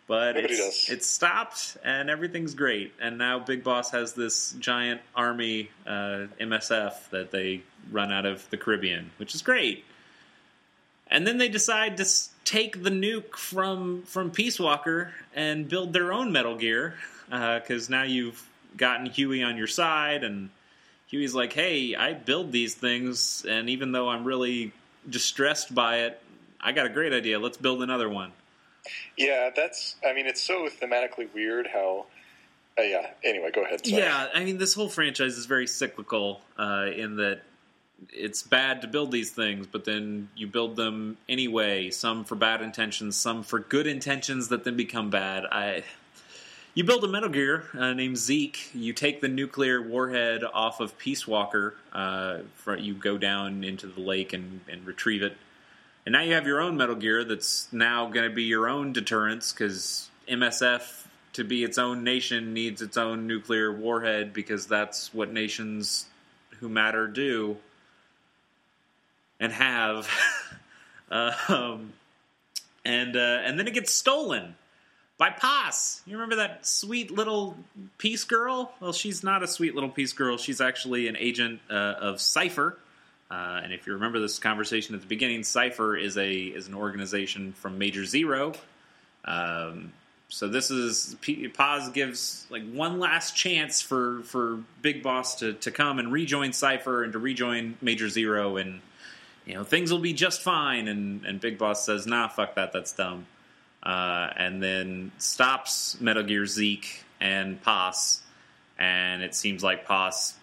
But 0.07 0.37
it's, 0.37 0.89
it's, 0.89 1.05
stopped 1.05 1.75
and 1.83 2.09
everything's 2.09 2.53
great. 2.53 2.93
And 3.01 3.17
now 3.17 3.39
Big 3.39 3.61
Boss 3.61 3.91
has 3.91 4.13
this 4.13 4.53
giant 4.53 5.01
army 5.13 5.69
uh, 5.85 6.27
MSF 6.39 7.09
that 7.09 7.31
they 7.31 7.61
run 7.91 8.13
out 8.13 8.25
of 8.25 8.49
the 8.49 8.55
Caribbean, 8.55 9.11
which 9.17 9.35
is 9.35 9.41
great. 9.41 9.83
And 11.09 11.27
then 11.27 11.37
they 11.37 11.49
decide 11.49 11.97
to 11.97 12.05
take 12.45 12.83
the 12.83 12.89
nuke 12.89 13.35
from 13.35 14.03
from 14.03 14.31
Peace 14.31 14.59
Walker 14.59 15.13
and 15.35 15.67
build 15.67 15.93
their 15.93 16.13
own 16.13 16.31
Metal 16.31 16.55
Gear 16.55 16.95
because 17.29 17.89
uh, 17.89 17.91
now 17.91 18.03
you've 18.03 18.45
gotten 18.75 19.05
Huey 19.05 19.43
on 19.43 19.57
your 19.57 19.67
side, 19.67 20.23
and 20.23 20.49
Huey's 21.07 21.33
like, 21.33 21.53
"Hey, 21.53 21.95
I 21.95 22.13
build 22.13 22.51
these 22.51 22.75
things, 22.75 23.45
and 23.47 23.69
even 23.69 23.91
though 23.91 24.09
I'm 24.09 24.25
really 24.25 24.73
distressed 25.09 25.73
by 25.73 25.99
it, 25.99 26.21
I 26.59 26.73
got 26.73 26.85
a 26.85 26.89
great 26.89 27.13
idea. 27.13 27.39
Let's 27.39 27.57
build 27.57 27.81
another 27.83 28.09
one." 28.09 28.31
Yeah, 29.17 29.49
that's. 29.55 29.95
I 30.05 30.13
mean, 30.13 30.25
it's 30.25 30.41
so 30.41 30.67
thematically 30.69 31.33
weird 31.33 31.67
how. 31.67 32.05
Uh, 32.77 32.83
yeah. 32.83 33.07
Anyway, 33.23 33.49
go 33.53 33.63
ahead. 33.63 33.85
Sorry. 33.85 34.01
Yeah, 34.01 34.27
I 34.33 34.43
mean, 34.43 34.57
this 34.57 34.73
whole 34.73 34.89
franchise 34.89 35.37
is 35.37 35.47
very 35.47 35.67
cyclical 35.67 36.41
uh, 36.57 36.87
in 36.95 37.15
that 37.15 37.41
it's 38.11 38.43
bad 38.43 38.81
to 38.81 38.87
build 38.87 39.11
these 39.11 39.31
things, 39.31 39.65
but 39.67 39.85
then 39.85 40.29
you 40.35 40.47
build 40.47 40.75
them 40.75 41.17
anyway. 41.27 41.89
Some 41.89 42.23
for 42.23 42.35
bad 42.35 42.61
intentions, 42.61 43.17
some 43.17 43.43
for 43.43 43.59
good 43.59 43.87
intentions 43.87 44.49
that 44.49 44.63
then 44.63 44.75
become 44.75 45.09
bad. 45.09 45.45
I. 45.45 45.83
You 46.75 46.83
build 46.83 47.03
a 47.03 47.07
Metal 47.07 47.29
Gear 47.29 47.63
uh, 47.73 47.93
named 47.93 48.19
Zeke. 48.19 48.69
You 48.71 48.93
take 48.93 49.19
the 49.19 49.27
nuclear 49.27 49.81
warhead 49.81 50.43
off 50.43 50.79
of 50.79 50.95
Peace 50.99 51.27
Walker. 51.27 51.73
Uh, 51.91 52.41
for, 52.53 52.77
you 52.77 52.93
go 52.93 53.17
down 53.17 53.63
into 53.63 53.87
the 53.87 53.99
lake 53.99 54.31
and, 54.31 54.61
and 54.69 54.85
retrieve 54.85 55.23
it 55.23 55.35
and 56.07 56.13
now 56.13 56.21
you 56.21 56.35
have 56.35 56.47
your 56.47 56.61
own 56.61 56.77
Metal 56.77 56.95
Gear 56.95 57.25
that's 57.25 57.67
now 57.73 58.07
going 58.07 58.29
to 58.29 58.33
be 58.33 58.43
your 58.43 58.69
own 58.69 58.93
deterrence 58.93 59.51
because 59.51 60.09
MSF 60.29 61.05
to 61.33 61.43
be 61.43 61.65
its 61.65 61.77
own 61.77 62.05
nation 62.05 62.53
needs 62.53 62.81
its 62.81 62.95
own 62.95 63.27
nuclear 63.27 63.73
warhead 63.73 64.31
because 64.31 64.67
that's 64.67 65.13
what 65.13 65.33
nations 65.33 66.05
who 66.61 66.69
matter 66.69 67.07
do 67.07 67.57
and 69.41 69.51
have. 69.51 70.09
um, 71.11 71.91
and 72.85 73.17
uh, 73.17 73.41
and 73.43 73.59
then 73.59 73.67
it 73.67 73.73
gets 73.73 73.91
stolen 73.91 74.55
by 75.17 75.29
Paz. 75.29 76.01
You 76.05 76.13
remember 76.13 76.37
that 76.37 76.65
sweet 76.65 77.11
little 77.11 77.57
peace 77.97 78.23
girl? 78.23 78.71
Well, 78.79 78.93
she's 78.93 79.25
not 79.25 79.43
a 79.43 79.47
sweet 79.47 79.75
little 79.75 79.89
peace 79.89 80.13
girl. 80.13 80.37
She's 80.37 80.61
actually 80.61 81.09
an 81.09 81.17
agent 81.17 81.59
uh, 81.69 81.73
of 81.99 82.21
Cipher, 82.21 82.77
uh, 83.29 83.59
and 83.63 83.73
if 83.73 83.85
you 83.85 83.93
remember 83.93 84.19
this 84.19 84.39
conversation 84.39 84.95
at 84.95 85.01
the 85.01 85.07
beginning, 85.07 85.43
Cipher 85.43 85.97
is 85.97 86.17
a 86.17 86.33
is 86.33 86.67
an 86.67 86.73
organization 86.73 87.53
from 87.53 87.77
Major 87.77 88.05
Zero. 88.05 88.53
Um, 89.25 89.91
so 90.29 90.47
this 90.47 90.71
is 90.71 91.15
Paz 91.53 91.89
gives 91.89 92.47
like 92.49 92.69
one 92.71 92.99
last 92.99 93.35
chance 93.35 93.81
for 93.81 94.21
for 94.23 94.59
Big 94.81 95.03
Boss 95.03 95.35
to 95.35 95.53
to 95.53 95.71
come 95.71 95.99
and 95.99 96.11
rejoin 96.11 96.53
Cipher 96.53 97.03
and 97.03 97.11
to 97.13 97.19
rejoin 97.19 97.77
Major 97.81 98.07
Zero, 98.07 98.55
and 98.55 98.79
you 99.45 99.55
know 99.55 99.65
things 99.65 99.91
will 99.91 99.99
be 99.99 100.13
just 100.13 100.41
fine. 100.41 100.87
And 100.87 101.25
and 101.25 101.41
Big 101.41 101.57
Boss 101.57 101.85
says, 101.85 102.07
"Nah, 102.07 102.29
fuck 102.29 102.55
that, 102.55 102.71
that's 102.71 102.93
dumb." 102.93 103.25
Uh, 103.83 104.29
and 104.37 104.63
then 104.63 105.11
stops 105.17 105.99
Metal 105.99 106.23
Gear 106.23 106.45
Zeke 106.45 107.03
and 107.19 107.61
Paz, 107.61 108.21
and 108.79 109.21
it 109.21 109.35
seems 109.35 109.63
like 109.63 109.85
Paz 109.85 110.33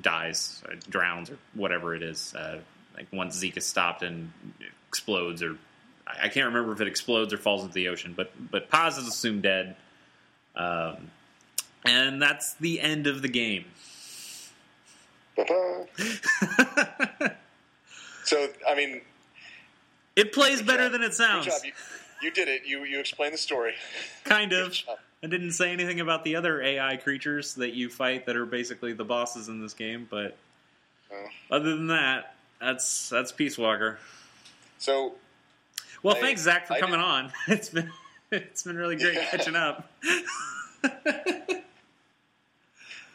dies, 0.00 0.62
or 0.66 0.74
drowns, 0.88 1.30
or 1.30 1.38
whatever 1.54 1.94
it 1.94 2.02
is. 2.02 2.34
Uh, 2.34 2.60
like 2.96 3.06
once 3.12 3.36
Zeke 3.36 3.56
is 3.56 3.66
stopped 3.66 4.02
and 4.02 4.32
explodes, 4.88 5.42
or 5.42 5.56
I 6.06 6.28
can't 6.28 6.46
remember 6.46 6.72
if 6.72 6.80
it 6.80 6.88
explodes 6.88 7.32
or 7.32 7.38
falls 7.38 7.62
into 7.62 7.74
the 7.74 7.88
ocean, 7.88 8.14
but 8.16 8.32
but 8.50 8.70
Paz 8.70 8.98
is 8.98 9.06
assumed 9.06 9.42
dead, 9.42 9.76
um, 10.56 11.10
and 11.84 12.20
that's 12.20 12.54
the 12.54 12.80
end 12.80 13.06
of 13.06 13.22
the 13.22 13.28
game. 13.28 13.64
so 18.24 18.48
I 18.68 18.74
mean, 18.74 19.02
it 20.16 20.32
plays 20.32 20.60
better 20.62 20.84
job. 20.84 20.92
than 20.92 21.02
it 21.02 21.14
sounds. 21.14 21.46
You, 21.46 21.72
you, 22.22 22.30
did 22.32 22.48
it. 22.48 22.62
You 22.66 22.84
you 22.84 22.98
explained 22.98 23.34
the 23.34 23.38
story. 23.38 23.74
Kind 24.24 24.52
of. 24.52 24.74
I 25.22 25.26
didn't 25.26 25.52
say 25.52 25.72
anything 25.72 26.00
about 26.00 26.24
the 26.24 26.36
other 26.36 26.62
AI 26.62 26.96
creatures 26.96 27.54
that 27.54 27.74
you 27.74 27.88
fight 27.88 28.26
that 28.26 28.36
are 28.36 28.46
basically 28.46 28.92
the 28.92 29.04
bosses 29.04 29.48
in 29.48 29.60
this 29.60 29.74
game, 29.74 30.06
but 30.08 30.36
oh. 31.12 31.26
other 31.50 31.70
than 31.74 31.88
that, 31.88 32.36
that's 32.60 33.08
that's 33.08 33.32
Peace 33.32 33.58
Walker. 33.58 33.98
So, 34.78 35.14
well, 36.02 36.16
I, 36.16 36.20
thanks 36.20 36.42
Zach 36.42 36.68
for 36.68 36.74
I 36.74 36.80
coming 36.80 37.00
did... 37.00 37.04
on. 37.04 37.32
It's 37.48 37.68
been 37.68 37.90
it's 38.30 38.62
been 38.62 38.76
really 38.76 38.96
great 38.96 39.14
yeah. 39.14 39.30
catching 39.30 39.56
up. 39.56 39.90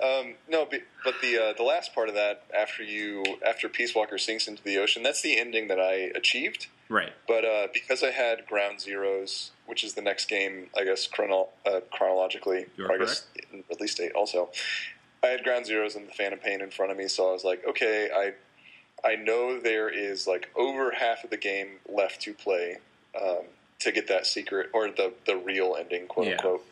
um, 0.04 0.34
no, 0.50 0.66
but, 0.70 0.82
but 1.06 1.16
the 1.22 1.38
uh, 1.38 1.54
the 1.54 1.64
last 1.64 1.96
part 1.96 2.10
of 2.10 2.16
that 2.16 2.44
after 2.56 2.84
you 2.84 3.24
after 3.48 3.70
Peace 3.70 3.96
Walker 3.96 4.18
sinks 4.18 4.48
into 4.48 4.62
the 4.64 4.78
ocean, 4.78 5.04
that's 5.04 5.22
the 5.22 5.40
ending 5.40 5.70
that 5.70 5.80
I 5.80 6.12
achieved. 6.16 6.68
Right. 6.90 7.14
But 7.28 7.46
uh, 7.46 7.68
because 7.74 8.04
I 8.04 8.12
had 8.12 8.46
Ground 8.46 8.78
Zeroes, 8.80 9.50
which 9.66 9.84
is 9.84 9.94
the 9.94 10.02
next 10.02 10.26
game, 10.30 10.68
I 10.78 10.84
guess 10.84 11.08
chrono- 11.08 11.50
uh, 11.66 11.80
chronologically, 11.92 12.66
or 12.78 12.92
I 12.92 12.98
guess 12.98 13.26
release 13.70 13.96
date 13.96 14.12
also, 14.14 14.50
I 15.24 15.28
had 15.28 15.44
Ground 15.44 15.66
Zeroes 15.66 15.96
and 15.96 16.08
the 16.08 16.12
Phantom 16.12 16.40
Pain 16.40 16.62
in 16.62 16.70
front 16.70 16.92
of 16.92 16.98
me, 16.98 17.08
so 17.08 17.30
I 17.30 17.32
was 17.32 17.44
like, 17.44 17.64
okay, 17.68 18.10
I 18.16 18.34
I 19.08 19.16
know 19.16 19.60
there 19.60 19.90
is 19.90 20.28
like 20.28 20.50
over 20.56 20.92
half 20.92 21.24
of 21.24 21.30
the 21.30 21.38
game 21.38 21.80
left 21.90 22.22
to 22.24 22.34
play 22.34 22.78
um, 23.20 23.44
to 23.80 23.92
get 23.92 24.08
that 24.10 24.26
secret 24.26 24.70
or 24.74 24.90
the 24.90 25.14
the 25.26 25.38
real 25.38 25.76
ending, 25.80 26.08
quote 26.08 26.28
Yeah. 26.28 26.34
unquote. 26.34 26.66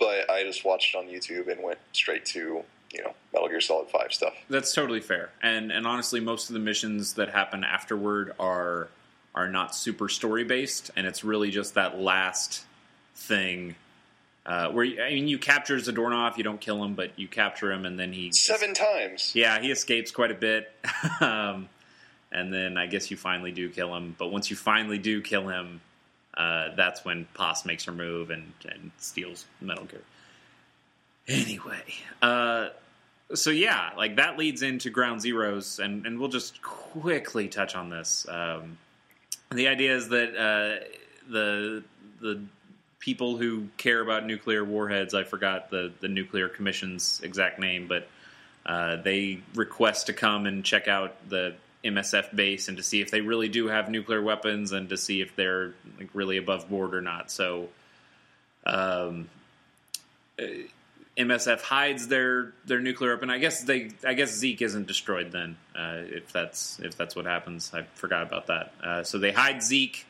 But 0.00 0.30
I 0.30 0.44
just 0.44 0.64
watched 0.64 0.94
on 0.94 1.06
YouTube 1.06 1.50
and 1.50 1.62
went 1.62 1.78
straight 1.92 2.24
to 2.26 2.62
you 2.92 3.02
know 3.02 3.14
Metal 3.32 3.48
Gear 3.48 3.60
Solid 3.60 3.88
Five 3.88 4.12
stuff. 4.12 4.34
That's 4.50 4.72
totally 4.74 5.00
fair. 5.00 5.30
And 5.42 5.70
and 5.72 5.86
honestly, 5.86 6.20
most 6.20 6.50
of 6.50 6.54
the 6.54 6.60
missions 6.60 7.14
that 7.14 7.30
happen 7.30 7.64
afterward 7.64 8.32
are 8.38 8.88
are 9.38 9.48
not 9.48 9.74
super 9.74 10.08
story 10.08 10.44
based, 10.44 10.90
and 10.96 11.06
it's 11.06 11.22
really 11.22 11.50
just 11.50 11.74
that 11.74 11.98
last 11.98 12.64
thing 13.14 13.74
uh, 14.48 14.70
where 14.70 14.84
you, 14.84 15.02
I 15.02 15.10
mean, 15.10 15.28
you 15.28 15.38
capture 15.38 15.76
Zadornov, 15.76 16.38
you 16.38 16.42
don't 16.42 16.60
kill 16.60 16.82
him, 16.82 16.94
but 16.94 17.18
you 17.18 17.28
capture 17.28 17.70
him, 17.70 17.84
and 17.84 18.00
then 18.00 18.14
he 18.14 18.32
Seven 18.32 18.72
times. 18.72 19.32
Yeah, 19.34 19.60
he 19.60 19.70
escapes 19.70 20.10
quite 20.10 20.30
a 20.30 20.34
bit. 20.34 20.72
um, 21.20 21.68
and 22.32 22.52
then 22.52 22.78
I 22.78 22.86
guess 22.86 23.10
you 23.10 23.18
finally 23.18 23.52
do 23.52 23.68
kill 23.68 23.94
him. 23.94 24.16
But 24.18 24.28
once 24.28 24.48
you 24.48 24.56
finally 24.56 24.96
do 24.96 25.20
kill 25.20 25.48
him, 25.48 25.82
uh, 26.34 26.74
that's 26.76 27.04
when 27.04 27.26
Paz 27.34 27.66
makes 27.66 27.84
her 27.84 27.92
move 27.92 28.30
and, 28.30 28.52
and 28.64 28.90
steals 28.96 29.44
Metal 29.60 29.84
Gear. 29.84 30.00
Anyway, 31.26 31.82
uh, 32.22 32.68
so 33.34 33.50
yeah, 33.50 33.90
like 33.98 34.16
that 34.16 34.38
leads 34.38 34.62
into 34.62 34.88
Ground 34.88 35.20
Zeroes, 35.20 35.78
and, 35.78 36.06
and 36.06 36.18
we'll 36.18 36.30
just 36.30 36.62
quickly 36.62 37.48
touch 37.48 37.76
on 37.76 37.90
this. 37.90 38.26
Um, 38.26 38.78
the 39.50 39.68
idea 39.68 39.96
is 39.96 40.08
that 40.08 40.36
uh, 40.36 40.84
the 41.28 41.82
the 42.20 42.42
people 43.00 43.36
who 43.36 43.68
care 43.76 44.00
about 44.00 44.26
nuclear 44.26 44.64
warheads, 44.64 45.14
I 45.14 45.24
forgot 45.24 45.70
the, 45.70 45.92
the 46.00 46.08
nuclear 46.08 46.48
commission's 46.48 47.20
exact 47.22 47.58
name, 47.58 47.86
but 47.86 48.08
uh, 48.66 48.96
they 48.96 49.40
request 49.54 50.06
to 50.06 50.12
come 50.12 50.46
and 50.46 50.64
check 50.64 50.88
out 50.88 51.14
the 51.28 51.54
MSF 51.84 52.34
base 52.34 52.68
and 52.68 52.76
to 52.76 52.82
see 52.82 53.00
if 53.00 53.10
they 53.10 53.20
really 53.20 53.48
do 53.48 53.68
have 53.68 53.88
nuclear 53.88 54.20
weapons 54.20 54.72
and 54.72 54.88
to 54.88 54.96
see 54.96 55.20
if 55.20 55.36
they're 55.36 55.74
like 55.98 56.10
really 56.12 56.36
above 56.36 56.68
board 56.68 56.94
or 56.94 57.00
not. 57.00 57.30
So, 57.30 57.68
um, 58.66 59.28
MSF 61.18 61.60
hides 61.60 62.06
their 62.06 62.52
their 62.64 62.80
nuclear 62.80 63.12
weapon. 63.12 63.28
I 63.28 63.38
guess 63.38 63.62
they. 63.62 63.90
I 64.06 64.14
guess 64.14 64.32
Zeke 64.32 64.62
isn't 64.62 64.86
destroyed 64.86 65.32
then. 65.32 65.56
Uh, 65.74 66.02
if 66.04 66.32
that's 66.32 66.78
if 66.80 66.96
that's 66.96 67.16
what 67.16 67.24
happens, 67.24 67.72
I 67.74 67.82
forgot 67.94 68.22
about 68.22 68.46
that. 68.46 68.72
Uh, 68.82 69.02
so 69.02 69.18
they 69.18 69.32
hide 69.32 69.62
Zeke, 69.62 70.06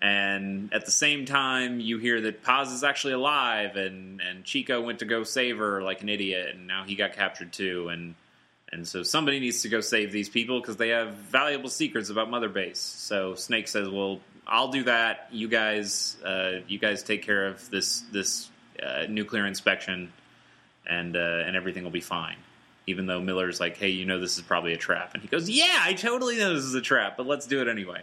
and 0.00 0.72
at 0.72 0.86
the 0.86 0.90
same 0.90 1.26
time, 1.26 1.80
you 1.80 1.98
hear 1.98 2.22
that 2.22 2.42
Paz 2.42 2.72
is 2.72 2.82
actually 2.82 3.12
alive, 3.12 3.76
and 3.76 4.22
and 4.22 4.44
Chico 4.44 4.80
went 4.80 5.00
to 5.00 5.04
go 5.04 5.22
save 5.22 5.58
her 5.58 5.82
like 5.82 6.02
an 6.02 6.08
idiot, 6.08 6.54
and 6.54 6.66
now 6.66 6.84
he 6.84 6.94
got 6.94 7.12
captured 7.12 7.52
too, 7.52 7.90
and 7.90 8.14
and 8.72 8.88
so 8.88 9.02
somebody 9.02 9.40
needs 9.40 9.62
to 9.62 9.68
go 9.68 9.82
save 9.82 10.12
these 10.12 10.30
people 10.30 10.60
because 10.60 10.76
they 10.76 10.88
have 10.88 11.12
valuable 11.14 11.68
secrets 11.68 12.08
about 12.08 12.30
Mother 12.30 12.48
Base. 12.48 12.80
So 12.80 13.34
Snake 13.34 13.68
says, 13.68 13.88
"Well, 13.88 14.20
I'll 14.46 14.68
do 14.68 14.84
that. 14.84 15.28
You 15.30 15.48
guys, 15.48 16.16
uh, 16.24 16.60
you 16.66 16.78
guys 16.78 17.02
take 17.02 17.22
care 17.22 17.46
of 17.46 17.68
this 17.68 18.00
this 18.12 18.50
uh, 18.82 19.04
nuclear 19.08 19.46
inspection, 19.46 20.10
and 20.88 21.16
uh, 21.16 21.44
and 21.46 21.56
everything 21.56 21.84
will 21.84 21.90
be 21.90 22.00
fine." 22.00 22.36
Even 22.86 23.06
though 23.06 23.20
Miller's 23.20 23.60
like, 23.60 23.76
"Hey, 23.76 23.88
you 23.90 24.04
know 24.06 24.18
this 24.18 24.36
is 24.36 24.42
probably 24.42 24.72
a 24.72 24.78
trap," 24.78 25.14
and 25.14 25.22
he 25.22 25.28
goes, 25.28 25.48
"Yeah, 25.48 25.78
I 25.80 25.94
totally 25.94 26.36
know 26.36 26.54
this 26.54 26.64
is 26.64 26.74
a 26.74 26.80
trap, 26.80 27.16
but 27.16 27.26
let's 27.26 27.46
do 27.46 27.60
it 27.60 27.68
anyway." 27.68 28.02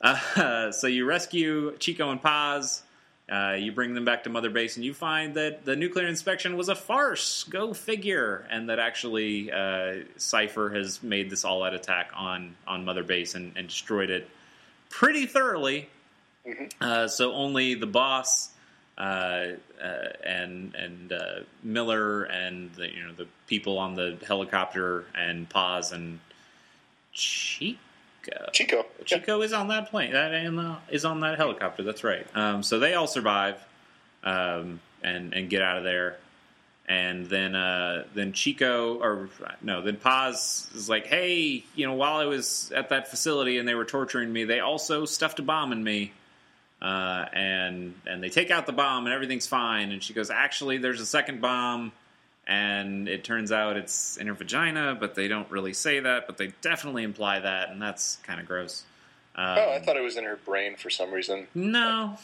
Uh, 0.00 0.70
so 0.72 0.86
you 0.86 1.04
rescue 1.04 1.76
Chico 1.78 2.10
and 2.10 2.22
Paz. 2.22 2.82
Uh, 3.30 3.56
you 3.58 3.72
bring 3.72 3.92
them 3.92 4.06
back 4.06 4.24
to 4.24 4.30
Mother 4.30 4.48
Base, 4.48 4.76
and 4.76 4.84
you 4.84 4.94
find 4.94 5.34
that 5.34 5.66
the 5.66 5.76
nuclear 5.76 6.06
inspection 6.06 6.56
was 6.56 6.70
a 6.70 6.74
farce. 6.74 7.44
Go 7.44 7.74
figure. 7.74 8.46
And 8.50 8.70
that 8.70 8.78
actually 8.78 9.52
uh, 9.52 9.96
Cipher 10.16 10.70
has 10.70 11.02
made 11.02 11.28
this 11.28 11.44
all-out 11.44 11.74
attack 11.74 12.10
on 12.16 12.56
on 12.66 12.86
Mother 12.86 13.04
Base 13.04 13.34
and, 13.34 13.52
and 13.54 13.68
destroyed 13.68 14.08
it 14.08 14.28
pretty 14.88 15.26
thoroughly. 15.26 15.90
Uh, 16.80 17.06
so 17.08 17.32
only 17.34 17.74
the 17.74 17.86
boss 17.86 18.48
uh, 18.98 19.46
uh, 19.80 20.08
and 20.24 20.74
and 20.74 21.12
uh, 21.12 21.40
Miller 21.62 22.24
and 22.24 22.72
the 22.74 22.92
you 22.92 23.06
know 23.06 23.12
the 23.12 23.28
people 23.46 23.78
on 23.78 23.94
the 23.94 24.18
helicopter 24.26 25.04
and 25.14 25.48
Paz 25.48 25.92
and 25.92 26.18
Chico. 27.12 27.78
Chico. 28.52 28.84
Yeah. 28.98 29.04
Chico 29.04 29.40
is 29.42 29.52
on 29.52 29.68
that 29.68 29.90
plane. 29.90 30.12
That 30.12 30.34
and, 30.34 30.58
uh, 30.58 30.76
is 30.90 31.04
on 31.04 31.20
that 31.20 31.38
helicopter. 31.38 31.84
That's 31.84 32.02
right. 32.02 32.26
Um, 32.34 32.64
so 32.64 32.80
they 32.80 32.94
all 32.94 33.06
survive 33.06 33.64
um, 34.24 34.80
and 35.02 35.32
and 35.32 35.48
get 35.48 35.62
out 35.62 35.78
of 35.78 35.84
there. 35.84 36.18
And 36.88 37.26
then 37.26 37.54
uh, 37.54 38.04
then 38.14 38.32
Chico 38.32 38.98
or 38.98 39.28
no, 39.62 39.80
then 39.80 39.96
Paz 39.96 40.68
is 40.74 40.88
like, 40.88 41.06
hey, 41.06 41.62
you 41.76 41.86
know, 41.86 41.94
while 41.94 42.16
I 42.16 42.24
was 42.24 42.72
at 42.74 42.88
that 42.88 43.08
facility 43.08 43.58
and 43.58 43.68
they 43.68 43.74
were 43.74 43.84
torturing 43.84 44.32
me, 44.32 44.42
they 44.44 44.58
also 44.58 45.04
stuffed 45.04 45.38
a 45.38 45.42
bomb 45.42 45.70
in 45.70 45.84
me. 45.84 46.12
Uh, 46.80 47.26
and 47.32 47.94
and 48.06 48.22
they 48.22 48.28
take 48.28 48.50
out 48.50 48.66
the 48.66 48.72
bomb 48.72 49.06
and 49.06 49.14
everything's 49.14 49.46
fine. 49.46 49.90
And 49.90 50.02
she 50.02 50.12
goes, 50.14 50.30
actually, 50.30 50.78
there's 50.78 51.00
a 51.00 51.06
second 51.06 51.40
bomb, 51.40 51.90
and 52.46 53.08
it 53.08 53.24
turns 53.24 53.50
out 53.50 53.76
it's 53.76 54.16
in 54.16 54.26
her 54.28 54.34
vagina, 54.34 54.96
but 54.98 55.14
they 55.16 55.26
don't 55.28 55.50
really 55.50 55.72
say 55.72 56.00
that, 56.00 56.26
but 56.26 56.36
they 56.38 56.52
definitely 56.60 57.02
imply 57.02 57.40
that, 57.40 57.70
and 57.70 57.82
that's 57.82 58.16
kind 58.22 58.38
of 58.40 58.46
gross. 58.46 58.84
Um, 59.34 59.58
Oh, 59.58 59.72
I 59.72 59.80
thought 59.80 59.96
it 59.96 60.02
was 60.02 60.16
in 60.16 60.24
her 60.24 60.36
brain 60.36 60.76
for 60.76 60.88
some 60.90 61.10
reason. 61.12 61.46
no, 61.54 62.16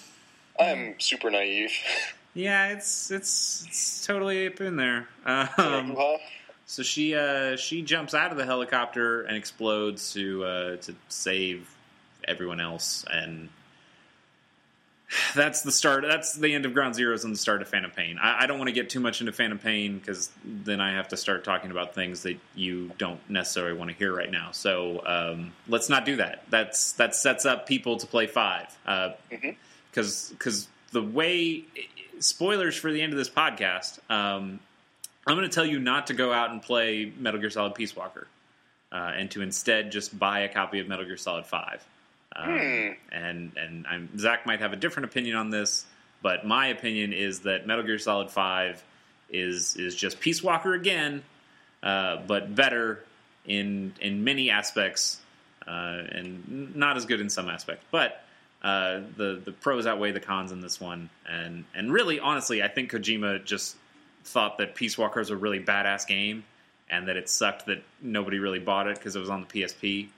I'm 0.60 0.94
super 1.00 1.30
naive. 1.30 1.72
yeah, 2.34 2.68
it's 2.68 3.10
it's 3.10 3.64
it's 3.68 4.06
totally 4.06 4.46
up 4.46 4.60
in 4.60 4.76
there. 4.76 5.08
Um, 5.26 5.96
so 6.66 6.82
she 6.84 7.14
uh, 7.16 7.56
she 7.56 7.82
jumps 7.82 8.14
out 8.14 8.30
of 8.30 8.38
the 8.38 8.44
helicopter 8.44 9.22
and 9.22 9.36
explodes 9.36 10.12
to 10.14 10.44
uh, 10.44 10.76
to 10.76 10.94
save 11.08 11.68
everyone 12.26 12.60
else, 12.60 13.04
and 13.10 13.48
that's 15.34 15.62
the 15.62 15.72
start. 15.72 16.04
That's 16.06 16.34
the 16.34 16.54
end 16.54 16.66
of 16.66 16.74
Ground 16.74 16.94
Zeroes 16.94 17.24
and 17.24 17.34
the 17.34 17.38
start 17.38 17.62
of 17.62 17.68
Phantom 17.68 17.90
Pain. 17.90 18.18
I, 18.20 18.44
I 18.44 18.46
don't 18.46 18.58
want 18.58 18.68
to 18.68 18.74
get 18.74 18.90
too 18.90 19.00
much 19.00 19.20
into 19.20 19.32
Phantom 19.32 19.58
Pain 19.58 19.98
because 19.98 20.30
then 20.44 20.80
I 20.80 20.92
have 20.92 21.08
to 21.08 21.16
start 21.16 21.44
talking 21.44 21.70
about 21.70 21.94
things 21.94 22.22
that 22.22 22.38
you 22.54 22.90
don't 22.98 23.20
necessarily 23.28 23.76
want 23.78 23.90
to 23.90 23.96
hear 23.96 24.14
right 24.14 24.30
now. 24.30 24.50
So 24.52 25.04
um, 25.06 25.52
let's 25.68 25.88
not 25.88 26.04
do 26.04 26.16
that. 26.16 26.44
That's 26.50 26.92
that 26.94 27.14
sets 27.14 27.46
up 27.46 27.66
people 27.66 27.96
to 27.98 28.06
play 28.06 28.26
five 28.26 28.76
because 29.90 30.30
because 30.30 30.68
the 30.92 31.02
way 31.02 31.64
spoilers 32.18 32.76
for 32.76 32.92
the 32.92 33.00
end 33.00 33.12
of 33.12 33.18
this 33.18 33.30
podcast. 33.30 33.98
Um, 34.10 34.60
I'm 35.26 35.36
going 35.36 35.48
to 35.48 35.54
tell 35.54 35.64
you 35.64 35.78
not 35.78 36.08
to 36.08 36.14
go 36.14 36.32
out 36.32 36.50
and 36.50 36.62
play 36.62 37.12
Metal 37.18 37.40
Gear 37.40 37.50
Solid 37.50 37.74
Peace 37.74 37.96
Walker, 37.96 38.26
uh, 38.92 39.12
and 39.16 39.30
to 39.32 39.42
instead 39.42 39.90
just 39.90 40.18
buy 40.18 40.40
a 40.40 40.48
copy 40.48 40.80
of 40.80 40.88
Metal 40.88 41.04
Gear 41.04 41.16
Solid 41.16 41.46
Five. 41.46 41.84
Um, 42.36 42.48
And 43.12 43.52
and 43.56 43.86
I'm, 43.86 44.18
Zach 44.18 44.46
might 44.46 44.60
have 44.60 44.72
a 44.72 44.76
different 44.76 45.10
opinion 45.10 45.36
on 45.36 45.50
this, 45.50 45.86
but 46.22 46.46
my 46.46 46.68
opinion 46.68 47.12
is 47.12 47.40
that 47.40 47.66
Metal 47.66 47.84
Gear 47.84 47.98
Solid 47.98 48.30
Five 48.30 48.82
is 49.30 49.76
is 49.76 49.94
just 49.94 50.20
Peace 50.20 50.42
Walker 50.42 50.74
again, 50.74 51.22
uh, 51.82 52.16
but 52.26 52.54
better 52.54 53.04
in 53.46 53.94
in 54.00 54.24
many 54.24 54.50
aspects, 54.50 55.20
uh, 55.66 55.70
and 55.70 56.74
not 56.76 56.96
as 56.96 57.06
good 57.06 57.20
in 57.20 57.30
some 57.30 57.48
aspects. 57.48 57.84
But 57.90 58.24
uh, 58.62 59.00
the 59.16 59.40
the 59.44 59.52
pros 59.52 59.86
outweigh 59.86 60.12
the 60.12 60.20
cons 60.20 60.50
in 60.50 60.60
this 60.60 60.80
one, 60.80 61.10
and 61.28 61.64
and 61.74 61.92
really, 61.92 62.18
honestly, 62.20 62.62
I 62.62 62.68
think 62.68 62.90
Kojima 62.90 63.44
just 63.44 63.76
thought 64.24 64.58
that 64.58 64.74
Peace 64.74 64.96
Walker 64.96 65.20
was 65.20 65.30
a 65.30 65.36
really 65.36 65.60
badass 65.60 66.06
game, 66.06 66.44
and 66.88 67.08
that 67.08 67.16
it 67.16 67.28
sucked 67.28 67.66
that 67.66 67.82
nobody 68.00 68.38
really 68.38 68.58
bought 68.58 68.88
it 68.88 68.96
because 68.96 69.14
it 69.14 69.20
was 69.20 69.30
on 69.30 69.46
the 69.46 69.62
PSP. 69.62 70.08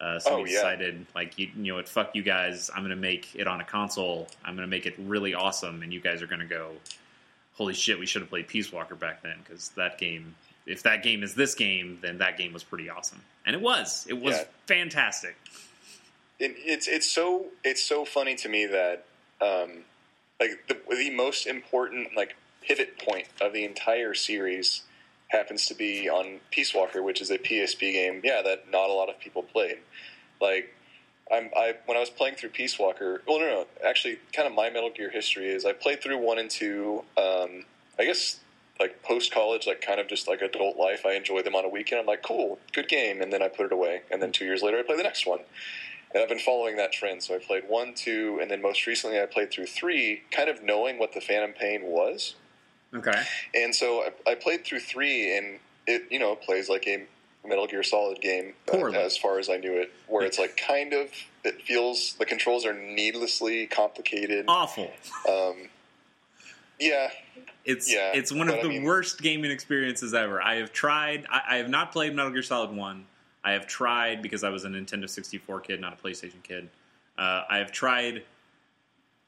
Uh, 0.00 0.18
so 0.18 0.30
Oh, 0.36 0.38
yeah. 0.44 0.52
decided, 0.56 1.06
like, 1.14 1.38
you, 1.38 1.50
you 1.56 1.72
know 1.72 1.74
what, 1.76 1.88
fuck 1.88 2.14
you 2.14 2.22
guys. 2.22 2.70
I'm 2.74 2.80
going 2.80 2.88
to 2.90 2.96
make 2.96 3.34
it 3.34 3.46
on 3.46 3.60
a 3.60 3.64
console. 3.64 4.28
I'm 4.44 4.56
going 4.56 4.66
to 4.66 4.70
make 4.70 4.86
it 4.86 4.94
really 4.98 5.34
awesome, 5.34 5.82
and 5.82 5.92
you 5.92 6.00
guys 6.00 6.22
are 6.22 6.26
going 6.26 6.40
to 6.40 6.46
go, 6.46 6.70
holy 7.52 7.74
shit, 7.74 7.98
we 7.98 8.06
should 8.06 8.22
have 8.22 8.30
played 8.30 8.48
Peace 8.48 8.72
Walker 8.72 8.94
back 8.94 9.22
then 9.22 9.36
because 9.44 9.68
that 9.70 9.98
game, 9.98 10.34
if 10.66 10.82
that 10.84 11.02
game 11.02 11.22
is 11.22 11.34
this 11.34 11.54
game, 11.54 11.98
then 12.00 12.16
that 12.18 12.38
game 12.38 12.52
was 12.54 12.64
pretty 12.64 12.88
awesome, 12.88 13.20
and 13.44 13.54
it 13.54 13.60
was. 13.60 14.06
It 14.08 14.14
was 14.18 14.36
Yeah. 14.36 14.44
fantastic. 14.66 15.36
it, 16.38 16.54
it's 16.56 16.88
it's 16.88 17.10
so 17.10 17.46
it's 17.62 17.84
so 17.84 18.04
funny 18.06 18.34
to 18.36 18.48
me 18.48 18.64
that 18.66 19.04
um, 19.42 19.84
like 20.40 20.66
the 20.68 20.78
the 20.96 21.10
most 21.10 21.46
important 21.46 22.16
like 22.16 22.36
pivot 22.62 22.98
point 22.98 23.26
of 23.42 23.52
the 23.52 23.64
entire 23.64 24.14
series 24.14 24.82
happens 25.30 25.66
to 25.66 25.74
be 25.74 26.08
on 26.08 26.40
Peace 26.50 26.74
Walker, 26.74 27.02
which 27.02 27.20
is 27.20 27.30
a 27.30 27.38
PSP 27.38 27.92
game. 27.92 28.20
Yeah, 28.22 28.42
that 28.42 28.70
not 28.70 28.90
a 28.90 28.92
lot 28.92 29.08
of 29.08 29.18
people 29.18 29.42
played. 29.42 29.78
Like 30.40 30.74
I'm 31.32 31.50
I 31.56 31.76
when 31.86 31.96
I 31.96 32.00
was 32.00 32.10
playing 32.10 32.34
through 32.34 32.50
Peace 32.50 32.78
Walker. 32.78 33.22
Well, 33.26 33.38
no, 33.40 33.46
no, 33.46 33.66
actually, 33.86 34.18
kind 34.32 34.48
of 34.48 34.54
my 34.54 34.70
Metal 34.70 34.90
Gear 34.90 35.10
history 35.10 35.48
is 35.48 35.64
I 35.64 35.72
played 35.72 36.02
through 36.02 36.18
one 36.18 36.38
and 36.38 36.50
two. 36.50 37.04
Um, 37.16 37.64
I 37.98 38.04
guess 38.04 38.40
like 38.80 39.02
post 39.02 39.32
college, 39.32 39.66
like 39.66 39.82
kind 39.82 40.00
of 40.00 40.08
just 40.08 40.26
like 40.26 40.40
adult 40.40 40.76
life. 40.76 41.04
I 41.06 41.12
enjoy 41.12 41.42
them 41.42 41.54
on 41.54 41.64
a 41.64 41.68
weekend. 41.68 42.00
I'm 42.00 42.06
like, 42.06 42.22
cool, 42.22 42.58
good 42.72 42.88
game, 42.88 43.20
and 43.20 43.32
then 43.32 43.42
I 43.42 43.48
put 43.48 43.66
it 43.66 43.72
away. 43.72 44.02
And 44.10 44.20
then 44.22 44.32
two 44.32 44.44
years 44.44 44.62
later, 44.62 44.78
I 44.78 44.82
play 44.82 44.96
the 44.96 45.02
next 45.02 45.26
one. 45.26 45.40
And 46.12 46.22
I've 46.22 46.28
been 46.28 46.40
following 46.40 46.76
that 46.76 46.90
trend. 46.90 47.22
So 47.22 47.36
I 47.36 47.38
played 47.38 47.68
one, 47.68 47.94
two, 47.94 48.38
and 48.40 48.50
then 48.50 48.60
most 48.60 48.86
recently 48.86 49.20
I 49.20 49.26
played 49.26 49.52
through 49.52 49.66
three, 49.66 50.22
kind 50.32 50.48
of 50.48 50.62
knowing 50.62 50.98
what 50.98 51.12
the 51.12 51.20
Phantom 51.20 51.52
Pain 51.52 51.82
was. 51.84 52.34
Okay. 52.94 53.22
And 53.54 53.74
so 53.74 54.02
I, 54.26 54.32
I 54.32 54.34
played 54.34 54.64
through 54.64 54.80
three, 54.80 55.36
and 55.36 55.58
it 55.86 56.04
you 56.10 56.18
know 56.18 56.34
plays 56.34 56.68
like 56.68 56.86
a 56.86 57.06
Metal 57.46 57.66
Gear 57.66 57.82
Solid 57.82 58.20
game 58.20 58.54
uh, 58.72 58.86
as 58.90 59.16
far 59.16 59.38
as 59.38 59.48
I 59.48 59.56
knew 59.56 59.72
it, 59.74 59.92
where 60.08 60.24
it's 60.24 60.38
like 60.38 60.56
kind 60.66 60.92
of 60.92 61.08
it 61.44 61.62
feels 61.62 62.14
the 62.18 62.26
controls 62.26 62.66
are 62.66 62.74
needlessly 62.74 63.66
complicated. 63.66 64.44
Awful. 64.48 64.90
Um, 65.28 65.68
yeah, 66.78 67.10
It's 67.64 67.92
Yeah, 67.92 68.12
it's 68.14 68.32
one 68.32 68.48
of 68.48 68.54
but 68.54 68.60
I 68.60 68.62
the 68.62 68.68
mean- 68.70 68.84
worst 68.84 69.20
gaming 69.20 69.50
experiences 69.50 70.14
ever. 70.14 70.42
I 70.42 70.56
have 70.56 70.72
tried. 70.72 71.26
I, 71.30 71.40
I 71.50 71.56
have 71.56 71.68
not 71.68 71.92
played 71.92 72.14
Metal 72.14 72.32
Gear 72.32 72.42
Solid 72.42 72.72
One. 72.74 73.06
I 73.44 73.52
have 73.52 73.66
tried 73.66 74.20
because 74.20 74.44
I 74.44 74.50
was 74.50 74.64
a 74.64 74.68
Nintendo 74.68 75.08
64 75.08 75.60
kid, 75.60 75.80
not 75.80 75.94
a 75.94 75.96
PlayStation 75.96 76.42
kid. 76.42 76.68
Uh, 77.16 77.44
I 77.48 77.58
have 77.58 77.72
tried 77.72 78.22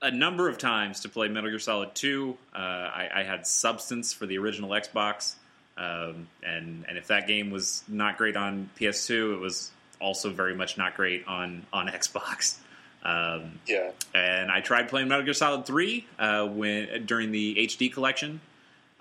a 0.02 0.10
number 0.10 0.48
of 0.48 0.58
times 0.58 1.00
to 1.00 1.08
play 1.08 1.28
Metal 1.28 1.48
Gear 1.48 1.60
Solid 1.60 1.94
2. 1.94 2.36
Uh, 2.54 2.58
I, 2.58 3.08
I 3.14 3.22
had 3.22 3.46
Substance 3.46 4.12
for 4.12 4.26
the 4.26 4.38
original 4.38 4.70
Xbox, 4.70 5.34
um, 5.78 6.26
and 6.42 6.84
and 6.88 6.98
if 6.98 7.06
that 7.06 7.26
game 7.26 7.50
was 7.50 7.84
not 7.88 8.18
great 8.18 8.36
on 8.36 8.68
PS2, 8.78 9.34
it 9.34 9.40
was 9.40 9.70
also 10.00 10.30
very 10.30 10.54
much 10.54 10.76
not 10.76 10.96
great 10.96 11.26
on 11.26 11.64
on 11.72 11.88
Xbox. 11.88 12.58
Um, 13.04 13.58
yeah. 13.66 13.90
and 14.14 14.48
I 14.48 14.60
tried 14.60 14.88
playing 14.88 15.08
Metal 15.08 15.24
Gear 15.24 15.34
Solid 15.34 15.66
Three 15.66 16.06
uh, 16.20 16.46
when 16.46 17.04
during 17.04 17.32
the 17.32 17.56
HD 17.56 17.92
collection, 17.92 18.40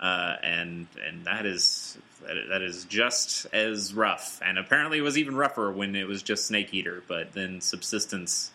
uh, 0.00 0.34
and 0.42 0.88
and 1.06 1.24
that 1.26 1.46
is 1.46 1.96
that 2.26 2.62
is 2.62 2.84
just 2.86 3.46
as 3.52 3.94
rough, 3.94 4.40
and 4.44 4.58
apparently 4.58 4.98
it 4.98 5.02
was 5.02 5.18
even 5.18 5.36
rougher 5.36 5.70
when 5.70 5.94
it 5.94 6.08
was 6.08 6.20
just 6.20 6.46
Snake 6.46 6.74
Eater. 6.74 7.04
But 7.06 7.32
then 7.32 7.60
Subsistence 7.60 8.50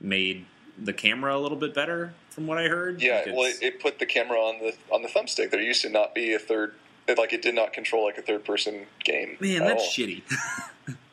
made 0.00 0.46
the 0.82 0.92
camera 0.92 1.36
a 1.36 1.40
little 1.40 1.58
bit 1.58 1.74
better, 1.74 2.14
from 2.30 2.46
what 2.46 2.58
I 2.58 2.68
heard. 2.68 3.02
Yeah, 3.02 3.22
Like, 3.26 3.34
well, 3.34 3.44
it, 3.44 3.62
it 3.62 3.80
put 3.80 3.98
the 3.98 4.06
camera 4.06 4.38
on 4.38 4.60
the 4.60 4.74
on 4.94 5.02
the 5.02 5.08
thumbstick. 5.08 5.50
There 5.50 5.60
used 5.60 5.82
to 5.82 5.88
not 5.88 6.14
be 6.14 6.32
a 6.34 6.38
third, 6.38 6.74
it, 7.06 7.18
like 7.18 7.32
it 7.32 7.42
did 7.42 7.54
not 7.54 7.72
control 7.72 8.04
like 8.04 8.18
a 8.18 8.22
third 8.22 8.44
person 8.44 8.86
game. 9.04 9.36
man, 9.40 9.60
that's 9.60 9.82
all. 9.82 9.88
shitty. 9.90 10.22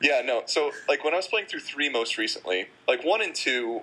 Yeah, 0.01 0.21
no. 0.23 0.43
So 0.45 0.71
like 0.87 1.03
when 1.03 1.13
I 1.13 1.17
was 1.17 1.27
playing 1.27 1.47
through 1.47 1.61
three 1.61 1.89
most 1.89 2.17
recently, 2.17 2.67
like 2.87 3.03
one 3.03 3.21
and 3.21 3.33
two, 3.33 3.81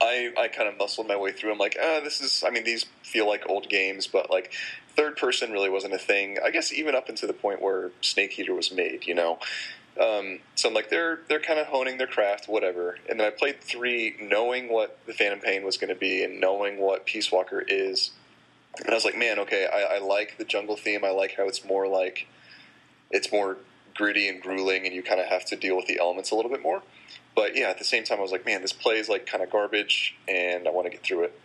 I 0.00 0.32
I 0.38 0.48
kind 0.48 0.68
of 0.68 0.78
muscled 0.78 1.08
my 1.08 1.16
way 1.16 1.32
through. 1.32 1.52
I'm 1.52 1.58
like, 1.58 1.76
ah, 1.82 2.00
this 2.02 2.20
is. 2.20 2.44
I 2.46 2.50
mean, 2.50 2.64
these 2.64 2.86
feel 3.02 3.26
like 3.26 3.48
old 3.48 3.68
games, 3.68 4.06
but 4.06 4.30
like 4.30 4.52
third 4.94 5.16
person 5.16 5.50
really 5.50 5.70
wasn't 5.70 5.94
a 5.94 5.98
thing. 5.98 6.38
I 6.44 6.50
guess 6.50 6.72
even 6.72 6.94
up 6.94 7.08
until 7.08 7.26
the 7.26 7.34
point 7.34 7.60
where 7.60 7.90
Snake 8.02 8.38
Eater 8.38 8.54
was 8.54 8.72
made, 8.72 9.06
you 9.06 9.14
know. 9.14 9.38
Um, 10.00 10.38
so 10.54 10.68
I'm 10.68 10.74
like, 10.74 10.88
they're 10.88 11.20
they're 11.28 11.40
kind 11.40 11.58
of 11.58 11.66
honing 11.66 11.98
their 11.98 12.06
craft, 12.06 12.48
whatever. 12.48 12.96
And 13.08 13.20
then 13.20 13.26
I 13.26 13.30
played 13.30 13.60
three, 13.60 14.16
knowing 14.20 14.72
what 14.72 14.98
the 15.06 15.12
Phantom 15.12 15.40
Pain 15.40 15.64
was 15.64 15.76
going 15.76 15.92
to 15.92 15.98
be 15.98 16.24
and 16.24 16.40
knowing 16.40 16.78
what 16.78 17.04
Peace 17.04 17.30
Walker 17.30 17.62
is. 17.66 18.10
And 18.78 18.90
I 18.90 18.94
was 18.94 19.04
like, 19.04 19.18
man, 19.18 19.38
okay, 19.40 19.66
I, 19.66 19.96
I 19.96 19.98
like 19.98 20.38
the 20.38 20.44
jungle 20.44 20.76
theme. 20.76 21.04
I 21.04 21.10
like 21.10 21.34
how 21.36 21.46
it's 21.46 21.64
more 21.64 21.86
like 21.86 22.26
it's 23.10 23.30
more 23.30 23.58
gritty 23.94 24.28
and 24.28 24.42
grueling, 24.42 24.86
and 24.86 24.94
you 24.94 25.02
kind 25.02 25.20
of 25.20 25.26
have 25.26 25.44
to 25.46 25.56
deal 25.56 25.76
with 25.76 25.86
the 25.86 25.98
elements 26.00 26.30
a 26.30 26.34
little 26.34 26.50
bit 26.50 26.62
more. 26.62 26.82
But 27.34 27.56
yeah, 27.56 27.68
at 27.68 27.78
the 27.78 27.84
same 27.84 28.04
time, 28.04 28.18
I 28.18 28.22
was 28.22 28.32
like, 28.32 28.46
man, 28.46 28.62
this 28.62 28.72
plays 28.72 29.08
like 29.08 29.26
kind 29.26 29.44
of 29.44 29.50
garbage, 29.50 30.14
and 30.26 30.66
I 30.66 30.70
want 30.70 30.86
to 30.86 30.90
get 30.90 31.02
through 31.02 31.24
it. 31.24 31.40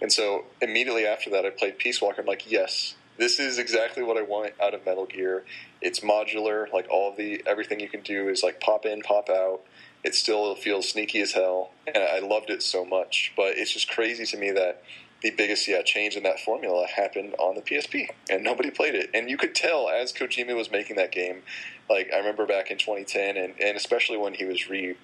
And 0.00 0.12
so 0.12 0.46
immediately 0.60 1.06
after 1.06 1.30
that, 1.30 1.44
I 1.44 1.50
played 1.50 1.78
Peace 1.78 2.02
Walker. 2.02 2.20
I'm 2.20 2.26
like, 2.26 2.50
yes, 2.50 2.96
this 3.16 3.38
is 3.38 3.58
exactly 3.58 4.02
what 4.02 4.16
I 4.16 4.22
want 4.22 4.52
out 4.60 4.74
of 4.74 4.84
Metal 4.84 5.06
Gear. 5.06 5.44
It's 5.84 6.00
modular, 6.00 6.72
like 6.72 6.88
all 6.90 7.10
of 7.10 7.16
the 7.16 7.42
everything 7.46 7.78
you 7.78 7.88
can 7.88 8.00
do 8.00 8.28
is 8.28 8.42
like 8.42 8.58
pop 8.60 8.84
in, 8.86 9.02
pop 9.02 9.28
out. 9.28 9.60
It 10.02 10.14
still 10.14 10.54
feels 10.56 10.88
sneaky 10.88 11.20
as 11.20 11.32
hell, 11.32 11.70
and 11.86 12.02
I 12.02 12.18
loved 12.18 12.50
it 12.50 12.62
so 12.62 12.84
much. 12.84 13.32
But 13.36 13.56
it's 13.58 13.70
just 13.72 13.88
crazy 13.88 14.24
to 14.26 14.36
me 14.36 14.50
that 14.50 14.82
the 15.22 15.30
biggest 15.30 15.68
yeah 15.68 15.82
change 15.82 16.16
in 16.16 16.22
that 16.24 16.40
formula 16.40 16.86
happened 16.86 17.34
on 17.38 17.54
the 17.54 17.60
PSP, 17.62 18.08
and 18.30 18.42
nobody 18.42 18.70
played 18.70 18.94
it. 18.94 19.10
And 19.14 19.30
you 19.30 19.36
could 19.36 19.54
tell 19.54 19.88
as 19.88 20.12
Kojima 20.12 20.56
was 20.56 20.70
making 20.70 20.96
that 20.96 21.12
game. 21.12 21.42
Like 21.88 22.10
I 22.12 22.16
remember 22.18 22.46
back 22.46 22.70
in 22.70 22.78
2010, 22.78 23.36
and, 23.36 23.54
and 23.60 23.76
especially 23.76 24.16
when 24.16 24.34
he 24.34 24.44
was 24.46 24.68
re 24.68 24.96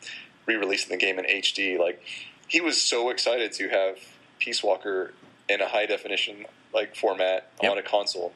re 0.46 0.56
releasing 0.56 0.88
the 0.90 0.96
game 0.96 1.18
in 1.18 1.26
HD, 1.26 1.78
like 1.78 2.02
he 2.48 2.60
was 2.60 2.80
so 2.80 3.10
excited 3.10 3.52
to 3.52 3.68
have 3.68 3.98
Peace 4.38 4.62
Walker 4.62 5.12
in 5.48 5.60
a 5.60 5.68
high 5.68 5.86
definition 5.86 6.46
like 6.72 6.96
format 6.96 7.50
Yep. 7.62 7.72
on 7.72 7.78
a 7.78 7.82
console. 7.82 8.32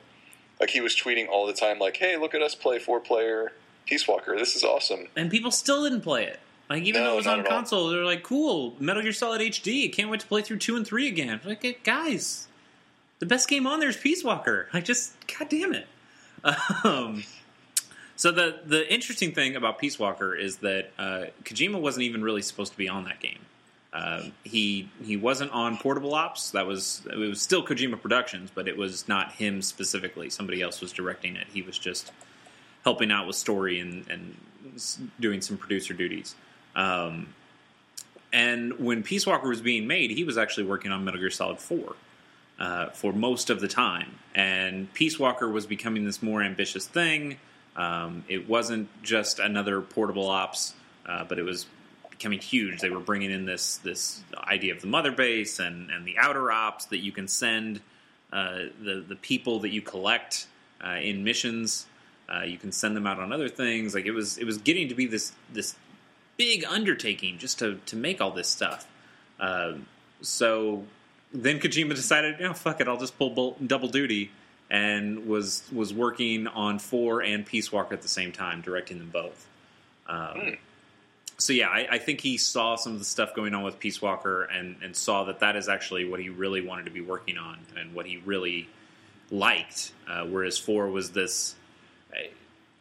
Like 0.60 0.70
he 0.70 0.80
was 0.80 0.94
tweeting 0.94 1.28
all 1.28 1.46
the 1.46 1.52
time, 1.52 1.78
like, 1.78 1.96
"Hey, 1.96 2.16
look 2.16 2.34
at 2.34 2.42
us 2.42 2.54
play 2.54 2.78
four 2.78 3.00
player 3.00 3.52
Peace 3.86 4.06
Walker. 4.08 4.36
This 4.38 4.56
is 4.56 4.62
awesome." 4.64 5.08
and 5.16 5.30
people 5.30 5.50
still 5.50 5.82
didn't 5.84 6.00
play 6.02 6.24
it. 6.24 6.40
Like 6.70 6.82
even 6.84 7.02
No, 7.02 7.08
though 7.08 7.14
it 7.14 7.16
was 7.16 7.26
on 7.26 7.40
all. 7.40 7.46
console, 7.46 7.88
they're 7.88 8.04
like, 8.04 8.22
"Cool, 8.22 8.74
Metal 8.78 9.02
Gear 9.02 9.12
Solid 9.12 9.40
HD. 9.40 9.92
Can't 9.92 10.08
wait 10.10 10.20
to 10.20 10.26
play 10.26 10.40
through 10.42 10.58
two 10.58 10.76
and 10.76 10.86
three 10.86 11.08
again." 11.08 11.40
Like, 11.44 11.62
"Hey, 11.62 11.76
guys, 11.84 12.46
the 13.18 13.26
best 13.26 13.48
game 13.48 13.66
on 13.66 13.80
there 13.80 13.88
is 13.90 13.96
Peace 13.96 14.24
Walker. 14.24 14.68
Like, 14.72 14.84
just 14.84 15.14
god 15.38 15.48
damn 15.48 15.74
it. 15.74 15.86
Um, 16.84 17.24
so 18.16 18.30
the 18.30 18.60
the 18.64 18.90
interesting 18.92 19.32
thing 19.32 19.56
about 19.56 19.78
Peace 19.78 19.98
Walker 19.98 20.34
is 20.34 20.58
that 20.58 20.90
uh, 20.98 21.24
Kojima 21.42 21.80
wasn't 21.80 22.04
even 22.04 22.22
really 22.22 22.42
supposed 22.42 22.72
to 22.72 22.78
be 22.78 22.88
on 22.88 23.04
that 23.04 23.18
game. 23.20 23.40
Um, 23.94 24.32
he 24.42 24.88
he 25.04 25.16
wasn't 25.16 25.52
on 25.52 25.78
Portable 25.78 26.14
Ops. 26.14 26.50
That 26.50 26.66
was 26.66 27.02
it 27.10 27.16
was 27.16 27.40
still 27.40 27.64
Kojima 27.64 28.00
Productions, 28.02 28.50
but 28.52 28.66
it 28.66 28.76
was 28.76 29.06
not 29.06 29.32
him 29.32 29.62
specifically. 29.62 30.30
Somebody 30.30 30.60
else 30.60 30.80
was 30.80 30.92
directing 30.92 31.36
it. 31.36 31.46
He 31.52 31.62
was 31.62 31.78
just 31.78 32.10
helping 32.82 33.12
out 33.12 33.28
with 33.28 33.36
story 33.36 33.78
and 33.78 34.04
and 34.08 34.36
doing 35.20 35.40
some 35.40 35.56
producer 35.56 35.94
duties. 35.94 36.34
Um, 36.74 37.28
and 38.32 38.80
when 38.80 39.04
Peace 39.04 39.26
Walker 39.26 39.48
was 39.48 39.60
being 39.60 39.86
made, 39.86 40.10
he 40.10 40.24
was 40.24 40.36
actually 40.36 40.64
working 40.64 40.90
on 40.90 41.04
Metal 41.04 41.20
Gear 41.20 41.30
Solid 41.30 41.60
Four 41.60 41.94
uh, 42.58 42.86
for 42.90 43.12
most 43.12 43.48
of 43.48 43.60
the 43.60 43.68
time. 43.68 44.18
And 44.34 44.92
Peace 44.92 45.20
Walker 45.20 45.48
was 45.48 45.66
becoming 45.66 46.04
this 46.04 46.20
more 46.20 46.42
ambitious 46.42 46.84
thing. 46.84 47.38
Um, 47.76 48.24
it 48.28 48.48
wasn't 48.48 48.88
just 49.04 49.38
another 49.38 49.80
portable 49.80 50.28
ops, 50.28 50.74
uh, 51.06 51.24
but 51.24 51.38
it 51.38 51.44
was 51.44 51.66
becoming 52.24 52.40
huge. 52.40 52.80
They 52.80 52.88
were 52.88 53.00
bringing 53.00 53.30
in 53.30 53.44
this 53.44 53.76
this 53.78 54.22
idea 54.34 54.72
of 54.72 54.80
the 54.80 54.86
mother 54.86 55.12
base 55.12 55.58
and, 55.58 55.90
and 55.90 56.06
the 56.06 56.16
outer 56.16 56.50
ops 56.50 56.86
that 56.86 56.98
you 56.98 57.12
can 57.12 57.28
send 57.28 57.82
uh, 58.32 58.60
the 58.82 59.04
the 59.06 59.16
people 59.16 59.60
that 59.60 59.68
you 59.68 59.82
collect 59.82 60.46
uh, 60.82 60.96
in 61.02 61.22
missions. 61.22 61.86
Uh, 62.26 62.44
you 62.44 62.56
can 62.56 62.72
send 62.72 62.96
them 62.96 63.06
out 63.06 63.18
on 63.18 63.30
other 63.30 63.50
things. 63.50 63.94
Like 63.94 64.06
it 64.06 64.12
was 64.12 64.38
it 64.38 64.44
was 64.44 64.56
getting 64.56 64.88
to 64.88 64.94
be 64.94 65.06
this 65.06 65.32
this 65.52 65.76
big 66.38 66.64
undertaking 66.64 67.36
just 67.36 67.58
to 67.58 67.78
to 67.84 67.96
make 67.96 68.22
all 68.22 68.30
this 68.30 68.48
stuff. 68.48 68.86
Um, 69.38 69.84
so 70.22 70.84
then 71.30 71.60
Kojima 71.60 71.94
decided, 71.94 72.38
you 72.38 72.46
know, 72.46 72.54
fuck 72.54 72.80
it, 72.80 72.88
I'll 72.88 72.96
just 72.96 73.18
pull 73.18 73.58
double 73.66 73.88
duty, 73.88 74.30
and 74.70 75.26
was 75.26 75.62
was 75.70 75.92
working 75.92 76.46
on 76.46 76.78
four 76.78 77.22
and 77.22 77.44
Peace 77.44 77.70
Walker 77.70 77.92
at 77.92 78.00
the 78.00 78.08
same 78.08 78.32
time, 78.32 78.62
directing 78.62 78.98
them 78.98 79.10
both. 79.10 79.46
Um, 80.06 80.56
So 81.36 81.52
yeah, 81.52 81.68
I, 81.68 81.86
I 81.92 81.98
think 81.98 82.20
he 82.20 82.36
saw 82.36 82.76
some 82.76 82.92
of 82.92 82.98
the 82.98 83.04
stuff 83.04 83.34
going 83.34 83.54
on 83.54 83.64
with 83.64 83.78
Peace 83.78 84.00
Walker 84.00 84.44
and 84.44 84.76
and 84.82 84.94
saw 84.94 85.24
that 85.24 85.40
that 85.40 85.56
is 85.56 85.68
actually 85.68 86.08
what 86.08 86.20
he 86.20 86.28
really 86.28 86.60
wanted 86.60 86.84
to 86.84 86.90
be 86.90 87.00
working 87.00 87.38
on 87.38 87.58
and 87.78 87.94
what 87.94 88.06
he 88.06 88.18
really 88.18 88.68
liked. 89.30 89.92
Uh, 90.08 90.24
whereas 90.24 90.58
four 90.58 90.88
was 90.88 91.10
this. 91.10 91.56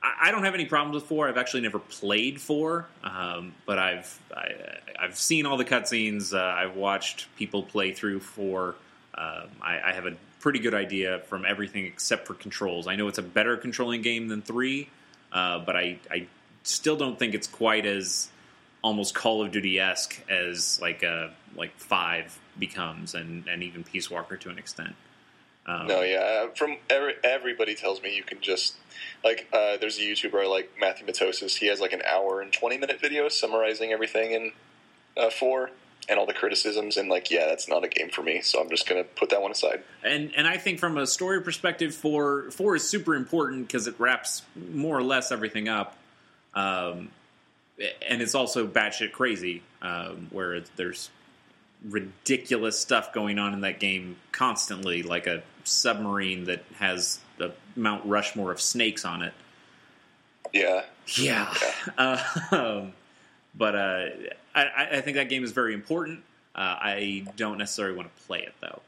I, 0.01 0.27
I 0.27 0.31
don't 0.31 0.43
have 0.43 0.53
any 0.53 0.65
problems 0.65 0.95
with 0.95 1.05
four. 1.05 1.27
I've 1.27 1.37
actually 1.37 1.61
never 1.61 1.79
played 1.79 2.39
four, 2.39 2.87
um, 3.03 3.53
but 3.65 3.79
I've 3.79 4.19
I, 4.35 4.51
I've 4.99 5.17
seen 5.17 5.45
all 5.45 5.57
the 5.57 5.65
cutscenes. 5.65 6.33
Uh, 6.33 6.41
I've 6.41 6.75
watched 6.75 7.27
people 7.35 7.63
play 7.63 7.91
through 7.91 8.19
four. 8.19 8.75
Um, 9.15 9.49
I, 9.61 9.79
I 9.85 9.93
have 9.93 10.05
a 10.05 10.15
pretty 10.39 10.59
good 10.59 10.73
idea 10.73 11.19
from 11.27 11.45
everything 11.45 11.85
except 11.85 12.27
for 12.27 12.33
controls. 12.33 12.85
I 12.85 12.97
know 12.97 13.07
it's 13.07 13.17
a 13.17 13.23
better 13.23 13.55
controlling 13.57 14.01
game 14.01 14.27
than 14.27 14.41
three, 14.41 14.89
uh, 15.31 15.59
but 15.59 15.75
I, 15.75 15.99
I 16.11 16.27
still 16.63 16.97
don't 16.97 17.17
think 17.17 17.33
it's 17.33 17.47
quite 17.47 17.85
as 17.85 18.29
almost 18.83 19.15
Call 19.15 19.43
of 19.43 19.51
Duty 19.51 19.79
esque 19.79 20.19
as 20.29 20.79
like 20.81 21.03
uh, 21.03 21.29
like 21.55 21.75
five 21.79 22.39
becomes, 22.59 23.15
and, 23.15 23.47
and 23.47 23.63
even 23.63 23.83
Peace 23.83 24.11
Walker 24.11 24.37
to 24.37 24.49
an 24.49 24.59
extent. 24.59 24.95
Um, 25.65 25.87
No, 25.87 26.01
yeah. 26.01 26.47
From 26.55 26.77
every, 26.89 27.13
everybody 27.23 27.73
tells 27.73 28.01
me 28.03 28.15
you 28.15 28.23
can 28.23 28.41
just 28.41 28.75
like. 29.23 29.47
Uh, 29.51 29.77
there's 29.77 29.97
a 29.97 30.01
YouTuber 30.01 30.47
like 30.49 30.71
Matthew 30.79 31.07
Matosis. 31.07 31.57
He 31.57 31.67
has 31.67 31.79
like 31.79 31.93
an 31.93 32.01
hour 32.03 32.41
and 32.41 32.51
twenty 32.51 32.77
minute 32.77 32.99
video 32.99 33.29
summarizing 33.29 33.91
everything 33.91 34.31
in 34.31 34.51
uh, 35.17 35.29
four 35.29 35.71
and 36.09 36.19
all 36.19 36.25
the 36.25 36.33
criticisms. 36.33 36.97
And 36.97 37.07
like, 37.07 37.31
yeah, 37.31 37.45
that's 37.45 37.69
not 37.69 37.85
a 37.85 37.87
game 37.87 38.09
for 38.09 38.21
me. 38.21 38.41
So 38.41 38.59
I'm 38.59 38.69
just 38.69 38.87
gonna 38.87 39.05
put 39.05 39.29
that 39.29 39.41
one 39.41 39.51
aside. 39.51 39.83
and 40.03 40.31
and 40.35 40.45
I 40.47 40.57
think 40.57 40.79
from 40.79 40.97
a 40.97 41.07
story 41.07 41.41
perspective, 41.41 41.95
four 41.95 42.51
four 42.51 42.75
is 42.75 42.87
super 42.87 43.15
important 43.15 43.67
because 43.67 43.87
it 43.87 43.95
wraps 43.99 44.41
more 44.73 44.97
or 44.97 45.03
less 45.03 45.31
everything 45.31 45.69
up, 45.69 45.95
um, 46.55 47.09
and 48.07 48.21
it's 48.21 48.35
also 48.35 48.67
batshit 48.67 49.11
crazy, 49.11 49.63
um, 49.81 50.27
where 50.31 50.61
there's 50.75 51.09
ridiculous 51.83 52.79
stuff 52.79 53.13
going 53.13 53.39
on 53.39 53.53
in 53.53 53.61
that 53.61 53.79
game 53.79 54.15
constantly, 54.31 55.03
like 55.03 55.27
a 55.27 55.43
submarine 55.63 56.45
that 56.45 56.63
has 56.75 57.19
a 57.39 57.51
Mount 57.75 58.05
Rushmore 58.05 58.51
of 58.51 58.61
snakes 58.61 59.05
on 59.05 59.21
it. 59.23 59.33
Yeah, 60.53 60.83
Yeah. 61.17 61.53
Uh, 61.97 62.23
um, 62.51 62.93
but 63.55 63.75
uh, 63.75 64.05
I, 64.55 64.87
I 64.93 65.01
think 65.01 65.17
that 65.17 65.29
game 65.29 65.43
is 65.43 65.51
very 65.51 65.73
important. 65.73 66.19
Uh, 66.55 66.77
I 66.79 67.25
don't 67.35 67.57
necessarily 67.57 67.95
want 67.95 68.15
to 68.15 68.23
play 68.23 68.39
it, 68.39 68.53
though. 68.61 68.81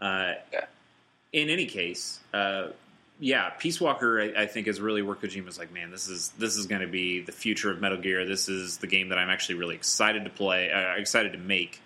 Uh, 0.00 0.34
Yeah. 0.52 0.64
In 1.32 1.48
any 1.48 1.64
case, 1.64 2.20
uh, 2.34 2.68
yeah, 3.22 3.50
Peace 3.50 3.80
Walker, 3.80 4.20
I, 4.20 4.42
I, 4.42 4.46
think, 4.46 4.66
is 4.66 4.80
really 4.80 5.00
where 5.00 5.14
Kojima's 5.14 5.56
like, 5.56 5.72
man, 5.72 5.92
this 5.92 6.08
is 6.08 6.30
this 6.38 6.56
is 6.56 6.66
going 6.66 6.80
to 6.80 6.88
be 6.88 7.20
the 7.20 7.30
future 7.30 7.70
of 7.70 7.80
Metal 7.80 7.96
Gear. 7.96 8.26
This 8.26 8.48
is 8.48 8.78
the 8.78 8.88
game 8.88 9.10
that 9.10 9.18
I'm 9.18 9.30
actually 9.30 9.54
really 9.54 9.76
excited 9.76 10.24
to 10.24 10.30
play, 10.30 10.72
uh, 10.72 10.96
excited 10.96 11.30
to 11.34 11.38
make. 11.38 11.80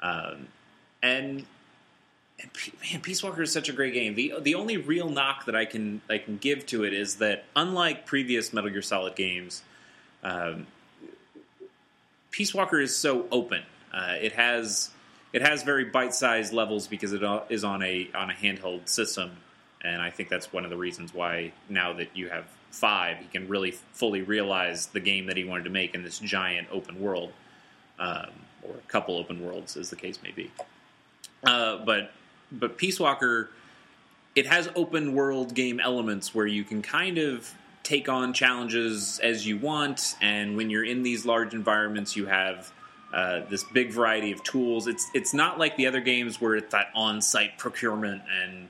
Um, 0.00 0.48
and, 1.02 1.44
and 2.40 2.50
man, 2.90 3.02
Peace 3.02 3.22
Walker 3.22 3.42
is 3.42 3.52
such 3.52 3.68
a 3.68 3.74
great 3.74 3.92
game. 3.92 4.14
the 4.14 4.32
The 4.40 4.54
only 4.54 4.78
real 4.78 5.10
knock 5.10 5.44
that 5.44 5.54
I 5.54 5.66
can 5.66 6.00
I 6.08 6.16
can 6.16 6.38
give 6.38 6.64
to 6.68 6.84
it 6.84 6.94
is 6.94 7.16
that 7.16 7.44
unlike 7.54 8.06
previous 8.06 8.54
Metal 8.54 8.70
Gear 8.70 8.80
Solid 8.80 9.14
games, 9.14 9.62
um, 10.24 10.66
Peace 12.30 12.54
Walker 12.54 12.80
is 12.80 12.96
so 12.96 13.26
open. 13.30 13.64
Uh, 13.92 14.14
it 14.18 14.32
has 14.32 14.90
it 15.34 15.42
has 15.42 15.62
very 15.62 15.84
bite 15.84 16.14
sized 16.14 16.54
levels 16.54 16.86
because 16.86 17.12
it 17.12 17.22
is 17.50 17.64
on 17.64 17.82
a 17.82 18.08
on 18.14 18.30
a 18.30 18.34
handheld 18.34 18.88
system 18.88 19.32
and 19.82 20.02
I 20.02 20.10
think 20.10 20.28
that's 20.28 20.52
one 20.52 20.64
of 20.64 20.70
the 20.70 20.76
reasons 20.76 21.14
why 21.14 21.52
now 21.68 21.92
that 21.94 22.08
you 22.14 22.28
have 22.28 22.44
five, 22.70 23.18
he 23.18 23.26
can 23.26 23.48
really 23.48 23.72
fully 23.92 24.22
realize 24.22 24.86
the 24.86 25.00
game 25.00 25.26
that 25.26 25.36
he 25.36 25.44
wanted 25.44 25.64
to 25.64 25.70
make 25.70 25.94
in 25.94 26.02
this 26.02 26.18
giant 26.18 26.68
open 26.70 27.00
world, 27.00 27.32
um, 27.98 28.30
or 28.62 28.74
a 28.74 28.88
couple 28.88 29.16
open 29.16 29.44
worlds, 29.44 29.76
as 29.76 29.90
the 29.90 29.96
case 29.96 30.18
may 30.22 30.30
be. 30.30 30.50
Uh, 31.44 31.78
but 31.84 32.12
but 32.52 32.76
Peace 32.76 33.00
Walker, 33.00 33.50
it 34.34 34.46
has 34.46 34.68
open 34.74 35.14
world 35.14 35.54
game 35.54 35.80
elements 35.80 36.34
where 36.34 36.46
you 36.46 36.64
can 36.64 36.82
kind 36.82 37.18
of 37.18 37.52
take 37.82 38.08
on 38.08 38.32
challenges 38.32 39.18
as 39.22 39.46
you 39.46 39.56
want, 39.56 40.16
and 40.20 40.56
when 40.56 40.70
you're 40.70 40.84
in 40.84 41.02
these 41.02 41.24
large 41.24 41.54
environments, 41.54 42.14
you 42.14 42.26
have 42.26 42.72
uh, 43.12 43.40
this 43.48 43.64
big 43.64 43.90
variety 43.90 44.32
of 44.32 44.42
tools. 44.44 44.86
It's 44.86 45.10
it's 45.14 45.34
not 45.34 45.58
like 45.58 45.76
the 45.76 45.86
other 45.86 46.00
games 46.00 46.40
where 46.40 46.54
it's 46.54 46.72
that 46.72 46.88
on 46.94 47.22
site 47.22 47.58
procurement 47.58 48.22
and 48.42 48.68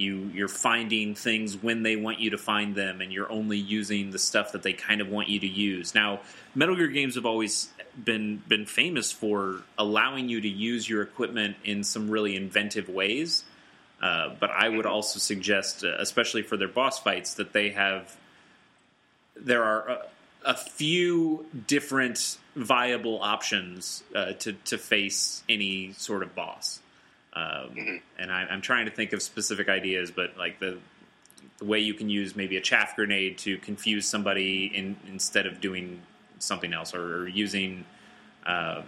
you 0.00 0.30
you're 0.34 0.48
finding 0.48 1.14
things 1.14 1.56
when 1.56 1.82
they 1.82 1.96
want 1.96 2.18
you 2.18 2.30
to 2.30 2.38
find 2.38 2.74
them 2.74 3.00
and 3.00 3.12
you're 3.12 3.30
only 3.30 3.58
using 3.58 4.10
the 4.10 4.18
stuff 4.18 4.52
that 4.52 4.62
they 4.62 4.72
kind 4.72 5.00
of 5.00 5.08
want 5.08 5.28
you 5.28 5.38
to 5.40 5.46
use. 5.46 5.94
Now 5.94 6.20
metal 6.54 6.74
gear 6.74 6.88
games 6.88 7.14
have 7.14 7.26
always 7.26 7.68
been 8.02 8.42
been 8.48 8.66
famous 8.66 9.12
for 9.12 9.62
allowing 9.78 10.28
you 10.28 10.40
to 10.40 10.48
use 10.48 10.88
your 10.88 11.02
equipment 11.02 11.56
in 11.64 11.84
some 11.84 12.10
really 12.10 12.34
inventive 12.36 12.88
ways. 12.88 13.44
Uh, 14.00 14.30
but 14.40 14.48
i 14.50 14.66
would 14.66 14.86
also 14.86 15.18
suggest 15.18 15.84
uh, 15.84 15.94
especially 15.98 16.40
for 16.40 16.56
their 16.56 16.68
boss 16.68 16.98
fights 16.98 17.34
that 17.34 17.52
they 17.52 17.68
have 17.68 18.16
there 19.36 19.62
are 19.62 19.88
a, 19.90 19.98
a 20.46 20.54
few 20.54 21.44
different 21.66 22.38
viable 22.56 23.20
options 23.22 24.02
uh, 24.14 24.32
to 24.32 24.54
to 24.64 24.78
face 24.78 25.42
any 25.50 25.92
sort 25.92 26.22
of 26.22 26.34
boss 26.34 26.79
um, 27.32 27.44
mm-hmm. 27.44 27.96
And 28.18 28.32
I, 28.32 28.46
am 28.50 28.60
trying 28.60 28.86
to 28.86 28.90
think 28.90 29.12
of 29.12 29.22
specific 29.22 29.68
ideas, 29.68 30.10
but 30.10 30.36
like 30.36 30.58
the 30.58 30.78
the 31.58 31.64
way 31.66 31.78
you 31.78 31.92
can 31.92 32.08
use 32.08 32.34
maybe 32.34 32.56
a 32.56 32.60
chaff 32.60 32.96
grenade 32.96 33.36
to 33.36 33.58
confuse 33.58 34.06
somebody 34.06 34.72
in, 34.74 34.96
instead 35.08 35.46
of 35.46 35.60
doing 35.60 36.00
something 36.38 36.72
else, 36.72 36.94
or, 36.94 37.18
or 37.18 37.28
using. 37.28 37.84
Um, 38.46 38.84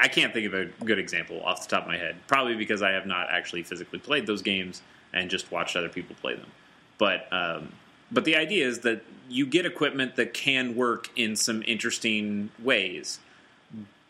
I 0.00 0.08
can't 0.08 0.32
think 0.32 0.46
of 0.46 0.54
a 0.54 0.64
good 0.84 0.98
example 0.98 1.42
off 1.44 1.62
the 1.62 1.76
top 1.76 1.84
of 1.84 1.88
my 1.88 1.98
head. 1.98 2.16
Probably 2.26 2.56
because 2.56 2.82
I 2.82 2.90
have 2.90 3.06
not 3.06 3.28
actually 3.30 3.62
physically 3.62 4.00
played 4.00 4.26
those 4.26 4.42
games 4.42 4.82
and 5.12 5.30
just 5.30 5.52
watched 5.52 5.76
other 5.76 5.90
people 5.90 6.16
play 6.20 6.34
them. 6.34 6.50
But 6.98 7.32
um, 7.32 7.72
but 8.10 8.24
the 8.24 8.36
idea 8.36 8.66
is 8.66 8.80
that 8.80 9.04
you 9.28 9.46
get 9.46 9.64
equipment 9.64 10.16
that 10.16 10.34
can 10.34 10.74
work 10.74 11.08
in 11.14 11.36
some 11.36 11.62
interesting 11.66 12.50
ways, 12.58 13.20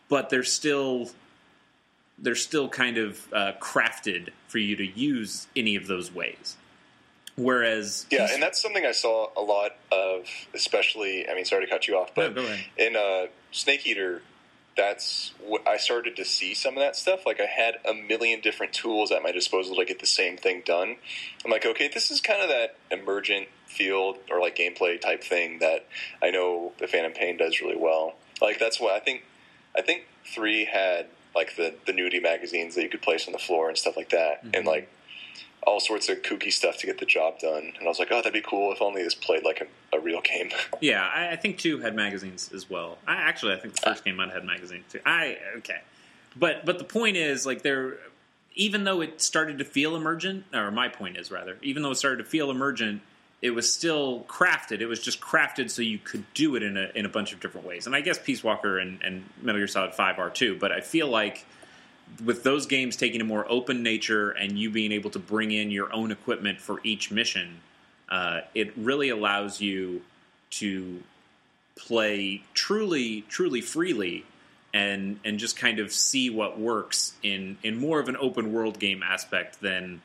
but 0.09 0.29
there's 0.29 0.51
still 0.51 1.11
they're 2.23 2.35
still 2.35 2.69
kind 2.69 2.97
of 2.97 3.31
uh, 3.33 3.51
crafted 3.59 4.29
for 4.47 4.57
you 4.57 4.75
to 4.77 4.85
use 4.85 5.47
any 5.55 5.75
of 5.75 5.87
those 5.87 6.11
ways. 6.11 6.57
Whereas, 7.35 8.05
yeah, 8.11 8.27
and 8.31 8.41
that's 8.41 8.61
something 8.61 8.85
I 8.85 8.91
saw 8.91 9.29
a 9.35 9.41
lot 9.41 9.71
of, 9.91 10.27
especially. 10.53 11.27
I 11.27 11.35
mean, 11.35 11.45
sorry 11.45 11.65
to 11.65 11.71
cut 11.71 11.87
you 11.87 11.97
off, 11.97 12.13
but 12.15 12.35
no, 12.35 12.55
in 12.77 12.95
uh, 12.95 13.25
Snake 13.51 13.87
Eater, 13.87 14.21
that's 14.77 15.33
what 15.43 15.67
I 15.67 15.77
started 15.77 16.15
to 16.17 16.25
see 16.25 16.53
some 16.53 16.75
of 16.75 16.81
that 16.81 16.95
stuff. 16.95 17.25
Like 17.25 17.41
I 17.41 17.45
had 17.45 17.75
a 17.89 17.93
million 17.93 18.39
different 18.39 18.71
tools 18.73 19.11
at 19.11 19.23
my 19.23 19.31
disposal 19.31 19.75
to 19.77 19.85
get 19.85 19.99
the 19.99 20.05
same 20.05 20.37
thing 20.37 20.61
done. 20.63 20.95
I'm 21.43 21.51
like, 21.51 21.65
okay, 21.65 21.89
this 21.91 22.11
is 22.11 22.21
kind 22.21 22.41
of 22.41 22.49
that 22.49 22.77
emergent 22.91 23.47
field 23.65 24.19
or 24.29 24.39
like 24.39 24.55
gameplay 24.55 25.01
type 25.01 25.23
thing 25.23 25.59
that 25.59 25.87
I 26.21 26.29
know 26.29 26.73
the 26.77 26.87
Phantom 26.87 27.13
Pain 27.13 27.37
does 27.37 27.61
really 27.61 27.77
well. 27.77 28.13
Like 28.41 28.59
that's 28.59 28.79
what 28.79 28.93
I 28.93 28.99
think. 28.99 29.23
I 29.75 29.81
think 29.81 30.05
three 30.23 30.65
had 30.65 31.07
like 31.35 31.55
the 31.55 31.73
the 31.85 31.91
nudie 31.91 32.21
magazines 32.21 32.75
that 32.75 32.83
you 32.83 32.89
could 32.89 33.01
place 33.01 33.27
on 33.27 33.33
the 33.33 33.39
floor 33.39 33.69
and 33.69 33.77
stuff 33.77 33.97
like 33.97 34.09
that, 34.09 34.43
mm-hmm. 34.43 34.55
and 34.55 34.65
like 34.65 34.89
all 35.65 35.79
sorts 35.79 36.09
of 36.09 36.21
kooky 36.21 36.51
stuff 36.51 36.77
to 36.77 36.85
get 36.85 36.99
the 36.99 37.05
job 37.05 37.39
done. 37.39 37.71
And 37.77 37.85
I 37.85 37.87
was 37.87 37.99
like, 37.99 38.09
oh, 38.11 38.17
that'd 38.17 38.33
be 38.33 38.41
cool 38.41 38.71
if 38.73 38.81
only 38.81 39.03
this 39.03 39.15
played 39.15 39.43
like 39.43 39.61
a, 39.61 39.97
a 39.97 39.99
real 39.99 40.21
game. 40.21 40.49
yeah, 40.81 41.07
I, 41.07 41.31
I, 41.31 41.35
think 41.35 41.57
two 41.57 41.79
had 41.79 41.95
magazines 41.95 42.51
as 42.53 42.69
well. 42.69 42.97
I 43.07 43.15
actually 43.15 43.53
I 43.53 43.59
think 43.59 43.75
the 43.75 43.81
first 43.81 44.01
uh, 44.01 44.05
game 44.05 44.17
might 44.17 44.25
have 44.25 44.35
had 44.35 44.45
magazines 44.45 44.85
too. 44.89 44.99
I 45.05 45.37
okay, 45.57 45.81
but 46.35 46.65
but 46.65 46.77
the 46.77 46.85
point 46.85 47.17
is 47.17 47.45
like 47.45 47.61
there. 47.61 47.97
Even 48.55 48.83
though 48.83 49.01
it 49.01 49.19
started 49.19 49.57
to 49.57 49.65
feel 49.65 49.95
emergent, 49.95 50.45
or 50.53 50.69
my 50.69 50.87
point 50.87 51.17
is 51.17 51.31
rather, 51.31 51.57
even 51.63 51.81
though 51.81 51.89
it 51.89 51.95
started 51.95 52.23
to 52.23 52.23
feel 52.23 52.51
emergent, 52.51 53.01
it 53.43 53.53
was 53.53 53.71
still 53.71 54.21
crafted. 54.21 54.79
It 54.79 54.85
was 54.85 55.01
just 55.01 55.19
crafted 55.19 55.69
so 55.69 55.81
you 55.81 55.99
could 55.99 56.23
do 56.33 56.55
it 56.55 56.63
in 56.63 56.77
a 56.77 56.89
in 56.95 57.05
a 57.05 57.09
bunch 57.09 57.33
of 57.33 57.41
different 57.41 57.67
ways. 57.67 57.85
And 57.85 57.95
I 57.95 57.99
guess 57.99 58.17
Peace 58.17 58.41
Walker 58.41 58.79
and, 58.79 59.03
and 59.03 59.25
Metal 59.41 59.59
Gear 59.59 59.67
Solid 59.67 59.93
Five 59.93 60.17
are 60.17 60.29
too. 60.29 60.57
But 60.57 60.71
I 60.71 60.79
feel 60.79 61.09
like 61.09 61.45
with 62.23 62.43
those 62.43 62.65
games 62.67 62.95
taking 62.95 63.19
a 63.19 63.25
more 63.25 63.45
open 63.49 63.83
nature 63.83 64.31
and 64.31 64.57
you 64.57 64.69
being 64.69 64.93
able 64.93 65.09
to 65.09 65.19
bring 65.19 65.51
in 65.51 65.71
your 65.71 65.93
own 65.93 66.09
equipment 66.09 66.61
for 66.61 66.79
each 66.85 67.11
mission, 67.11 67.59
uh, 68.07 68.41
it 68.55 68.71
really 68.77 69.09
allows 69.09 69.59
you 69.59 70.01
to 70.51 71.03
play 71.75 72.43
truly, 72.53 73.25
truly 73.27 73.59
freely 73.59 74.23
and 74.73 75.19
and 75.25 75.37
just 75.37 75.57
kind 75.57 75.79
of 75.79 75.91
see 75.91 76.29
what 76.29 76.57
works 76.57 77.13
in 77.21 77.57
in 77.61 77.77
more 77.77 77.99
of 77.99 78.07
an 78.07 78.15
open 78.15 78.53
world 78.53 78.79
game 78.79 79.03
aspect 79.03 79.59
than 79.59 80.01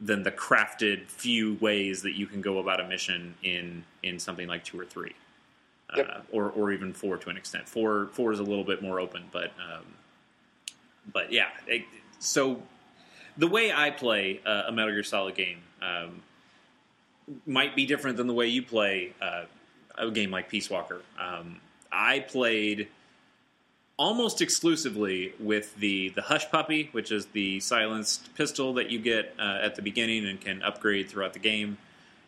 than 0.00 0.22
the 0.22 0.30
crafted 0.30 1.06
few 1.06 1.54
ways 1.54 2.02
that 2.02 2.16
you 2.16 2.26
can 2.26 2.40
go 2.42 2.58
about 2.58 2.80
a 2.80 2.86
mission 2.86 3.34
in 3.42 3.84
in 4.02 4.18
something 4.18 4.46
like 4.46 4.64
two 4.64 4.78
or 4.78 4.84
three, 4.84 5.14
yep. 5.96 6.08
uh, 6.08 6.20
or 6.32 6.50
or 6.50 6.72
even 6.72 6.92
four 6.92 7.16
to 7.16 7.30
an 7.30 7.36
extent. 7.36 7.68
Four 7.68 8.08
four 8.12 8.32
is 8.32 8.38
a 8.38 8.44
little 8.44 8.64
bit 8.64 8.82
more 8.82 9.00
open, 9.00 9.24
but 9.32 9.52
um, 9.60 9.84
but 11.12 11.32
yeah. 11.32 11.48
It, 11.66 11.84
so 12.18 12.62
the 13.36 13.46
way 13.46 13.72
I 13.72 13.90
play 13.90 14.40
uh, 14.44 14.64
a 14.68 14.72
Metal 14.72 14.92
Gear 14.92 15.02
Solid 15.02 15.34
game 15.34 15.58
um, 15.82 16.22
might 17.46 17.74
be 17.76 17.86
different 17.86 18.16
than 18.16 18.26
the 18.26 18.34
way 18.34 18.46
you 18.46 18.62
play 18.62 19.12
uh, 19.20 19.44
a 19.96 20.10
game 20.10 20.30
like 20.30 20.48
Peace 20.48 20.70
Walker. 20.70 21.02
Um, 21.18 21.60
I 21.90 22.20
played 22.20 22.88
almost 23.98 24.42
exclusively 24.42 25.32
with 25.40 25.74
the 25.76 26.10
the 26.10 26.22
Hush 26.22 26.50
Puppy, 26.50 26.88
which 26.92 27.10
is 27.10 27.26
the 27.26 27.60
silenced 27.60 28.34
pistol 28.34 28.74
that 28.74 28.90
you 28.90 28.98
get 28.98 29.34
uh, 29.38 29.60
at 29.62 29.76
the 29.76 29.82
beginning 29.82 30.26
and 30.26 30.40
can 30.40 30.62
upgrade 30.62 31.08
throughout 31.08 31.32
the 31.32 31.38
game, 31.38 31.78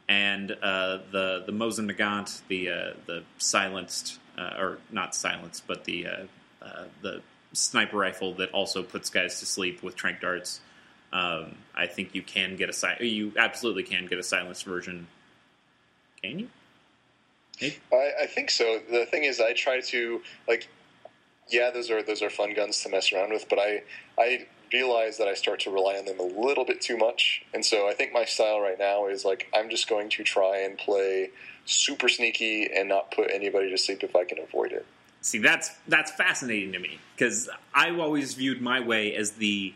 and 0.09 0.53
uh, 0.63 0.99
the 1.13 1.43
the 1.47 1.53
Mosin 1.53 1.91
Nagant, 1.91 2.41
the 2.49 2.71
uh, 2.71 2.93
the 3.07 3.23
silenced 3.39 4.19
uh, 4.39 4.55
or 4.59 4.79
not 4.91 5.15
silenced, 5.15 5.67
but 5.67 5.85
the 5.85 6.07
uh, 6.07 6.17
uh, 6.63 6.85
the 7.03 7.23
sniper 7.53 7.97
rifle 7.97 8.35
that 8.35 8.51
also 8.53 8.83
puts 8.83 9.11
guys 9.11 9.41
to 9.41 9.47
sleep 9.47 9.83
with 9.83 9.97
trank 9.97 10.21
darts. 10.21 10.61
Um, 11.13 11.57
I 11.75 11.87
think 11.87 12.15
you 12.15 12.23
can 12.23 12.57
get 12.57 12.69
a 12.69 12.73
si- 12.73 13.07
you 13.07 13.33
absolutely 13.39 13.83
can 13.83 14.07
get 14.07 14.19
a 14.19 14.23
silenced 14.23 14.65
version. 14.65 15.07
Can 16.23 16.39
you? 16.41 16.49
I, 17.93 18.13
I 18.23 18.27
think 18.27 18.51
so. 18.51 18.81
The 18.91 19.07
thing 19.07 19.25
is, 19.25 19.41
I 19.41 19.53
try 19.53 19.81
to 19.81 20.21
like 20.47 20.69
yeah, 21.51 21.71
those 21.71 21.91
are 21.91 22.03
those 22.03 22.23
are 22.23 22.31
fun 22.31 22.55
guns 22.55 22.83
to 22.83 22.89
mess 22.89 23.13
around 23.13 23.33
with, 23.33 23.49
but 23.49 23.59
I 23.59 23.83
I 24.19 24.47
realize 24.73 25.19
that 25.19 25.29
I 25.29 25.35
start 25.35 25.61
to 25.61 25.71
rely 25.71 25.97
on 25.97 26.05
them 26.05 26.21
a 26.21 26.23
little 26.23 26.65
bit 26.65 26.81
too 26.81 26.97
much, 26.97 27.43
and 27.55 27.65
so 27.65 27.89
I 27.89 27.95
think 27.95 28.13
my 28.13 28.25
style 28.25 28.61
right 28.61 28.79
now 28.79 29.07
is 29.07 29.25
like 29.25 29.49
I'm 29.55 29.71
just 29.71 29.89
going 29.89 30.11
to 30.11 30.25
try 30.25 30.59
and 30.59 30.77
play 30.77 31.31
super 31.65 32.09
sneaky 32.09 32.69
and 32.75 32.89
not 32.89 33.11
put 33.11 33.31
anybody 33.31 33.71
to 33.71 33.79
sleep 33.79 34.03
if 34.03 34.17
I 34.17 34.25
can 34.25 34.39
avoid 34.39 34.73
it. 34.73 34.87
See, 35.21 35.39
that's 35.39 35.71
that's 35.89 36.11
fascinating 36.13 36.73
to 36.73 36.79
me 36.79 36.99
because 37.15 37.49
I've 37.75 37.99
always 37.99 38.35
viewed 38.35 38.61
my 38.61 38.81
way 38.81 39.15
as 39.15 39.33
the 39.33 39.75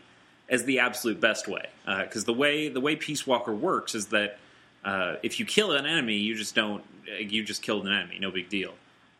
as 0.49 0.65
the 0.65 0.79
absolute 0.79 1.19
best 1.19 1.47
way. 1.47 1.65
Because 1.85 2.23
uh, 2.23 2.27
the 2.27 2.33
way 2.33 2.69
the 2.69 2.81
way 2.81 2.95
Peace 2.95 3.27
Walker 3.27 3.53
works 3.53 3.95
is 3.95 4.07
that 4.07 4.39
uh, 4.85 5.15
if 5.23 5.39
you 5.39 5.45
kill 5.45 5.71
an 5.71 5.85
enemy, 5.85 6.15
you 6.15 6.35
just 6.35 6.55
don't 6.55 6.83
you 7.19 7.43
just 7.43 7.61
killed 7.61 7.85
an 7.85 7.93
enemy, 7.93 8.19
no 8.19 8.31
big 8.31 8.49
deal. 8.49 8.73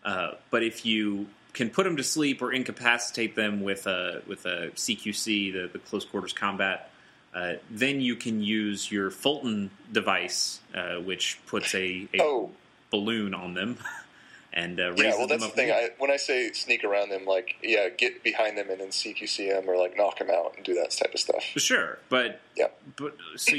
Uh, 0.03 0.31
but 0.49 0.63
if 0.63 0.85
you 0.85 1.27
can 1.53 1.69
put 1.69 1.83
them 1.83 1.97
to 1.97 2.03
sleep 2.03 2.41
or 2.41 2.51
incapacitate 2.51 3.35
them 3.35 3.61
with 3.61 3.87
a 3.87 4.21
with 4.27 4.45
a 4.45 4.71
CQC, 4.75 5.53
the, 5.53 5.69
the 5.71 5.79
close 5.79 6.03
quarters 6.05 6.33
combat. 6.33 6.89
Uh, 7.33 7.53
then 7.69 8.01
you 8.01 8.15
can 8.15 8.41
use 8.41 8.91
your 8.91 9.09
Fulton 9.09 9.71
device, 9.91 10.59
uh, 10.75 10.95
which 10.95 11.39
puts 11.47 11.73
a, 11.73 12.07
a 12.13 12.21
oh. 12.21 12.51
balloon 12.91 13.33
on 13.33 13.55
them. 13.55 13.77
and 14.53 14.79
uh, 14.79 14.93
yeah, 14.95 15.15
well, 15.17 15.27
that's 15.27 15.43
the 15.43 15.49
thing. 15.49 15.71
I, 15.71 15.89
when 15.97 16.11
I 16.11 16.17
say 16.17 16.51
sneak 16.51 16.83
around 16.83 17.09
them, 17.09 17.25
like 17.25 17.55
yeah, 17.63 17.89
get 17.89 18.23
behind 18.23 18.57
them 18.57 18.69
and 18.69 18.79
then 18.79 18.89
CQC 18.89 19.49
them 19.49 19.69
or 19.69 19.77
like 19.77 19.97
knock 19.97 20.19
them 20.19 20.29
out 20.29 20.55
and 20.55 20.65
do 20.65 20.75
that 20.75 20.91
type 20.91 21.13
of 21.13 21.19
stuff. 21.19 21.43
Sure, 21.43 21.97
but 22.09 22.39
yeah, 22.55 22.67
but 22.95 23.15
so 23.35 23.57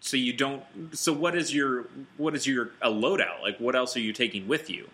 so 0.00 0.16
you 0.16 0.32
don't. 0.32 0.62
So 0.92 1.12
what 1.12 1.36
is 1.36 1.54
your 1.54 1.86
what 2.16 2.34
is 2.34 2.46
your 2.46 2.70
a 2.82 2.90
loadout 2.90 3.42
like? 3.42 3.58
What 3.58 3.76
else 3.76 3.96
are 3.96 4.00
you 4.00 4.12
taking 4.12 4.48
with 4.48 4.70
you? 4.70 4.88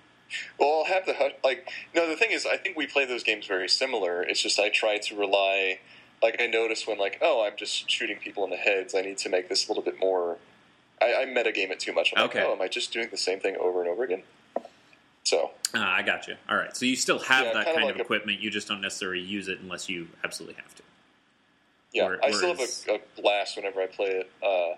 Well, 0.58 0.78
I'll 0.80 0.84
have 0.92 1.06
the 1.06 1.14
hu- 1.14 1.30
like. 1.42 1.68
No, 1.94 2.08
the 2.08 2.16
thing 2.16 2.30
is, 2.30 2.46
I 2.46 2.56
think 2.56 2.76
we 2.76 2.86
play 2.86 3.04
those 3.04 3.22
games 3.22 3.46
very 3.46 3.68
similar. 3.68 4.22
It's 4.22 4.40
just 4.42 4.58
I 4.58 4.68
try 4.68 4.98
to 4.98 5.16
rely. 5.16 5.80
Like 6.22 6.36
I 6.40 6.46
notice 6.46 6.86
when 6.86 6.98
like, 6.98 7.18
oh, 7.22 7.42
I'm 7.44 7.56
just 7.56 7.90
shooting 7.90 8.16
people 8.18 8.44
in 8.44 8.50
the 8.50 8.56
heads. 8.56 8.94
I 8.94 9.00
need 9.00 9.18
to 9.18 9.28
make 9.28 9.48
this 9.48 9.66
a 9.66 9.70
little 9.70 9.82
bit 9.82 9.98
more. 9.98 10.36
I, 11.00 11.22
I 11.22 11.24
metagame 11.24 11.70
it 11.70 11.80
too 11.80 11.92
much. 11.94 12.12
I'm 12.16 12.24
Okay. 12.26 12.40
like, 12.40 12.48
oh, 12.48 12.52
am 12.52 12.60
I 12.60 12.68
just 12.68 12.92
doing 12.92 13.08
the 13.10 13.16
same 13.16 13.40
thing 13.40 13.56
over 13.56 13.80
and 13.80 13.88
over 13.90 14.04
again? 14.04 14.22
So 15.24 15.52
Uh, 15.74 15.78
I 15.80 16.02
got 16.02 16.26
you. 16.28 16.36
All 16.48 16.56
right. 16.56 16.76
So 16.76 16.84
you 16.84 16.96
still 16.96 17.18
have 17.20 17.46
Yeah, 17.46 17.52
that 17.54 17.64
kinda 17.66 17.80
like 17.86 17.94
of 17.94 18.00
a- 18.00 18.02
equipment. 18.02 18.40
You 18.40 18.50
just 18.50 18.68
don't 18.68 18.80
necessarily 18.82 19.20
use 19.22 19.48
it 19.48 19.60
unless 19.60 19.88
you 19.88 20.08
absolutely 20.24 20.60
have 20.62 20.74
to. 20.74 20.82
yeah, 21.92 22.06
Where- 22.06 22.24
I 22.24 22.30
still 22.32 22.52
whereas- 22.54 22.84
have 22.84 22.96
a, 22.96 22.98
a 23.18 23.22
blast 23.22 23.56
whenever 23.56 23.80
I 23.80 23.86
play 23.86 24.08
it. 24.10 24.30
Uh, 24.42 24.76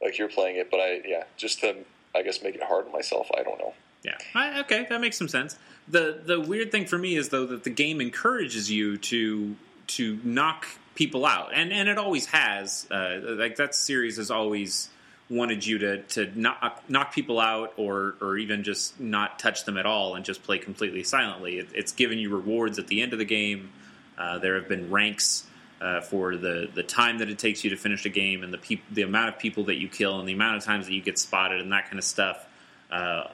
like 0.00 0.18
you're 0.18 0.28
playing 0.28 0.56
it, 0.56 0.70
but 0.70 0.78
I 0.78 1.00
yeah, 1.04 1.24
just 1.36 1.60
to 1.60 1.84
I 2.14 2.22
guess 2.22 2.42
make 2.42 2.54
it 2.54 2.62
hard 2.62 2.86
on 2.86 2.92
myself. 2.92 3.28
I 3.36 3.42
don't 3.42 3.58
know. 3.58 3.74
Yeah. 4.06 4.16
I, 4.34 4.60
okay, 4.60 4.86
that 4.88 5.00
makes 5.00 5.18
some 5.18 5.28
sense. 5.28 5.58
the 5.88 6.20
The 6.24 6.40
weird 6.40 6.70
thing 6.70 6.86
for 6.86 6.96
me 6.96 7.16
is 7.16 7.28
though 7.28 7.46
that 7.46 7.64
the 7.64 7.70
game 7.70 8.00
encourages 8.00 8.70
you 8.70 8.96
to 8.98 9.56
to 9.88 10.18
knock 10.24 10.66
people 10.94 11.26
out, 11.26 11.50
and 11.52 11.72
and 11.72 11.88
it 11.88 11.98
always 11.98 12.26
has. 12.26 12.86
Uh, 12.90 13.18
like 13.22 13.56
that 13.56 13.74
series 13.74 14.16
has 14.16 14.30
always 14.30 14.88
wanted 15.28 15.66
you 15.66 15.78
to 15.78 16.02
to 16.02 16.30
knock 16.38 16.82
knock 16.88 17.12
people 17.12 17.40
out, 17.40 17.72
or 17.76 18.14
or 18.20 18.38
even 18.38 18.62
just 18.62 18.98
not 19.00 19.38
touch 19.40 19.64
them 19.64 19.76
at 19.76 19.86
all, 19.86 20.14
and 20.14 20.24
just 20.24 20.44
play 20.44 20.58
completely 20.58 21.02
silently. 21.02 21.58
It, 21.58 21.68
it's 21.74 21.92
given 21.92 22.18
you 22.18 22.30
rewards 22.30 22.78
at 22.78 22.86
the 22.86 23.02
end 23.02 23.12
of 23.12 23.18
the 23.18 23.24
game. 23.24 23.70
Uh, 24.16 24.38
there 24.38 24.54
have 24.54 24.68
been 24.68 24.90
ranks. 24.90 25.44
Uh, 25.78 26.00
for 26.00 26.36
the, 26.38 26.70
the 26.74 26.82
time 26.82 27.18
that 27.18 27.28
it 27.28 27.38
takes 27.38 27.62
you 27.62 27.68
to 27.68 27.76
finish 27.76 28.06
a 28.06 28.08
game 28.08 28.42
and 28.42 28.50
the 28.50 28.56
peop- 28.56 28.82
the 28.90 29.02
amount 29.02 29.28
of 29.28 29.38
people 29.38 29.64
that 29.64 29.74
you 29.74 29.88
kill 29.88 30.18
and 30.18 30.26
the 30.26 30.32
amount 30.32 30.56
of 30.56 30.64
times 30.64 30.86
that 30.86 30.94
you 30.94 31.02
get 31.02 31.18
spotted 31.18 31.60
and 31.60 31.70
that 31.70 31.84
kind 31.84 31.98
of 31.98 32.04
stuff, 32.04 32.46
uh, 32.90 33.24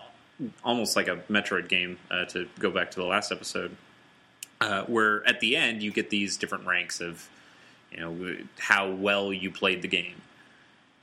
almost 0.65 0.97
like 0.97 1.09
a 1.09 1.17
Metroid 1.31 1.69
game, 1.69 1.99
uh, 2.11 2.25
to 2.27 2.49
go 2.59 2.71
back 2.71 2.91
to 2.93 3.01
the 3.01 3.07
last 3.07 3.33
episode, 3.33 3.77
uh, 4.61 4.85
where 4.85 5.27
at 5.27 5.41
the 5.41 5.57
end 5.57 5.83
you 5.83 5.91
get 5.91 6.11
these 6.11 6.37
different 6.37 6.67
ranks 6.67 7.01
of, 7.01 7.29
you 7.91 8.01
know, 8.01 8.37
how 8.59 8.91
well 8.91 9.33
you 9.33 9.51
played 9.51 9.83
the 9.83 9.89
game. 9.89 10.23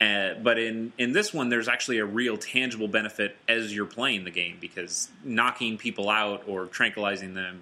Uh, 0.00 0.32
but 0.42 0.58
in, 0.58 0.92
in 0.96 1.12
this 1.12 1.34
one, 1.34 1.50
there's 1.50 1.68
actually 1.68 1.98
a 1.98 2.06
real 2.06 2.38
tangible 2.38 2.88
benefit 2.88 3.36
as 3.48 3.74
you're 3.74 3.84
playing 3.84 4.24
the 4.24 4.30
game 4.30 4.56
because 4.58 5.10
knocking 5.22 5.76
people 5.76 6.08
out 6.08 6.44
or 6.46 6.66
tranquilizing 6.66 7.34
them 7.34 7.60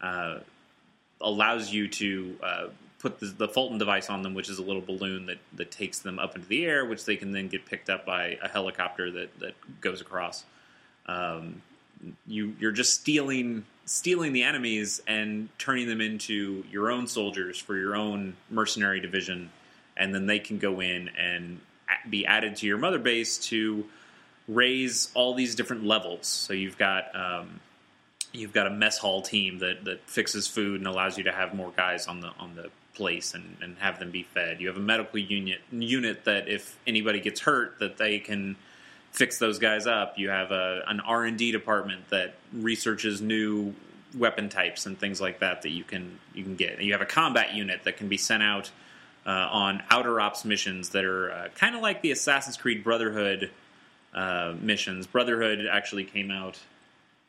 uh, 0.00 0.38
allows 1.20 1.72
you 1.72 1.86
to 1.86 2.36
uh, 2.42 2.66
put 2.98 3.20
the, 3.20 3.26
the 3.26 3.48
Fulton 3.48 3.78
device 3.78 4.10
on 4.10 4.22
them, 4.22 4.34
which 4.34 4.48
is 4.48 4.58
a 4.58 4.62
little 4.62 4.82
balloon 4.82 5.26
that, 5.26 5.38
that 5.54 5.70
takes 5.70 6.00
them 6.00 6.18
up 6.18 6.34
into 6.34 6.48
the 6.48 6.66
air, 6.66 6.84
which 6.84 7.04
they 7.04 7.14
can 7.14 7.30
then 7.30 7.46
get 7.46 7.64
picked 7.66 7.88
up 7.88 8.04
by 8.04 8.36
a 8.42 8.48
helicopter 8.48 9.10
that, 9.12 9.38
that 9.38 9.54
goes 9.80 10.00
across. 10.00 10.44
Um, 11.06 11.62
you 12.26 12.54
you're 12.58 12.72
just 12.72 12.94
stealing 13.00 13.64
stealing 13.84 14.32
the 14.32 14.42
enemies 14.42 15.00
and 15.06 15.48
turning 15.58 15.86
them 15.88 16.00
into 16.00 16.64
your 16.70 16.90
own 16.90 17.06
soldiers 17.06 17.58
for 17.58 17.76
your 17.76 17.96
own 17.96 18.36
mercenary 18.50 19.00
division, 19.00 19.50
and 19.96 20.14
then 20.14 20.26
they 20.26 20.38
can 20.38 20.58
go 20.58 20.80
in 20.80 21.08
and 21.16 21.60
be 22.10 22.26
added 22.26 22.56
to 22.56 22.66
your 22.66 22.78
mother 22.78 22.98
base 22.98 23.38
to 23.38 23.86
raise 24.48 25.10
all 25.14 25.34
these 25.34 25.54
different 25.54 25.84
levels. 25.84 26.26
So 26.26 26.52
you've 26.52 26.78
got 26.78 27.14
um, 27.14 27.60
you've 28.32 28.52
got 28.52 28.66
a 28.66 28.70
mess 28.70 28.98
hall 28.98 29.22
team 29.22 29.58
that, 29.60 29.84
that 29.84 30.08
fixes 30.08 30.46
food 30.46 30.80
and 30.80 30.86
allows 30.86 31.16
you 31.16 31.24
to 31.24 31.32
have 31.32 31.54
more 31.54 31.72
guys 31.76 32.06
on 32.06 32.20
the 32.20 32.30
on 32.38 32.54
the 32.54 32.70
place 32.94 33.34
and, 33.34 33.56
and 33.60 33.76
have 33.78 33.98
them 33.98 34.10
be 34.10 34.22
fed. 34.22 34.60
You 34.60 34.68
have 34.68 34.76
a 34.76 34.80
medical 34.80 35.18
unit 35.18 35.60
unit 35.70 36.24
that 36.24 36.48
if 36.48 36.76
anybody 36.86 37.20
gets 37.20 37.40
hurt 37.40 37.78
that 37.78 37.98
they 37.98 38.18
can 38.18 38.56
fix 39.16 39.38
those 39.38 39.58
guys 39.58 39.86
up. 39.86 40.18
You 40.18 40.28
have 40.28 40.50
a, 40.50 40.82
an 40.86 41.00
R 41.00 41.24
and 41.24 41.38
D 41.38 41.50
department 41.50 42.08
that 42.10 42.34
researches 42.52 43.22
new 43.22 43.74
weapon 44.16 44.48
types 44.48 44.86
and 44.86 44.98
things 44.98 45.20
like 45.20 45.40
that 45.40 45.62
that 45.62 45.70
you 45.70 45.84
can 45.84 46.18
you 46.34 46.44
can 46.44 46.54
get. 46.54 46.80
You 46.80 46.92
have 46.92 47.00
a 47.00 47.06
combat 47.06 47.54
unit 47.54 47.84
that 47.84 47.96
can 47.96 48.08
be 48.08 48.18
sent 48.18 48.42
out 48.42 48.70
uh, 49.26 49.30
on 49.30 49.82
outer 49.90 50.20
ops 50.20 50.44
missions 50.44 50.90
that 50.90 51.04
are 51.04 51.30
uh, 51.30 51.48
kind 51.56 51.74
of 51.74 51.82
like 51.82 52.02
the 52.02 52.10
Assassin's 52.10 52.56
Creed 52.58 52.84
Brotherhood 52.84 53.50
uh, 54.14 54.54
missions. 54.60 55.06
Brotherhood 55.06 55.66
actually 55.70 56.04
came 56.04 56.30
out 56.30 56.58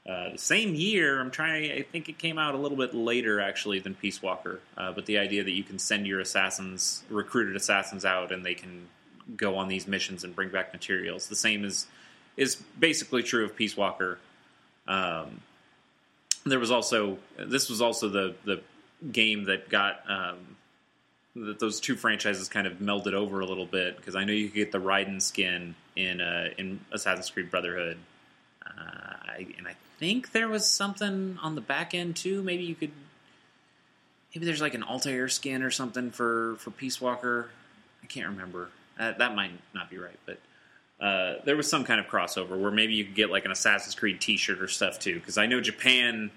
uh, 0.07 0.31
the 0.31 0.37
same 0.37 0.75
year. 0.75 1.21
I'm 1.21 1.31
trying. 1.31 1.71
I 1.71 1.83
think 1.83 2.09
it 2.09 2.17
came 2.17 2.37
out 2.37 2.53
a 2.53 2.57
little 2.57 2.77
bit 2.77 2.93
later 2.93 3.39
actually 3.39 3.79
than 3.79 3.95
Peace 3.95 4.21
Walker. 4.21 4.59
Uh, 4.77 4.91
but 4.91 5.05
the 5.05 5.17
idea 5.17 5.41
that 5.43 5.51
you 5.51 5.63
can 5.63 5.79
send 5.79 6.05
your 6.05 6.19
assassins, 6.19 7.03
recruited 7.09 7.55
assassins, 7.55 8.03
out 8.03 8.33
and 8.33 8.45
they 8.45 8.55
can 8.55 8.89
go 9.35 9.57
on 9.57 9.67
these 9.67 9.87
missions 9.87 10.23
and 10.23 10.35
bring 10.35 10.49
back 10.49 10.73
materials. 10.73 11.27
The 11.27 11.35
same 11.35 11.65
is 11.65 11.87
is 12.35 12.55
basically 12.55 13.23
true 13.23 13.43
of 13.43 13.55
Peace 13.55 13.75
Walker. 13.75 14.19
Um, 14.87 15.41
there 16.45 16.59
was 16.59 16.71
also 16.71 17.17
this 17.37 17.69
was 17.69 17.81
also 17.81 18.09
the 18.09 18.35
the 18.45 18.61
game 19.11 19.45
that 19.45 19.69
got 19.69 20.01
um, 20.09 20.37
that 21.35 21.59
those 21.59 21.79
two 21.79 21.95
franchises 21.95 22.47
kind 22.47 22.67
of 22.67 22.73
melded 22.73 23.13
over 23.13 23.39
a 23.39 23.45
little 23.45 23.65
bit 23.65 23.97
because 23.97 24.15
I 24.15 24.23
know 24.23 24.33
you 24.33 24.47
could 24.47 24.55
get 24.55 24.71
the 24.71 24.79
Raiden 24.79 25.21
skin 25.21 25.75
in 25.95 26.21
uh, 26.21 26.49
in 26.57 26.79
Assassin's 26.91 27.29
Creed 27.29 27.51
Brotherhood, 27.51 27.97
uh, 28.65 28.69
I, 28.69 29.47
and 29.57 29.67
I 29.67 29.75
think 29.99 30.31
there 30.31 30.47
was 30.47 30.65
something 30.65 31.37
on 31.41 31.55
the 31.55 31.61
back 31.61 31.93
end 31.93 32.15
too. 32.15 32.41
Maybe 32.43 32.63
you 32.63 32.75
could 32.75 32.91
maybe 34.33 34.45
there's 34.45 34.61
like 34.61 34.75
an 34.75 34.83
Altair 34.83 35.27
skin 35.27 35.63
or 35.63 35.71
something 35.71 36.11
for 36.11 36.55
for 36.59 36.71
Peace 36.71 37.01
Walker. 37.01 37.49
I 38.03 38.05
can't 38.05 38.27
remember. 38.29 38.69
Uh, 38.99 39.13
that 39.17 39.35
might 39.35 39.51
not 39.73 39.89
be 39.89 39.97
right, 39.97 40.17
but 40.25 40.39
uh, 40.99 41.35
there 41.45 41.55
was 41.55 41.69
some 41.69 41.83
kind 41.83 41.99
of 41.99 42.07
crossover 42.07 42.59
where 42.59 42.71
maybe 42.71 42.93
you 42.93 43.05
could 43.05 43.15
get 43.15 43.29
like 43.29 43.45
an 43.45 43.51
Assassin's 43.51 43.93
Creed 43.95 44.19
T-shirt 44.19 44.59
or 44.61 44.67
stuff 44.67 44.97
too. 44.99 45.15
Because 45.15 45.37
I 45.37 45.45
know 45.45 45.61
Japan, 45.61 46.31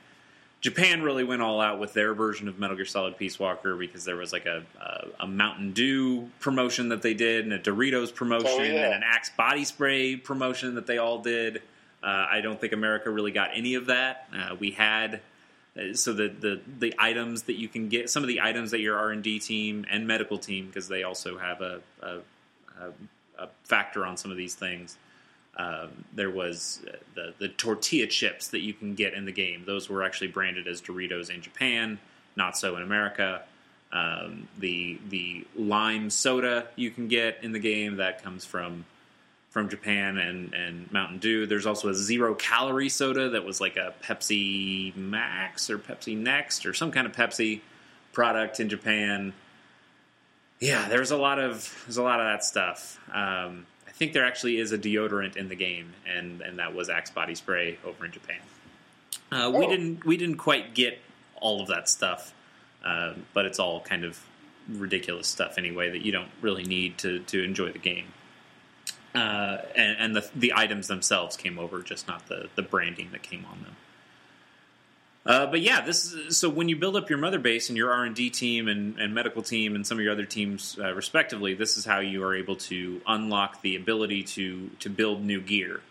Japan 0.61 1.03
really 1.03 1.25
went 1.25 1.41
all 1.41 1.61
out 1.63 1.81
with 1.81 1.95
their 1.95 2.13
version 2.13 2.47
of 2.49 2.59
Metal 2.59 2.77
Gear 2.77 2.85
Solid 2.85 3.17
Peace 3.17 3.39
Walker 3.39 3.75
because 3.77 4.05
there 4.05 4.17
was 4.17 4.33
like 4.33 4.45
a 4.45 4.63
a, 4.81 5.07
a 5.21 5.27
Mountain 5.27 5.73
Dew 5.73 6.29
promotion 6.41 6.91
that 6.91 7.01
they 7.01 7.15
did, 7.15 7.45
and 7.45 7.55
a 7.55 7.59
Doritos 7.59 8.15
promotion, 8.15 8.51
Oh, 8.51 8.63
yeah. 8.63 8.87
and 8.87 8.95
an 8.97 9.03
Axe 9.03 9.31
body 9.31 9.65
spray 9.65 10.17
promotion 10.17 10.75
that 10.75 10.87
they 10.87 10.99
all 10.99 11.21
did. 11.23 11.63
Uh, 12.03 12.27
I 12.31 12.41
don't 12.43 12.61
think 12.61 12.73
America 12.75 13.11
really 13.11 13.33
got 13.33 13.51
any 13.55 13.75
of 13.75 13.87
that. 13.87 14.27
Uh, 14.35 14.57
we 14.59 14.71
had 14.73 15.21
uh, 15.79 15.95
so 15.95 16.13
the, 16.13 16.29
the 16.29 16.61
the 16.79 16.95
items 16.99 17.45
that 17.45 17.55
you 17.55 17.69
can 17.69 17.89
get, 17.89 18.11
some 18.11 18.23
of 18.23 18.29
the 18.29 18.41
items 18.43 18.73
that 18.73 18.81
your 18.81 18.99
R 18.99 19.11
and 19.11 19.23
D 19.23 19.39
team 19.39 19.87
and 19.91 20.07
medical 20.07 20.37
team, 20.39 20.67
because 20.67 20.89
they 20.89 21.03
also 21.03 21.39
have 21.39 21.61
a, 21.63 21.81
a, 22.03 22.19
a, 23.39 23.49
factor 23.65 24.05
on 24.05 24.17
some 24.17 24.31
of 24.31 24.37
these 24.37 24.55
things. 24.55 24.99
Um, 25.57 26.05
there 26.15 26.31
was 26.31 26.81
uh, 26.87 26.97
the 27.15 27.35
the 27.39 27.49
tortilla 27.49 28.07
chips 28.07 28.49
that 28.49 28.61
you 28.61 28.75
can 28.75 28.95
get 28.95 29.15
in 29.15 29.25
the 29.25 29.33
game. 29.33 29.65
Those 29.67 29.89
were 29.89 30.03
actually 30.03 30.29
branded 30.29 30.69
as 30.69 30.81
Doritos 30.83 31.31
in 31.31 31.41
Japan, 31.41 31.99
not 32.37 32.57
so 32.57 32.77
in 32.77 32.83
America. 32.83 33.43
Um, 33.93 34.47
the 34.59 34.99
the 35.09 35.47
lime 35.57 36.11
soda 36.11 36.69
you 36.77 36.91
can 36.91 37.09
get 37.09 37.39
in 37.43 37.53
the 37.53 37.59
game 37.59 37.97
that 37.97 38.23
comes 38.23 38.45
from 38.45 38.85
from 39.51 39.69
Japan 39.69 40.17
and, 40.17 40.55
and 40.55 40.91
Mountain 40.93 41.19
Dew. 41.19 41.45
There's 41.45 41.67
also 41.67 41.89
a 41.89 41.95
zero 41.95 42.35
calorie 42.35 42.89
soda 42.89 43.31
that 43.31 43.45
was 43.45 43.61
like 43.61 43.77
a 43.77 43.93
Pepsi 44.03 44.95
Max 44.97 45.69
or 45.69 45.79
Pepsi 45.79 46.17
Next 46.17 46.65
or 46.65 46.73
some 46.73 46.93
kind 46.93 47.07
of 47.07 47.13
Pepsi 47.13 47.61
product 48.13 48.61
in 48.61 48.69
Japan. 48.69 49.33
Yeah, 50.61 50.89
there's 50.89 51.11
a 51.11 51.17
lot 51.17 51.39
of 51.39 51.75
there's 51.87 51.97
a 51.97 52.03
lot 52.03 52.21
of 52.21 52.27
that 52.27 52.45
stuff. 52.45 52.99
Um, 53.13 53.67
I 53.89 53.93
think 53.93 54.13
there 54.13 54.25
actually 54.27 54.59
is 54.59 54.73
a 54.73 54.79
deodorant 54.79 55.37
in 55.37 55.49
the 55.49 55.55
game, 55.57 55.93
and 56.07 56.41
and 56.43 56.59
that 56.59 56.75
was 56.75 56.89
Axe 56.89 57.11
body 57.11 57.35
spray 57.35 57.79
over 57.85 58.05
in 58.05 58.13
Japan. 58.13 58.41
Uh, 59.33 59.51
we 59.55 59.65
Oh. 59.65 59.71
didn't 59.71 60.05
we 60.05 60.17
didn't 60.17 60.37
quite 60.37 60.75
get 60.75 60.99
all 61.37 61.61
of 61.63 61.69
that 61.69 61.89
stuff, 61.89 62.35
uh, 62.85 63.15
but 63.33 63.47
it's 63.47 63.59
all 63.59 63.81
kind 63.81 64.05
of 64.05 64.21
ridiculous 64.69 65.27
stuff 65.27 65.57
anyway 65.59 65.91
that 65.91 66.03
you 66.05 66.13
don't 66.13 66.31
really 66.43 66.65
need 66.65 66.99
to 66.99 67.21
to 67.21 67.43
enjoy 67.43 67.73
the 67.73 67.79
game 67.79 68.07
uh, 69.15 69.59
and, 69.75 69.97
and 69.99 70.17
the 70.17 70.31
the 70.37 70.53
items 70.55 70.87
themselves 70.89 71.37
came 71.37 71.59
over, 71.59 71.83
just 71.83 72.07
not 72.07 72.27
the 72.29 72.49
the 72.55 72.63
branding 72.63 73.09
that 73.13 73.23
came 73.23 73.45
on 73.51 73.63
them. 73.63 73.77
Uh, 75.27 75.47
but 75.47 75.61
yeah, 75.61 75.83
this 75.83 76.13
is, 76.13 76.39
so 76.39 76.49
when 76.49 76.69
you 76.69 76.77
build 76.77 76.97
up 76.97 77.11
your 77.11 77.19
mother 77.19 77.39
base 77.39 77.69
and 77.69 77.77
your 77.77 77.93
R 77.93 78.05
and 78.05 78.17
D 78.17 78.31
team 78.31 78.69
and, 78.69 78.99
and 78.99 79.15
medical 79.15 79.43
team 79.43 79.75
and 79.75 79.87
some 79.87 79.99
of 79.99 80.03
your 80.03 80.13
other 80.13 80.25
teams 80.25 80.79
uh, 80.81 80.95
respectively, 80.95 81.53
this 81.55 81.77
is 81.77 81.85
how 81.85 82.01
you 82.01 82.25
are 82.25 82.35
able 82.35 82.57
to 82.57 83.01
unlock 83.07 83.61
the 83.61 83.77
ability 83.77 84.23
to 84.23 84.71
to 84.81 84.89
build 84.89 85.23
new 85.23 85.41
gear. 85.41 85.83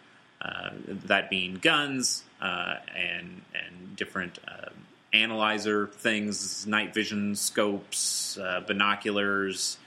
Uh, 0.42 0.70
that 1.06 1.30
being 1.30 1.56
guns 1.56 2.24
uh, 2.42 2.76
and 2.96 3.42
and 3.54 3.96
different 3.96 4.40
uh, 4.48 4.70
analyzer 5.14 5.88
things, 5.88 6.66
night 6.66 6.94
vision 6.94 7.36
scopes, 7.36 8.40
binoculars, 8.66 9.78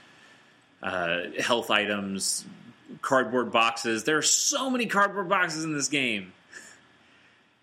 health 0.81 1.69
items, 1.69 2.45
cardboard 3.01 3.51
boxes. 3.51 4.03
There 4.03 4.17
are 4.17 4.21
so 4.21 4.69
many 4.69 4.85
cardboard 4.85 5.27
boxes 5.27 5.63
in 5.63 5.73
this 5.73 5.89
game. 5.89 6.33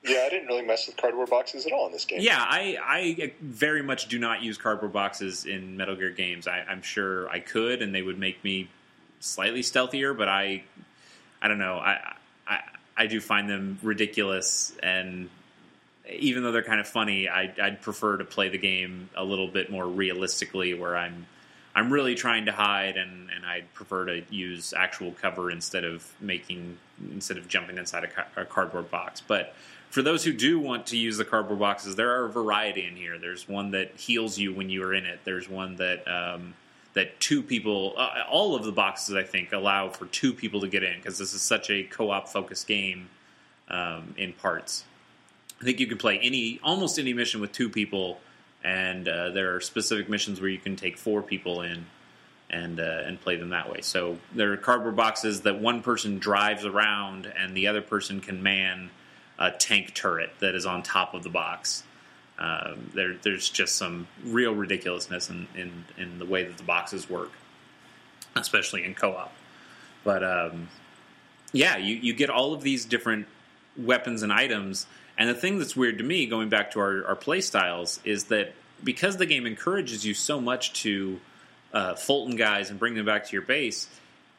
Yeah, 0.03 0.25
I 0.27 0.31
didn't 0.31 0.47
really 0.47 0.65
mess 0.65 0.87
with 0.87 0.97
cardboard 0.97 1.29
boxes 1.29 1.67
at 1.67 1.73
all 1.73 1.87
in 1.87 1.93
this 1.93 2.07
game. 2.07 2.21
Yeah, 2.23 2.39
I, 2.39 2.79
I 2.83 3.33
very 3.41 3.83
much 3.83 4.09
do 4.09 4.19
not 4.19 4.43
use 4.43 4.57
cardboard 4.57 4.93
boxes 4.93 5.45
in 5.45 5.77
Metal 5.77 5.95
Gear 5.95 6.11
games. 6.11 6.49
I, 6.49 6.61
I'm 6.61 6.81
sure 6.81 7.29
I 7.29 7.41
could, 7.41 7.83
and 7.83 7.95
they 7.95 8.01
would 8.01 8.19
make 8.19 8.43
me 8.43 8.69
slightly 9.21 9.61
stealthier, 9.61 10.17
but 10.17 10.29
I 10.29 10.63
I 11.43 11.49
don't 11.49 11.59
know. 11.59 11.75
I 11.75 12.15
I 12.47 12.61
I 12.97 13.07
do 13.07 13.21
find 13.21 13.49
them 13.49 13.79
ridiculous, 13.83 14.73
and 14.83 15.29
even 16.11 16.43
though 16.43 16.53
they're 16.53 16.63
kind 16.63 16.81
of 16.81 16.89
funny, 16.89 17.29
I, 17.29 17.53
I'd 17.63 17.83
prefer 17.83 18.17
to 18.17 18.25
play 18.25 18.49
the 18.49 18.59
game 18.59 19.11
a 19.15 19.25
little 19.25 19.49
bit 19.49 19.71
more 19.71 19.87
realistically, 19.87 20.75
where 20.75 20.97
I'm 20.97 21.27
I'm 21.75 21.93
really 21.93 22.15
trying 22.15 22.47
to 22.47 22.53
hide, 22.53 22.97
and, 22.97 23.31
and 23.31 23.47
I'd 23.47 23.73
prefer 23.75 24.07
to 24.07 24.23
use 24.31 24.73
actual 24.73 25.13
cover 25.13 25.51
instead 25.51 25.85
of 25.85 26.11
making 26.21 26.79
instead 27.13 27.37
of 27.37 27.49
jumping 27.49 27.79
inside 27.79 28.05
a, 28.05 28.09
ca- 28.09 28.27
a 28.37 28.45
cardboard 28.45 28.91
box. 28.91 29.21
But 29.21 29.55
for 29.91 30.03
those 30.03 30.25
who 30.25 30.33
do 30.33 30.59
want 30.61 30.87
to 30.87 30.97
use 30.97 31.17
the 31.17 31.25
cardboard 31.25 31.59
boxes, 31.59 31.97
there 31.97 32.11
are 32.21 32.27
a 32.27 32.31
variety 32.31 32.87
in 32.87 32.95
here. 32.95 33.19
There's 33.19 33.49
one 33.49 33.73
that 33.73 33.97
heals 33.97 34.39
you 34.39 34.55
when 34.55 34.71
you 34.71 34.85
are 34.85 34.95
in 34.95 35.05
it. 35.05 35.21
There's 35.25 35.49
one 35.49 35.77
that 35.77 36.07
um, 36.07 36.55
that 36.95 37.19
two 37.19 37.43
people, 37.43 37.95
uh, 37.97 38.23
all 38.31 38.55
of 38.55 38.65
the 38.65 38.73
boxes 38.73 39.15
I 39.17 39.25
think 39.25 39.53
allow 39.53 39.89
for 39.89 40.07
two 40.07 40.33
people 40.33 40.61
to 40.61 40.69
get 40.69 40.85
in 40.85 40.97
because 40.97 41.19
this 41.19 41.35
is 41.35 41.43
such 41.43 41.71
a 41.71 41.83
co-op 41.83 42.29
focused 42.29 42.69
game 42.69 43.09
um, 43.69 44.15
in 44.17 44.33
parts. 44.33 44.85
I 45.61 45.65
think 45.65 45.81
you 45.81 45.89
can 45.89 45.99
play 45.99 46.19
any 46.23 46.61
almost 46.63 46.99
any 46.99 47.13
mission 47.13 47.41
with 47.41 47.51
two 47.51 47.69
people, 47.69 48.21
and 48.63 49.09
uh, 49.09 49.31
there 49.31 49.57
are 49.57 49.61
specific 49.61 50.09
missions 50.09 50.41
where 50.41 50.51
you 50.51 50.59
can 50.59 50.77
take 50.77 50.99
four 50.99 51.21
people 51.21 51.63
in 51.63 51.87
and 52.49 52.79
uh, 52.79 53.03
and 53.05 53.21
play 53.21 53.35
them 53.35 53.49
that 53.49 53.69
way. 53.69 53.81
So 53.81 54.19
there 54.37 54.53
are 54.53 54.57
cardboard 54.57 54.95
boxes 54.95 55.41
that 55.41 55.61
one 55.61 55.83
person 55.83 56.21
drives 56.21 56.65
around, 56.65 57.31
and 57.37 57.57
the 57.57 57.67
other 57.67 57.83
person 57.83 58.21
can 58.21 58.41
man 58.41 58.91
a 59.41 59.51
tank 59.51 59.95
turret 59.95 60.31
that 60.41 60.55
is 60.55 60.67
on 60.67 60.83
top 60.83 61.15
of 61.15 61.23
the 61.23 61.31
box. 61.31 61.83
Um, 62.39 62.91
there, 62.95 63.15
there's 63.15 63.49
just 63.49 63.75
some 63.75 64.07
real 64.25 64.55
ridiculousness 64.55 65.31
in, 65.31 65.49
in, 65.57 65.85
in, 65.99 66.19
the 66.19 66.25
way 66.25 66.45
that 66.45 66.57
the 66.57 66.63
boxes 66.63 67.09
work, 67.09 67.33
especially 68.37 68.85
in 68.85 68.95
co-op. 68.95 69.33
But 70.05 70.23
um, 70.23 70.69
yeah, 71.53 71.77
you, 71.77 71.97
you 71.97 72.15
get 72.15 72.31
all 72.31 72.55
of 72.55 72.63
these 72.63 72.85
different 72.85 73.27
weapons 73.77 74.23
and 74.23 74.33
items. 74.33 74.87
And 75.19 75.29
the 75.29 75.35
thing 75.35 75.59
that's 75.59 75.77
weird 75.77 75.99
to 75.99 76.05
me, 76.05 76.27
going 76.27 76.49
back 76.49 76.71
to 76.73 76.81
our, 76.81 77.05
our 77.07 77.17
play 77.17 77.41
styles, 77.41 78.01
is 78.05 78.25
that 78.25 78.55
because 78.83 79.19
the 79.19 79.27
game 79.27 79.47
encourages 79.47 80.07
you 80.07 80.15
so 80.15 80.41
much 80.41 80.73
to 80.83 81.21
uh, 81.73 81.95
Fulton 81.95 82.37
guys 82.37 82.71
and 82.71 82.79
bring 82.79 82.95
them 82.95 83.05
back 83.05 83.27
to 83.27 83.33
your 83.33 83.43
base, 83.43 83.89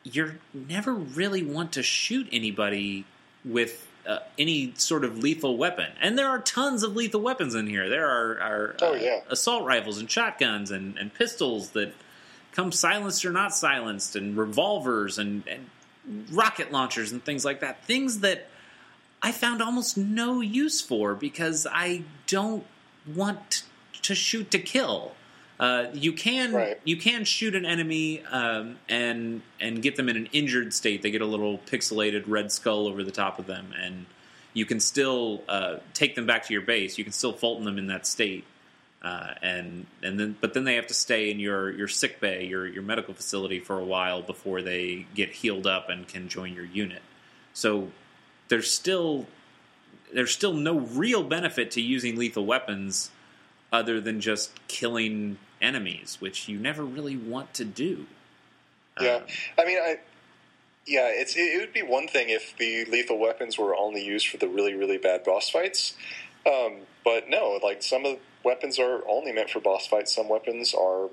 you 0.04 0.34
never 0.54 0.94
really 0.94 1.44
want 1.44 1.74
to 1.74 1.84
shoot 1.84 2.28
anybody 2.32 3.06
with 3.46 3.88
uh, 4.08 4.20
any 4.38 4.74
sort 4.78 5.04
of 5.04 5.20
lethal 5.20 5.58
weapon. 5.58 5.88
And 6.02 6.18
there 6.18 6.28
are 6.28 6.40
tons 6.40 6.84
of 6.84 6.96
lethal 6.96 7.22
weapons 7.22 7.56
in 7.56 7.68
here. 7.68 7.90
There 7.90 8.08
are, 8.08 8.40
are 8.42 8.76
oh, 8.82 8.96
yeah. 8.96 9.20
uh, 9.28 9.32
assault 9.32 9.66
rifles 9.66 10.00
and 10.00 10.10
shotguns 10.10 10.72
and, 10.72 10.98
and 10.98 11.14
pistols 11.14 11.72
that 11.72 11.94
come 12.52 12.72
silenced 12.72 13.24
or 13.26 13.32
not 13.32 13.54
silenced, 13.54 14.16
and 14.16 14.36
revolvers 14.38 15.18
and, 15.18 15.44
and 15.48 15.70
rocket 16.32 16.72
launchers 16.72 17.12
and 17.12 17.24
things 17.24 17.46
like 17.46 17.62
that. 17.62 17.86
Things 17.86 18.20
that 18.20 18.48
I 19.22 19.32
found 19.32 19.62
almost 19.62 19.98
no 19.98 20.42
use 20.42 20.82
for 20.82 21.16
because 21.16 21.68
I 21.70 22.04
don't 22.28 22.66
want 23.08 23.64
to 24.02 24.16
shoot 24.16 24.52
to 24.52 24.60
kill. 24.60 25.14
Uh, 25.62 25.92
you 25.94 26.12
can 26.12 26.54
right. 26.54 26.82
you 26.84 26.98
can 26.98 27.24
shoot 27.24 27.54
an 27.54 27.68
enemy 27.68 28.24
um, 28.32 28.78
and 28.90 29.44
and 29.60 29.80
get 29.84 29.96
them 29.96 30.10
in 30.10 30.18
an 30.18 30.28
injured 30.34 30.74
state. 30.74 31.04
They 31.04 31.12
get 31.12 31.22
a 31.22 31.26
little 31.26 31.60
pixelated 31.60 32.24
red 32.26 32.52
skull 32.52 32.88
over 32.88 33.04
the 33.04 33.12
top 33.12 33.38
of 33.38 33.46
them, 33.46 33.72
and 33.80 34.08
you 34.56 34.66
can 34.66 34.80
still 34.80 35.44
uh, 35.48 35.78
take 35.94 36.16
them 36.16 36.26
back 36.26 36.48
to 36.48 36.54
your 36.54 36.64
base. 36.64 36.98
You 36.98 37.04
can 37.04 37.14
still 37.14 37.32
Fulton 37.32 37.64
them 37.64 37.78
in 37.78 37.86
that 37.88 38.08
state, 38.08 38.44
uh, 39.04 39.36
and 39.44 39.86
and 40.02 40.20
then 40.20 40.36
but 40.42 40.56
then 40.56 40.64
they 40.64 40.78
have 40.78 40.88
to 40.88 40.96
stay 40.96 41.30
in 41.30 41.40
your 41.40 41.70
your 41.70 41.88
sick 41.88 42.20
bay, 42.20 42.44
your 42.48 42.66
your 42.66 42.82
medical 42.82 43.14
facility 43.14 43.60
for 43.60 43.78
a 43.78 43.86
while 43.86 44.24
before 44.24 44.64
they 44.64 45.06
get 45.14 45.30
healed 45.30 45.68
up 45.68 45.90
and 45.90 46.08
can 46.08 46.28
join 46.28 46.56
your 46.56 46.66
unit. 46.66 47.04
So 47.54 47.90
there's 48.48 48.72
still 48.72 49.28
there's 50.12 50.32
still 50.32 50.54
no 50.54 50.80
real 50.80 51.22
benefit 51.22 51.70
to 51.72 51.82
using 51.82 52.16
lethal 52.16 52.48
weapons 52.48 53.12
other 53.72 54.02
than 54.02 54.20
just 54.22 54.52
killing 54.68 55.38
enemies, 55.62 56.18
which 56.20 56.48
you 56.48 56.58
never 56.58 56.84
really 56.84 57.18
want 57.18 57.54
to 57.56 57.66
do. 57.66 58.08
Yeah, 59.00 59.16
um, 59.16 59.24
I 59.58 59.66
mean, 59.66 59.78
I 59.78 60.00
yeah, 60.86 61.08
it's 61.08 61.36
it, 61.38 61.60
would 61.60 61.74
be 61.74 61.84
one 61.84 62.08
thing 62.08 62.30
if 62.30 62.56
the 62.58 62.86
lethal 62.86 63.20
weapons 63.20 63.58
were 63.58 63.76
only 63.76 64.04
used 64.04 64.28
for 64.28 64.38
the 64.38 64.48
really 64.48 64.74
really 64.74 64.98
bad 64.98 65.24
boss 65.24 65.50
fights, 65.50 65.96
um, 66.46 66.80
but 67.04 67.30
no, 67.30 67.60
like 67.64 67.84
some 67.84 68.06
of 68.06 68.14
the 68.14 68.20
weapons 68.44 68.80
are 68.80 69.02
only 69.08 69.32
meant 69.32 69.50
for 69.50 69.60
boss 69.60 69.88
fights. 69.88 70.16
Some 70.16 70.28
weapons 70.28 70.74
are 70.74 71.10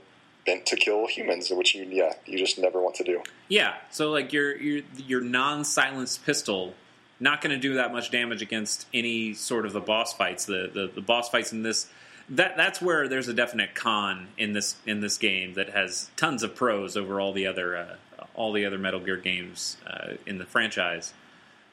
meant 0.47 0.67
to 0.67 0.77
kill 0.77 1.07
humans, 1.07 1.51
which 1.51 1.75
you 1.75 1.87
yeah 1.91 2.15
you 2.27 2.39
just 2.39 2.59
never 2.59 2.81
want 2.81 2.97
to 2.97 3.05
do. 3.05 3.23
Yeah, 3.49 3.75
so 3.91 4.11
like 4.11 4.33
your 4.33 4.57
your 4.57 4.83
your 4.97 5.21
non 5.21 5.65
silenced 5.65 6.25
pistol. 6.25 6.75
Not 7.21 7.41
going 7.41 7.51
to 7.51 7.59
do 7.59 7.75
that 7.75 7.93
much 7.93 8.13
damage 8.13 8.43
against 8.43 8.87
any 8.95 9.35
sort 9.35 9.67
of 9.67 9.73
the 9.73 9.81
boss 9.81 10.13
fights. 10.13 10.45
The, 10.45 10.71
the 10.73 10.91
the 10.95 11.01
boss 11.01 11.29
fights 11.29 11.53
in 11.53 11.63
this 11.63 11.89
that 12.31 12.57
that's 12.57 12.81
where 12.81 13.09
there's 13.09 13.29
a 13.29 13.35
definite 13.35 13.75
con 13.75 14.29
in 14.37 14.53
this 14.53 14.77
in 14.87 15.01
this 15.01 15.19
game 15.19 15.55
that 15.55 15.71
has 15.71 16.11
tons 16.17 16.43
of 16.43 16.55
pros 16.55 16.97
over 16.97 17.21
all 17.21 17.33
the 17.33 17.47
other 17.47 17.77
uh, 17.77 17.97
all 18.35 18.53
the 18.53 18.65
other 18.65 18.79
Metal 18.79 19.01
Gear 19.01 19.17
games 19.17 19.77
uh, 19.87 20.15
in 20.27 20.39
the 20.39 20.45
franchise. 20.45 21.13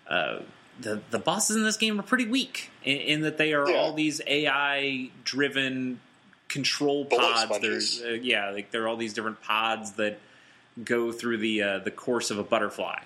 Uh, 0.07 0.39
the 0.79 1.01
the 1.11 1.19
bosses 1.19 1.55
in 1.55 1.63
this 1.63 1.77
game 1.77 1.99
are 1.99 2.03
pretty 2.03 2.27
weak 2.27 2.69
in, 2.83 2.97
in 2.97 3.21
that 3.21 3.37
they 3.37 3.53
are 3.53 3.69
yeah. 3.69 3.77
all 3.77 3.93
these 3.93 4.21
AI 4.27 5.09
driven 5.23 5.99
control 6.47 7.05
pods. 7.05 7.59
There's 7.59 8.01
uh, 8.01 8.09
yeah, 8.09 8.51
like 8.51 8.71
there 8.71 8.83
are 8.83 8.87
all 8.87 8.97
these 8.97 9.13
different 9.13 9.41
pods 9.41 9.93
that 9.93 10.19
go 10.83 11.11
through 11.11 11.37
the 11.37 11.61
uh, 11.61 11.79
the 11.79 11.91
course 11.91 12.31
of 12.31 12.39
a 12.39 12.43
butterfly. 12.43 12.99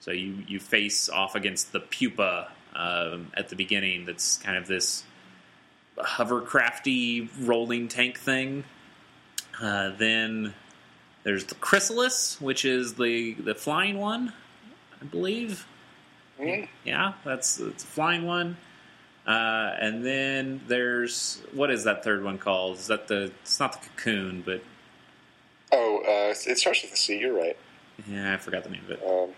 So 0.00 0.10
you 0.10 0.38
you 0.46 0.60
face 0.60 1.08
off 1.08 1.34
against 1.34 1.72
the 1.72 1.80
pupa 1.80 2.50
um, 2.74 3.30
at 3.34 3.48
the 3.48 3.56
beginning. 3.56 4.04
That's 4.04 4.38
kind 4.38 4.56
of 4.56 4.66
this 4.66 5.04
hovercrafty 5.98 7.28
rolling 7.40 7.88
tank 7.88 8.18
thing. 8.18 8.64
Uh, 9.60 9.90
then 9.96 10.54
there's 11.22 11.44
the 11.44 11.54
chrysalis, 11.56 12.40
which 12.40 12.64
is 12.64 12.94
the 12.94 13.34
the 13.34 13.54
flying 13.54 13.98
one, 13.98 14.32
I 15.00 15.04
believe. 15.04 15.66
Mm-hmm. 16.40 16.64
Yeah, 16.84 17.14
that's 17.24 17.60
it's 17.60 17.84
a 17.84 17.86
flying 17.86 18.26
one. 18.26 18.56
Uh, 19.26 19.74
and 19.80 20.04
then 20.04 20.60
there's 20.68 21.40
what 21.52 21.70
is 21.70 21.84
that 21.84 22.04
third 22.04 22.22
one 22.22 22.38
called? 22.38 22.78
Is 22.78 22.88
that 22.88 23.08
the? 23.08 23.32
It's 23.42 23.58
not 23.58 23.72
the 23.72 23.88
cocoon, 23.88 24.42
but 24.44 24.62
oh, 25.72 25.98
uh, 26.04 26.34
it 26.46 26.58
starts 26.58 26.82
with 26.82 26.92
a 26.92 26.96
C. 26.96 27.18
You're 27.18 27.36
right. 27.36 27.56
Yeah, 28.06 28.34
I 28.34 28.36
forgot 28.36 28.64
the 28.64 28.70
name 28.70 28.82
of 28.84 28.90
it. 28.90 29.02
Um, 29.06 29.30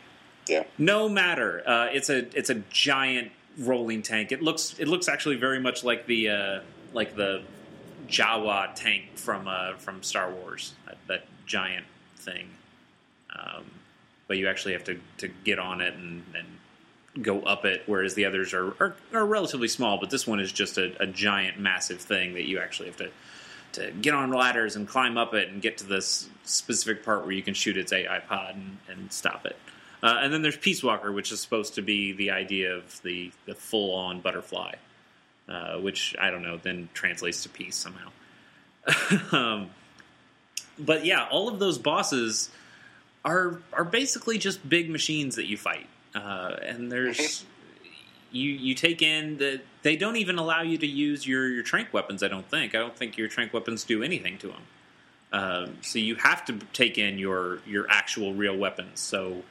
yeah. 0.48 0.64
No 0.78 1.08
matter. 1.08 1.62
Uh, 1.66 1.88
it's 1.92 2.10
a 2.10 2.26
it's 2.36 2.50
a 2.50 2.56
giant 2.70 3.30
rolling 3.58 4.02
tank. 4.02 4.32
It 4.32 4.42
looks 4.42 4.76
it 4.78 4.88
looks 4.88 5.08
actually 5.08 5.36
very 5.36 5.60
much 5.60 5.84
like 5.84 6.06
the 6.06 6.30
uh, 6.30 6.60
like 6.92 7.16
the 7.16 7.42
Jawa 8.08 8.74
tank 8.74 9.16
from 9.16 9.48
uh, 9.48 9.74
from 9.74 10.02
Star 10.02 10.30
Wars, 10.30 10.74
that, 10.86 10.98
that 11.08 11.26
giant 11.46 11.86
thing. 12.16 12.48
Um, 13.34 13.64
but 14.28 14.38
you 14.38 14.48
actually 14.48 14.72
have 14.72 14.84
to, 14.84 14.98
to 15.18 15.28
get 15.28 15.58
on 15.58 15.80
it 15.80 15.94
and, 15.94 16.24
and 16.34 17.24
go 17.24 17.40
up 17.42 17.64
it, 17.64 17.82
whereas 17.86 18.14
the 18.14 18.24
others 18.24 18.52
are, 18.54 18.68
are, 18.80 18.96
are 19.12 19.26
relatively 19.26 19.68
small. 19.68 19.98
But 19.98 20.10
this 20.10 20.26
one 20.26 20.40
is 20.40 20.52
just 20.52 20.78
a, 20.78 21.00
a, 21.00 21.06
giant, 21.06 21.60
massive 21.60 22.00
thing 22.00 22.34
that 22.34 22.44
you 22.44 22.58
actually 22.58 22.88
have 22.88 22.96
to 22.98 23.10
to 23.72 23.90
get 23.90 24.14
on 24.14 24.30
ladders 24.30 24.74
and 24.76 24.88
climb 24.88 25.18
up 25.18 25.34
it 25.34 25.48
and 25.50 25.60
get 25.60 25.76
to 25.78 25.84
this 25.84 26.30
specific 26.44 27.04
part 27.04 27.22
where 27.22 27.32
you 27.32 27.42
can 27.42 27.52
shoot 27.52 27.76
its 27.76 27.92
AI 27.92 28.20
pod 28.20 28.54
and, 28.54 28.78
and 28.88 29.12
stop 29.12 29.44
it. 29.44 29.56
Uh, 30.02 30.18
and 30.20 30.32
then 30.32 30.42
there's 30.42 30.56
Peace 30.56 30.82
Walker, 30.82 31.10
which 31.10 31.32
is 31.32 31.40
supposed 31.40 31.74
to 31.74 31.82
be 31.82 32.12
the 32.12 32.30
idea 32.30 32.74
of 32.74 33.00
the, 33.02 33.32
the 33.46 33.54
full 33.54 33.94
on 33.94 34.20
butterfly, 34.20 34.74
uh, 35.48 35.78
which 35.78 36.14
I 36.20 36.30
don't 36.30 36.42
know, 36.42 36.58
then 36.58 36.88
translates 36.94 37.42
to 37.44 37.48
peace 37.48 37.76
somehow. 37.76 38.10
um, 39.32 39.70
but 40.78 41.04
yeah, 41.04 41.26
all 41.30 41.48
of 41.48 41.58
those 41.58 41.78
bosses 41.78 42.50
are 43.24 43.60
are 43.72 43.84
basically 43.84 44.38
just 44.38 44.66
big 44.68 44.88
machines 44.88 45.36
that 45.36 45.46
you 45.46 45.56
fight, 45.56 45.88
uh, 46.14 46.56
and 46.62 46.92
there's 46.92 47.44
you 48.30 48.50
you 48.50 48.74
take 48.74 49.02
in 49.02 49.38
that 49.38 49.62
they 49.82 49.96
don't 49.96 50.16
even 50.16 50.38
allow 50.38 50.62
you 50.62 50.78
to 50.78 50.86
use 50.86 51.26
your 51.26 51.48
your 51.48 51.62
trank 51.62 51.92
weapons. 51.92 52.22
I 52.22 52.28
don't 52.28 52.48
think. 52.48 52.74
I 52.74 52.78
don't 52.78 52.96
think 52.96 53.16
your 53.16 53.28
trank 53.28 53.52
weapons 53.52 53.84
do 53.84 54.02
anything 54.02 54.38
to 54.38 54.48
them. 54.48 54.62
Um, 55.32 55.78
so 55.82 55.98
you 55.98 56.14
have 56.16 56.44
to 56.46 56.58
take 56.72 56.98
in 56.98 57.18
your 57.18 57.60
your 57.66 57.86
actual 57.90 58.34
real 58.34 58.56
weapons. 58.56 59.00
So 59.00 59.42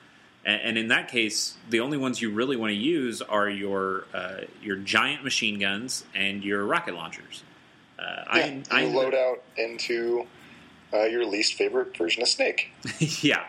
and, 0.46 0.62
and, 0.62 0.78
in 0.78 0.88
that 0.90 1.08
case, 1.08 1.56
the 1.70 1.80
only 1.80 1.98
ones 1.98 2.22
you 2.22 2.30
really 2.32 2.56
want 2.56 2.70
to 2.72 2.78
use 2.78 3.22
are 3.22 3.50
your 3.50 4.06
uh, 4.14 4.42
your 4.62 4.76
giant 4.78 5.24
machine 5.24 5.60
guns 5.60 6.06
and 6.14 6.44
your 6.44 6.64
rocket 6.66 6.94
launchers. 6.94 7.44
Uh, 7.98 8.04
yeah, 8.04 8.62
I, 8.72 8.82
you 8.82 8.90
I, 8.90 8.94
load 8.94 9.16
out 9.16 9.42
into 9.58 10.28
uh, 10.94 11.04
your 11.04 11.26
least 11.26 11.56
favorite 11.56 11.98
version 11.98 12.22
of 12.22 12.30
Snake. 12.30 12.72
yeah, 13.00 13.44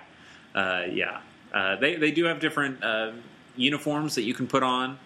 uh, 0.54 0.84
yeah. 0.90 1.20
Uh, 1.52 1.76
they 1.76 1.96
they 1.96 2.10
do 2.10 2.24
have 2.24 2.40
different 2.40 2.82
uh, 2.82 3.12
uniforms 3.56 4.14
that 4.14 4.22
you 4.22 4.32
can 4.32 4.46
put 4.46 4.62
on. 4.62 4.98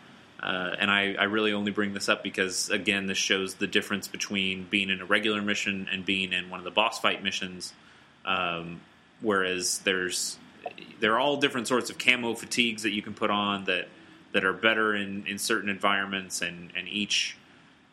and 0.43 0.91
I, 0.91 1.15
I 1.19 1.25
really 1.25 1.53
only 1.53 1.73
bring 1.73 1.93
this 1.93 2.09
up 2.09 2.23
because, 2.23 2.71
again, 2.71 3.07
this 3.07 3.19
shows 3.19 3.55
the 3.55 3.67
difference 3.67 4.07
between 4.09 4.65
being 4.71 4.91
in 4.91 5.01
a 5.01 5.05
regular 5.05 5.43
mission 5.43 5.89
and 5.93 6.05
being 6.05 6.33
in 6.33 6.51
one 6.51 6.61
of 6.61 6.65
the 6.65 6.71
boss 6.71 7.01
fight 7.01 7.23
missions. 7.23 7.73
Um, 8.25 8.81
whereas 9.21 9.81
there's 9.81 10.39
there 11.01 11.15
are 11.15 11.19
all 11.19 11.37
different 11.37 11.67
sorts 11.69 11.91
of 11.91 11.99
camo 11.99 12.35
fatigues 12.35 12.83
that 12.83 12.91
you 12.91 13.03
can 13.03 13.15
put 13.15 13.31
on 13.31 13.65
that 13.65 13.89
that 14.33 14.45
are 14.45 14.53
better 14.53 14.95
in, 14.95 15.27
in 15.27 15.39
certain 15.39 15.69
environments, 15.69 16.41
and, 16.41 16.71
and 16.77 16.87
each 16.89 17.37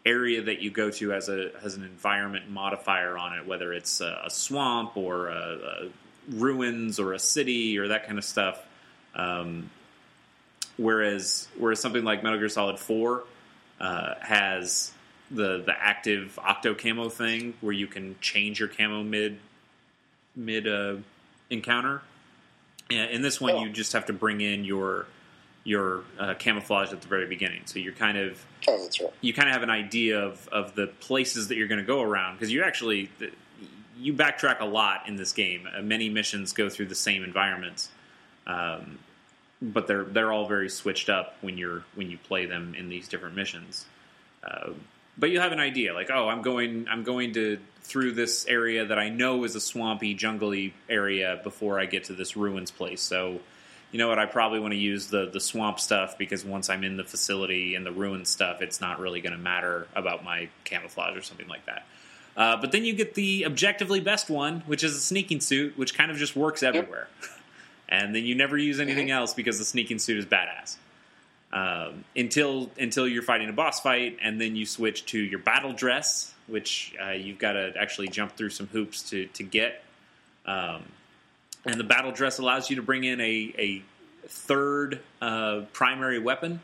area 0.06 0.42
that 0.44 0.62
you 0.62 0.70
go 0.70 0.90
to 0.90 1.10
has 1.10 1.30
a 1.30 1.52
has 1.62 1.76
an 1.76 1.84
environment 1.84 2.50
modifier 2.50 3.18
on 3.18 3.38
it, 3.38 3.46
whether 3.46 3.74
it's 3.74 4.02
a, 4.02 4.24
a 4.26 4.30
swamp 4.30 4.96
or 4.96 5.28
a, 5.28 5.34
a 5.34 5.90
ruins 6.30 7.00
or 7.00 7.14
a 7.14 7.20
city 7.20 7.78
or 7.78 7.90
that 7.90 8.06
kind 8.06 8.18
of 8.18 8.24
stuff. 8.24 8.66
Um, 9.16 9.70
whereas 10.78 11.48
whereas 11.58 11.80
something 11.80 12.04
like 12.04 12.24
Metal 12.24 12.40
Gear 12.40 12.50
Solid 12.50 12.80
Four 12.80 13.24
uh, 13.80 14.16
has 14.22 14.92
the 15.32 15.64
the 15.66 15.74
active 15.78 16.38
octo 16.42 16.74
camo 16.74 17.10
thing 17.10 17.54
where 17.62 17.74
you 17.74 17.88
can 17.88 18.16
change 18.22 18.60
your 18.60 18.70
camo 18.70 19.04
mid 19.04 19.40
mid 20.36 20.68
uh, 20.68 20.96
encounter. 21.50 22.02
In 22.90 23.22
this 23.22 23.42
one, 23.42 23.54
Oh. 23.54 23.64
you 23.64 23.70
just 23.70 23.94
have 23.94 24.06
to 24.08 24.14
bring 24.14 24.42
in 24.42 24.64
your 24.64 25.06
your 25.64 26.04
uh, 26.18 26.34
camouflage 26.36 26.94
at 26.94 27.02
the 27.02 27.08
very 27.10 27.26
beginning. 27.28 27.62
So 27.66 27.78
you're 27.80 27.92
kind 27.94 28.18
of 28.18 28.46
Oh, 28.70 28.82
that's 28.84 29.02
right. 29.02 29.12
you 29.22 29.34
kind 29.34 29.50
of 29.50 29.54
have 29.54 29.64
an 29.64 29.70
idea 29.70 30.20
of, 30.22 30.48
of 30.50 30.76
the 30.76 30.88
places 30.88 31.50
that 31.50 31.58
you're 31.58 31.68
going 31.68 31.82
to 31.82 31.86
go 31.86 32.02
around 32.02 32.36
because 32.36 32.52
you 32.52 32.64
actually 32.64 33.10
you 34.00 34.14
backtrack 34.14 34.62
a 34.62 34.66
lot 34.66 35.08
in 35.08 35.18
this 35.18 35.34
game. 35.34 35.68
Uh, 35.76 35.82
many 35.82 36.08
missions 36.10 36.54
go 36.54 36.70
through 36.70 36.86
the 36.86 36.96
same 36.96 37.24
environments, 37.24 37.90
um, 38.46 39.00
but 39.62 39.88
they're 39.88 40.04
they're 40.06 40.32
all 40.32 40.48
very 40.48 40.70
switched 40.70 41.10
up 41.10 41.36
when 41.42 41.58
you're 41.58 41.84
when 41.96 42.10
you 42.10 42.18
play 42.18 42.46
them 42.46 42.74
in 42.78 42.88
these 42.90 43.08
different 43.10 43.36
missions. 43.36 43.86
Uh, 44.44 44.70
but 45.18 45.30
you 45.30 45.40
have 45.40 45.52
an 45.52 45.60
idea, 45.60 45.94
like 45.94 46.10
oh, 46.12 46.28
I'm 46.30 46.42
going 46.42 46.88
I'm 46.90 47.04
going 47.04 47.34
to 47.34 47.60
through 47.82 48.12
this 48.14 48.46
area 48.48 48.86
that 48.86 49.00
I 49.00 49.10
know 49.10 49.44
is 49.44 49.56
a 49.56 49.62
swampy, 49.62 50.14
jungly 50.14 50.74
area 50.90 51.40
before 51.44 51.80
I 51.80 51.86
get 51.86 52.06
to 52.06 52.14
this 52.14 52.36
ruins 52.36 52.70
place. 52.70 53.02
So 53.02 53.40
you 53.92 54.00
know 54.00 54.10
what? 54.10 54.20
I 54.20 54.26
probably 54.26 54.60
want 54.60 54.74
to 54.74 54.80
use 54.80 55.08
the 55.08 55.30
the 55.32 55.40
swamp 55.40 55.80
stuff 55.80 56.18
because 56.18 56.44
once 56.44 56.70
I'm 56.70 56.84
in 56.84 56.98
the 56.98 57.04
facility 57.04 57.76
and 57.76 57.86
the 57.86 57.92
ruin 57.92 58.26
stuff, 58.26 58.62
it's 58.62 58.82
not 58.82 59.00
really 59.00 59.22
going 59.22 59.34
to 59.34 59.42
matter 59.42 59.88
about 59.96 60.24
my 60.24 60.50
camouflage 60.64 61.16
or 61.16 61.22
something 61.22 61.48
like 61.48 61.66
that. 61.66 61.86
Uh, 62.36 62.56
but 62.56 62.72
then 62.72 62.86
you 62.86 62.94
get 62.94 63.16
the 63.16 63.46
objectively 63.46 64.00
best 64.00 64.30
one, 64.30 64.62
which 64.68 64.84
is 64.84 64.96
a 64.96 65.00
sneaking 65.00 65.40
suit, 65.40 65.76
which 65.76 65.98
kind 65.98 66.12
of 66.12 66.18
just 66.18 66.36
works 66.36 66.62
everywhere. 66.62 67.08
and 67.90 68.14
then 68.14 68.24
you 68.24 68.36
never 68.36 68.56
use 68.56 68.80
anything 68.80 69.10
else 69.10 69.34
because 69.34 69.58
the 69.58 69.66
sneaking 69.66 69.98
suit 69.98 70.18
is 70.18 70.26
badass. 70.26 70.76
Um, 71.52 72.04
until 72.16 72.70
until 72.78 73.08
you're 73.08 73.24
fighting 73.24 73.50
a 73.50 73.54
boss 73.54 73.80
fight, 73.80 74.18
and 74.22 74.40
then 74.40 74.56
you 74.56 74.66
switch 74.66 75.06
to 75.08 75.20
your 75.20 75.40
battle 75.40 75.72
dress, 75.72 76.34
which 76.48 76.94
uh, 77.02 77.12
you've 77.12 77.40
got 77.40 77.54
to 77.54 77.74
actually 77.80 78.10
jump 78.10 78.36
through 78.36 78.50
some 78.50 78.68
hoops 78.68 79.10
to 79.12 79.28
to 79.28 79.44
get. 79.44 79.82
Um, 80.46 80.84
and 81.66 81.80
the 81.80 81.86
battle 81.86 82.12
dress 82.12 82.40
allows 82.40 82.70
you 82.70 82.78
to 82.78 82.82
bring 82.82 83.04
in 83.04 83.20
a, 83.20 83.54
a 83.58 83.84
third 84.28 85.00
uh, 85.22 85.62
primary 85.74 86.20
weapon. 86.20 86.60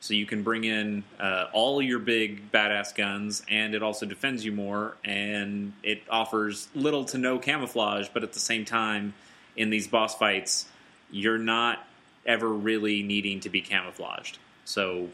So 0.00 0.14
you 0.14 0.26
can 0.26 0.42
bring 0.42 0.64
in 0.64 1.04
uh, 1.20 1.46
all 1.52 1.80
your 1.80 2.00
big 2.00 2.50
badass 2.50 2.92
guns, 2.94 3.42
and 3.48 3.72
it 3.72 3.84
also 3.84 4.04
defends 4.04 4.44
you 4.44 4.50
more, 4.50 4.96
and 5.04 5.74
it 5.84 6.02
offers 6.10 6.68
little 6.74 7.04
to 7.06 7.18
no 7.18 7.38
camouflage. 7.38 8.08
But 8.12 8.24
at 8.24 8.32
the 8.32 8.40
same 8.40 8.64
time, 8.64 9.14
in 9.56 9.70
these 9.70 9.86
boss 9.86 10.16
fights, 10.16 10.66
you're 11.12 11.38
not 11.38 11.86
ever 12.26 12.48
really 12.48 13.02
needing 13.02 13.40
to 13.40 13.50
be 13.50 13.60
camouflaged. 13.60 14.38
So 14.64 15.08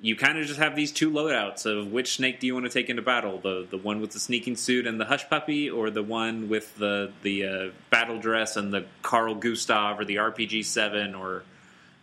you 0.00 0.16
kind 0.16 0.38
of 0.38 0.46
just 0.46 0.58
have 0.58 0.76
these 0.76 0.92
two 0.92 1.10
loadouts 1.10 1.64
of 1.64 1.90
which 1.90 2.16
snake 2.16 2.40
do 2.40 2.46
you 2.46 2.54
want 2.54 2.66
to 2.66 2.70
take 2.70 2.90
into 2.90 3.00
battle 3.00 3.38
the 3.38 3.66
the 3.70 3.78
one 3.78 4.00
with 4.00 4.10
the 4.10 4.18
sneaking 4.18 4.56
suit 4.56 4.86
and 4.86 5.00
the 5.00 5.06
hush 5.06 5.26
puppy 5.30 5.70
or 5.70 5.88
the 5.90 6.02
one 6.02 6.50
with 6.50 6.76
the 6.76 7.10
the 7.22 7.44
uh, 7.46 7.70
battle 7.90 8.18
dress 8.18 8.56
and 8.56 8.72
the 8.72 8.84
Carl 9.02 9.34
Gustav 9.34 9.98
or 9.98 10.04
the 10.04 10.16
RPG 10.16 10.66
7 10.66 11.14
or 11.14 11.44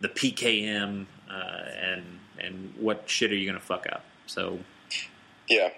the 0.00 0.08
PKM 0.08 1.06
uh, 1.30 1.32
and 1.32 2.02
and 2.38 2.74
what 2.78 3.08
shit 3.08 3.30
are 3.30 3.36
you 3.36 3.46
going 3.48 3.60
to 3.60 3.64
fuck 3.64 3.86
up 3.90 4.04
so 4.26 4.58
Yeah. 5.48 5.70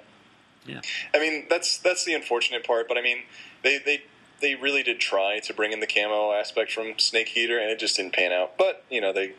Yeah. 0.66 0.80
I 1.14 1.18
mean, 1.18 1.46
that's 1.48 1.78
that's 1.78 2.04
the 2.04 2.14
unfortunate 2.14 2.66
part, 2.66 2.88
but 2.88 2.98
I 2.98 3.02
mean, 3.02 3.18
they 3.62 3.78
they 3.78 4.02
they 4.40 4.54
really 4.54 4.82
did 4.82 5.00
try 5.00 5.38
to 5.40 5.54
bring 5.54 5.72
in 5.72 5.80
the 5.80 5.86
camo 5.86 6.32
aspect 6.32 6.72
from 6.72 6.98
Snake 6.98 7.36
Eater, 7.36 7.58
and 7.58 7.70
it 7.70 7.78
just 7.78 7.96
didn't 7.96 8.12
pan 8.12 8.32
out. 8.32 8.56
But 8.58 8.84
you 8.90 9.00
know, 9.00 9.12
they 9.12 9.34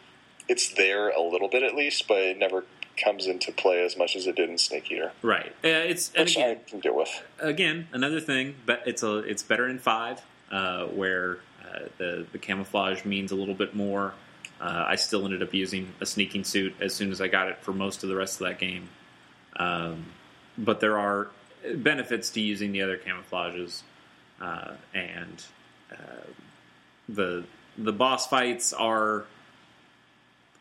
it's 0.48 0.70
there 0.70 1.10
a 1.10 1.22
little 1.22 1.48
bit 1.48 1.64
at 1.64 1.76
least, 1.76 2.08
but 2.08 2.18
it 2.18 2.38
never 2.38 2.66
comes 2.98 3.28
into 3.28 3.52
play 3.52 3.86
as 3.86 3.96
much 3.96 4.16
as 4.16 4.26
it 4.26 4.36
did 4.36 4.50
in 4.50 4.58
Snake 4.58 4.92
Eater, 4.92 5.12
right 5.22 5.52
uh, 5.64 5.68
it's 5.68 6.12
which 6.14 6.36
again, 6.36 6.58
I 6.66 6.70
can 6.70 6.80
deal 6.80 6.96
with. 6.98 7.10
again, 7.40 7.88
another 7.92 8.20
thing, 8.20 8.56
but 8.66 8.82
it's 8.86 9.04
a 9.04 9.18
it's 9.18 9.44
better 9.44 9.68
in 9.68 9.80
five, 9.80 10.22
uh, 10.52 10.86
where 10.86 11.40
uh, 11.64 11.80
the 11.98 12.26
the 12.32 12.40
camouflage 12.40 13.06
means 13.06 13.32
a 13.32 13.36
little 13.36 13.54
bit 13.54 13.76
more. 13.76 14.14
Uh, 14.60 14.86
I 14.88 14.96
still 14.96 15.24
ended 15.24 15.44
up 15.44 15.54
using 15.54 15.94
a 16.02 16.06
sneaking 16.06 16.44
suit 16.44 16.74
as 16.82 16.94
soon 16.94 17.12
as 17.12 17.22
I 17.22 17.28
got 17.28 17.48
it 17.48 17.60
for 17.62 17.74
most 17.74 18.02
of 18.02 18.10
the 18.10 18.16
rest 18.16 18.42
of 18.42 18.48
that 18.48 18.58
game. 18.58 18.90
Um, 19.58 20.06
but 20.58 20.80
there 20.80 20.98
are 20.98 21.28
benefits 21.76 22.32
to 22.32 22.42
using 22.42 22.72
the 22.72 22.82
other 22.82 22.98
camouflages, 22.98 23.84
uh, 24.42 24.74
and 24.94 25.44
uh, 25.92 25.96
the 27.10 27.46
the 27.78 27.94
boss 27.94 28.28
fights 28.28 28.74
are 28.74 29.26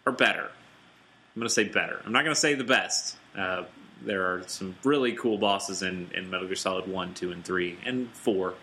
are 0.07 0.13
better. 0.13 0.45
I'm 0.45 1.41
going 1.41 1.49
to 1.49 1.55
say 1.55 1.65
better. 1.65 2.01
I'm 2.05 2.13
not 2.13 2.23
going 2.25 2.35
to 2.35 2.41
say 2.41 2.55
the 2.55 2.65
best. 2.65 3.17
Uh, 3.37 3.65
there 4.03 4.25
are 4.25 4.43
some 4.47 4.75
really 4.85 5.13
cool 5.13 5.37
bosses 5.39 5.83
in, 5.83 6.11
in 6.15 6.31
Metal 6.31 6.47
Gear 6.47 6.57
Solid 6.57 6.87
One, 6.89 7.13
Two, 7.15 7.33
and 7.33 7.45
Three, 7.45 7.79
and 7.85 8.09
Four 8.13 8.55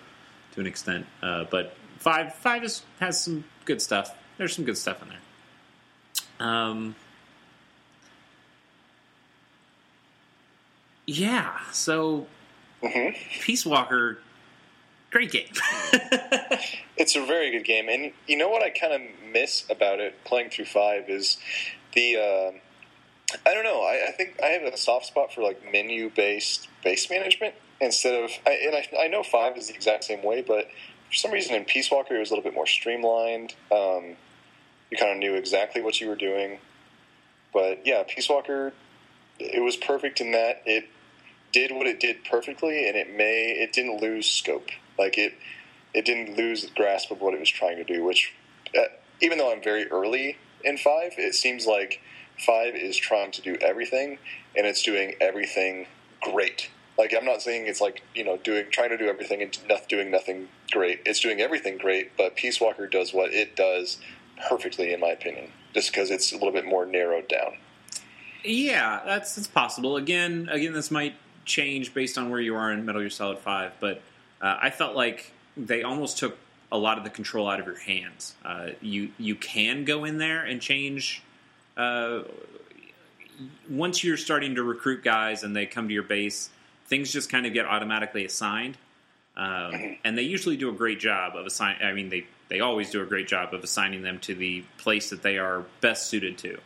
to 0.53 0.59
an 0.59 0.67
extent. 0.67 1.05
Uh, 1.21 1.45
but 1.49 1.75
five 1.99 2.33
five 2.35 2.63
is, 2.63 2.83
has 2.99 3.21
some 3.21 3.43
good 3.65 3.81
stuff. 3.81 4.15
There's 4.37 4.55
some 4.55 4.65
good 4.65 4.77
stuff 4.77 5.01
in 5.01 5.09
there. 5.09 6.47
Um, 6.47 6.95
yeah. 11.05 11.59
So 11.71 12.27
hmm 12.83 13.09
Peace 13.41 13.65
Walker, 13.65 14.19
great 15.13 15.31
game. 15.31 15.47
It's 16.95 17.15
a 17.15 17.25
very 17.25 17.51
good 17.51 17.65
game, 17.65 17.89
and 17.89 18.13
you 18.27 18.37
know 18.37 18.49
what 18.49 18.61
I 18.61 18.69
kind 18.69 18.93
of 18.93 19.01
miss 19.33 19.65
about 19.69 19.99
it 19.99 20.23
playing 20.25 20.51
through 20.51 20.65
five 20.65 21.09
is 21.09 21.37
the. 21.93 22.17
Uh, 22.17 23.37
I 23.47 23.53
don't 23.55 23.63
know. 23.63 23.81
I, 23.81 24.09
I 24.09 24.11
think 24.11 24.39
I 24.41 24.49
have 24.49 24.61
a 24.61 24.77
soft 24.77 25.07
spot 25.07 25.33
for 25.33 25.41
like 25.41 25.59
menu 25.71 26.11
based 26.11 26.67
base 26.83 27.09
management 27.09 27.55
instead 27.81 28.23
of. 28.23 28.29
I, 28.45 28.51
and 28.51 28.75
I, 28.75 29.05
I 29.05 29.07
know 29.07 29.23
five 29.23 29.57
is 29.57 29.69
the 29.69 29.73
exact 29.73 30.03
same 30.03 30.23
way, 30.23 30.43
but 30.43 30.67
for 31.09 31.13
some 31.13 31.31
reason 31.31 31.55
in 31.55 31.65
Peace 31.65 31.89
Walker 31.91 32.15
it 32.15 32.19
was 32.19 32.29
a 32.29 32.35
little 32.35 32.43
bit 32.43 32.53
more 32.53 32.67
streamlined. 32.67 33.55
Um, 33.71 34.15
you 34.91 34.97
kind 34.97 35.11
of 35.11 35.17
knew 35.17 35.33
exactly 35.33 35.81
what 35.81 35.99
you 35.99 36.07
were 36.07 36.15
doing, 36.15 36.59
but 37.51 37.85
yeah, 37.87 38.03
Peace 38.07 38.29
Walker, 38.29 38.71
it 39.39 39.63
was 39.63 39.75
perfect 39.75 40.21
in 40.21 40.31
that 40.31 40.61
it 40.67 40.87
did 41.51 41.71
what 41.71 41.87
it 41.87 41.99
did 41.99 42.23
perfectly, 42.23 42.87
and 42.87 42.95
it 42.95 43.15
may 43.15 43.51
it 43.59 43.73
didn't 43.73 43.99
lose 43.99 44.27
scope. 44.27 44.69
Like 44.97 45.17
it 45.17 45.33
it 45.93 46.05
didn't 46.05 46.37
lose 46.37 46.65
grasp 46.75 47.11
of 47.11 47.21
what 47.21 47.33
it 47.33 47.39
was 47.39 47.49
trying 47.49 47.77
to 47.77 47.83
do. 47.83 48.03
Which, 48.03 48.33
uh, 48.77 48.85
even 49.21 49.37
though 49.37 49.51
I'm 49.51 49.61
very 49.61 49.87
early 49.91 50.37
in 50.63 50.77
five, 50.77 51.13
it 51.17 51.35
seems 51.35 51.65
like 51.65 52.01
five 52.45 52.75
is 52.75 52.97
trying 52.97 53.31
to 53.31 53.41
do 53.41 53.55
everything, 53.61 54.17
and 54.55 54.65
it's 54.65 54.83
doing 54.83 55.15
everything 55.21 55.87
great. 56.21 56.69
Like 56.97 57.13
I'm 57.15 57.25
not 57.25 57.41
saying 57.41 57.67
it's 57.67 57.81
like 57.81 58.03
you 58.13 58.23
know 58.23 58.37
doing 58.37 58.65
trying 58.71 58.89
to 58.89 58.97
do 58.97 59.07
everything 59.07 59.41
and 59.41 59.57
not 59.67 59.89
doing 59.89 60.11
nothing 60.11 60.49
great. 60.71 61.01
It's 61.05 61.19
doing 61.19 61.41
everything 61.41 61.77
great, 61.77 62.15
but 62.17 62.35
Peace 62.35 62.61
Walker 62.61 62.87
does 62.87 63.13
what 63.13 63.33
it 63.33 63.55
does 63.55 63.97
perfectly, 64.47 64.93
in 64.93 64.99
my 64.99 65.09
opinion, 65.09 65.51
just 65.73 65.91
because 65.91 66.11
it's 66.11 66.31
a 66.31 66.35
little 66.35 66.51
bit 66.51 66.65
more 66.65 66.85
narrowed 66.85 67.27
down. 67.27 67.57
Yeah, 68.43 69.01
that's 69.05 69.37
it's 69.37 69.47
possible. 69.47 69.95
Again, 69.95 70.49
again, 70.51 70.73
this 70.73 70.91
might 70.91 71.15
change 71.45 71.93
based 71.93 72.17
on 72.17 72.29
where 72.29 72.39
you 72.39 72.55
are 72.55 72.71
in 72.71 72.85
Metal 72.85 73.01
Gear 73.01 73.09
Solid 73.09 73.39
Five, 73.39 73.73
but 73.79 74.01
uh, 74.43 74.59
I 74.61 74.69
felt 74.69 74.95
like 74.95 75.31
they 75.57 75.81
almost 75.81 76.17
took 76.19 76.37
a 76.71 76.77
lot 76.77 76.97
of 76.97 77.03
the 77.03 77.09
control 77.09 77.49
out 77.49 77.59
of 77.59 77.65
your 77.65 77.79
hands. 77.79 78.35
Uh, 78.43 78.69
you 78.81 79.11
you 79.17 79.35
can 79.35 79.85
go 79.85 80.03
in 80.03 80.17
there 80.17 80.43
and 80.43 80.61
change. 80.61 81.23
Uh, 81.77 82.23
once 83.69 84.03
you're 84.03 84.17
starting 84.17 84.55
to 84.55 84.63
recruit 84.63 85.03
guys 85.03 85.43
and 85.43 85.55
they 85.55 85.65
come 85.65 85.87
to 85.87 85.93
your 85.93 86.03
base, 86.03 86.49
things 86.87 87.11
just 87.11 87.31
kind 87.31 87.45
of 87.45 87.53
get 87.53 87.65
automatically 87.65 88.25
assigned, 88.25 88.77
um, 89.37 89.97
and 90.03 90.17
they 90.17 90.23
usually 90.23 90.57
do 90.57 90.69
a 90.69 90.73
great 90.73 90.99
job 90.99 91.35
of 91.35 91.45
assign. 91.45 91.77
I 91.81 91.93
mean, 91.93 92.09
they 92.09 92.25
they 92.49 92.59
always 92.59 92.91
do 92.91 93.01
a 93.01 93.05
great 93.05 93.27
job 93.27 93.53
of 93.53 93.63
assigning 93.63 94.01
them 94.01 94.19
to 94.19 94.35
the 94.35 94.63
place 94.77 95.09
that 95.11 95.23
they 95.23 95.37
are 95.37 95.63
best 95.81 96.07
suited 96.07 96.37
to. 96.39 96.59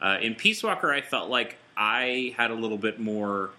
Uh, 0.00 0.18
in 0.20 0.34
Peace 0.34 0.62
Walker, 0.62 0.92
I 0.92 1.00
felt 1.00 1.28
like 1.28 1.56
I 1.76 2.34
had 2.36 2.50
a 2.50 2.54
little 2.54 2.78
bit 2.78 2.98
more, 2.98 3.50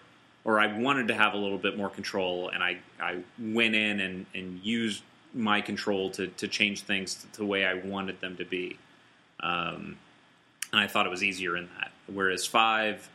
or 0.44 0.60
I 0.60 0.68
wanted 0.78 1.07
to 1.10 1.14
have 1.16 1.34
a 1.34 1.38
little 1.38 1.57
bit 1.57 1.78
more 1.78 1.90
control, 1.90 2.49
and 2.49 2.64
I, 2.64 2.80
I 2.99 3.20
went 3.40 3.76
in 3.76 3.99
and, 3.99 4.26
and 4.34 4.60
used 4.64 5.03
my 5.34 5.61
control 5.61 6.10
to, 6.11 6.28
to 6.28 6.48
change 6.48 6.82
things 6.82 7.26
to 7.34 7.38
the 7.38 7.45
way 7.45 7.66
I 7.66 7.76
wanted 7.76 8.20
them 8.22 8.38
to 8.38 8.45
be. 8.45 8.78
Um, 9.41 9.98
and 10.72 10.82
I 10.82 10.88
thought 10.88 11.06
it 11.06 11.10
was 11.10 11.24
easier 11.24 11.56
in 11.57 11.68
that. 11.78 11.91
Whereas 12.07 12.45
five, 12.45 13.10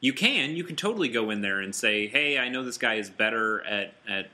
you 0.00 0.12
can 0.12 0.54
you 0.56 0.64
can 0.64 0.76
totally 0.76 1.08
go 1.08 1.30
in 1.30 1.40
there 1.40 1.60
and 1.60 1.74
say, 1.74 2.06
hey, 2.06 2.38
I 2.38 2.48
know 2.48 2.62
this 2.62 2.78
guy 2.78 2.94
is 2.94 3.08
better 3.08 3.64
at 3.64 3.94
at 4.08 4.28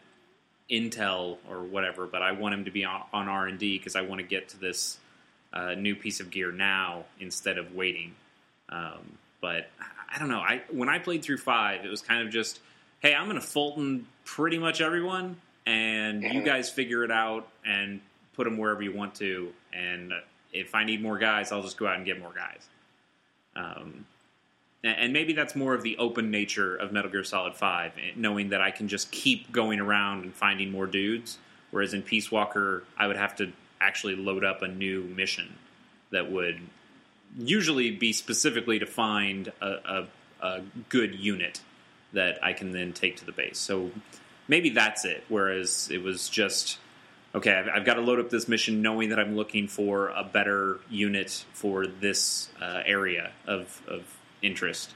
intel 0.71 1.39
or 1.49 1.63
whatever, 1.63 2.07
but 2.07 2.23
I 2.23 2.33
want 2.33 2.55
him 2.55 2.65
to 2.65 2.71
be 2.71 2.85
on, 2.85 3.05
R 3.13 3.47
and 3.47 3.59
D 3.59 3.79
because 3.79 3.97
I 3.97 4.03
want 4.03 4.21
to 4.21 4.27
get 4.27 4.49
to 4.51 4.61
this 4.61 4.99
uh, 5.53 5.75
new 5.75 5.95
piece 5.95 6.21
of 6.21 6.31
gear 6.31 6.53
now 6.53 7.05
instead 7.19 7.59
of 7.59 7.75
waiting. 7.75 8.15
Um, 8.69 9.19
but 9.41 9.69
I 10.13 10.19
don't 10.19 10.29
know. 10.29 10.41
I 10.41 10.63
when 10.71 10.89
I 10.89 10.99
played 10.99 11.23
through 11.23 11.39
five, 11.39 11.85
it 11.85 11.89
was 11.89 12.03
kind 12.03 12.27
of 12.27 12.33
just, 12.33 12.61
hey, 13.01 13.15
I'm 13.15 13.27
going 13.27 13.41
to 13.41 13.47
Fulton 13.47 14.07
pretty 14.25 14.59
much 14.59 14.81
everyone, 14.81 15.37
and 15.67 16.23
you 16.23 16.43
guys 16.43 16.71
figure 16.71 17.05
it 17.05 17.11
out 17.11 17.49
and 17.65 18.01
put 18.35 18.45
them 18.45 18.59
wherever 18.59 18.83
you 18.83 18.93
want 18.93 19.15
to. 19.17 19.53
And 19.73 20.13
if 20.53 20.75
I 20.75 20.85
need 20.85 21.03
more 21.03 21.19
guys, 21.19 21.53
I'll 21.53 21.63
just 21.63 21.77
go 21.77 21.87
out 21.87 21.97
and 21.97 22.05
get 22.05 22.21
more 22.21 22.33
guys. 22.35 22.67
Um, 23.55 24.07
and 24.83 25.13
maybe 25.13 25.35
that's 25.35 25.55
more 25.55 25.75
of 25.75 25.83
the 25.83 25.99
open 25.99 26.31
nature 26.31 26.75
of 26.75 26.91
Metal 26.91 27.11
Gear 27.11 27.23
Solid 27.23 27.55
5, 27.55 27.93
knowing 28.17 28.49
that 28.49 28.63
I 28.63 28.71
can 28.71 28.89
just 28.89 29.11
keep 29.11 29.53
going 29.53 29.79
around 29.79 30.25
and 30.25 30.35
finding 30.35 30.71
more 30.71 30.87
dudes. 30.87 31.37
Whereas 31.71 31.93
in 31.93 32.03
Peace 32.03 32.33
Walker, 32.33 32.85
I 32.97 33.07
would 33.07 33.19
have 33.19 33.37
to 33.37 33.53
actually 33.81 34.17
load 34.17 34.43
up 34.43 34.63
a 34.63 34.69
new 34.69 35.03
mission 35.03 35.55
that 36.11 36.33
would 36.33 36.61
usually 37.39 37.91
be 37.91 38.13
specifically 38.13 38.79
to 38.79 38.87
find 38.87 39.53
a, 39.61 39.67
a, 39.67 40.07
a 40.41 40.63
good 40.89 41.15
unit 41.15 41.61
that 42.13 42.43
I 42.43 42.53
can 42.53 42.73
then 42.73 42.93
take 42.93 43.19
to 43.19 43.27
the 43.27 43.33
base. 43.33 43.59
So 43.59 43.91
maybe 44.49 44.71
that's 44.71 45.05
it. 45.05 45.25
Whereas 45.29 45.89
it 45.93 46.03
was 46.03 46.29
just 46.29 46.79
okay, 47.35 47.53
I've, 47.53 47.69
I've, 47.69 47.85
got 47.85 47.95
to 47.95 48.01
load 48.01 48.19
up 48.19 48.31
this 48.31 48.49
mission 48.49 48.83
knowing 48.83 49.11
that 49.11 49.19
I'm 49.19 49.37
looking 49.37 49.69
for 49.69 50.09
a 50.09 50.25
better 50.25 50.81
unit 50.91 51.45
for 51.53 51.87
this 51.87 52.49
uh, 52.61 52.83
area 52.85 53.31
of, 53.47 53.81
of 53.87 54.03
interest. 54.43 54.93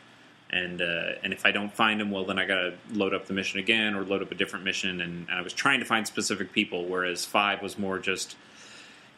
And 0.50 0.82
uh, 0.82 1.12
and 1.22 1.32
if 1.32 1.46
I 1.46 1.50
don't 1.50 1.72
find 1.72 2.00
them, 2.00 2.10
well, 2.10 2.24
then 2.26 2.38
I 2.38 2.46
got 2.46 2.56
to 2.56 2.74
load 2.92 3.14
up 3.14 3.26
the 3.26 3.32
mission 3.32 3.58
again 3.58 3.94
or 3.94 4.04
load 4.04 4.22
up 4.22 4.30
a 4.30 4.34
different 4.34 4.64
mission. 4.64 5.00
And, 5.00 5.28
and 5.28 5.38
I 5.38 5.42
was 5.42 5.52
trying 5.52 5.80
to 5.80 5.86
find 5.86 6.06
specific 6.06 6.52
people, 6.52 6.86
whereas 6.86 7.24
five 7.24 7.62
was 7.62 7.78
more 7.78 7.98
just, 7.98 8.36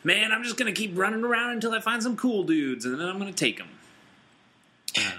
man, 0.07 0.31
I'm 0.31 0.45
just 0.45 0.57
going 0.57 0.73
to 0.73 0.81
keep 0.81 0.97
running 0.97 1.24
around 1.24 1.51
until 1.51 1.73
I 1.73 1.81
find 1.81 2.01
some 2.01 2.16
cool 2.16 2.45
dudes, 2.45 2.85
and 2.85 2.99
then 2.99 3.09
I'm 3.09 3.19
going 3.19 3.33
to 3.33 3.37
take 3.37 3.59
them. 3.59 3.69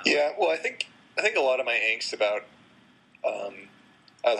Yeah, 0.05 0.31
well, 0.39 0.49
I 0.49 0.55
think 0.55 0.87
I 1.17 1.21
think 1.21 1.35
a 1.35 1.41
lot 1.41 1.59
of 1.59 1.65
my 1.65 1.73
angst 1.73 2.13
about 2.13 2.43
um, 3.27 3.53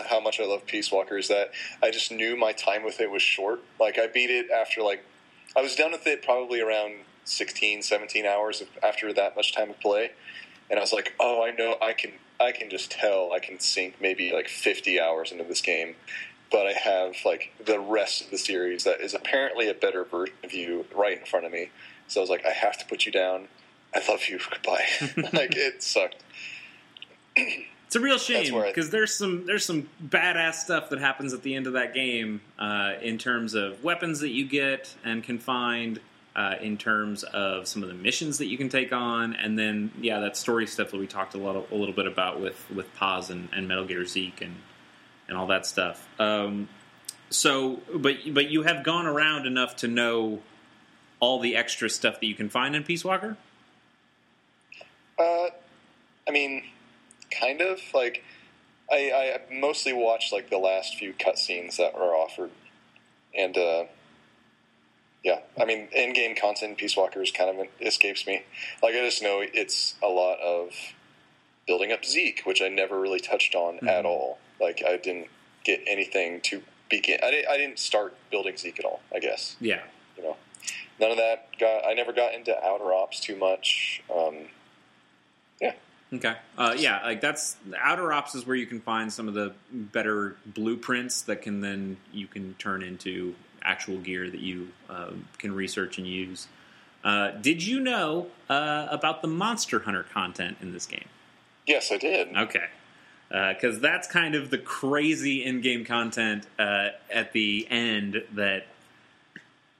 how 0.08 0.18
much 0.18 0.40
I 0.40 0.46
love 0.46 0.66
Peace 0.66 0.90
Walker 0.90 1.18
is 1.18 1.28
that 1.28 1.52
I 1.82 1.90
just 1.90 2.10
knew 2.10 2.36
my 2.36 2.52
time 2.52 2.82
with 2.82 2.98
it 3.00 3.10
was 3.10 3.22
short. 3.22 3.60
Like 3.78 3.98
I 3.98 4.06
beat 4.06 4.30
it 4.30 4.50
after 4.50 4.82
like 4.82 5.04
I 5.54 5.60
was 5.60 5.76
done 5.76 5.92
with 5.92 6.06
it 6.06 6.22
probably 6.22 6.60
around 6.60 6.94
16, 7.24 7.82
17 7.82 8.24
hours 8.24 8.62
after 8.82 9.12
that 9.12 9.36
much 9.36 9.54
time 9.54 9.70
of 9.70 9.78
play 9.78 10.10
and 10.70 10.78
I 10.78 10.82
was 10.82 10.92
like, 10.92 11.14
oh, 11.18 11.42
I 11.42 11.50
know, 11.50 11.76
I 11.80 11.92
can, 11.92 12.12
I 12.40 12.52
can 12.52 12.70
just 12.70 12.90
tell, 12.90 13.32
I 13.32 13.38
can 13.38 13.58
sink 13.58 13.96
maybe 14.00 14.32
like 14.32 14.48
50 14.48 15.00
hours 15.00 15.32
into 15.32 15.44
this 15.44 15.60
game, 15.60 15.96
but 16.50 16.66
I 16.66 16.72
have 16.72 17.16
like 17.24 17.52
the 17.64 17.78
rest 17.78 18.22
of 18.22 18.30
the 18.30 18.38
series 18.38 18.84
that 18.84 19.00
is 19.00 19.14
apparently 19.14 19.68
a 19.68 19.74
better 19.74 20.04
version 20.04 20.34
of 20.44 20.52
you 20.52 20.86
right 20.94 21.18
in 21.18 21.24
front 21.24 21.46
of 21.46 21.52
me. 21.52 21.70
So 22.06 22.20
I 22.20 22.22
was 22.22 22.30
like, 22.30 22.46
I 22.46 22.50
have 22.50 22.78
to 22.78 22.86
put 22.86 23.06
you 23.06 23.12
down. 23.12 23.48
I 23.94 24.02
love 24.08 24.28
you. 24.28 24.38
Goodbye. 24.50 24.84
like 25.32 25.56
it 25.56 25.82
sucked. 25.82 26.22
It's 27.36 27.96
a 27.96 28.00
real 28.00 28.18
shame 28.18 28.52
because 28.66 28.90
there's 28.90 29.16
some 29.16 29.46
there's 29.46 29.64
some 29.64 29.88
badass 30.04 30.56
stuff 30.56 30.90
that 30.90 30.98
happens 30.98 31.32
at 31.32 31.42
the 31.42 31.54
end 31.54 31.66
of 31.66 31.72
that 31.72 31.94
game 31.94 32.42
uh, 32.58 32.94
in 33.00 33.16
terms 33.16 33.54
of 33.54 33.82
weapons 33.82 34.20
that 34.20 34.30
you 34.30 34.46
get 34.46 34.94
and 35.04 35.24
can 35.24 35.38
find, 35.38 35.98
uh, 36.36 36.56
in 36.60 36.76
terms 36.76 37.22
of 37.22 37.66
some 37.66 37.82
of 37.82 37.88
the 37.88 37.94
missions 37.94 38.38
that 38.38 38.46
you 38.46 38.58
can 38.58 38.68
take 38.68 38.92
on, 38.92 39.34
and 39.34 39.58
then 39.58 39.90
yeah, 40.00 40.20
that 40.20 40.36
story 40.36 40.66
stuff 40.66 40.90
that 40.90 40.98
we 40.98 41.06
talked 41.06 41.34
a 41.34 41.38
lot 41.38 41.56
a 41.56 41.74
little 41.74 41.94
bit 41.94 42.06
about 42.06 42.40
with 42.40 42.62
with 42.70 42.94
Paz 42.94 43.30
and, 43.30 43.48
and 43.52 43.66
Metal 43.66 43.86
Gear 43.86 44.04
Zeke 44.04 44.42
and 44.42 44.56
and 45.28 45.36
all 45.36 45.46
that 45.48 45.66
stuff. 45.66 46.06
Um, 46.18 46.68
so, 47.30 47.80
but 47.94 48.16
but 48.32 48.50
you 48.50 48.62
have 48.62 48.84
gone 48.84 49.06
around 49.06 49.46
enough 49.46 49.76
to 49.76 49.88
know 49.88 50.40
all 51.20 51.40
the 51.40 51.56
extra 51.56 51.90
stuff 51.90 52.20
that 52.20 52.26
you 52.26 52.34
can 52.34 52.48
find 52.48 52.74
in 52.74 52.84
Peace 52.84 53.04
Walker. 53.04 53.36
Uh, 55.18 55.48
I 56.26 56.30
mean, 56.30 56.64
kind 57.30 57.60
of 57.60 57.80
like 57.92 58.24
I, 58.90 59.40
I 59.50 59.54
mostly 59.54 59.92
watched 59.92 60.32
like 60.32 60.48
the 60.48 60.58
last 60.58 60.96
few 60.96 61.12
cutscenes 61.12 61.76
that 61.76 61.94
were 61.94 62.14
offered, 62.14 62.50
and 63.34 63.56
uh, 63.56 63.84
yeah, 65.24 65.40
I 65.60 65.64
mean, 65.64 65.88
in-game 65.92 66.36
content 66.36 66.70
in 66.70 66.76
Peace 66.76 66.96
Walkers 66.96 67.30
kind 67.30 67.50
of 67.50 67.66
escapes 67.80 68.26
me. 68.26 68.44
Like, 68.82 68.94
I 68.94 69.00
just 69.00 69.22
know 69.22 69.42
it's 69.42 69.94
a 70.02 70.06
lot 70.06 70.38
of 70.38 70.70
building 71.66 71.92
up 71.92 72.04
Zeke, 72.04 72.42
which 72.44 72.62
I 72.62 72.68
never 72.68 72.98
really 72.98 73.20
touched 73.20 73.54
on 73.54 73.76
mm-hmm. 73.76 73.88
at 73.88 74.06
all. 74.06 74.38
Like, 74.60 74.82
I 74.86 74.96
didn't 74.96 75.28
get 75.64 75.80
anything 75.86 76.40
to 76.42 76.62
begin. 76.88 77.18
I 77.22 77.30
didn't, 77.30 77.48
I 77.48 77.56
didn't 77.56 77.78
start 77.78 78.14
building 78.30 78.56
Zeke 78.56 78.78
at 78.78 78.84
all. 78.84 79.00
I 79.14 79.18
guess. 79.18 79.56
Yeah. 79.60 79.82
You 80.16 80.24
know, 80.24 80.36
none 81.00 81.10
of 81.10 81.16
that 81.16 81.48
got. 81.58 81.86
I 81.86 81.94
never 81.94 82.12
got 82.12 82.34
into 82.34 82.56
outer 82.64 82.92
ops 82.92 83.20
too 83.20 83.36
much. 83.36 84.02
Um, 84.14 84.34
yeah. 85.60 85.74
Okay. 86.12 86.34
Uh, 86.56 86.74
yeah, 86.76 87.04
like 87.04 87.20
that's 87.20 87.56
outer 87.78 88.12
ops 88.12 88.34
is 88.34 88.46
where 88.46 88.56
you 88.56 88.66
can 88.66 88.80
find 88.80 89.12
some 89.12 89.28
of 89.28 89.34
the 89.34 89.52
better 89.70 90.36
blueprints 90.46 91.22
that 91.22 91.42
can 91.42 91.60
then 91.60 91.98
you 92.12 92.26
can 92.26 92.54
turn 92.54 92.82
into 92.82 93.34
actual 93.62 93.98
gear 93.98 94.30
that 94.30 94.40
you 94.40 94.68
uh, 94.88 95.10
can 95.38 95.54
research 95.54 95.98
and 95.98 96.06
use. 96.06 96.48
Uh, 97.04 97.30
did 97.32 97.64
you 97.64 97.78
know 97.78 98.28
uh, 98.48 98.88
about 98.90 99.22
the 99.22 99.28
Monster 99.28 99.80
Hunter 99.80 100.02
content 100.02 100.56
in 100.60 100.72
this 100.72 100.86
game? 100.86 101.08
Yes, 101.66 101.92
I 101.92 101.98
did. 101.98 102.34
Okay. 102.36 102.64
Because 103.28 103.76
uh, 103.76 103.80
that's 103.80 104.08
kind 104.08 104.34
of 104.34 104.50
the 104.50 104.58
crazy 104.58 105.44
in 105.44 105.60
game 105.60 105.84
content 105.84 106.46
uh, 106.58 106.88
at 107.12 107.32
the 107.32 107.66
end 107.68 108.22
that 108.34 108.66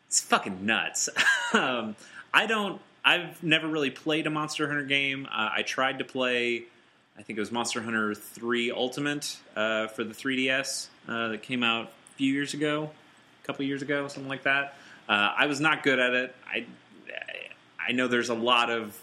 it's 0.07 0.21
fucking 0.21 0.67
nuts. 0.67 1.09
um, 1.55 1.97
I 2.33 2.47
don't. 2.47 2.81
I've 3.05 3.43
never 3.43 3.67
really 3.67 3.91
played 3.91 4.27
a 4.27 4.31
Monster 4.31 4.67
Hunter 4.67 4.85
game. 4.85 5.27
Uh, 5.27 5.49
I 5.57 5.63
tried 5.63 6.01
to 6.01 6.05
play, 6.05 6.65
I 7.17 7.23
think 7.23 7.39
it 7.39 7.41
was 7.41 7.51
Monster 7.51 7.81
Hunter 7.81 8.15
3 8.15 8.71
Ultimate 8.71 9.39
for 9.55 10.05
the 10.05 10.13
3DS 10.15 10.89
that 11.07 11.43
came 11.43 11.63
out 11.63 11.87
a 11.87 12.17
few 12.17 12.33
years 12.33 12.53
ago 12.53 12.91
a 13.43 13.47
couple 13.47 13.65
years 13.65 13.83
ago, 13.83 14.09
something 14.09 14.29
like 14.29 14.43
that. 14.43 14.75
Uh, 15.09 15.33
I 15.37 15.47
was 15.47 15.61
not 15.61 15.83
good 15.83 15.99
at 15.99 16.13
it. 16.13 16.35
I 16.47 16.67
I 17.81 17.93
know 17.93 18.07
there's 18.07 18.29
a 18.29 18.35
lot 18.35 18.71
of 18.71 18.99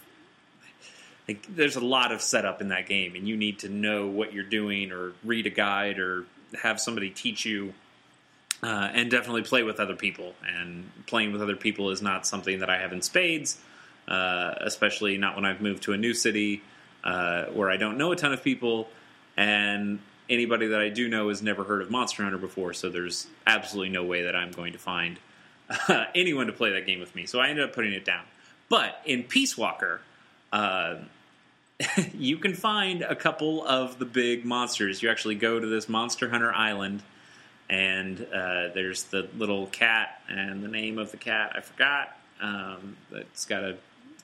like, 1.28 1.46
there's 1.56 1.76
a 1.76 1.84
lot 1.84 2.12
of 2.12 2.22
setup 2.22 2.62
in 2.62 2.70
that 2.70 2.88
game, 2.88 3.16
and 3.16 3.28
you 3.28 3.36
need 3.36 3.60
to 3.60 3.70
know 3.70 4.08
what 4.08 4.34
you're 4.34 4.44
doing, 4.44 4.92
or 4.92 5.14
read 5.24 5.48
a 5.48 5.50
guide, 5.50 6.00
or 6.00 6.26
have 6.62 6.80
somebody 6.80 7.10
teach 7.10 7.46
you, 7.46 7.74
uh, 8.62 8.90
and 8.94 9.10
definitely 9.10 9.42
play 9.42 9.64
with 9.64 9.80
other 9.80 9.96
people. 9.96 10.34
And 10.48 10.90
playing 11.08 11.32
with 11.32 11.42
other 11.42 11.56
people 11.56 11.90
is 11.90 12.02
not 12.02 12.28
something 12.28 12.60
that 12.60 12.70
I 12.70 12.78
have 12.80 12.94
in 12.94 13.02
spades, 13.02 13.60
uh, 14.08 14.54
especially 14.62 15.18
not 15.18 15.36
when 15.36 15.46
I've 15.46 15.62
moved 15.62 15.84
to 15.84 15.94
a 15.94 15.98
new 15.98 16.14
city 16.14 16.62
uh, 17.04 17.46
where 17.46 17.70
I 17.70 17.78
don't 17.78 17.98
know 17.98 18.12
a 18.12 18.16
ton 18.16 18.34
of 18.34 18.44
people, 18.44 18.88
and 19.38 20.00
anybody 20.30 20.68
that 20.68 20.82
I 20.82 20.90
do 20.90 21.08
know 21.08 21.30
has 21.30 21.42
never 21.42 21.64
heard 21.64 21.82
of 21.82 21.92
Monster 21.92 22.24
Hunter 22.24 22.38
before, 22.38 22.74
so 22.74 22.90
there's 22.90 23.28
absolutely 23.46 23.90
no 23.90 24.04
way 24.04 24.24
that 24.24 24.36
I'm 24.36 24.52
going 24.52 24.74
to 24.74 24.80
find 24.80 25.20
anyone 26.16 26.48
to 26.48 26.54
play 26.54 26.72
that 26.74 26.86
game 26.86 27.00
with 27.00 27.16
me. 27.16 27.26
So 27.26 27.40
I 27.40 27.50
ended 27.50 27.66
up 27.66 27.74
putting 27.74 27.94
it 27.94 28.06
down. 28.06 28.24
But 28.70 29.02
in 29.06 29.24
Peace 29.24 29.58
Walker, 29.58 30.02
uh, 30.56 30.96
you 32.14 32.38
can 32.38 32.54
find 32.54 33.02
a 33.02 33.16
couple 33.16 33.66
of 33.66 34.00
the 34.00 34.06
big 34.06 34.46
monsters. 34.46 35.04
You 35.04 35.10
actually 35.10 35.36
go 35.36 35.60
to 35.60 35.68
this 35.68 35.90
Monster 35.90 36.30
Hunter 36.30 36.54
Island, 36.54 37.04
and 37.70 38.22
uh, 38.22 38.70
there's 38.74 39.04
the 39.04 39.28
little 39.38 39.68
cat, 39.68 40.22
and 40.30 40.64
the 40.64 40.70
name 40.70 40.98
of 40.98 41.12
the 41.12 41.18
cat 41.18 41.52
I 41.56 41.60
forgot. 41.60 42.18
Um, 42.42 42.96
it's 43.12 43.46
got 43.46 43.64
a 43.64 43.78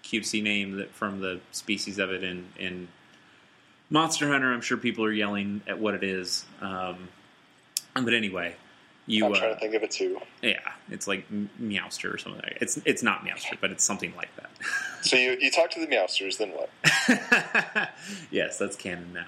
cutesy 0.03 0.41
name 0.41 0.77
that 0.77 0.91
from 0.93 1.19
the 1.19 1.41
species 1.51 1.99
of 1.99 2.11
it 2.11 2.23
in 2.23 2.45
in 2.57 2.87
Monster 3.89 4.29
Hunter, 4.29 4.53
I'm 4.53 4.61
sure 4.61 4.77
people 4.77 5.03
are 5.03 5.11
yelling 5.11 5.61
at 5.67 5.79
what 5.79 5.95
it 5.95 6.03
is. 6.03 6.45
Um, 6.61 7.09
but 7.93 8.13
anyway, 8.13 8.55
you. 9.07 9.25
I'm 9.25 9.33
trying 9.33 9.51
uh, 9.51 9.53
to 9.55 9.59
think 9.59 9.75
of 9.75 9.83
it 9.83 9.91
too. 9.91 10.19
Yeah, 10.41 10.59
it's 10.89 11.07
like 11.07 11.25
Meowster 11.61 12.13
or 12.13 12.17
something. 12.17 12.41
Like 12.41 12.57
it's 12.61 12.77
it's 12.85 13.03
not 13.03 13.25
Meowster, 13.25 13.57
but 13.59 13.71
it's 13.71 13.83
something 13.83 14.13
like 14.15 14.35
that. 14.35 14.49
so 15.01 15.15
you 15.15 15.37
you 15.39 15.51
talk 15.51 15.71
to 15.71 15.79
the 15.79 15.87
Meowsters, 15.87 16.37
then 16.37 16.51
what? 16.51 16.69
yes, 18.31 18.57
that's 18.57 18.75
canon 18.75 19.13
now. 19.13 19.25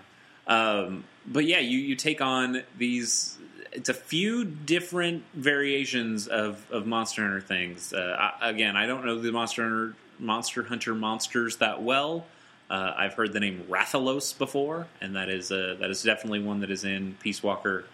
Um, 0.48 1.06
but 1.26 1.46
yeah, 1.46 1.60
you 1.60 1.78
you 1.78 1.96
take 1.96 2.22
on 2.22 2.64
these. 2.78 3.38
It's 3.72 3.90
a 3.90 3.94
few 3.94 4.46
different 4.46 5.24
variations 5.34 6.28
of, 6.28 6.64
of 6.70 6.86
Monster 6.86 7.24
Hunter 7.24 7.42
things. 7.42 7.92
Uh, 7.92 8.32
I, 8.40 8.50
again, 8.52 8.78
I 8.78 8.86
don't 8.86 9.04
know 9.04 9.20
the 9.20 9.32
Monster 9.32 9.64
Hunter 9.64 9.96
Monster 10.20 10.64
Hunter 10.64 10.94
monsters 10.94 11.58
that 11.58 11.82
well. 11.82 12.26
Uh, 12.70 12.94
I've 12.96 13.14
heard 13.14 13.34
the 13.34 13.40
name 13.40 13.66
Rathalos 13.70 14.38
before, 14.38 14.88
and 15.02 15.16
that 15.16 15.30
is 15.30 15.52
uh, 15.52 15.76
that 15.80 15.90
is 15.90 16.04
definitely 16.04 16.42
one 16.42 16.62
that 16.62 16.72
is 16.72 16.84
in 16.84 17.16
Peace 17.20 17.44
Walker. 17.44 17.86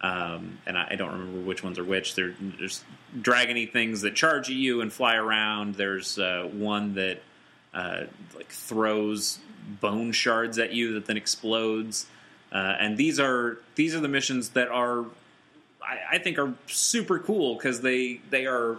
Um, 0.00 0.58
and 0.66 0.76
I, 0.76 0.88
I, 0.90 0.96
don't 0.96 1.10
remember 1.10 1.40
which 1.40 1.64
ones 1.64 1.78
are 1.78 1.84
which. 1.84 2.14
There, 2.14 2.34
there's 2.38 2.84
dragony 3.18 3.70
things 3.70 4.02
that 4.02 4.14
charge 4.14 4.50
at 4.50 4.54
you 4.54 4.82
and 4.82 4.92
fly 4.92 5.16
around. 5.16 5.76
There's 5.76 6.18
uh, 6.18 6.48
one 6.52 6.94
that 6.94 7.22
uh, 7.72 8.04
like 8.34 8.50
throws 8.50 9.38
bone 9.80 10.12
shards 10.12 10.58
at 10.58 10.72
you 10.72 10.94
that 10.94 11.06
then 11.06 11.16
explodes. 11.16 12.06
Uh, 12.52 12.76
and 12.78 12.96
these 12.96 13.18
are 13.18 13.58
these 13.74 13.94
are 13.94 14.00
the 14.00 14.08
missions 14.08 14.50
that 14.50 14.68
are 14.68 15.06
I, 15.82 15.98
I 16.12 16.18
think 16.18 16.38
are 16.38 16.54
super 16.66 17.18
cool 17.18 17.54
because 17.54 17.80
they 17.80 18.20
they 18.30 18.46
are 18.46 18.78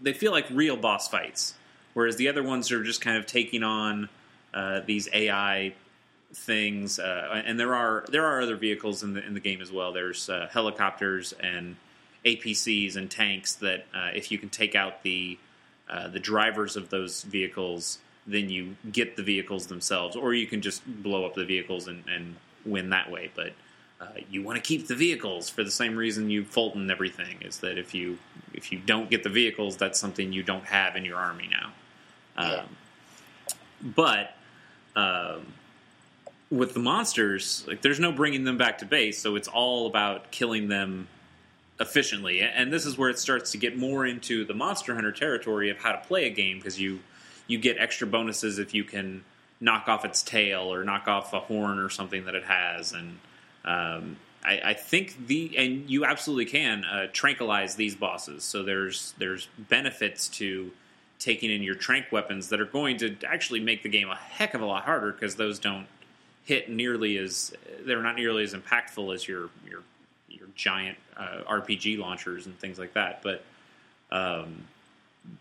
they 0.00 0.12
feel 0.12 0.32
like 0.32 0.46
real 0.50 0.76
boss 0.76 1.08
fights, 1.08 1.54
whereas 1.94 2.16
the 2.16 2.28
other 2.28 2.42
ones 2.42 2.70
are 2.70 2.82
just 2.82 3.00
kind 3.00 3.16
of 3.16 3.26
taking 3.26 3.62
on 3.62 4.08
uh, 4.54 4.80
these 4.86 5.08
AI 5.12 5.74
things. 6.34 6.98
Uh, 6.98 7.42
and 7.44 7.58
there 7.58 7.74
are 7.74 8.04
there 8.08 8.24
are 8.24 8.40
other 8.40 8.56
vehicles 8.56 9.02
in 9.02 9.14
the 9.14 9.24
in 9.24 9.34
the 9.34 9.40
game 9.40 9.60
as 9.60 9.72
well. 9.72 9.92
There's 9.92 10.28
uh, 10.28 10.48
helicopters 10.50 11.32
and 11.40 11.76
APCs 12.24 12.96
and 12.96 13.10
tanks 13.10 13.54
that 13.56 13.86
uh, 13.94 14.10
if 14.14 14.30
you 14.30 14.38
can 14.38 14.48
take 14.48 14.74
out 14.74 15.02
the 15.02 15.38
uh, 15.88 16.08
the 16.08 16.18
drivers 16.18 16.76
of 16.76 16.90
those 16.90 17.22
vehicles, 17.22 17.98
then 18.26 18.48
you 18.48 18.76
get 18.90 19.16
the 19.16 19.22
vehicles 19.22 19.66
themselves, 19.66 20.16
or 20.16 20.34
you 20.34 20.46
can 20.46 20.60
just 20.60 20.82
blow 21.02 21.24
up 21.24 21.34
the 21.34 21.44
vehicles 21.44 21.86
and, 21.86 22.02
and 22.08 22.36
win 22.64 22.90
that 22.90 23.10
way. 23.10 23.30
But 23.34 23.52
uh, 24.00 24.08
you 24.28 24.42
want 24.42 24.56
to 24.56 24.62
keep 24.62 24.88
the 24.88 24.96
vehicles 24.96 25.48
for 25.48 25.62
the 25.62 25.70
same 25.70 25.96
reason 25.96 26.28
you 26.28 26.44
Fulton 26.44 26.90
everything 26.90 27.38
is 27.40 27.58
that 27.58 27.78
if 27.78 27.94
you 27.94 28.18
if 28.52 28.72
you 28.72 28.78
don't 28.78 29.08
get 29.08 29.22
the 29.22 29.30
vehicles, 29.30 29.76
that's 29.76 29.98
something 29.98 30.32
you 30.32 30.42
don't 30.42 30.64
have 30.64 30.96
in 30.96 31.04
your 31.04 31.16
army 31.16 31.48
now. 31.50 31.72
Um, 32.36 32.50
Yeah. 32.50 32.64
But 33.82 34.36
um, 34.96 35.46
with 36.50 36.74
the 36.74 36.80
monsters, 36.80 37.64
like 37.66 37.82
there's 37.82 38.00
no 38.00 38.12
bringing 38.12 38.44
them 38.44 38.56
back 38.56 38.78
to 38.78 38.86
base, 38.86 39.18
so 39.18 39.36
it's 39.36 39.48
all 39.48 39.86
about 39.86 40.30
killing 40.30 40.68
them 40.68 41.08
efficiently. 41.80 42.40
And 42.40 42.72
this 42.72 42.86
is 42.86 42.96
where 42.96 43.10
it 43.10 43.18
starts 43.18 43.52
to 43.52 43.58
get 43.58 43.76
more 43.76 44.06
into 44.06 44.44
the 44.44 44.54
Monster 44.54 44.94
Hunter 44.94 45.12
territory 45.12 45.70
of 45.70 45.78
how 45.78 45.92
to 45.92 45.98
play 45.98 46.26
a 46.26 46.30
game 46.30 46.58
because 46.58 46.80
you 46.80 47.00
you 47.46 47.58
get 47.58 47.76
extra 47.78 48.06
bonuses 48.06 48.58
if 48.58 48.74
you 48.74 48.84
can 48.84 49.24
knock 49.60 49.88
off 49.88 50.04
its 50.04 50.22
tail 50.22 50.72
or 50.72 50.84
knock 50.84 51.08
off 51.08 51.32
a 51.32 51.40
horn 51.40 51.78
or 51.78 51.88
something 51.88 52.24
that 52.24 52.34
it 52.34 52.44
has, 52.44 52.92
and 52.92 53.18
um, 53.64 54.16
I, 54.44 54.60
I 54.64 54.74
think 54.74 55.26
the 55.26 55.56
and 55.56 55.90
you 55.90 56.04
absolutely 56.04 56.46
can 56.46 56.84
uh, 56.84 57.06
tranquilize 57.12 57.74
these 57.74 57.96
bosses. 57.96 58.44
So 58.44 58.62
there's 58.62 59.14
there's 59.18 59.48
benefits 59.58 60.28
to 60.28 60.70
taking 61.18 61.50
in 61.50 61.62
your 61.62 61.74
trank 61.74 62.12
weapons 62.12 62.50
that 62.50 62.60
are 62.60 62.66
going 62.66 62.98
to 62.98 63.16
actually 63.26 63.60
make 63.60 63.82
the 63.82 63.88
game 63.88 64.10
a 64.10 64.16
heck 64.16 64.54
of 64.54 64.60
a 64.60 64.66
lot 64.66 64.84
harder 64.84 65.12
because 65.12 65.36
those 65.36 65.58
don't 65.58 65.86
hit 66.46 66.70
nearly 66.70 67.18
as 67.18 67.52
they're 67.84 68.02
not 68.02 68.16
nearly 68.16 68.42
as 68.44 68.54
impactful 68.54 69.14
as 69.14 69.28
your 69.28 69.50
your 69.68 69.82
your 70.28 70.48
giant 70.54 70.96
uh, 71.16 71.42
RPG 71.46 71.98
launchers 71.98 72.46
and 72.46 72.58
things 72.58 72.78
like 72.78 72.94
that. 72.94 73.22
But 73.22 73.44
um, 74.10 74.64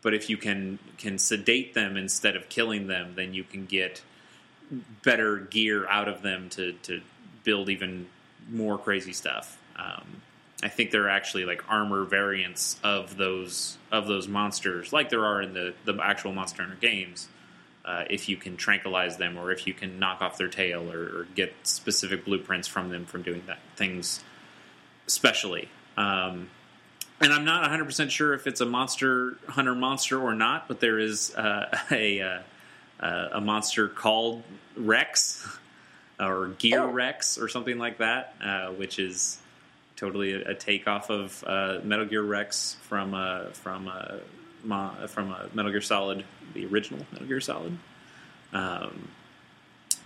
but 0.02 0.14
if 0.14 0.30
you 0.30 0.36
can 0.36 0.80
can 0.98 1.18
sedate 1.18 1.74
them 1.74 1.96
instead 1.96 2.36
of 2.36 2.50
killing 2.50 2.88
them, 2.88 3.14
then 3.16 3.34
you 3.34 3.44
can 3.44 3.66
get 3.66 4.02
better 5.04 5.38
gear 5.38 5.88
out 5.88 6.10
of 6.10 6.22
them 6.22 6.50
to 6.50 6.74
to 6.84 7.02
build 7.44 7.70
even 7.70 8.08
more 8.50 8.78
crazy 8.78 9.14
stuff. 9.14 9.58
Um, 9.76 10.22
I 10.64 10.70
think 10.70 10.92
there 10.92 11.04
are 11.06 11.10
actually 11.10 11.46
like 11.46 11.64
armor 11.70 12.04
variants 12.04 12.80
of 12.84 13.18
those 13.18 13.78
of 13.92 14.08
those 14.08 14.28
monsters, 14.28 14.92
like 14.92 15.10
there 15.10 15.26
are 15.26 15.42
in 15.42 15.54
the 15.54 15.74
the 15.86 15.98
actual 16.02 16.34
Monster 16.34 16.64
Hunter 16.64 16.78
games. 16.82 17.28
Uh, 17.86 18.04
if 18.10 18.28
you 18.28 18.36
can 18.36 18.58
tranquilize 18.58 19.18
them, 19.18 19.38
or 19.38 19.52
if 19.52 19.68
you 19.68 19.74
can 19.74 20.00
knock 20.00 20.20
off 20.22 20.38
their 20.38 20.48
tail, 20.48 20.92
or, 20.92 21.02
or 21.02 21.28
get 21.36 21.54
specific 21.64 22.26
blueprints 22.26 22.68
from 22.68 22.90
them 22.90 23.06
from 23.06 23.22
doing 23.22 23.44
that 23.46 23.60
things 23.76 24.24
specially. 25.08 25.70
Um, 25.96 26.50
and 27.22 27.32
I'm 27.32 27.46
not 27.46 27.62
100 27.62 27.86
percent 27.86 28.12
sure 28.12 28.34
if 28.34 28.48
it's 28.48 28.60
a 28.60 28.66
Monster 28.66 29.38
Hunter 29.48 29.76
monster 29.76 30.20
or 30.20 30.34
not, 30.34 30.68
but 30.68 30.80
there 30.80 31.00
is 31.00 31.34
uh, 31.36 31.78
a 31.92 32.22
uh, 33.00 33.28
a 33.34 33.42
monster 33.42 33.88
called 33.88 34.44
Rex 34.76 35.48
or 36.20 36.50
Gear 36.58 36.82
Oh. 36.82 36.92
Rex 36.92 37.38
or 37.38 37.48
something 37.48 37.78
like 37.78 38.00
that, 38.00 38.36
uh, 38.44 38.68
which 38.70 39.00
is 39.00 39.38
totally 39.96 40.34
a, 40.34 40.52
a 40.52 40.54
takeoff 40.56 41.10
of 41.10 41.44
uh, 41.46 41.80
Metal 41.84 42.06
Gear 42.06 42.24
Rex 42.24 42.78
from 42.82 43.14
uh, 43.14 43.46
from 43.52 43.90
Mo- 44.66 45.08
from 45.08 45.32
uh, 45.32 45.46
Metal 45.54 45.72
Gear 45.72 45.82
Solid, 45.82 46.24
the 46.54 46.66
original 46.66 47.06
Metal 47.12 47.28
Gear 47.28 47.42
Solid. 47.42 47.78
Um, 48.54 49.10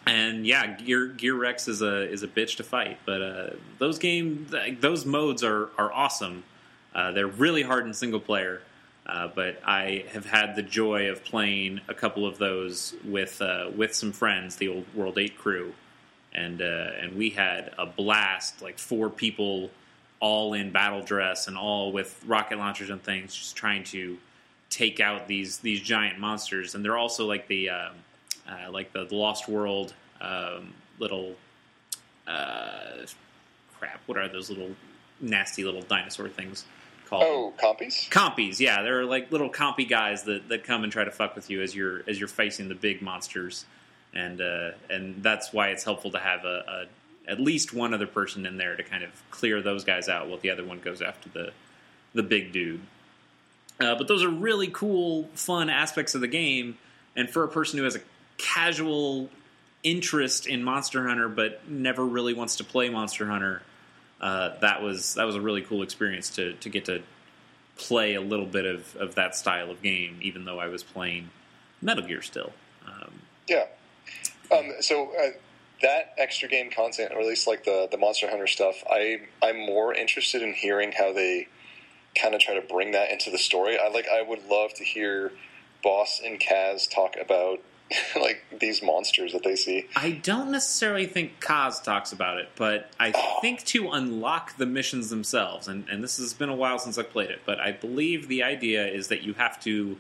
and 0.06 0.46
yeah, 0.46 0.76
Gear 0.76 1.08
Gear 1.08 1.36
Rex 1.36 1.68
is 1.68 1.82
a 1.82 2.10
is 2.10 2.24
a 2.24 2.28
bitch 2.28 2.58
to 2.58 2.64
fight, 2.64 3.00
but 3.06 3.22
uh, 3.22 3.50
those 3.78 4.00
game 4.00 4.48
th- 4.50 4.80
those 4.80 5.06
modes 5.06 5.44
are 5.44 5.70
are 5.78 5.92
awesome. 5.92 6.44
Uh, 6.94 7.12
they're 7.12 7.28
really 7.28 7.62
hard 7.62 7.86
in 7.86 7.94
single 7.94 8.20
player, 8.20 8.62
uh, 9.06 9.28
but 9.28 9.62
I 9.66 10.06
have 10.12 10.26
had 10.26 10.56
the 10.56 10.64
joy 10.64 11.10
of 11.10 11.24
playing 11.24 11.82
a 11.88 11.94
couple 11.94 12.26
of 12.26 12.38
those 12.38 12.96
with 13.06 13.42
uh, 13.42 13.70
with 13.76 13.94
some 13.94 14.12
friends, 14.12 14.56
the 14.56 14.70
old 14.70 14.86
World 14.96 15.20
Eight 15.20 15.38
crew, 15.38 15.74
and 16.34 16.62
uh, 16.62 16.92
and 17.00 17.16
we 17.16 17.30
had 17.30 17.72
a 17.78 17.86
blast. 17.86 18.62
Like 18.62 18.80
four 18.80 19.10
people, 19.10 19.70
all 20.20 20.54
in 20.54 20.72
battle 20.72 21.04
dress 21.04 21.48
and 21.48 21.58
all 21.58 21.92
with 21.92 22.20
rocket 22.26 22.58
launchers 22.58 22.90
and 22.90 23.02
things, 23.04 23.36
just 23.36 23.56
trying 23.56 23.84
to 23.86 24.18
take 24.70 25.00
out 25.00 25.28
these 25.28 25.58
these 25.60 25.82
giant 25.82 26.20
monsters. 26.20 26.76
And 26.76 26.84
they're 26.84 26.98
also 26.98 27.26
like 27.26 27.48
the 27.48 27.70
um, 27.70 27.96
uh, 28.48 28.72
like 28.72 28.94
the, 28.94 29.06
the 29.06 29.16
Lost 29.16 29.48
World 29.48 29.94
um, 30.22 30.74
little 31.00 31.36
uh, 32.28 33.06
crap. 33.78 34.02
What 34.06 34.18
are 34.18 34.28
those 34.28 34.50
little 34.50 34.76
nasty 35.22 35.64
little 35.64 35.82
dinosaur 35.82 36.30
things 36.30 36.66
called? 37.08 37.24
Oh, 37.26 37.54
compies? 37.62 38.10
compies. 38.10 38.60
Yeah, 38.60 38.82
they're 38.84 39.06
like 39.06 39.32
little 39.32 39.50
compy 39.50 39.88
guys 39.88 40.24
that, 40.24 40.50
that 40.50 40.64
come 40.64 40.84
and 40.84 40.92
try 40.92 41.04
to 41.04 41.12
fuck 41.12 41.36
with 41.36 41.50
you 41.50 41.62
as 41.62 41.76
you're 41.76 42.04
as 42.08 42.20
you're 42.20 42.28
facing 42.28 42.70
the 42.70 42.76
big 42.76 43.02
monsters, 43.02 43.66
and 44.14 44.42
uh, 44.42 44.72
and 44.90 45.24
that's 45.24 45.52
why 45.54 45.70
it's 45.70 45.84
helpful 45.84 46.12
to 46.12 46.20
have 46.20 46.46
a, 46.46 46.88
a 47.28 47.32
at 47.32 47.40
least 47.40 47.74
one 47.74 47.94
other 47.94 48.08
person 48.08 48.46
in 48.46 48.58
there 48.58 48.76
to 48.76 48.84
kind 48.84 49.04
of 49.04 49.12
clear 49.30 49.62
those 49.62 49.84
guys 49.84 50.10
out 50.10 50.28
while 50.28 50.40
the 50.40 50.50
other 50.50 50.66
one 50.66 50.80
goes 50.80 51.02
after 51.02 51.30
the 51.30 51.52
the 52.14 52.24
big 52.24 52.52
dude. 52.52 52.82
Uh, 53.80 53.96
but 53.96 54.08
those 54.08 54.24
are 54.24 54.30
really 54.30 54.68
cool, 54.68 55.30
fun 55.34 55.70
aspects 55.70 56.16
of 56.16 56.22
the 56.22 56.28
game, 56.28 56.78
and 57.16 57.30
for 57.30 57.44
a 57.44 57.48
person 57.48 57.80
who 57.80 57.86
has 57.86 57.96
a 57.96 58.02
casual 58.38 59.30
interest 59.84 60.48
in 60.48 60.64
Monster 60.64 61.08
Hunter 61.08 61.30
but 61.30 61.70
never 61.70 62.06
really 62.06 62.34
wants 62.34 62.58
to 62.58 62.64
play 62.66 62.90
Monster 62.90 63.26
Hunter, 63.28 63.62
uh, 64.20 64.58
that 64.60 64.82
was 64.82 65.14
that 65.16 65.26
was 65.26 65.36
a 65.36 65.42
really 65.42 65.62
cool 65.62 65.82
experience 65.82 66.30
to 66.32 66.54
to 66.54 66.70
get 66.70 66.86
to 66.86 67.02
play 67.78 68.16
a 68.16 68.22
little 68.22 68.46
bit 68.46 68.66
of, 68.66 68.96
of 68.98 69.16
that 69.16 69.36
style 69.36 69.72
of 69.72 69.82
game, 69.82 70.20
even 70.22 70.44
though 70.44 70.60
I 70.60 70.68
was 70.68 70.84
playing 70.84 71.30
Metal 71.82 72.04
Gear 72.04 72.22
still. 72.22 72.52
Um, 72.86 73.14
Yeah. 73.48 73.66
Um, 74.52 74.74
so 74.82 75.12
uh, 75.18 75.30
that 75.82 76.14
extra 76.18 76.50
game 76.50 76.70
content, 76.70 77.14
or 77.14 77.22
at 77.22 77.26
least 77.26 77.48
like 77.48 77.64
the 77.64 77.88
the 77.90 77.98
Monster 77.98 78.30
Hunter 78.30 78.48
stuff, 78.48 78.84
I 78.90 79.22
I'm 79.42 79.58
more 79.66 79.94
interested 79.94 80.42
in 80.42 80.54
hearing 80.54 80.92
how 80.92 81.14
they 81.14 81.48
kind 82.16 82.36
of 82.36 82.42
try 82.42 82.56
to 82.56 82.62
bring 82.62 82.92
that 82.92 83.12
into 83.12 83.32
the 83.32 83.38
story. 83.38 83.78
I 83.78 83.90
like 83.90 84.08
I 84.08 84.22
would 84.22 84.48
love 84.48 84.74
to 84.76 84.84
hear 84.84 85.32
Boss 85.84 86.22
and 86.24 86.40
Kaz 86.40 86.90
talk 86.90 87.16
about 87.20 87.60
like 88.20 88.44
these 88.60 88.82
monsters 88.82 89.34
that 89.34 89.44
they 89.44 89.56
see. 89.56 89.88
I 89.96 90.12
don't 90.12 90.52
necessarily 90.52 91.08
think 91.08 91.40
Kaz 91.40 91.84
talks 91.84 92.12
about 92.12 92.38
it, 92.38 92.50
but 92.56 92.92
I 93.00 93.12
think 93.42 93.64
to 93.66 93.92
unlock 93.92 94.58
the 94.58 94.66
missions 94.66 95.10
themselves, 95.10 95.68
and, 95.68 95.88
and 95.90 96.04
this 96.04 96.18
has 96.18 96.34
been 96.34 96.50
a 96.50 96.56
while 96.56 96.80
since 96.80 96.98
I've 96.98 97.10
played 97.10 97.32
it, 97.32 97.42
but 97.46 97.60
I 97.60 97.72
believe 97.72 98.28
the 98.28 98.44
idea 98.44 98.88
is 98.88 99.08
that 99.08 99.24
you 99.24 99.34
have 99.34 99.60
to 99.62 99.98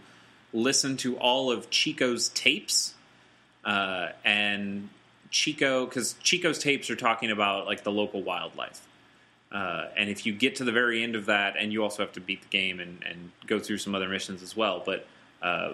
listen 0.53 0.97
to 0.97 1.17
all 1.17 1.51
of 1.51 1.69
Chico's 1.69 2.29
tapes, 2.29 2.93
uh, 3.65 4.09
and 4.23 4.89
Chico, 5.31 5.85
because 5.85 6.13
Chico's 6.23 6.59
tapes 6.59 6.89
are 6.89 6.95
talking 6.95 7.31
about 7.31 7.65
like 7.65 7.83
the 7.83 7.91
local 7.91 8.23
wildlife. 8.23 8.81
Uh, 9.51 9.85
and 9.97 10.09
if 10.09 10.25
you 10.25 10.33
get 10.33 10.55
to 10.57 10.63
the 10.63 10.71
very 10.71 11.03
end 11.03 11.15
of 11.15 11.25
that, 11.25 11.55
and 11.57 11.73
you 11.73 11.83
also 11.83 12.03
have 12.03 12.13
to 12.13 12.21
beat 12.21 12.41
the 12.41 12.47
game 12.49 12.79
and, 12.79 13.03
and 13.03 13.31
go 13.47 13.59
through 13.59 13.77
some 13.77 13.95
other 13.95 14.07
missions 14.07 14.43
as 14.43 14.55
well, 14.55 14.83
but 14.85 15.07
uh, 15.41 15.71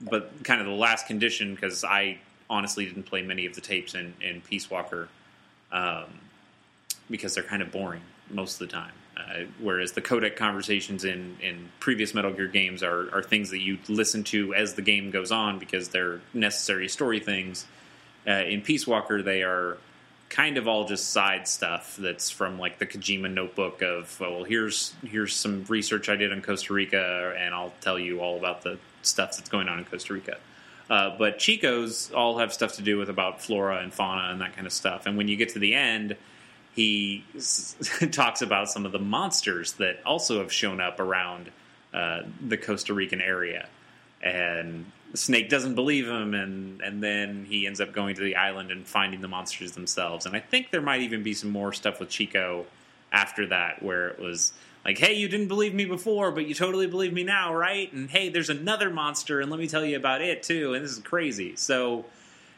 but 0.00 0.44
kind 0.44 0.60
of 0.60 0.66
the 0.66 0.72
last 0.72 1.06
condition 1.06 1.54
because 1.54 1.84
I 1.84 2.18
honestly 2.50 2.84
didn't 2.84 3.04
play 3.04 3.22
many 3.22 3.46
of 3.46 3.54
the 3.54 3.60
tapes 3.60 3.94
in, 3.94 4.14
in 4.20 4.40
Peace 4.42 4.68
Walker 4.70 5.08
um, 5.70 6.04
because 7.08 7.34
they're 7.34 7.44
kind 7.44 7.62
of 7.62 7.70
boring 7.70 8.02
most 8.30 8.60
of 8.60 8.68
the 8.68 8.72
time. 8.72 8.92
Uh, 9.16 9.44
whereas 9.60 9.92
the 9.92 10.00
codec 10.00 10.36
conversations 10.36 11.04
in, 11.04 11.36
in 11.40 11.68
previous 11.80 12.14
Metal 12.14 12.32
Gear 12.32 12.48
games 12.48 12.82
are, 12.82 13.14
are 13.14 13.22
things 13.22 13.50
that 13.50 13.60
you 13.60 13.78
listen 13.88 14.24
to 14.24 14.54
as 14.54 14.74
the 14.74 14.82
game 14.82 15.10
goes 15.10 15.30
on 15.30 15.58
because 15.58 15.88
they're 15.88 16.20
necessary 16.34 16.88
story 16.88 17.20
things. 17.20 17.66
Uh, 18.26 18.32
in 18.32 18.62
Peace 18.62 18.86
Walker, 18.86 19.22
they 19.22 19.42
are 19.42 19.76
kind 20.32 20.56
of 20.56 20.66
all 20.66 20.86
just 20.86 21.10
side 21.10 21.46
stuff 21.46 21.94
that's 21.96 22.30
from 22.30 22.58
like 22.58 22.78
the 22.78 22.86
Kojima 22.86 23.30
notebook 23.30 23.82
of 23.82 24.18
oh, 24.22 24.38
well 24.38 24.44
here's 24.44 24.94
here's 25.06 25.36
some 25.36 25.64
research 25.68 26.08
I 26.08 26.16
did 26.16 26.32
on 26.32 26.40
Costa 26.40 26.72
Rica 26.72 27.34
and 27.38 27.54
I'll 27.54 27.74
tell 27.82 27.98
you 27.98 28.20
all 28.20 28.38
about 28.38 28.62
the 28.62 28.78
stuff 29.02 29.36
that's 29.36 29.50
going 29.50 29.68
on 29.68 29.78
in 29.78 29.84
Costa 29.84 30.14
Rica. 30.14 30.38
Uh, 30.88 31.14
but 31.18 31.38
Chico's 31.38 32.10
all 32.12 32.38
have 32.38 32.52
stuff 32.52 32.74
to 32.74 32.82
do 32.82 32.96
with 32.96 33.10
about 33.10 33.42
flora 33.42 33.78
and 33.82 33.92
fauna 33.92 34.32
and 34.32 34.40
that 34.40 34.54
kind 34.54 34.66
of 34.66 34.72
stuff. 34.72 35.04
And 35.04 35.18
when 35.18 35.28
you 35.28 35.36
get 35.36 35.50
to 35.50 35.58
the 35.58 35.74
end, 35.74 36.16
he 36.74 37.24
s- 37.36 37.76
talks 38.10 38.40
about 38.42 38.70
some 38.70 38.86
of 38.86 38.92
the 38.92 38.98
monsters 38.98 39.74
that 39.74 40.00
also 40.06 40.40
have 40.40 40.52
shown 40.52 40.80
up 40.80 40.98
around 40.98 41.50
uh, 41.92 42.22
the 42.46 42.56
Costa 42.56 42.94
Rican 42.94 43.20
area. 43.20 43.68
And 44.22 44.86
Snake 45.14 45.48
doesn't 45.48 45.74
believe 45.74 46.08
him, 46.08 46.34
and, 46.34 46.80
and 46.80 47.02
then 47.02 47.44
he 47.48 47.66
ends 47.66 47.80
up 47.80 47.92
going 47.92 48.14
to 48.14 48.22
the 48.22 48.36
island 48.36 48.70
and 48.70 48.86
finding 48.86 49.20
the 49.20 49.28
monsters 49.28 49.72
themselves. 49.72 50.24
And 50.26 50.34
I 50.34 50.40
think 50.40 50.70
there 50.70 50.80
might 50.80 51.02
even 51.02 51.22
be 51.22 51.34
some 51.34 51.50
more 51.50 51.72
stuff 51.72 52.00
with 52.00 52.08
Chico 52.08 52.66
after 53.12 53.46
that, 53.48 53.82
where 53.82 54.08
it 54.08 54.18
was 54.18 54.54
like, 54.84 54.96
"Hey, 54.98 55.14
you 55.14 55.28
didn't 55.28 55.48
believe 55.48 55.74
me 55.74 55.84
before, 55.84 56.32
but 56.32 56.46
you 56.46 56.54
totally 56.54 56.86
believe 56.86 57.12
me 57.12 57.24
now, 57.24 57.54
right?" 57.54 57.92
And 57.92 58.08
hey, 58.08 58.30
there's 58.30 58.48
another 58.48 58.88
monster, 58.88 59.40
and 59.40 59.50
let 59.50 59.60
me 59.60 59.68
tell 59.68 59.84
you 59.84 59.96
about 59.96 60.22
it 60.22 60.42
too. 60.42 60.72
And 60.72 60.82
this 60.82 60.92
is 60.92 60.98
crazy. 61.00 61.56
So 61.56 62.06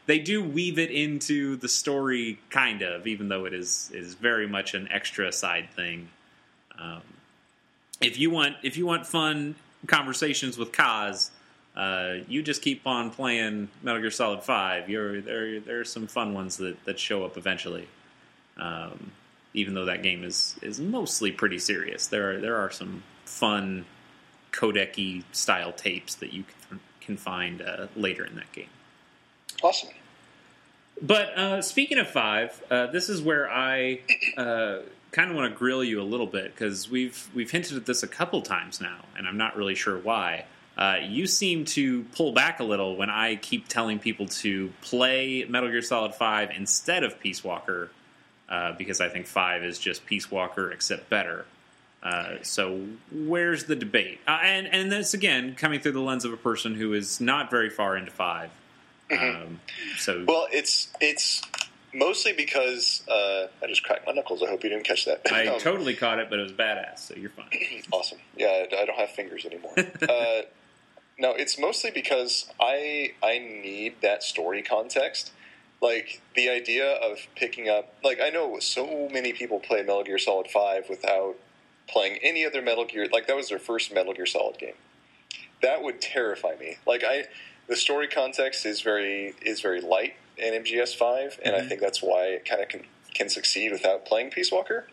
they 0.05 0.19
do 0.19 0.43
weave 0.43 0.79
it 0.79 0.91
into 0.91 1.57
the 1.57 1.67
story, 1.67 2.39
kind 2.49 2.81
of, 2.81 3.05
even 3.05 3.27
though 3.27 3.45
it 3.45 3.53
is 3.53 3.91
is 3.93 4.13
very 4.13 4.47
much 4.47 4.73
an 4.73 4.87
extra 4.91 5.31
side 5.31 5.69
thing. 5.75 6.07
Um, 6.79 7.01
if 7.99 8.17
you 8.17 8.29
want, 8.29 8.55
if 8.63 8.77
you 8.77 8.85
want 8.85 9.05
fun 9.05 9.55
conversations 9.87 10.57
with 10.57 10.71
Kaz, 10.71 11.31
uh, 11.75 12.15
you 12.27 12.41
just 12.41 12.61
keep 12.61 12.87
on 12.87 13.11
playing 13.11 13.69
Metal 13.83 14.01
Gear 14.01 14.11
Solid 14.11 14.43
Five. 14.43 14.89
You're 14.89 15.21
there. 15.21 15.59
There 15.59 15.79
are 15.81 15.85
some 15.85 16.07
fun 16.07 16.33
ones 16.33 16.57
that, 16.57 16.83
that 16.85 16.99
show 16.99 17.25
up 17.25 17.37
eventually. 17.37 17.87
Um, 18.57 19.11
even 19.53 19.73
though 19.73 19.85
that 19.85 20.03
game 20.03 20.23
is 20.23 20.55
is 20.61 20.79
mostly 20.79 21.31
pretty 21.31 21.59
serious, 21.59 22.07
there 22.07 22.31
are 22.31 22.39
there 22.39 22.57
are 22.57 22.71
some 22.71 23.03
fun 23.25 23.85
codec 24.51 25.23
style 25.33 25.73
tapes 25.73 26.15
that 26.15 26.31
you 26.31 26.45
can, 26.69 26.79
can 27.01 27.17
find 27.17 27.61
uh, 27.61 27.87
later 27.95 28.25
in 28.25 28.35
that 28.35 28.51
game. 28.53 28.69
Awesome. 29.61 29.89
But 31.01 31.37
uh, 31.37 31.61
speaking 31.61 31.97
of 31.97 32.07
five, 32.07 32.61
uh, 32.71 32.87
this 32.87 33.09
is 33.09 33.21
where 33.21 33.49
I 33.49 33.99
uh, 34.37 34.79
kind 35.11 35.29
of 35.29 35.35
want 35.35 35.51
to 35.51 35.57
grill 35.57 35.83
you 35.83 36.01
a 36.01 36.03
little 36.03 36.27
bit 36.27 36.53
because 36.53 36.89
we've 36.89 37.27
we've 37.33 37.51
hinted 37.51 37.75
at 37.75 37.85
this 37.85 38.01
a 38.01 38.07
couple 38.07 38.41
times 38.41 38.79
now, 38.79 39.03
and 39.17 39.27
I'm 39.27 39.37
not 39.37 39.57
really 39.57 39.75
sure 39.75 39.97
why. 39.97 40.45
Uh, 40.77 40.97
you 41.07 41.25
seem 41.25 41.63
to 41.65 42.03
pull 42.15 42.33
back 42.33 42.59
a 42.59 42.63
little 42.63 42.97
when 42.97 43.09
I 43.09 43.35
keep 43.37 43.67
telling 43.67 43.99
people 43.99 44.27
to 44.27 44.73
play 44.81 45.45
Metal 45.47 45.69
Gear 45.69 45.81
Solid 45.81 46.13
Five 46.15 46.51
instead 46.51 47.03
of 47.03 47.19
Peace 47.19 47.43
Walker, 47.43 47.89
uh, 48.49 48.73
because 48.73 48.99
I 48.99 49.07
think 49.09 49.25
Five 49.27 49.63
is 49.63 49.79
just 49.79 50.05
Peace 50.05 50.29
Walker 50.29 50.71
except 50.71 51.09
better. 51.09 51.45
Uh, 52.03 52.35
so 52.43 52.85
where's 53.11 53.63
the 53.63 53.75
debate? 53.75 54.19
and 54.27 54.67
and 54.67 54.91
this 54.91 55.13
again 55.13 55.55
coming 55.55 55.79
through 55.79 55.93
the 55.93 56.01
lens 56.01 56.23
of 56.25 56.33
a 56.33 56.37
person 56.37 56.75
who 56.75 56.93
is 56.93 57.19
not 57.21 57.49
very 57.49 57.69
far 57.69 57.97
into 57.97 58.11
5 58.11 58.51
Mhm. 59.09 59.35
um, 59.43 59.59
so 59.97 60.23
Well, 60.27 60.47
it's 60.51 60.89
it's 61.01 61.41
mostly 61.93 62.33
because 62.33 63.01
uh, 63.07 63.47
I 63.63 63.67
just 63.67 63.83
cracked 63.83 64.05
my 64.05 64.11
knuckles. 64.13 64.43
I 64.43 64.47
hope 64.47 64.63
you 64.63 64.69
didn't 64.69 64.83
catch 64.85 65.05
that. 65.05 65.21
I 65.31 65.47
Um, 65.55 65.59
totally 65.59 65.95
caught 65.95 66.19
it, 66.19 66.29
but 66.29 66.37
it 66.37 66.43
was 66.43 66.51
badass. 66.51 66.99
So 66.99 67.15
you're 67.15 67.29
fine. 67.31 67.47
awesome. 67.91 68.19
Yeah, 68.37 68.47
I 68.71 68.81
I 68.81 68.85
don't 68.85 68.97
have 68.99 69.11
fingers 69.11 69.45
anymore. 69.45 69.73
uh, 70.09 70.41
no, 71.17 71.31
it's 71.31 71.57
mostly 71.57 71.91
because 71.91 72.47
I 72.59 73.13
I 73.23 73.39
need 73.39 74.01
that 74.01 74.23
story 74.23 74.61
context. 74.61 75.31
Like 75.81 76.21
the 76.35 76.49
idea 76.49 76.93
of 76.93 77.19
picking 77.35 77.69
up, 77.69 77.93
like 78.03 78.19
I 78.21 78.29
know 78.29 78.59
so 78.59 79.09
many 79.09 79.33
people 79.33 79.59
play 79.59 79.81
Metal 79.81 80.03
Gear 80.03 80.17
Solid 80.17 80.47
Five 80.47 80.89
without 80.89 81.35
playing 81.87 82.17
any 82.21 82.45
other 82.45 82.61
Metal 82.61 82.85
Gear. 82.85 83.07
Like 83.11 83.27
that 83.27 83.35
was 83.35 83.49
their 83.49 83.59
first 83.59 83.93
Metal 83.93 84.13
Gear 84.13 84.25
Solid 84.25 84.57
game. 84.57 84.73
That 85.61 85.83
would 85.83 86.01
terrify 86.01 86.55
me. 86.59 86.77
Like 86.85 87.03
I, 87.05 87.25
the 87.67 87.75
story 87.75 88.07
context 88.07 88.65
is 88.65 88.81
very 88.81 89.35
is 89.41 89.61
very 89.61 89.81
light 89.81 90.15
in 90.37 90.53
MGS 90.63 90.95
Five, 90.95 91.39
and 91.43 91.55
I 91.55 91.61
Mhm. 91.61 91.69
think 91.69 91.81
that's 91.81 92.01
why 92.01 92.25
it 92.27 92.45
kind 92.45 92.61
of 92.61 92.69
can 92.69 92.85
can 93.13 93.29
succeed 93.29 93.71
without 93.71 94.05
playing 94.05 94.29
Peace 94.31 94.51
Walker 94.51 94.87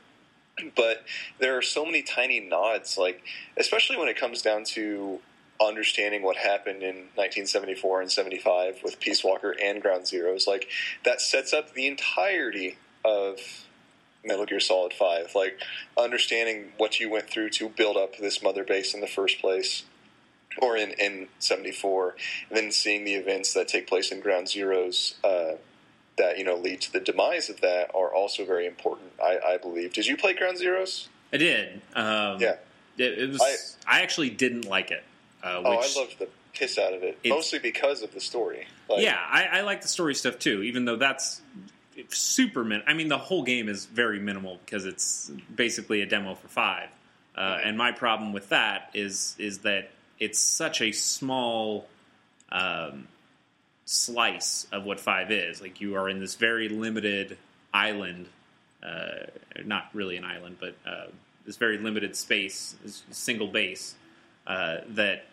but 0.77 1.05
there 1.39 1.57
are 1.57 1.63
so 1.63 1.85
many 1.85 2.03
tiny 2.03 2.39
nods 2.39 2.99
like 2.99 3.23
especially 3.57 3.97
when 3.97 4.07
it 4.07 4.17
comes 4.17 4.43
down 4.43 4.63
to 4.65 5.21
understanding 5.63 6.23
what 6.23 6.37
happened 6.37 6.83
in 6.83 6.97
1974 7.15 8.03
and 8.03 8.11
75 8.11 8.81
with 8.83 8.99
peace 9.01 9.23
walker 9.23 9.55
and 9.63 9.81
ground 9.83 10.05
zeroes 10.05 10.47
like 10.47 10.69
that 11.05 11.21
sets 11.21 11.53
up 11.53 11.73
the 11.75 11.87
entirety 11.87 12.77
of 13.05 13.39
metal 14.25 14.45
gear 14.47 14.61
solid 14.61 14.93
5 14.93 15.35
like 15.35 15.61
understanding 15.97 16.73
what 16.77 17.01
you 17.01 17.11
went 17.11 17.29
through 17.29 17.51
to 17.51 17.69
build 17.69 17.97
up 17.97 18.17
this 18.17 18.43
mother 18.43 18.65
base 18.65 18.95
in 18.95 19.01
the 19.01 19.07
first 19.07 19.41
place 19.41 19.85
or 20.59 20.77
in, 20.77 20.91
in 20.93 21.29
74 21.39 22.17
and 22.49 22.59
then 22.59 22.71
seeing 22.73 23.05
the 23.05 23.15
events 23.15 23.55
that 23.55 23.69
take 23.69 23.87
place 23.87 24.11
in 24.13 24.21
ground 24.21 24.47
zeroes 24.47 25.15
uh, 25.25 25.57
that 26.19 26.39
you 26.39 26.45
know 26.45 26.57
lead 26.57 26.81
to 26.83 26.93
the 26.93 27.01
demise 27.01 27.49
of 27.49 27.61
that 27.61 27.91
are 27.95 28.15
also 28.15 28.45
very 28.45 28.67
important. 28.67 29.11
I, 29.23 29.39
I 29.55 29.57
believe. 29.59 29.93
Did 29.93 30.07
you 30.07 30.17
play 30.17 30.35
Ground 30.35 30.59
Zeroes? 30.59 31.09
I 31.33 31.37
did. 31.39 31.81
Um, 31.95 32.41
Yeah. 32.41 32.57
It, 32.99 33.19
it 33.19 33.31
was. 33.31 33.41
I- 33.87 33.99
I, 33.99 34.03
actually 34.03 34.31
didn't 34.31 34.67
like 34.67 34.91
it. 34.91 35.03
Uh, 35.43 35.63
oh, 35.65 35.73
I 35.73 36.01
loved 36.01 36.19
the 36.19 36.29
piss 36.53 36.79
out 36.79 36.93
of 36.93 37.03
it, 37.03 37.19
mostly 37.27 37.59
because 37.59 38.03
of 38.03 38.13
the 38.15 38.21
story. 38.21 38.67
Like, 38.89 39.03
yeah, 39.03 39.19
I, 39.19 39.45
I 39.45 39.61
like 39.63 39.83
the 39.83 39.89
story 39.89 40.15
stuff 40.15 40.39
too. 40.39 40.63
Even 40.63 40.85
though 40.85 40.97
that's 40.97 41.41
super 42.09 42.65
min. 42.65 42.83
I 42.87 42.95
mean, 42.95 43.09
the 43.09 43.19
whole 43.19 43.43
game 43.43 43.69
is 43.69 43.87
very 43.87 44.19
minimal 44.19 44.59
because 44.65 44.87
it's 44.87 45.31
basically 45.55 46.01
a 46.03 46.07
demo 46.07 46.35
for 46.35 46.49
five. 46.49 46.89
Uh, 47.37 47.59
and 47.65 47.79
my 47.79 47.93
problem 47.93 48.33
with 48.33 48.51
that 48.51 48.91
is 48.95 49.35
is 49.39 49.59
that 49.61 49.91
it's 50.19 50.39
such 50.39 50.81
a 50.81 50.93
small 50.93 51.89
um, 52.51 53.09
slice 53.85 54.67
of 54.71 54.85
what 54.85 55.01
five 55.01 55.31
is. 55.31 55.61
Like 55.61 55.81
you 55.81 55.97
are 55.97 56.09
in 56.09 56.21
this 56.21 56.35
very 56.35 56.69
limited 56.69 57.39
island, 57.73 58.29
uh, 58.83 59.27
not 59.65 59.89
really 59.95 60.17
an 60.17 60.25
island, 60.25 60.57
but 60.61 60.77
uh, 60.87 61.07
this 61.47 61.57
very 61.57 61.79
limited 61.79 62.17
space, 62.17 62.77
this 62.85 63.03
single 63.11 63.49
base 63.49 63.95
uh, 64.47 64.79
that 64.89 65.25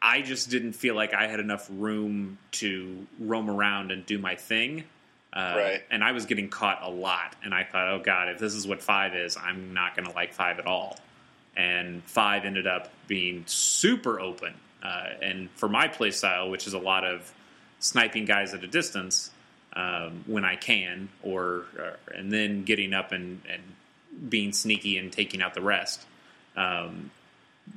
I 0.00 0.22
just 0.22 0.50
didn't 0.50 0.74
feel 0.74 0.94
like 0.94 1.12
I 1.12 1.26
had 1.26 1.40
enough 1.40 1.66
room 1.70 2.38
to 2.52 3.06
roam 3.18 3.50
around 3.50 3.90
and 3.90 4.06
do 4.06 4.18
my 4.18 4.36
thing. 4.36 4.84
Uh, 5.32 5.54
Right. 5.56 5.82
And 5.90 6.02
I 6.04 6.12
was 6.12 6.26
getting 6.26 6.48
caught 6.48 6.82
a 6.82 6.90
lot. 6.90 7.34
And 7.44 7.52
I 7.52 7.64
thought, 7.64 7.88
oh, 7.88 7.98
God, 7.98 8.28
if 8.28 8.38
this 8.38 8.54
is 8.54 8.66
what 8.66 8.82
five 8.82 9.14
is, 9.14 9.36
I'm 9.36 9.74
not 9.74 9.96
going 9.96 10.08
to 10.08 10.14
like 10.14 10.32
five 10.32 10.58
at 10.58 10.66
all. 10.66 10.98
And 11.56 12.02
five 12.04 12.44
ended 12.44 12.66
up 12.66 12.88
being 13.08 13.44
super 13.46 14.20
open. 14.20 14.54
Uh, 14.82 15.06
and 15.20 15.50
for 15.52 15.68
my 15.68 15.88
play 15.88 16.12
style, 16.12 16.50
which 16.50 16.66
is 16.66 16.72
a 16.72 16.78
lot 16.78 17.04
of 17.04 17.32
sniping 17.80 18.24
guys 18.24 18.54
at 18.54 18.62
a 18.62 18.68
distance 18.68 19.30
um, 19.74 20.24
when 20.26 20.44
I 20.44 20.56
can, 20.56 21.08
or, 21.22 21.66
or 21.76 21.98
and 22.14 22.32
then 22.32 22.62
getting 22.62 22.94
up 22.94 23.12
and, 23.12 23.42
and 23.48 23.62
being 24.30 24.52
sneaky 24.52 24.98
and 24.98 25.12
taking 25.12 25.42
out 25.42 25.54
the 25.54 25.60
rest. 25.60 26.04
Um, 26.56 27.10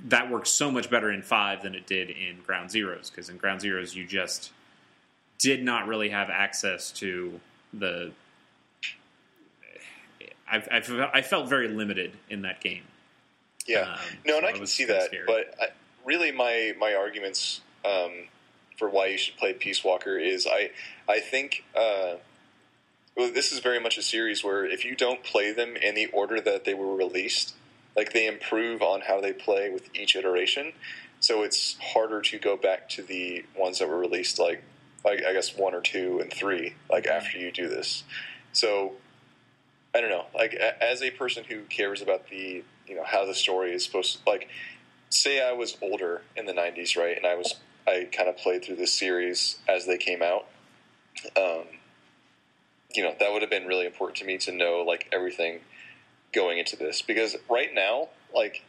that 0.06 0.30
works 0.30 0.50
so 0.50 0.72
much 0.72 0.90
better 0.90 1.12
in 1.12 1.22
five 1.22 1.64
than 1.64 1.76
it 1.76 1.86
did 1.86 2.10
in 2.10 2.42
Ground 2.46 2.70
Zeroes 2.70 3.10
because 3.10 3.30
in 3.30 3.38
Ground 3.38 3.62
Zeroes 3.62 3.96
you 3.96 4.06
just 4.06 4.52
did 5.40 5.64
not 5.64 5.88
really 5.88 6.10
have 6.10 6.30
access 6.30 6.92
to 6.92 7.40
the. 7.74 8.12
I, 10.50 10.58
I, 10.58 11.10
I 11.14 11.22
felt 11.22 11.48
very 11.48 11.70
limited 11.70 12.12
in 12.30 12.42
that 12.42 12.62
game. 12.62 12.84
yeah. 13.66 13.94
Um, 13.94 14.00
no, 14.26 14.38
and 14.38 14.44
so 14.44 14.50
I 14.50 14.52
can 14.52 14.68
see 14.68 14.86
that. 14.86 15.04
scary. 15.04 15.24
But 15.26 15.56
I, 15.60 15.68
really, 16.06 16.32
my 16.32 16.74
my 16.80 16.94
arguments 16.94 17.62
um, 17.86 18.12
for 18.78 18.90
why 18.90 19.08
you 19.08 19.18
should 19.18 19.38
play 19.38 19.54
Peace 19.54 19.84
Walker 19.84 20.18
is 20.18 20.48
I 20.48 20.72
I 21.08 21.20
think. 21.20 21.64
Uh, 21.76 22.16
well, 23.16 23.30
this 23.32 23.52
is 23.52 23.60
very 23.60 23.80
much 23.80 23.98
a 23.98 24.02
series 24.02 24.42
where 24.42 24.66
if 24.66 24.86
you 24.86 24.96
don't 24.96 25.22
play 25.22 25.52
them 25.52 25.76
in 25.76 25.96
the 25.96 26.06
order 26.08 26.40
that 26.40 26.64
they 26.64 26.74
were 26.74 26.96
released, 26.96 27.54
like 27.96 28.14
they 28.14 28.28
improve 28.28 28.82
on 28.82 29.02
how 29.02 29.22
they 29.22 29.34
play 29.34 29.70
with 29.70 29.90
each 29.96 30.16
iteration. 30.16 30.74
So 31.20 31.44
it's 31.44 31.78
harder 31.94 32.22
to 32.22 32.40
go 32.40 32.58
back 32.58 32.90
to 32.90 33.04
the 33.04 33.46
ones 33.56 33.80
that 33.80 33.88
were 33.88 33.98
released, 33.98 34.40
like, 34.40 34.64
like 35.06 35.24
I 35.24 35.34
guess 35.34 35.56
one 35.56 35.74
or 35.74 35.82
two 35.82 36.20
and 36.20 36.32
three, 36.32 36.76
like 36.90 37.08
after 37.08 37.38
you 37.38 37.52
do 37.52 37.68
this. 37.68 38.04
So 38.54 38.94
I 39.94 40.02
don't 40.02 40.10
know. 40.10 40.26
Like 40.34 40.54
a- 40.54 40.82
as 40.84 41.02
a 41.02 41.12
person 41.12 41.44
who 41.44 41.62
cares 41.64 42.02
about 42.02 42.30
the 42.30 42.64
you 42.88 42.96
know 42.96 43.04
how 43.04 43.26
the 43.26 43.34
story 43.34 43.74
is 43.74 43.86
supposed 43.86 44.18
to 44.18 44.30
like, 44.30 44.50
say 45.10 45.42
I 45.46 45.54
was 45.54 45.78
older 45.82 46.24
in 46.36 46.46
the 46.46 46.54
'90s, 46.54 46.98
right, 46.98 47.16
and 47.16 47.26
I 47.26 47.36
was 47.36 47.56
I 47.88 48.08
kind 48.12 48.30
of 48.30 48.38
played 48.38 48.64
through 48.64 48.78
this 48.78 48.94
series 48.94 49.60
as 49.68 49.86
they 49.86 49.98
came 49.98 50.22
out. 50.22 50.46
Um, 51.36 51.66
you 52.96 53.04
know 53.04 53.14
that 53.20 53.32
would 53.32 53.42
have 53.42 53.52
been 53.52 53.66
really 53.66 53.86
important 53.86 54.18
to 54.18 54.26
me 54.26 54.38
to 54.40 54.52
know 54.52 54.84
like 54.86 55.08
everything 55.12 55.60
going 56.34 56.58
into 56.58 56.76
this 56.76 57.02
because 57.02 57.36
right 57.50 57.74
now 57.74 58.08
like 58.34 58.64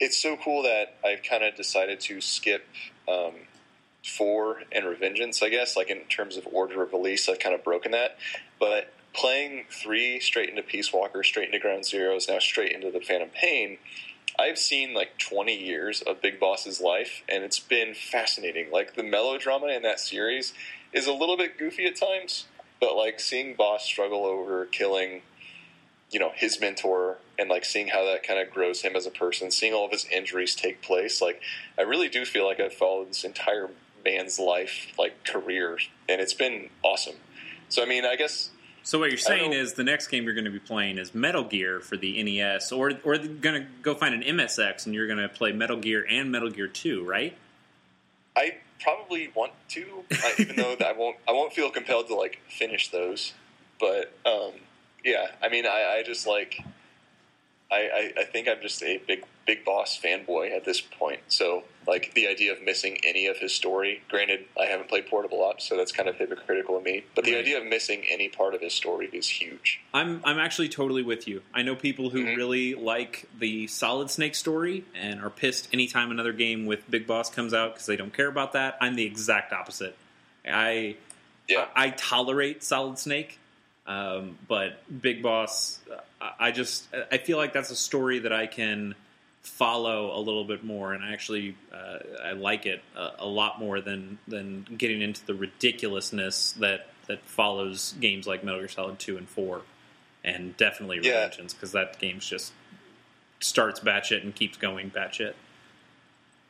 it's 0.00 0.20
so 0.20 0.36
cool 0.36 0.62
that 0.62 0.96
I've 1.04 1.22
kind 1.22 1.44
of 1.44 1.54
decided 1.54 2.00
to 2.00 2.20
skip 2.20 2.66
um, 3.08 3.32
four 4.04 4.62
and 4.72 4.84
Revengeance, 4.84 5.42
I 5.42 5.48
guess, 5.48 5.76
like 5.76 5.88
in 5.88 6.00
terms 6.02 6.36
of 6.36 6.46
order 6.52 6.82
of 6.82 6.92
release, 6.92 7.28
I've 7.28 7.38
kind 7.38 7.54
of 7.54 7.64
broken 7.64 7.92
that. 7.92 8.18
But 8.58 8.92
playing 9.14 9.66
three 9.70 10.20
straight 10.20 10.48
into 10.48 10.62
Peace 10.62 10.92
Walker, 10.92 11.22
straight 11.22 11.46
into 11.46 11.58
Ground 11.58 11.84
Zeroes, 11.84 12.28
now 12.28 12.38
straight 12.38 12.72
into 12.72 12.90
the 12.90 13.00
Phantom 13.00 13.30
Pain, 13.30 13.78
I've 14.38 14.58
seen 14.58 14.94
like 14.94 15.16
20 15.18 15.56
years 15.56 16.02
of 16.02 16.20
Big 16.20 16.40
Boss's 16.40 16.80
life, 16.80 17.22
and 17.28 17.44
it's 17.44 17.60
been 17.60 17.94
fascinating. 17.94 18.70
Like 18.72 18.96
the 18.96 19.04
melodrama 19.04 19.68
in 19.68 19.82
that 19.82 20.00
series 20.00 20.52
is 20.92 21.06
a 21.06 21.12
little 21.12 21.36
bit 21.36 21.56
goofy 21.56 21.86
at 21.86 21.96
times, 21.96 22.46
but 22.80 22.96
like 22.96 23.20
seeing 23.20 23.54
Boss 23.54 23.84
struggle 23.84 24.24
over 24.24 24.66
killing 24.66 25.22
you 26.10 26.20
know 26.20 26.30
his 26.34 26.60
mentor 26.60 27.18
and 27.38 27.48
like 27.48 27.64
seeing 27.64 27.88
how 27.88 28.04
that 28.04 28.22
kind 28.22 28.40
of 28.40 28.52
grows 28.52 28.82
him 28.82 28.94
as 28.96 29.06
a 29.06 29.10
person 29.10 29.50
seeing 29.50 29.72
all 29.72 29.86
of 29.86 29.90
his 29.90 30.06
injuries 30.06 30.54
take 30.54 30.80
place 30.82 31.20
like 31.20 31.40
i 31.78 31.82
really 31.82 32.08
do 32.08 32.24
feel 32.24 32.46
like 32.46 32.60
i've 32.60 32.74
followed 32.74 33.08
this 33.08 33.24
entire 33.24 33.68
man's 34.04 34.38
life 34.38 34.92
like 34.98 35.24
career 35.24 35.78
and 36.08 36.20
it's 36.20 36.34
been 36.34 36.68
awesome 36.82 37.16
so 37.68 37.82
i 37.82 37.86
mean 37.86 38.04
i 38.04 38.16
guess 38.16 38.50
So 38.82 38.98
what 38.98 39.08
you're 39.08 39.16
saying 39.16 39.54
is 39.54 39.72
the 39.74 39.82
next 39.82 40.08
game 40.08 40.24
you're 40.24 40.34
going 40.34 40.44
to 40.44 40.50
be 40.50 40.58
playing 40.58 40.98
is 40.98 41.14
Metal 41.14 41.42
Gear 41.42 41.80
for 41.80 41.96
the 41.96 42.22
NES, 42.22 42.70
or 42.70 42.92
or 43.02 43.16
going 43.16 43.62
to 43.62 43.66
go 43.80 43.94
find 43.94 44.14
an 44.14 44.20
MSX 44.36 44.84
and 44.84 44.94
you're 44.94 45.06
going 45.06 45.18
to 45.18 45.28
play 45.30 45.52
Metal 45.52 45.78
Gear 45.78 46.04
and 46.06 46.30
Metal 46.30 46.50
Gear 46.50 46.68
Two, 46.68 47.02
right? 47.02 47.34
I 48.36 48.56
probably 48.80 49.30
want 49.34 49.52
to, 49.70 50.04
even 50.38 50.56
though 50.56 50.76
I 50.84 50.92
won't. 50.92 51.16
I 51.26 51.32
won't 51.32 51.54
feel 51.54 51.70
compelled 51.70 52.08
to 52.08 52.14
like 52.14 52.40
finish 52.50 52.90
those. 52.90 53.32
But 53.80 54.12
um, 54.26 54.52
yeah, 55.04 55.26
I 55.42 55.48
mean, 55.48 55.66
I, 55.66 55.98
I 55.98 56.02
just 56.04 56.26
like. 56.26 56.62
I, 57.72 58.12
I, 58.16 58.20
I 58.20 58.24
think 58.24 58.46
I'm 58.46 58.60
just 58.60 58.82
a 58.82 58.98
big 58.98 59.24
big 59.46 59.64
boss 59.64 59.98
fanboy 60.02 60.54
at 60.54 60.64
this 60.64 60.80
point. 60.80 61.20
So 61.28 61.64
like 61.88 62.12
the 62.14 62.28
idea 62.28 62.52
of 62.52 62.62
missing 62.62 62.98
any 63.02 63.26
of 63.26 63.38
his 63.38 63.52
story. 63.54 64.02
Granted, 64.08 64.44
I 64.60 64.66
haven't 64.66 64.88
played 64.88 65.06
Portable 65.06 65.42
Ops, 65.42 65.66
so 65.68 65.76
that's 65.76 65.90
kind 65.90 66.08
of 66.08 66.14
hypocritical 66.16 66.76
of 66.76 66.84
me. 66.84 67.04
But 67.14 67.24
the 67.24 67.32
Right. 67.32 67.40
idea 67.40 67.58
of 67.58 67.64
missing 67.66 68.04
any 68.08 68.28
part 68.28 68.54
of 68.54 68.60
his 68.60 68.74
story 68.74 69.08
is 69.12 69.28
huge. 69.28 69.80
I'm 69.94 70.20
I'm 70.24 70.38
actually 70.38 70.68
totally 70.68 71.02
with 71.02 71.26
you. 71.26 71.42
I 71.54 71.62
know 71.62 71.74
people 71.74 72.10
who 72.10 72.24
Mhm. 72.24 72.36
really 72.36 72.74
like 72.74 73.24
the 73.36 73.66
Solid 73.66 74.10
Snake 74.10 74.34
story 74.34 74.84
and 74.94 75.20
are 75.20 75.30
pissed 75.30 75.68
anytime 75.72 76.10
another 76.10 76.32
game 76.34 76.66
with 76.66 76.88
Big 76.90 77.06
Boss 77.06 77.30
comes 77.30 77.54
out 77.54 77.72
because 77.74 77.86
they 77.86 77.96
don't 77.96 78.12
care 78.14 78.28
about 78.28 78.52
that. 78.52 78.76
I'm 78.80 78.94
the 78.94 79.04
exact 79.06 79.52
opposite. 79.54 79.96
I 80.46 80.96
Yeah, 81.48 81.66
I, 81.74 81.86
I 81.86 81.90
tolerate 81.90 82.62
Solid 82.62 82.98
Snake, 82.98 83.38
um, 83.86 84.38
but 84.48 84.82
Big 85.02 85.22
Boss, 85.22 85.80
I, 86.20 86.52
just 86.52 86.88
I 87.12 87.18
feel 87.18 87.36
like 87.36 87.52
that's 87.52 87.70
a 87.70 87.76
story 87.76 88.20
that 88.20 88.32
I 88.32 88.46
can 88.46 88.94
follow 89.42 90.16
a 90.16 90.20
little 90.20 90.44
bit 90.44 90.64
more, 90.64 90.94
and 90.94 91.04
I 91.04 91.12
actually 91.12 91.56
uh, 91.72 91.98
I 92.22 92.32
like 92.32 92.66
it 92.66 92.82
a, 92.96 93.10
a 93.20 93.26
lot 93.26 93.60
more 93.60 93.80
than 93.80 94.18
than 94.26 94.66
getting 94.76 95.02
into 95.02 95.24
the 95.26 95.34
ridiculousness 95.34 96.52
that 96.52 96.88
that 97.08 97.22
follows 97.26 97.94
games 98.00 98.26
like 98.26 98.42
Metal 98.42 98.60
Gear 98.60 98.68
Solid 98.68 98.98
Two 98.98 99.18
and 99.18 99.28
Four, 99.28 99.62
and 100.24 100.56
definitely 100.56 101.00
Yeah. 101.02 101.28
Revengeance 101.28 101.54
because 101.54 101.72
that 101.72 101.98
game's 101.98 102.26
just 102.26 102.52
starts 103.40 103.80
batshit 103.80 104.22
and 104.22 104.34
keeps 104.34 104.56
going 104.56 104.90
batshit. 104.90 105.34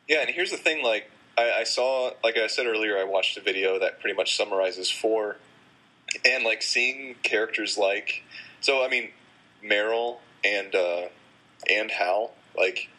Yeah, 0.07 0.21
and 0.21 0.29
here's 0.29 0.51
the 0.51 0.57
thing: 0.57 0.83
like 0.83 1.11
I, 1.37 1.51
I 1.59 1.63
saw, 1.63 2.11
like 2.23 2.37
I 2.37 2.47
said 2.47 2.65
earlier, 2.65 2.97
I 2.97 3.03
watched 3.03 3.37
a 3.37 3.41
video 3.41 3.79
that 3.79 3.99
pretty 3.99 4.15
much 4.15 4.37
summarizes 4.37 4.89
four, 4.89 5.37
and 6.23 6.43
like 6.43 6.61
seeing 6.61 7.15
characters 7.23 7.77
like, 7.77 8.23
so 8.61 8.83
I 8.85 8.89
mean, 8.89 9.09
Meryl 9.63 10.17
and 10.43 10.73
uh, 10.75 11.07
and 11.69 11.91
Hal, 11.91 12.31
like, 12.57 12.89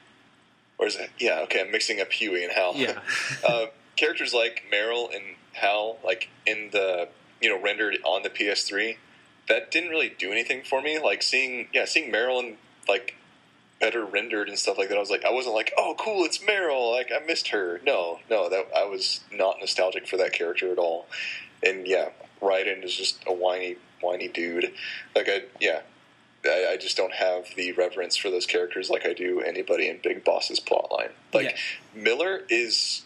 or 0.78 0.86
is 0.86 0.96
it? 0.96 1.10
Yeah, 1.18 1.40
okay, 1.42 1.62
I'm 1.62 1.70
mixing 1.70 2.00
up 2.00 2.12
Huey 2.12 2.44
and 2.44 2.52
Hal. 2.52 2.74
Yeah. 2.76 3.00
uh, 3.48 3.66
characters 3.96 4.34
like 4.34 4.64
Meryl 4.72 5.14
and 5.14 5.24
Hal, 5.52 5.98
like 6.04 6.28
in 6.46 6.70
the 6.72 7.08
you 7.40 7.48
know 7.48 7.60
rendered 7.60 7.98
on 8.04 8.22
the 8.22 8.30
PS3, 8.30 8.96
that 9.48 9.70
didn't 9.70 9.90
really 9.90 10.12
do 10.16 10.30
anything 10.30 10.62
for 10.62 10.82
me. 10.82 10.98
Like 10.98 11.22
seeing, 11.22 11.68
yeah, 11.72 11.84
seeing 11.84 12.12
Meryl 12.12 12.38
and 12.40 12.56
like 12.88 13.16
better 13.80 14.04
rendered 14.04 14.48
and 14.48 14.58
stuff 14.58 14.78
like 14.78 14.88
that. 14.88 14.96
I 14.96 15.00
was 15.00 15.10
like, 15.10 15.24
I 15.24 15.30
wasn't 15.30 15.54
like, 15.54 15.72
oh, 15.76 15.94
cool, 15.98 16.24
it's 16.24 16.38
Meryl. 16.38 16.92
Like 16.92 17.10
I 17.14 17.24
missed 17.24 17.48
her. 17.48 17.80
No, 17.84 18.20
no, 18.30 18.48
that 18.48 18.68
I 18.76 18.84
was 18.84 19.20
not 19.32 19.58
nostalgic 19.60 20.06
for 20.06 20.16
that 20.16 20.32
character 20.32 20.72
at 20.72 20.78
all. 20.78 21.06
And 21.62 21.86
yeah, 21.86 22.10
Raiden 22.40 22.84
is 22.84 22.94
just 22.94 23.22
a 23.26 23.32
whiny, 23.32 23.76
whiny 24.00 24.28
dude. 24.28 24.72
Like 25.14 25.28
I, 25.28 25.42
yeah. 25.60 25.80
I, 26.44 26.72
I 26.72 26.76
just 26.76 26.96
don't 26.96 27.14
have 27.14 27.46
the 27.56 27.72
reverence 27.72 28.16
for 28.16 28.30
those 28.30 28.46
characters 28.46 28.88
like 28.88 29.04
I 29.04 29.14
do 29.14 29.40
anybody 29.40 29.88
in 29.88 29.98
Big 30.00 30.24
Boss's 30.24 30.60
plotline. 30.60 31.10
Like 31.34 31.46
Yeah. 31.46 32.02
Miller 32.02 32.42
is 32.48 33.02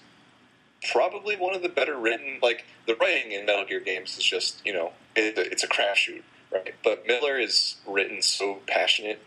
probably 0.93 1.37
one 1.37 1.55
of 1.55 1.63
the 1.63 1.69
better 1.69 1.97
written. 1.97 2.39
Like 2.43 2.65
the 2.87 2.95
writing 2.97 3.33
in 3.33 3.47
Metal 3.47 3.65
Gear 3.65 3.81
games 3.81 4.19
is 4.19 4.25
just 4.25 4.61
you 4.65 4.73
know 4.73 4.93
it, 5.17 5.39
it's 5.39 5.65
a 5.65 5.69
crapshoot, 5.69 6.23
right? 6.53 6.75
But 6.85 7.07
Miller 7.07 7.39
is 7.39 7.77
written 7.87 8.21
so 8.23 8.59
passionate 8.67 9.23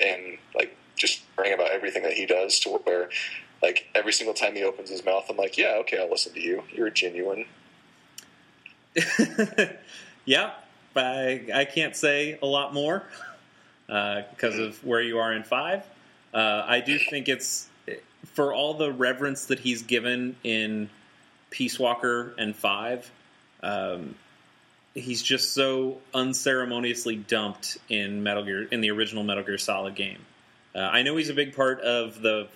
and 0.00 0.38
like 0.54 0.76
just 0.96 1.22
caring 1.36 1.54
about 1.54 1.70
everything 1.70 2.02
that 2.02 2.12
he 2.14 2.26
does 2.26 2.58
to 2.60 2.70
where 2.70 3.08
like 3.62 3.88
every 3.94 4.12
single 4.12 4.34
time 4.34 4.54
he 4.54 4.62
opens 4.62 4.90
his 4.90 5.04
mouth, 5.04 5.24
I'm 5.30 5.36
like, 5.36 5.56
yeah, 5.56 5.76
okay, 5.80 5.98
I'll 5.98 6.10
listen 6.10 6.32
to 6.34 6.40
you. 6.40 6.64
You're 6.72 6.90
genuine. 6.90 7.46
yeah, 10.24 10.52
I, 10.94 11.46
I 11.54 11.64
can't 11.64 11.94
say 11.94 12.38
a 12.42 12.46
lot 12.46 12.74
more 12.74 13.04
because 13.86 14.58
of 14.58 14.84
where 14.84 15.00
you 15.00 15.18
are 15.18 15.32
in 15.32 15.42
five. 15.42 15.84
Uh, 16.32 16.64
I 16.66 16.80
do 16.80 16.98
think 16.98 17.28
it's 17.28 17.68
for 18.34 18.52
all 18.52 18.74
the 18.74 18.92
reverence 18.92 19.46
that 19.46 19.58
he's 19.58 19.82
given 19.82 20.36
in 20.42 20.90
Peace 21.50 21.78
Walker 21.78 22.34
and 22.38 22.54
five. 22.54 23.10
Um, 23.62 24.14
he's 24.94 25.22
just 25.22 25.54
so 25.54 25.98
unceremoniously 26.12 27.16
dumped 27.16 27.78
in 27.88 28.22
Metal 28.22 28.44
Gear 28.44 28.64
in 28.64 28.80
the 28.80 28.90
original 28.90 29.22
Metal 29.24 29.44
Gear 29.44 29.58
Solid 29.58 29.94
game. 29.94 30.18
Uh, 30.74 30.80
I 30.80 31.02
know 31.02 31.16
he's 31.16 31.30
a 31.30 31.34
big 31.34 31.54
part 31.54 31.80
of 31.80 32.20
the 32.20 32.48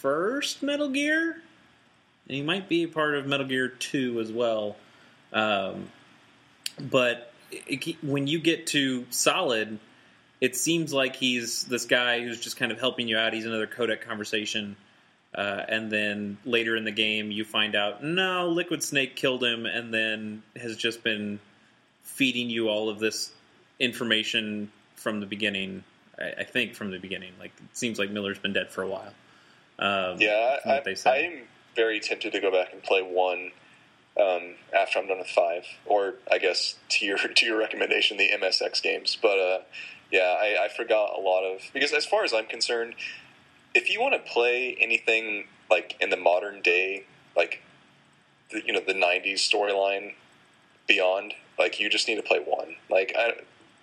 first 0.00 0.62
Metal 0.62 0.88
Gear, 0.88 1.32
and 1.32 2.36
he 2.36 2.42
might 2.42 2.68
be 2.68 2.84
a 2.84 2.88
part 2.88 3.14
of 3.14 3.26
Metal 3.26 3.46
Gear 3.46 3.68
Two 3.68 4.20
as 4.20 4.32
well. 4.32 4.76
Um, 5.32 5.90
but 6.80 7.32
it, 7.50 8.02
when 8.02 8.26
you 8.26 8.38
get 8.38 8.68
to 8.68 9.06
Solid, 9.10 9.78
it 10.40 10.56
seems 10.56 10.92
like 10.92 11.16
he's 11.16 11.64
this 11.64 11.86
guy 11.86 12.20
who's 12.20 12.40
just 12.40 12.56
kind 12.56 12.72
of 12.72 12.78
helping 12.78 13.08
you 13.08 13.18
out. 13.18 13.32
He's 13.32 13.46
another 13.46 13.66
codec 13.66 14.02
conversation. 14.02 14.76
Uh, 15.34 15.62
and 15.68 15.90
then 15.90 16.38
later 16.44 16.74
in 16.76 16.84
the 16.84 16.92
game, 16.92 17.30
you 17.30 17.44
find 17.44 17.76
out 17.76 18.02
no, 18.02 18.48
Liquid 18.48 18.82
Snake 18.82 19.14
killed 19.14 19.44
him, 19.44 19.66
and 19.66 19.92
then 19.92 20.42
has 20.56 20.76
just 20.76 21.02
been 21.02 21.38
feeding 22.02 22.48
you 22.48 22.68
all 22.68 22.88
of 22.88 22.98
this 22.98 23.30
information 23.78 24.72
from 24.96 25.20
the 25.20 25.26
beginning. 25.26 25.84
I, 26.18 26.40
I 26.40 26.44
think 26.44 26.74
from 26.74 26.90
the 26.90 26.98
beginning, 26.98 27.32
like 27.38 27.52
it 27.58 27.76
seems 27.76 27.98
like 27.98 28.10
Miller's 28.10 28.38
been 28.38 28.54
dead 28.54 28.70
for 28.70 28.82
a 28.82 28.88
while. 28.88 29.12
Um, 29.78 30.16
Yeah, 30.18 30.56
I, 30.64 30.82
I. 31.06 31.10
I'm 31.10 31.42
very 31.76 32.00
tempted 32.00 32.32
to 32.32 32.40
go 32.40 32.50
back 32.50 32.72
and 32.72 32.82
play 32.82 33.02
one 33.02 33.52
um, 34.18 34.54
after 34.76 34.98
I'm 34.98 35.06
done 35.06 35.18
with 35.18 35.28
five, 35.28 35.64
or 35.86 36.14
I 36.30 36.38
guess 36.38 36.76
to 36.90 37.06
your 37.06 37.18
to 37.36 37.46
your 37.46 37.58
recommendation, 37.58 38.16
the 38.16 38.30
MSX 38.30 38.82
games. 38.82 39.16
But 39.20 39.38
uh, 39.38 39.58
yeah, 40.10 40.36
I, 40.40 40.64
I 40.64 40.68
forgot 40.68 41.16
a 41.16 41.20
lot 41.20 41.44
of 41.44 41.62
because 41.72 41.92
as 41.92 42.06
far 42.06 42.24
as 42.24 42.32
I'm 42.32 42.46
concerned, 42.46 42.94
if 43.74 43.90
you 43.90 44.00
want 44.00 44.14
to 44.14 44.30
play 44.30 44.76
anything 44.80 45.46
like 45.70 45.96
in 46.00 46.10
the 46.10 46.16
modern 46.16 46.62
day, 46.62 47.04
like 47.36 47.62
the, 48.50 48.62
you 48.64 48.72
know 48.72 48.80
the 48.80 48.94
'90s 48.94 49.36
storyline 49.36 50.14
beyond, 50.86 51.34
like 51.58 51.78
you 51.78 51.88
just 51.88 52.08
need 52.08 52.16
to 52.16 52.22
play 52.22 52.40
one. 52.40 52.76
Like 52.90 53.14
I, 53.16 53.34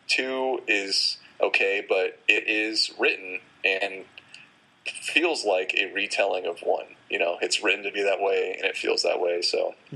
two 0.08 0.60
is 0.68 1.18
okay, 1.42 1.86
but 1.88 2.20
it 2.28 2.48
is 2.48 2.92
written 3.00 3.40
and 3.64 4.06
feels 4.86 5.46
like 5.46 5.74
a 5.78 5.92
retelling 5.94 6.46
of 6.46 6.60
one. 6.60 6.86
You 7.16 7.20
know, 7.20 7.38
it's 7.42 7.64
written 7.64 7.86
to 7.86 7.92
be 7.92 8.04
that 8.04 8.20
way, 8.20 8.56
and 8.58 8.66
it 8.66 8.76
feels 8.76 9.04
that 9.04 9.22
way. 9.22 9.42
So 9.42 9.74
I 9.94 9.96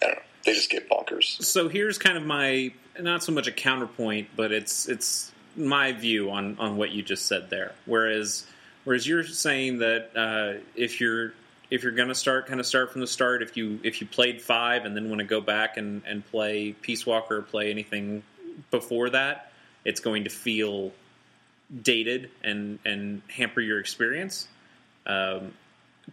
don't 0.00 0.16
know. 0.16 0.22
They 0.44 0.54
just 0.54 0.70
get 0.70 0.88
bonkers. 0.88 1.40
so 1.40 1.68
here's 1.68 1.98
kind 1.98 2.16
of 2.16 2.26
my 2.26 2.72
not 2.98 3.22
so 3.22 3.30
much 3.30 3.46
a 3.46 3.52
counterpoint, 3.52 4.30
but 4.34 4.50
it's 4.50 4.88
it's 4.88 5.30
my 5.54 5.92
view 5.92 6.32
on 6.32 6.58
on 6.58 6.76
what 6.76 6.90
you 6.90 7.04
just 7.04 7.26
said 7.26 7.48
there. 7.48 7.76
Whereas 7.86 8.44
whereas 8.82 9.06
you're 9.06 9.22
saying 9.22 9.78
that 9.78 10.10
uh, 10.16 10.60
if 10.74 11.00
you're 11.00 11.32
if 11.70 11.84
you're 11.84 11.92
going 11.92 12.08
to 12.08 12.14
start 12.16 12.48
kind 12.48 12.58
of 12.58 12.66
start 12.66 12.90
from 12.90 13.02
the 13.02 13.06
start, 13.06 13.40
if 13.40 13.56
you 13.56 13.78
if 13.84 14.00
you 14.00 14.08
played 14.08 14.42
five 14.42 14.84
and 14.84 14.96
then 14.96 15.08
want 15.08 15.20
to 15.20 15.26
go 15.26 15.40
back 15.40 15.76
and 15.76 16.02
and 16.06 16.26
play 16.26 16.72
Peace 16.72 17.06
Walker 17.06 17.36
or 17.36 17.42
play 17.42 17.70
anything 17.70 18.24
before 18.72 19.10
that, 19.10 19.52
it's 19.84 20.00
going 20.00 20.24
to 20.24 20.30
feel 20.30 20.90
dated 21.82 22.30
and 22.42 22.80
and 22.84 23.22
hamper 23.28 23.60
your 23.60 23.78
experience. 23.78 24.48
Um, 25.06 25.52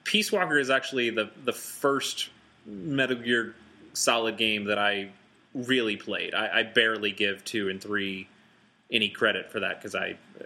Peace 0.03 0.31
Walker 0.31 0.57
is 0.57 0.69
actually 0.69 1.09
the 1.09 1.30
the 1.43 1.53
first 1.53 2.30
Metal 2.65 3.17
Gear 3.17 3.55
Solid 3.93 4.38
game 4.38 4.65
that 4.65 4.77
I 4.77 5.09
really 5.53 5.95
played. 5.95 6.34
I, 6.34 6.59
I 6.59 6.63
barely 6.63 7.11
give 7.11 7.43
two 7.45 7.69
and 7.69 7.81
three 7.81 8.27
any 8.91 9.09
credit 9.09 9.51
for 9.51 9.61
that 9.61 9.77
because 9.77 9.95
I 9.95 10.17
uh, 10.39 10.45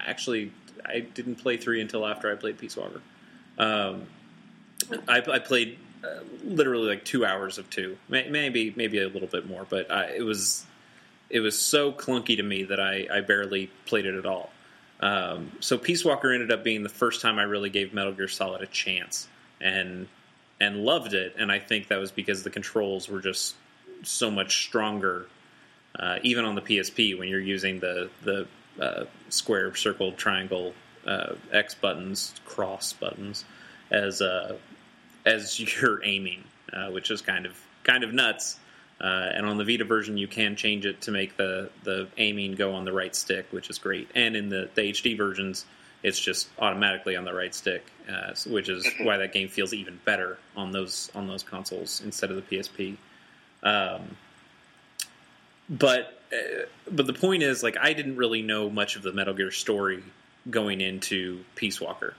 actually 0.00 0.52
I 0.84 1.00
didn't 1.00 1.36
play 1.36 1.56
three 1.56 1.80
until 1.80 2.06
after 2.06 2.30
I 2.30 2.34
played 2.34 2.58
Peace 2.58 2.76
Walker. 2.76 3.00
Um, 3.56 4.06
I, 5.08 5.18
I 5.18 5.38
played 5.38 5.78
uh, 6.04 6.20
literally 6.44 6.88
like 6.88 7.04
two 7.04 7.24
hours 7.24 7.58
of 7.58 7.68
two, 7.70 7.96
May- 8.08 8.28
maybe 8.28 8.72
maybe 8.76 9.00
a 9.00 9.08
little 9.08 9.28
bit 9.28 9.48
more, 9.48 9.66
but 9.68 9.90
I, 9.90 10.10
it 10.10 10.24
was 10.24 10.64
it 11.30 11.40
was 11.40 11.58
so 11.58 11.92
clunky 11.92 12.36
to 12.36 12.42
me 12.42 12.64
that 12.64 12.80
I, 12.80 13.06
I 13.12 13.20
barely 13.20 13.70
played 13.86 14.06
it 14.06 14.14
at 14.14 14.26
all. 14.26 14.50
Um, 15.00 15.52
so 15.60 15.78
Peace 15.78 16.04
Walker 16.04 16.32
ended 16.32 16.50
up 16.50 16.64
being 16.64 16.82
the 16.82 16.88
first 16.88 17.20
time 17.20 17.38
I 17.38 17.44
really 17.44 17.70
gave 17.70 17.94
Metal 17.94 18.12
Gear 18.12 18.28
Solid 18.28 18.62
a 18.62 18.66
chance 18.66 19.28
and 19.60 20.08
and 20.60 20.84
loved 20.84 21.14
it. 21.14 21.34
And 21.38 21.52
I 21.52 21.58
think 21.58 21.88
that 21.88 21.98
was 21.98 22.10
because 22.10 22.42
the 22.42 22.50
controls 22.50 23.08
were 23.08 23.20
just 23.20 23.54
so 24.02 24.30
much 24.30 24.64
stronger, 24.64 25.26
uh, 25.98 26.18
even 26.22 26.44
on 26.44 26.54
the 26.54 26.62
PSP 26.62 27.18
when 27.18 27.28
you're 27.28 27.40
using 27.40 27.80
the 27.80 28.10
the 28.22 28.46
uh, 28.80 29.04
square, 29.28 29.74
circle, 29.74 30.12
triangle, 30.12 30.74
uh, 31.06 31.34
X 31.52 31.74
buttons, 31.74 32.34
cross 32.44 32.92
buttons 32.92 33.44
as 33.90 34.20
uh, 34.20 34.56
as 35.24 35.60
you're 35.80 36.04
aiming, 36.04 36.44
uh, 36.72 36.90
which 36.90 37.10
is 37.10 37.20
kind 37.20 37.46
of 37.46 37.60
kind 37.84 38.04
of 38.04 38.12
nuts. 38.12 38.58
Uh, 39.00 39.30
and 39.32 39.46
on 39.46 39.56
the 39.58 39.64
Vita 39.64 39.84
version, 39.84 40.16
you 40.16 40.26
can 40.26 40.56
change 40.56 40.84
it 40.84 41.02
to 41.02 41.12
make 41.12 41.36
the, 41.36 41.70
the 41.84 42.08
aiming 42.16 42.54
go 42.54 42.74
on 42.74 42.84
the 42.84 42.92
right 42.92 43.14
stick, 43.14 43.46
which 43.52 43.70
is 43.70 43.78
great. 43.78 44.08
And 44.14 44.36
in 44.36 44.48
the, 44.48 44.68
the 44.74 44.82
HD 44.82 45.16
versions, 45.16 45.64
it's 46.02 46.18
just 46.18 46.48
automatically 46.58 47.16
on 47.16 47.24
the 47.24 47.32
right 47.32 47.54
stick, 47.54 47.84
uh, 48.08 48.34
which 48.46 48.68
is 48.68 48.88
why 49.00 49.16
that 49.18 49.32
game 49.32 49.48
feels 49.48 49.72
even 49.72 49.98
better 50.04 50.38
on 50.56 50.72
those 50.72 51.10
on 51.14 51.26
those 51.26 51.42
consoles 51.42 52.00
instead 52.04 52.30
of 52.30 52.36
the 52.36 52.42
PSP. 52.42 52.96
Um, 53.62 54.16
but 55.68 56.20
uh, 56.32 56.66
but 56.90 57.06
the 57.06 57.12
point 57.12 57.42
is, 57.42 57.62
like, 57.62 57.76
I 57.76 57.92
didn't 57.92 58.16
really 58.16 58.42
know 58.42 58.70
much 58.70 58.96
of 58.96 59.02
the 59.02 59.12
Metal 59.12 59.34
Gear 59.34 59.50
story 59.50 60.02
going 60.48 60.80
into 60.80 61.44
Peace 61.54 61.80
Walker, 61.80 62.14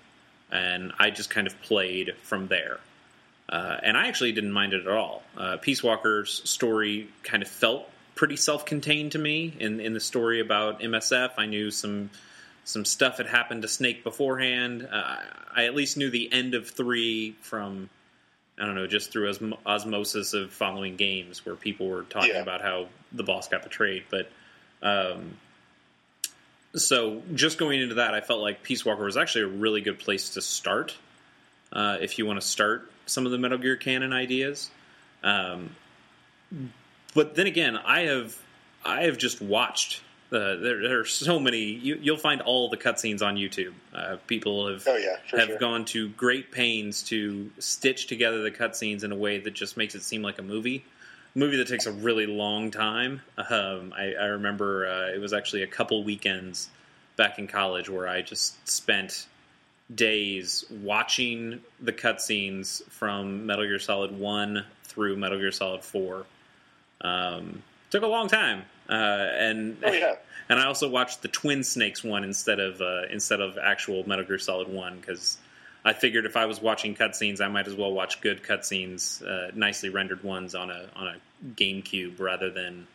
and 0.52 0.92
I 1.00 1.10
just 1.10 1.30
kind 1.30 1.48
of 1.48 1.60
played 1.62 2.16
from 2.22 2.48
there. 2.48 2.80
Uh, 3.50 3.78
and 3.82 3.98
I 3.98 4.08
actually 4.08 4.32
didn't 4.32 4.52
mind 4.52 4.74
it 4.74 4.86
at 4.86 4.92
all. 4.94 5.24
Uh, 5.36 5.58
Peace 5.58 5.82
Walker's 5.84 6.48
story 6.48 7.10
kind 7.24 7.42
of 7.42 7.50
felt 7.50 7.90
pretty 8.14 8.36
self-contained 8.36 9.14
to 9.14 9.18
me. 9.18 9.56
In 9.60 9.80
in 9.80 9.94
the 9.94 10.00
story 10.00 10.40
about 10.40 10.82
MSF, 10.82 11.32
I 11.38 11.48
knew 11.48 11.72
some 11.72 12.12
some 12.64 12.86
stuff 12.86 13.18
had 13.18 13.26
happened 13.26 13.64
to 13.64 13.68
Snake 13.68 14.04
beforehand. 14.04 14.88
Uh, 14.92 15.18
I 15.56 15.66
at 15.66 15.74
least 15.74 15.98
knew 15.98 16.12
the 16.12 16.32
end 16.32 16.54
of 16.54 16.70
three 16.70 17.36
from 17.42 17.90
I 18.62 18.66
don't 18.66 18.76
know, 18.76 18.88
just 18.88 19.12
through 19.12 19.32
osm- 19.32 19.58
osmosis 19.66 20.34
of 20.34 20.52
following 20.52 20.96
games 20.98 21.46
where 21.46 21.56
people 21.56 21.88
were 21.88 22.04
talking 22.04 22.32
Yeah. 22.36 22.42
about 22.42 22.62
how 22.62 22.88
the 23.14 23.24
boss 23.24 23.48
got 23.48 23.64
betrayed. 23.64 24.04
But 24.12 24.30
um, 24.84 25.38
so 26.76 27.24
just 27.34 27.58
going 27.58 27.82
into 27.82 27.96
that, 27.96 28.14
I 28.14 28.22
felt 28.22 28.42
like 28.42 28.62
Peace 28.64 28.86
Walker 28.86 29.04
was 29.06 29.18
actually 29.18 29.46
a 29.46 29.48
really 29.48 29.82
good 29.82 29.98
place 29.98 30.32
to 30.32 30.42
start 30.42 30.96
uh, 31.74 31.98
if 32.02 32.18
you 32.18 32.26
want 32.26 32.40
to 32.40 32.46
start 32.46 32.90
some 33.06 33.26
of 33.26 33.32
the 33.32 33.38
Metal 33.38 33.58
Gear 33.58 33.76
canon 33.76 34.14
ideas. 34.14 34.70
Um, 35.24 35.76
but 37.14 37.36
then 37.36 37.48
again, 37.48 37.78
I 37.78 38.02
have 38.02 38.36
I 38.86 39.04
have 39.04 39.18
just 39.18 39.42
watched. 39.42 40.02
Uh, 40.32 40.58
there, 40.58 40.82
there 40.82 41.00
are 41.00 41.06
so 41.06 41.40
many. 41.40 41.58
You, 41.58 41.98
you'll 42.00 42.18
find 42.18 42.42
all 42.42 42.70
the 42.70 42.78
cutscenes 42.78 43.24
on 43.24 43.36
YouTube. 43.36 43.74
Uh, 43.94 44.18
people 44.28 44.68
have 44.72 44.84
Oh 44.88 44.96
yeah, 44.96 45.18
have 45.32 45.48
sure. 45.50 45.58
gone 45.58 45.86
to 45.86 46.10
great 46.10 46.52
pains 46.52 47.02
to 47.04 47.50
stitch 47.58 48.06
together 48.06 48.44
the 48.44 48.52
cutscenes 48.52 49.04
in 49.04 49.12
a 49.12 49.16
way 49.16 49.40
that 49.40 49.56
just 49.56 49.76
makes 49.76 49.96
it 49.96 50.04
seem 50.04 50.22
like 50.22 50.38
a 50.38 50.44
movie. 50.44 50.86
A 51.36 51.40
movie 51.40 51.58
that 51.58 51.68
takes 51.68 51.88
a 51.88 51.92
really 51.92 52.28
long 52.28 52.70
time. 52.70 53.22
Um, 53.38 53.92
I, 53.98 54.14
I 54.20 54.26
remember 54.26 54.88
uh, 54.88 55.16
it 55.16 55.20
was 55.20 55.34
actually 55.34 55.64
a 55.64 55.68
couple 55.68 56.04
weekends 56.04 56.70
back 57.16 57.40
in 57.40 57.48
college 57.48 57.90
where 57.90 58.08
I 58.08 58.22
just 58.22 58.68
spent 58.70 59.26
days 59.94 60.66
watching 60.84 61.62
the 61.80 61.94
cutscenes 61.94 62.84
from 62.90 63.46
Metal 63.46 63.66
Gear 63.66 63.80
Solid 63.80 64.18
One 64.18 64.66
through 64.84 65.16
Metal 65.18 65.38
Gear 65.38 65.52
Solid 65.52 65.84
Four. 65.84 66.26
Um, 67.02 67.64
took 67.90 68.04
a 68.04 68.08
long 68.08 68.28
time, 68.28 68.64
uh, 68.90 68.94
and 68.94 69.78
Oh 69.84 69.92
yeah. 69.92 70.16
and 70.50 70.60
I 70.60 70.66
also 70.66 70.90
watched 70.90 71.22
the 71.22 71.28
Twin 71.28 71.64
Snakes 71.64 72.04
one 72.04 72.24
instead 72.24 72.60
of 72.60 72.82
uh, 72.82 73.04
instead 73.12 73.42
of 73.42 73.58
actual 73.58 74.08
Metal 74.08 74.26
Gear 74.26 74.40
Solid 74.40 74.68
One 74.68 75.00
because 75.00 75.38
I 75.84 75.94
figured 75.94 76.26
if 76.26 76.36
I 76.36 76.46
was 76.46 76.62
watching 76.62 76.96
cutscenes, 76.96 77.42
I 77.42 77.48
might 77.48 77.68
as 77.68 77.76
well 77.76 77.94
watch 77.94 78.22
good 78.22 78.44
cutscenes, 78.44 79.26
uh, 79.26 79.52
nicely 79.56 79.90
rendered 79.90 80.24
ones 80.24 80.56
on 80.56 80.70
a 80.70 80.86
on 80.96 81.08
a 81.08 81.16
GameCube 81.56 82.20
rather 82.20 82.50
than 82.50 82.88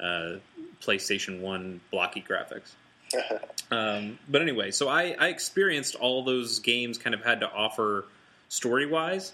uh, 0.00 0.36
PlayStation 0.80 1.40
One 1.40 1.80
blocky 1.90 2.24
graphics. 2.26 2.70
Um, 3.70 4.18
but 4.28 4.42
anyway, 4.42 4.70
so 4.70 4.88
I, 4.88 5.14
I 5.18 5.28
experienced 5.28 5.94
all 5.94 6.22
those 6.22 6.60
games 6.60 6.96
kind 6.98 7.14
of 7.14 7.24
had 7.24 7.40
to 7.40 7.50
offer 7.50 8.06
story 8.48 8.86
wise, 8.86 9.32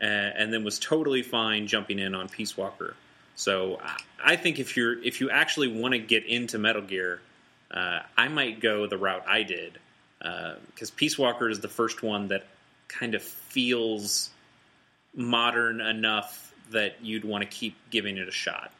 uh, 0.00 0.04
and 0.04 0.52
then 0.52 0.64
was 0.64 0.78
totally 0.78 1.22
fine 1.22 1.66
jumping 1.66 1.98
in 1.98 2.14
on 2.14 2.28
Peace 2.28 2.56
Walker. 2.56 2.94
So 3.36 3.80
I, 3.82 4.32
I 4.32 4.36
think 4.36 4.58
if 4.58 4.76
you're 4.76 5.02
if 5.02 5.20
you 5.20 5.30
actually 5.30 5.68
want 5.68 5.92
to 5.92 5.98
get 5.98 6.24
into 6.24 6.58
Metal 6.58 6.82
Gear, 6.82 7.20
uh, 7.70 8.00
I 8.16 8.28
might 8.28 8.60
go 8.60 8.86
the 8.86 8.96
route 8.96 9.24
I 9.28 9.42
did 9.42 9.78
because 10.18 10.90
Peace 10.90 11.18
Walker 11.18 11.50
is 11.50 11.60
the 11.60 11.68
first 11.68 12.02
one 12.02 12.28
that 12.28 12.46
kind 12.88 13.14
of 13.14 13.22
feels 13.22 14.30
modern 15.14 15.80
enough 15.80 16.52
that 16.70 16.96
you'd 17.02 17.24
want 17.24 17.42
to 17.42 17.48
keep 17.48 17.76
giving 17.90 18.16
it 18.16 18.26
a 18.26 18.32
shot. 18.32 18.72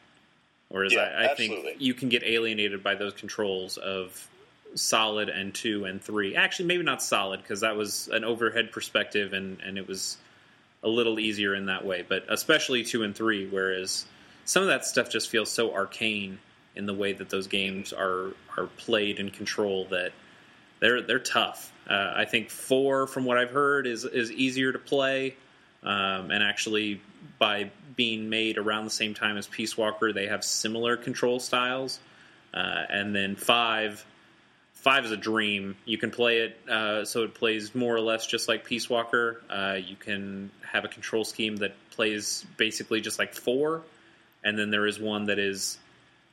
Whereas 0.69 0.93
Yeah, 0.93 1.01
I, 1.03 1.31
I 1.31 1.35
think 1.35 1.79
you 1.79 1.93
can 1.93 2.09
get 2.09 2.23
alienated 2.23 2.83
by 2.83 2.95
those 2.95 3.13
controls 3.13 3.77
of 3.77 4.27
solid 4.75 5.29
and 5.29 5.53
two 5.53 5.85
and 5.85 6.01
three. 6.01 6.35
Actually, 6.35 6.65
maybe 6.65 6.83
not 6.83 7.01
solid 7.01 7.41
because 7.41 7.61
that 7.61 7.75
was 7.75 8.09
an 8.11 8.23
overhead 8.23 8.71
perspective 8.71 9.33
and, 9.33 9.59
and 9.61 9.77
it 9.77 9.87
was 9.87 10.17
a 10.83 10.89
little 10.89 11.19
easier 11.19 11.55
in 11.55 11.65
that 11.65 11.85
way. 11.85 12.05
But 12.07 12.25
especially 12.29 12.83
two 12.83 13.03
and 13.03 13.15
three, 13.15 13.47
whereas 13.47 14.05
some 14.45 14.61
of 14.61 14.69
that 14.69 14.85
stuff 14.85 15.09
just 15.09 15.29
feels 15.29 15.51
so 15.51 15.73
arcane 15.73 16.39
in 16.75 16.85
the 16.85 16.93
way 16.93 17.13
that 17.13 17.29
those 17.29 17.47
games 17.47 17.93
are 17.93 18.33
are 18.57 18.67
played 18.77 19.19
and 19.19 19.31
controlled 19.31 19.89
that 19.89 20.11
they're 20.79 21.01
they're 21.01 21.19
tough. 21.19 21.71
Uh, 21.89 22.13
I 22.15 22.25
think 22.25 22.49
four, 22.49 23.07
from 23.07 23.25
what 23.25 23.37
I've 23.37 23.51
heard, 23.51 23.87
is 23.87 24.05
is 24.05 24.31
easier 24.31 24.71
to 24.71 24.79
play, 24.79 25.35
um, 25.83 26.31
and 26.31 26.43
actually 26.43 27.01
by 27.39 27.71
being 27.95 28.29
made 28.29 28.57
around 28.57 28.85
the 28.85 28.91
same 28.91 29.13
time 29.13 29.37
as 29.37 29.47
Peace 29.47 29.77
Walker, 29.77 30.11
they 30.11 30.27
have 30.27 30.43
similar 30.43 30.97
control 30.97 31.39
styles. 31.39 31.99
Uh, 32.53 32.85
and 32.89 33.13
then 33.13 33.35
five, 33.35 34.05
five 34.85 35.03
is 35.03 35.09
a 35.09 35.17
dream. 35.17 35.75
You 35.85 35.97
can 35.97 36.11
play 36.11 36.41
it 36.41 36.69
uh, 36.69 37.05
so 37.05 37.23
it 37.23 37.33
plays 37.33 37.73
more 37.73 37.95
or 37.95 38.01
less 38.01 38.27
just 38.27 38.47
like 38.47 38.63
Peace 38.65 38.87
Walker. 38.87 39.41
Uh, 39.49 39.79
you 39.83 39.95
can 39.95 40.51
have 40.61 40.85
a 40.85 40.87
control 40.87 41.25
scheme 41.25 41.55
that 41.57 41.73
plays 41.89 42.45
basically 42.55 43.01
just 43.01 43.17
like 43.17 43.33
four, 43.33 43.81
and 44.43 44.59
then 44.59 44.69
there 44.69 44.85
is 44.85 44.99
one 44.99 45.25
that 45.25 45.39
is 45.39 45.79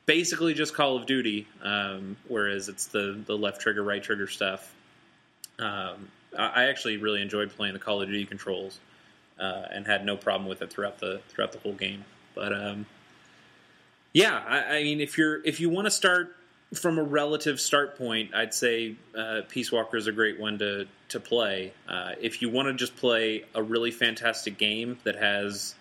basically 0.05 0.53
just 0.53 0.74
Call 0.74 0.97
of 0.97 1.07
Duty, 1.07 1.49
um, 1.62 2.19
whereas 2.29 2.69
it's 2.69 2.89
the 2.89 3.19
the 3.24 3.39
left 3.39 3.62
trigger, 3.62 3.83
right 3.83 4.03
trigger 4.03 4.27
stuff. 4.27 4.70
Um, 5.59 6.11
I 6.39 6.65
actually 6.65 6.99
really 6.99 7.23
enjoyed 7.23 7.51
playing 7.53 7.73
the 7.73 7.81
Call 7.81 8.03
of 8.03 8.09
Duty 8.09 8.27
controls 8.27 8.79
uh, 9.41 9.62
and 9.70 9.87
had 9.87 10.05
no 10.05 10.19
problem 10.19 10.47
with 10.47 10.61
it 10.61 10.70
throughout 10.70 10.99
the 10.99 11.23
throughout 11.31 11.53
the 11.53 11.59
whole 11.59 11.73
game. 11.73 12.05
But 12.35 12.53
um, 12.53 12.85
yeah, 14.12 14.43
I, 14.47 14.77
I 14.77 14.83
mean, 14.83 15.01
if 15.01 15.16
you're 15.16 15.43
if 15.43 15.59
you 15.59 15.70
want 15.70 15.87
to 15.87 15.91
start 15.91 16.37
from 16.74 16.99
a 16.99 17.03
relative 17.03 17.61
start 17.61 17.99
point, 17.99 18.35
I'd 18.35 18.55
say 18.55 18.97
uh, 19.16 19.43
Peace 19.49 19.70
Walker 19.70 19.97
is 19.97 20.07
a 20.07 20.12
great 20.12 20.40
one 20.40 20.59
to 20.59 20.86
to 21.09 21.20
play. 21.20 21.73
Uh, 21.89 22.12
if 22.20 22.40
you 22.40 22.49
want 22.49 22.69
to 22.69 22.74
just 22.74 22.97
play 22.97 23.44
a 23.55 23.62
really 23.62 23.90
fantastic 23.90 24.57
game 24.57 24.99
that 25.05 25.16
has 25.16 25.74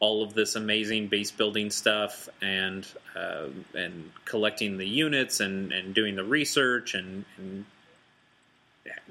all 0.00 0.22
of 0.22 0.34
this 0.34 0.56
amazing 0.56 1.06
base 1.06 1.30
building 1.30 1.70
stuff 1.70 2.28
and 2.42 2.86
uh, 3.14 3.46
and 3.74 4.10
collecting 4.24 4.76
the 4.76 4.86
units 4.86 5.40
and, 5.40 5.72
and 5.72 5.94
doing 5.94 6.16
the 6.16 6.24
research 6.24 6.94
and, 6.94 7.24
and 7.38 7.64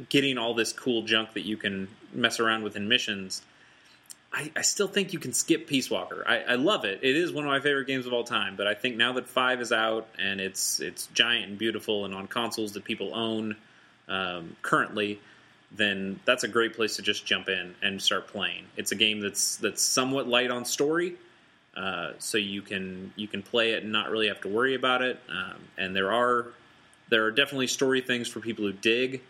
getting 0.10 0.38
all 0.38 0.54
this 0.54 0.74
cool 0.74 1.04
junk 1.04 1.34
that 1.34 1.46
you 1.46 1.56
can 1.58 1.88
mess 2.14 2.40
around 2.40 2.64
with 2.64 2.76
in 2.76 2.88
missions. 2.88 3.42
I, 4.34 4.52
I 4.56 4.62
still 4.64 4.88
think 4.88 5.14
you 5.14 5.20
can 5.20 5.32
skip 5.32 5.68
Peace 5.68 5.92
Walker. 5.92 6.24
I, 6.28 6.40
I 6.40 6.56
love 6.56 6.86
it. 6.86 7.00
It 7.04 7.16
is 7.16 7.32
one 7.32 7.44
of 7.44 7.50
my 7.50 7.60
favorite 7.60 7.86
games 7.86 8.08
of 8.08 8.14
all 8.14 8.24
time. 8.24 8.56
But 8.56 8.66
I 8.66 8.74
think 8.74 8.98
now 8.98 9.14
that 9.14 9.28
five 9.28 9.62
is 9.62 9.72
out 9.72 10.08
and 10.18 10.42
it's 10.42 10.80
it's 10.80 11.06
giant 11.08 11.50
and 11.50 11.58
beautiful 11.58 12.06
and 12.06 12.16
on 12.16 12.28
consoles 12.28 12.74
that 12.74 12.84
people 12.84 13.14
own 13.14 13.56
um, 14.08 14.56
currently, 14.64 15.20
then 15.72 16.20
that's 16.26 16.44
a 16.44 16.48
great 16.48 16.76
place 16.76 16.96
to 16.96 17.04
just 17.04 17.26
jump 17.26 17.48
in 17.48 17.76
and 17.84 18.02
start 18.02 18.28
playing. 18.28 18.66
It's 18.76 18.92
a 18.92 18.96
game 18.96 19.22
that's 19.22 19.58
that's 19.58 19.84
somewhat 19.84 20.28
light 20.28 20.50
on 20.50 20.66
story, 20.66 21.16
uh, 21.78 22.14
so 22.18 22.40
you 22.40 22.64
can 22.64 23.14
you 23.16 23.28
can 23.28 23.44
play 23.44 23.74
it 23.74 23.84
and 23.84 23.92
not 23.92 24.10
really 24.10 24.30
have 24.30 24.42
to 24.42 24.48
worry 24.48 24.74
about 24.74 25.04
it. 25.04 25.20
Um, 25.30 25.62
and 25.78 25.96
there 25.96 26.12
are 26.12 26.48
there 27.10 27.26
are 27.26 27.32
definitely 27.32 27.68
story 27.68 28.02
things 28.02 28.28
for 28.28 28.40
people 28.40 28.66
who 28.66 28.74
dig 28.74 29.22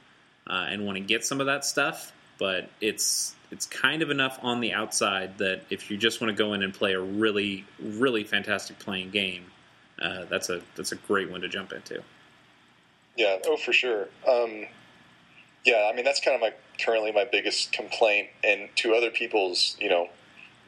uh, 0.48 0.66
and 0.70 0.86
want 0.86 0.98
to 0.98 1.04
get 1.04 1.26
some 1.26 1.42
of 1.42 1.48
that 1.48 1.66
stuff. 1.66 2.14
But 2.40 2.70
it's 2.82 3.36
it's 3.54 3.68
kind 3.68 4.02
of 4.02 4.10
enough 4.10 4.40
on 4.42 4.60
the 4.62 4.74
outside 4.74 5.38
that 5.38 5.62
if 5.70 5.92
you 5.92 5.96
just 5.96 6.20
want 6.20 6.36
to 6.36 6.44
go 6.44 6.54
in 6.54 6.64
and 6.64 6.74
play 6.74 6.94
a 6.94 7.00
really 7.00 7.66
really 7.80 8.24
fantastic 8.24 8.80
playing 8.80 9.12
game, 9.12 9.46
uh, 10.02 10.26
that's 10.26 10.50
a 10.50 10.62
that's 10.76 10.92
a 10.92 10.96
great 10.96 11.30
one 11.30 11.40
to 11.42 11.48
jump 11.48 11.72
into. 11.72 12.02
Yeah, 13.16 13.38
oh 13.46 13.56
for 13.56 13.72
sure. 13.72 14.08
Um, 14.28 14.66
yeah, 15.64 15.88
I 15.92 15.96
mean 15.96 16.04
that's 16.04 16.20
kind 16.20 16.34
of 16.34 16.42
my 16.42 16.54
currently 16.84 17.12
my 17.12 17.26
biggest 17.32 17.72
complaint, 17.72 18.30
and 18.44 18.70
to 18.78 18.96
other 18.96 19.12
people's 19.12 19.78
you 19.80 19.88
know 19.88 20.10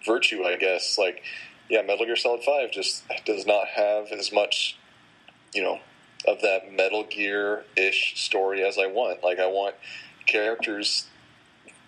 virtue, 0.05 0.43
I 0.43 0.55
guess. 0.55 0.97
Like, 0.99 1.23
yeah, 1.67 1.81
Metal 1.81 2.05
Gear 2.05 2.15
Solid 2.15 2.43
Five 2.43 2.71
just 2.71 3.03
does 3.25 3.47
not 3.47 3.67
have 3.75 4.11
as 4.11 4.31
much 4.31 4.77
you 5.55 5.63
know 5.63 5.79
of 6.27 6.41
that 6.41 6.71
Metal 6.71 7.03
Gear 7.03 7.65
ish 7.75 8.13
story 8.23 8.63
as 8.63 8.77
I 8.77 8.85
want. 8.85 9.23
Like, 9.23 9.39
I 9.39 9.47
want 9.47 9.73
characters 10.27 11.07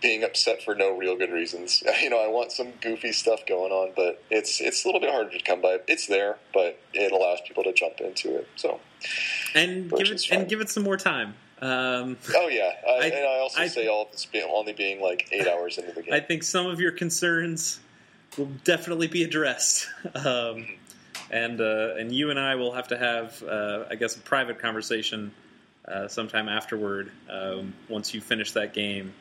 being 0.01 0.23
upset 0.23 0.61
for 0.63 0.75
no 0.75 0.95
real 0.97 1.15
good 1.17 1.31
reasons. 1.31 1.83
You 2.01 2.09
know, 2.09 2.23
I 2.23 2.27
want 2.27 2.51
some 2.51 2.71
goofy 2.81 3.11
stuff 3.11 3.45
going 3.47 3.71
on, 3.71 3.93
but 3.95 4.23
it's 4.29 4.61
it's 4.61 4.85
a 4.85 4.87
little 4.87 5.01
bit 5.01 5.09
harder 5.11 5.31
to 5.31 5.43
come 5.43 5.61
by. 5.61 5.79
It's 5.87 6.07
there, 6.07 6.37
but 6.53 6.79
it 6.93 7.11
allows 7.11 7.39
people 7.47 7.63
to 7.63 7.73
jump 7.73 7.99
into 7.99 8.37
it. 8.37 8.47
So, 8.55 8.79
And 9.55 9.89
give 9.91 10.11
it 10.11 10.31
and 10.31 10.47
give 10.47 10.61
it 10.61 10.69
some 10.69 10.83
more 10.83 10.97
time. 10.97 11.33
Um, 11.59 12.17
oh 12.35 12.47
yeah, 12.49 12.71
I, 12.87 12.91
I- 12.91 13.05
and 13.05 13.15
I 13.27 13.39
also 13.39 13.61
I- 13.61 13.67
say 13.67 13.87
all 13.87 14.03
of 14.05 14.11
this 14.11 14.25
being, 14.25 14.47
only 14.53 14.73
being 14.73 15.01
like 15.01 15.27
eight 15.31 15.47
hours 15.53 15.77
into 15.79 15.91
the 15.91 16.03
game. 16.03 16.13
I 16.13 16.19
think 16.19 16.43
some 16.43 16.67
of 16.67 16.79
your 16.79 16.91
concerns 16.91 17.79
will 18.37 18.51
definitely 18.63 19.07
be 19.07 19.23
addressed. 19.23 19.87
Um, 20.13 20.67
and 21.31 21.59
uh, 21.59 21.95
and 21.97 22.11
you 22.13 22.29
and 22.29 22.39
I 22.39 22.55
will 22.55 22.71
have 22.73 22.89
to 22.89 22.97
have, 22.97 23.41
uh, 23.43 23.85
I 23.89 23.95
guess, 23.95 24.15
a 24.15 24.19
private 24.19 24.59
conversation 24.59 25.31
uh, 25.87 26.07
sometime 26.07 26.47
afterward 26.47 27.11
um, 27.29 27.73
once 27.89 28.13
you 28.13 28.21
finish 28.21 28.51
that 28.51 28.73
game. 28.73 29.13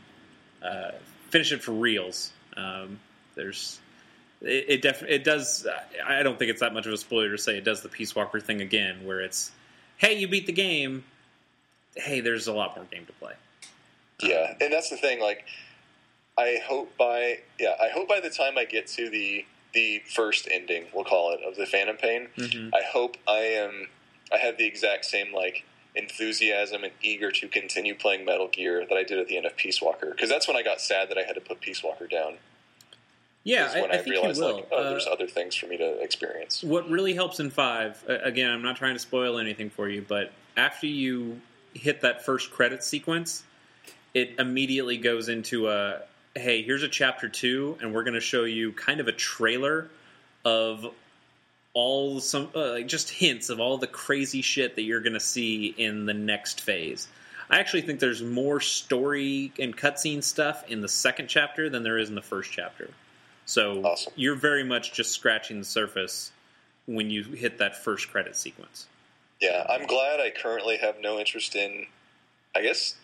Uh, 0.62 0.92
finish 1.30 1.52
it 1.52 1.62
for 1.62 1.72
reals. 1.72 2.32
Um, 2.56 2.98
there's 3.34 3.80
it, 4.42 4.64
it, 4.68 4.82
def- 4.82 5.02
it 5.02 5.24
does. 5.24 5.66
I 6.06 6.22
don't 6.22 6.38
think 6.38 6.50
it's 6.50 6.60
that 6.60 6.72
much 6.74 6.86
of 6.86 6.92
a 6.92 6.96
spoiler 6.96 7.30
to 7.30 7.38
say 7.38 7.56
it 7.58 7.64
does 7.64 7.82
the 7.82 7.88
Peace 7.88 8.14
Walker 8.14 8.40
thing 8.40 8.60
again, 8.60 9.04
where 9.04 9.20
it's, 9.20 9.50
hey, 9.98 10.18
you 10.18 10.28
beat 10.28 10.46
the 10.46 10.52
game. 10.52 11.04
Hey, 11.94 12.20
there's 12.20 12.46
a 12.46 12.52
lot 12.52 12.76
more 12.76 12.84
game 12.90 13.06
to 13.06 13.12
play. 13.14 13.32
Yeah, 14.22 14.54
and 14.60 14.72
that's 14.72 14.90
the 14.90 14.96
thing. 14.96 15.20
Like, 15.20 15.44
I 16.38 16.58
hope 16.66 16.96
by 16.96 17.38
yeah, 17.58 17.74
I 17.82 17.88
hope 17.88 18.08
by 18.08 18.20
the 18.20 18.30
time 18.30 18.58
I 18.58 18.64
get 18.64 18.86
to 18.88 19.08
the 19.10 19.44
the 19.74 20.00
first 20.14 20.48
ending, 20.50 20.84
we'll 20.94 21.04
call 21.04 21.32
it, 21.32 21.40
of 21.46 21.56
the 21.56 21.66
Phantom 21.66 21.96
Pain, 21.96 22.28
Mhm. 22.38 22.70
I 22.74 22.82
hope 22.90 23.16
I 23.28 23.38
am 23.40 23.88
I 24.32 24.38
have 24.38 24.56
the 24.58 24.64
exact 24.66 25.04
same 25.06 25.34
like 25.34 25.64
enthusiasm 25.96 26.84
and 26.84 26.92
eager 27.02 27.30
to 27.32 27.48
continue 27.48 27.94
playing 27.94 28.24
Metal 28.24 28.48
Gear 28.48 28.86
that 28.88 28.96
I 28.96 29.02
did 29.02 29.18
at 29.18 29.28
the 29.28 29.36
end 29.36 29.46
of 29.46 29.56
Peace 29.56 29.80
Walker 29.80 30.10
because 30.10 30.28
that's 30.28 30.46
when 30.46 30.56
I 30.56 30.62
got 30.62 30.80
sad 30.80 31.08
that 31.08 31.18
I 31.18 31.22
had 31.22 31.34
to 31.34 31.40
put 31.40 31.60
Peace 31.60 31.82
Walker 31.82 32.06
down. 32.06 32.34
Yeah, 33.44 33.72
I, 33.72 33.80
when 33.80 33.90
I 33.92 33.94
I, 33.94 33.96
think 33.98 34.08
realized 34.08 34.38
you 34.38 34.44
will. 34.44 34.54
like 34.56 34.68
oh, 34.72 34.76
Uh, 34.76 34.90
there's 34.90 35.06
other 35.06 35.26
things 35.28 35.54
for 35.54 35.66
me 35.66 35.76
to 35.76 36.00
experience. 36.02 36.64
What 36.64 36.90
really 36.90 37.14
helps 37.14 37.38
in 37.38 37.50
five, 37.50 38.02
again, 38.08 38.50
I'm 38.50 38.62
not 38.62 38.76
trying 38.76 38.94
to 38.94 38.98
spoil 38.98 39.38
anything 39.38 39.70
for 39.70 39.88
you, 39.88 40.04
but 40.06 40.32
after 40.56 40.86
you 40.86 41.40
hit 41.72 42.00
that 42.00 42.24
first 42.24 42.50
credit 42.50 42.82
sequence, 42.82 43.44
it 44.14 44.34
immediately 44.38 44.96
goes 44.98 45.28
into 45.28 45.68
a 45.68 46.00
hey, 46.34 46.62
here's 46.62 46.82
a 46.82 46.88
chapter 46.88 47.28
two, 47.28 47.78
and 47.80 47.94
we're 47.94 48.04
going 48.04 48.14
to 48.14 48.20
show 48.20 48.44
you 48.44 48.72
kind 48.72 49.00
of 49.00 49.08
a 49.08 49.12
trailer 49.12 49.88
of 50.44 50.86
all 51.76 52.20
some 52.20 52.48
uh, 52.56 52.70
like 52.70 52.88
just 52.88 53.10
hints 53.10 53.50
of 53.50 53.60
all 53.60 53.76
the 53.76 53.86
crazy 53.86 54.40
shit 54.40 54.76
that 54.76 54.82
you're 54.82 55.02
going 55.02 55.12
to 55.12 55.20
see 55.20 55.66
in 55.76 56.06
the 56.06 56.14
next 56.14 56.62
phase. 56.62 57.06
I 57.50 57.58
actually 57.58 57.82
think 57.82 58.00
there's 58.00 58.22
more 58.22 58.60
story 58.60 59.52
and 59.58 59.76
cutscene 59.76 60.24
stuff 60.24 60.64
in 60.68 60.80
the 60.80 60.88
second 60.88 61.28
chapter 61.28 61.68
than 61.68 61.82
there 61.82 61.98
is 61.98 62.08
in 62.08 62.14
the 62.14 62.22
first 62.22 62.50
chapter. 62.50 62.88
So 63.44 63.82
Awesome. 63.84 64.10
you're 64.16 64.36
very 64.36 64.64
much 64.64 64.94
just 64.94 65.12
scratching 65.12 65.58
the 65.58 65.66
surface 65.66 66.32
when 66.86 67.10
you 67.10 67.22
hit 67.24 67.58
that 67.58 67.84
first 67.84 68.08
credit 68.08 68.36
sequence. 68.36 68.86
Yeah, 69.38 69.66
I'm 69.68 69.86
glad 69.86 70.18
I 70.18 70.30
currently 70.30 70.78
have 70.78 70.98
no 70.98 71.18
interest 71.18 71.54
in. 71.54 71.86
I 72.56 72.62
guess 72.62 72.94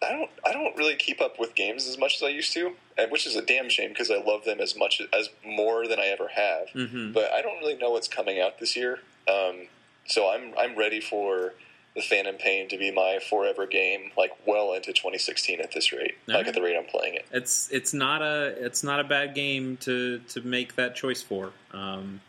I 0.00 0.12
don't. 0.12 0.30
I 0.46 0.52
don't 0.52 0.76
really 0.76 0.94
keep 0.94 1.20
up 1.20 1.40
with 1.40 1.54
games 1.54 1.88
as 1.88 1.98
much 1.98 2.16
as 2.16 2.22
I 2.22 2.28
used 2.28 2.52
to, 2.54 2.74
which 3.10 3.26
is 3.26 3.34
a 3.34 3.42
damn 3.42 3.68
shame 3.68 3.88
because 3.88 4.10
I 4.10 4.22
love 4.22 4.44
them 4.44 4.60
as 4.60 4.76
much 4.76 5.02
as 5.12 5.28
more 5.44 5.88
than 5.88 5.98
I 5.98 6.06
ever 6.06 6.28
have. 6.28 6.68
Mm-hmm. 6.68 7.12
But 7.12 7.32
I 7.32 7.42
don't 7.42 7.58
really 7.58 7.76
know 7.76 7.90
what's 7.90 8.06
coming 8.06 8.40
out 8.40 8.60
this 8.60 8.76
year, 8.76 9.00
um, 9.28 9.66
so 10.06 10.30
I'm 10.30 10.54
I'm 10.56 10.78
ready 10.78 11.00
for 11.00 11.54
the 11.96 12.02
Phantom 12.02 12.36
Pain 12.36 12.68
to 12.68 12.78
be 12.78 12.92
my 12.92 13.18
forever 13.28 13.66
game, 13.66 14.12
like 14.16 14.30
well 14.46 14.72
into 14.72 14.92
2016 14.92 15.60
at 15.60 15.72
this 15.72 15.92
rate, 15.92 16.16
like 16.26 16.36
Alright. 16.36 16.48
at 16.48 16.54
the 16.54 16.62
rate 16.62 16.76
I'm 16.76 16.84
playing 16.84 17.14
it. 17.14 17.26
It's 17.32 17.68
it's 17.72 17.92
not 17.92 18.22
a 18.22 18.54
it's 18.64 18.84
not 18.84 19.00
a 19.00 19.04
bad 19.04 19.34
game 19.34 19.78
to 19.78 20.20
to 20.28 20.40
make 20.42 20.76
that 20.76 20.94
choice 20.94 21.22
for. 21.22 21.50
Um, 21.72 22.20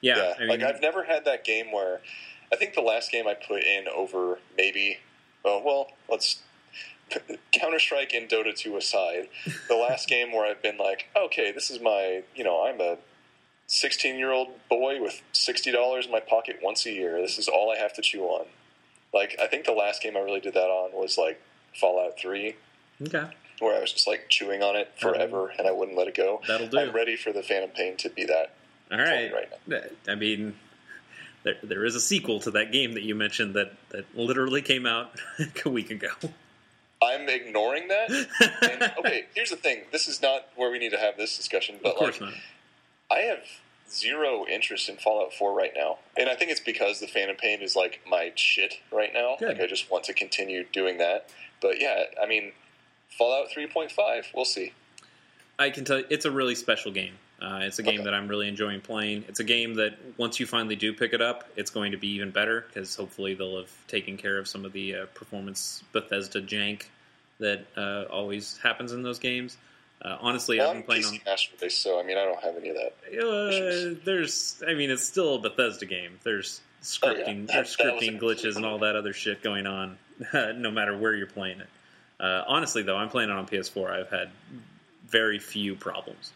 yeah, 0.00 0.16
Yeah, 0.16 0.34
I 0.36 0.40
mean, 0.40 0.48
like 0.48 0.62
I've 0.62 0.80
never 0.80 1.02
had 1.02 1.24
that 1.24 1.44
game 1.44 1.72
where 1.72 2.00
I 2.52 2.56
think 2.56 2.74
the 2.74 2.82
last 2.82 3.10
game 3.10 3.26
I 3.26 3.34
put 3.34 3.64
in 3.64 3.88
over 3.88 4.38
maybe 4.56 4.98
oh 5.44 5.60
well 5.64 5.88
let's 6.08 6.40
Counter 7.52 7.78
Strike 7.78 8.12
and 8.14 8.28
Dota 8.28 8.54
2 8.56 8.76
aside, 8.76 9.28
the 9.68 9.76
last 9.76 10.08
game 10.14 10.32
where 10.32 10.44
I've 10.46 10.62
been 10.62 10.76
like, 10.78 11.08
okay, 11.16 11.52
this 11.52 11.70
is 11.70 11.80
my 11.80 12.22
you 12.34 12.44
know 12.44 12.66
I'm 12.66 12.80
a 12.80 12.98
16 13.68 14.16
year 14.16 14.32
old 14.32 14.48
boy 14.68 15.00
with 15.00 15.22
sixty 15.32 15.72
dollars 15.72 16.06
in 16.06 16.12
my 16.12 16.20
pocket 16.20 16.58
once 16.62 16.86
a 16.86 16.92
year. 16.92 17.20
This 17.20 17.38
is 17.38 17.48
all 17.48 17.70
I 17.70 17.78
have 17.78 17.92
to 17.94 18.02
chew 18.02 18.22
on. 18.24 18.46
Like 19.14 19.36
I 19.40 19.46
think 19.46 19.64
the 19.64 19.72
last 19.72 20.02
game 20.02 20.16
I 20.16 20.20
really 20.20 20.40
did 20.40 20.54
that 20.54 20.68
on 20.68 20.92
was 20.92 21.16
like 21.18 21.40
Fallout 21.80 22.18
3, 22.18 22.54
okay, 23.02 23.24
where 23.60 23.76
I 23.76 23.80
was 23.80 23.92
just 23.92 24.06
like 24.06 24.26
chewing 24.28 24.62
on 24.62 24.76
it 24.76 24.92
forever 25.00 25.52
and 25.58 25.66
I 25.66 25.72
wouldn't 25.72 25.96
let 25.96 26.08
it 26.08 26.16
go. 26.16 26.40
that'll 26.46 26.66
do. 26.68 26.78
I'm 26.78 26.92
ready 26.92 27.16
for 27.16 27.32
the 27.32 27.42
Phantom 27.42 27.70
Pain 27.70 27.96
to 27.98 28.10
be 28.10 28.24
that. 28.24 28.54
All 28.92 28.98
right, 28.98 29.32
right 29.32 29.48
now. 29.66 29.80
I 30.08 30.14
mean, 30.14 30.54
there 31.42 31.56
there 31.62 31.84
is 31.84 31.94
a 31.94 32.00
sequel 32.00 32.38
to 32.40 32.50
that 32.52 32.72
game 32.72 32.92
that 32.94 33.02
you 33.02 33.14
mentioned 33.14 33.54
that 33.54 33.72
that 33.90 34.04
literally 34.14 34.62
came 34.62 34.86
out 34.86 35.12
a 35.64 35.70
week 35.70 35.90
ago. 35.90 36.08
I'm 37.02 37.28
ignoring 37.28 37.88
that. 37.88 38.10
And, 38.62 38.92
okay, 38.98 39.26
here's 39.34 39.50
the 39.50 39.56
thing. 39.56 39.82
This 39.92 40.08
is 40.08 40.22
not 40.22 40.48
where 40.56 40.70
we 40.70 40.78
need 40.78 40.92
to 40.92 40.98
have 40.98 41.16
this 41.16 41.36
discussion, 41.36 41.76
but 41.82 41.92
of 41.92 41.96
course 41.96 42.20
like, 42.20 42.30
not. 42.30 42.40
I 43.10 43.18
have 43.20 43.40
zero 43.90 44.46
interest 44.46 44.88
in 44.88 44.96
Fallout 44.96 45.32
4 45.32 45.54
right 45.54 45.72
now, 45.76 45.98
and 46.16 46.28
I 46.28 46.34
think 46.34 46.50
it's 46.50 46.60
because 46.60 47.00
the 47.00 47.06
Phantom 47.06 47.36
Pain 47.36 47.60
is 47.62 47.76
like 47.76 48.00
my 48.08 48.32
shit 48.34 48.74
right 48.90 49.10
now. 49.12 49.36
Good. 49.38 49.48
Like 49.48 49.60
I 49.60 49.66
just 49.66 49.90
want 49.90 50.04
to 50.04 50.14
continue 50.14 50.64
doing 50.72 50.98
that. 50.98 51.30
But 51.60 51.80
yeah, 51.80 52.04
I 52.22 52.26
mean, 52.26 52.52
Fallout 53.08 53.48
3.5, 53.50 54.26
we'll 54.34 54.44
see. 54.44 54.72
I 55.58 55.70
can 55.70 55.84
tell 55.84 55.98
you, 56.00 56.06
it's 56.10 56.24
a 56.24 56.30
really 56.30 56.54
special 56.54 56.92
game. 56.92 57.14
Uh, 57.40 57.60
it's 57.62 57.78
a 57.78 57.82
game 57.82 57.96
Okay. 58.00 58.04
that 58.04 58.14
I'm 58.14 58.28
really 58.28 58.48
enjoying 58.48 58.80
playing. 58.80 59.24
It's 59.28 59.40
a 59.40 59.44
game 59.44 59.74
that 59.74 59.98
once 60.16 60.40
you 60.40 60.46
finally 60.46 60.76
do 60.76 60.92
pick 60.94 61.12
it 61.12 61.20
up, 61.20 61.48
it's 61.56 61.70
going 61.70 61.92
to 61.92 61.98
be 61.98 62.08
even 62.14 62.30
better 62.30 62.64
because 62.66 62.96
hopefully 62.96 63.34
they'll 63.34 63.58
have 63.58 63.70
taken 63.88 64.16
care 64.16 64.38
of 64.38 64.48
some 64.48 64.64
of 64.64 64.72
the 64.72 64.94
uh, 64.96 65.06
performance 65.14 65.82
Bethesda 65.92 66.40
jank 66.40 66.84
that 67.38 67.66
uh, 67.76 68.04
always 68.10 68.56
happens 68.62 68.92
in 68.92 69.02
those 69.02 69.18
games. 69.18 69.58
Uh, 70.00 70.16
honestly, 70.20 70.58
Well, 70.58 70.68
I've 70.70 70.74
been 70.76 70.82
playing 70.84 71.02
PC 71.02 71.20
on. 71.26 71.58
Race, 71.62 71.76
so 71.78 72.00
I 72.00 72.02
mean, 72.04 72.16
I 72.16 72.24
don't 72.24 72.42
have 72.42 72.56
any 72.56 72.70
of 72.70 72.76
that. 72.76 72.94
Uh, 73.18 73.98
there's, 74.04 74.62
I 74.66 74.72
mean, 74.74 74.90
it's 74.90 75.04
still 75.04 75.34
a 75.34 75.38
Bethesda 75.38 75.84
game. 75.86 76.18
There's 76.22 76.60
Oh, 77.02 77.10
yeah. 77.10 77.24
scripting, 77.24 77.46
That- 77.48 77.52
there's 77.54 77.76
scripting 77.76 78.20
glitches 78.20 78.56
and 78.56 78.64
all 78.64 78.78
that 78.78 78.96
other 78.96 79.12
shit 79.12 79.42
going 79.42 79.66
on, 79.66 79.98
no 80.32 80.70
matter 80.70 80.96
where 80.96 81.14
you're 81.14 81.26
playing 81.26 81.60
it. 81.60 81.68
Uh, 82.20 82.44
honestly, 82.46 82.82
though, 82.82 82.96
I'm 82.96 83.08
playing 83.10 83.28
it 83.28 83.36
on 83.36 83.46
PS4. 83.46 83.90
I've 83.90 84.08
had 84.10 84.30
very 85.06 85.38
few 85.38 85.74
problems. 85.74 86.30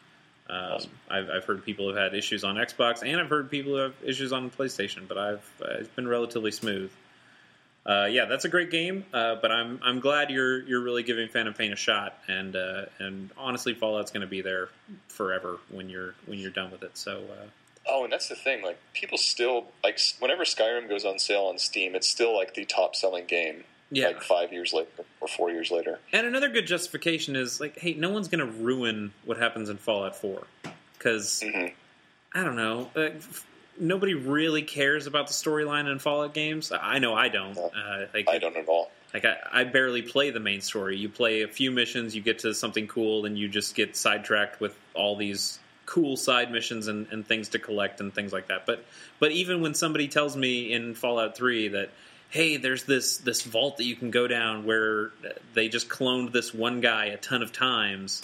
Um. 0.51 0.81
I've, 1.09 1.31
I've 1.31 1.45
heard 1.45 1.65
people 1.65 1.89
have 1.89 1.97
had 1.97 2.15
issues 2.15 2.45
on 2.45 2.57
Xbox, 2.57 3.03
and 3.03 3.21
I've 3.21 3.29
heard 3.29 3.51
people 3.51 3.73
who 3.73 3.79
have 3.79 3.95
issues 4.05 4.33
on 4.33 4.51
PlayStation, 4.51 5.07
but 5.09 5.19
I've 5.19 5.51
uh, 5.63 5.79
it's 5.79 5.89
been 5.89 6.09
relatively 6.09 6.51
smooth. 6.51 6.91
Uh, 7.87 8.07
yeah, 8.11 8.27
that's 8.27 8.45
a 8.45 8.49
great 8.49 8.71
game, 8.71 9.05
uh, 9.15 9.37
but 9.41 9.51
I'm 9.51 9.81
I'm 9.83 10.01
glad 10.01 10.31
you're 10.31 10.63
you're 10.63 10.83
really 10.83 11.03
giving 11.03 11.29
Phantom 11.29 11.55
Pain 11.55 11.73
a 11.73 11.77
shot, 11.77 12.19
and 12.29 12.55
uh, 12.55 12.87
and 12.99 13.31
honestly, 13.37 13.75
Fallout's 13.75 14.11
going 14.11 14.21
to 14.21 14.27
be 14.27 14.43
there 14.43 14.69
forever 15.09 15.59
when 15.71 15.89
you're 15.89 16.15
when 16.27 16.39
you're 16.39 16.51
done 16.51 16.71
with 16.71 16.83
it. 16.83 16.97
So 16.97 17.19
uh, 17.19 17.47
Oh, 17.89 18.05
and 18.05 18.13
that's 18.13 18.29
the 18.29 18.37
thing. 18.37 18.63
Like, 18.63 18.79
people 18.93 19.19
still 19.19 19.67
like 19.83 19.99
whenever 20.19 20.45
Skyrim 20.45 20.89
goes 20.89 21.05
on 21.05 21.19
sale 21.19 21.45
on 21.45 21.59
Steam, 21.59 21.95
it's 21.95 22.09
still 22.09 22.37
like 22.37 22.55
the 22.55 22.65
top 22.65 22.95
selling 22.95 23.25
game. 23.27 23.65
Yeah, 23.91 24.09
Like 24.09 24.23
five 24.23 24.53
years 24.53 24.73
later 24.73 24.89
or 25.21 25.29
four 25.29 25.51
years 25.51 25.71
later. 25.71 25.99
and 26.12 26.27
another 26.27 26.49
good 26.49 26.67
justification 26.67 27.37
is 27.37 27.61
like, 27.61 27.79
hey, 27.79 27.95
no 27.95 28.11
one's 28.11 28.29
going 28.29 28.45
to 28.47 28.53
ruin 28.62 29.12
what 29.25 29.37
happens 29.39 29.69
in 29.69 29.77
Fallout 29.77 30.17
Four 30.17 30.45
because 30.99 31.43
hmm 31.45 31.67
I 32.33 32.45
don't 32.45 32.55
know. 32.57 32.89
Uh, 32.95 33.01
f- 33.17 33.45
nobody 33.79 34.15
really 34.15 34.62
cares 34.62 35.09
about 35.09 35.27
the 35.27 35.33
storyline 35.33 35.91
in 35.91 35.99
Fallout 35.99 36.33
games. 36.33 36.71
I 36.71 37.01
know 37.01 37.12
I 37.15 37.29
don't. 37.29 37.57
No. 37.57 37.67
Uh, 37.77 38.07
like, 38.15 38.29
I 38.29 38.39
don't 38.39 38.57
at 38.57 38.69
all. 38.69 38.93
Like 39.12 39.25
I, 39.25 39.37
I 39.53 39.65
barely 39.65 40.03
play 40.03 40.31
the 40.31 40.39
main 40.39 40.61
story. 40.61 40.97
You 40.97 41.09
play 41.09 41.43
a 41.43 41.49
few 41.49 41.73
missions, 41.73 42.15
you 42.15 42.23
get 42.23 42.39
to 42.41 42.55
something 42.55 42.87
cool, 42.87 43.25
and 43.27 43.37
you 43.37 43.49
just 43.49 43.75
get 43.75 43.97
sidetracked 43.97 44.61
with 44.61 44.77
all 44.95 45.17
these 45.17 45.59
cool 45.87 46.17
side 46.17 46.53
missions 46.53 46.87
and, 46.87 47.09
and 47.11 47.27
things 47.27 47.49
to 47.49 47.59
collect 47.59 48.01
and 48.01 48.15
things 48.15 48.33
like 48.33 48.47
that. 48.47 48.65
But 48.65 48.85
but 49.19 49.33
even 49.33 49.61
when 49.61 49.75
somebody 49.75 50.07
tells 50.07 50.37
me 50.37 50.73
in 50.73 50.95
Fallout 50.95 51.37
Three 51.37 51.67
that 51.67 51.91
hey, 52.31 52.57
there's 52.57 52.85
this 52.85 53.19
this 53.19 53.43
vault 53.43 53.77
that 53.77 53.85
you 53.85 53.97
can 53.97 54.11
go 54.11 54.27
down 54.27 54.65
where 54.65 55.12
they 55.55 55.69
just 55.69 55.89
cloned 55.89 56.32
this 56.32 56.55
one 56.55 56.81
guy 56.81 57.07
a 57.07 57.16
ton 57.16 57.43
of 57.43 57.52
times. 57.52 58.23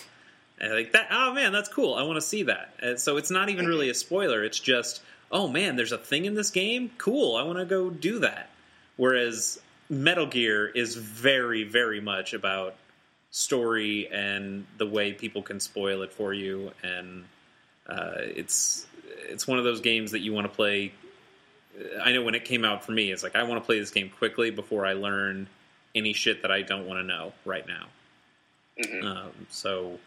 And 0.58 0.72
like 0.72 0.92
that, 0.92 1.08
oh 1.10 1.34
man, 1.34 1.52
that's 1.52 1.68
cool. 1.68 1.94
I 1.94 2.02
want 2.04 2.16
to 2.16 2.26
see 2.26 2.44
that. 2.44 2.72
And 2.80 2.98
so 2.98 3.18
it's 3.18 3.30
not 3.30 3.50
even 3.50 3.66
really 3.66 3.90
a 3.90 3.94
spoiler. 3.94 4.42
It's 4.42 4.58
just, 4.58 5.02
oh 5.30 5.48
man, 5.48 5.76
there's 5.76 5.92
a 5.92 5.98
thing 5.98 6.24
in 6.24 6.34
this 6.34 6.50
game. 6.50 6.90
Cool. 6.96 7.36
I 7.36 7.42
want 7.42 7.58
to 7.58 7.66
go 7.66 7.90
do 7.90 8.20
that. 8.20 8.48
Whereas 8.96 9.60
Metal 9.90 10.26
Gear 10.26 10.66
is 10.66 10.96
very, 10.96 11.64
very 11.64 12.00
much 12.00 12.32
about 12.32 12.74
story 13.30 14.08
and 14.10 14.66
the 14.78 14.86
way 14.86 15.12
people 15.12 15.42
can 15.42 15.60
spoil 15.60 16.00
it 16.02 16.12
for 16.12 16.32
you, 16.32 16.72
and 16.82 17.24
uh, 17.86 18.14
it's 18.16 18.86
it's 19.28 19.46
one 19.46 19.58
of 19.58 19.64
those 19.64 19.80
games 19.80 20.12
that 20.12 20.20
you 20.20 20.32
want 20.32 20.46
to 20.46 20.52
play. 20.54 20.92
I 22.02 22.12
know 22.12 22.22
when 22.22 22.34
it 22.34 22.44
came 22.44 22.64
out 22.64 22.84
for 22.84 22.92
me, 22.92 23.12
it's 23.12 23.22
like 23.22 23.36
I 23.36 23.42
want 23.42 23.62
to 23.62 23.66
play 23.66 23.78
this 23.78 23.90
game 23.90 24.10
quickly 24.10 24.50
before 24.50 24.86
I 24.86 24.94
learn 24.94 25.48
any 25.94 26.12
shit 26.12 26.42
that 26.42 26.50
I 26.50 26.62
don't 26.62 26.86
want 26.86 27.00
to 27.00 27.04
know 27.04 27.32
right 27.44 27.66
now. 27.66 27.86
hmm 28.82 29.06
Um, 29.06 29.32
so 29.50 29.98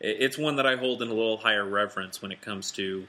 it, 0.00 0.16
it's 0.20 0.38
one 0.38 0.56
that 0.56 0.66
I 0.66 0.76
hold 0.76 1.02
in 1.02 1.08
a 1.08 1.14
little 1.14 1.36
higher 1.36 1.64
reverence 1.64 2.22
when 2.22 2.32
it 2.32 2.40
comes 2.40 2.70
to 2.72 3.06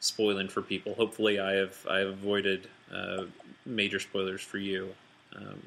spoiling 0.00 0.48
for 0.48 0.62
people. 0.62 0.94
Hopefully, 0.94 1.40
I 1.40 1.52
have 1.52 1.76
I 1.88 1.98
have 1.98 2.08
avoided 2.08 2.68
uh, 2.92 3.24
major 3.66 3.98
spoilers 4.00 4.42
for 4.42 4.58
you 4.58 4.94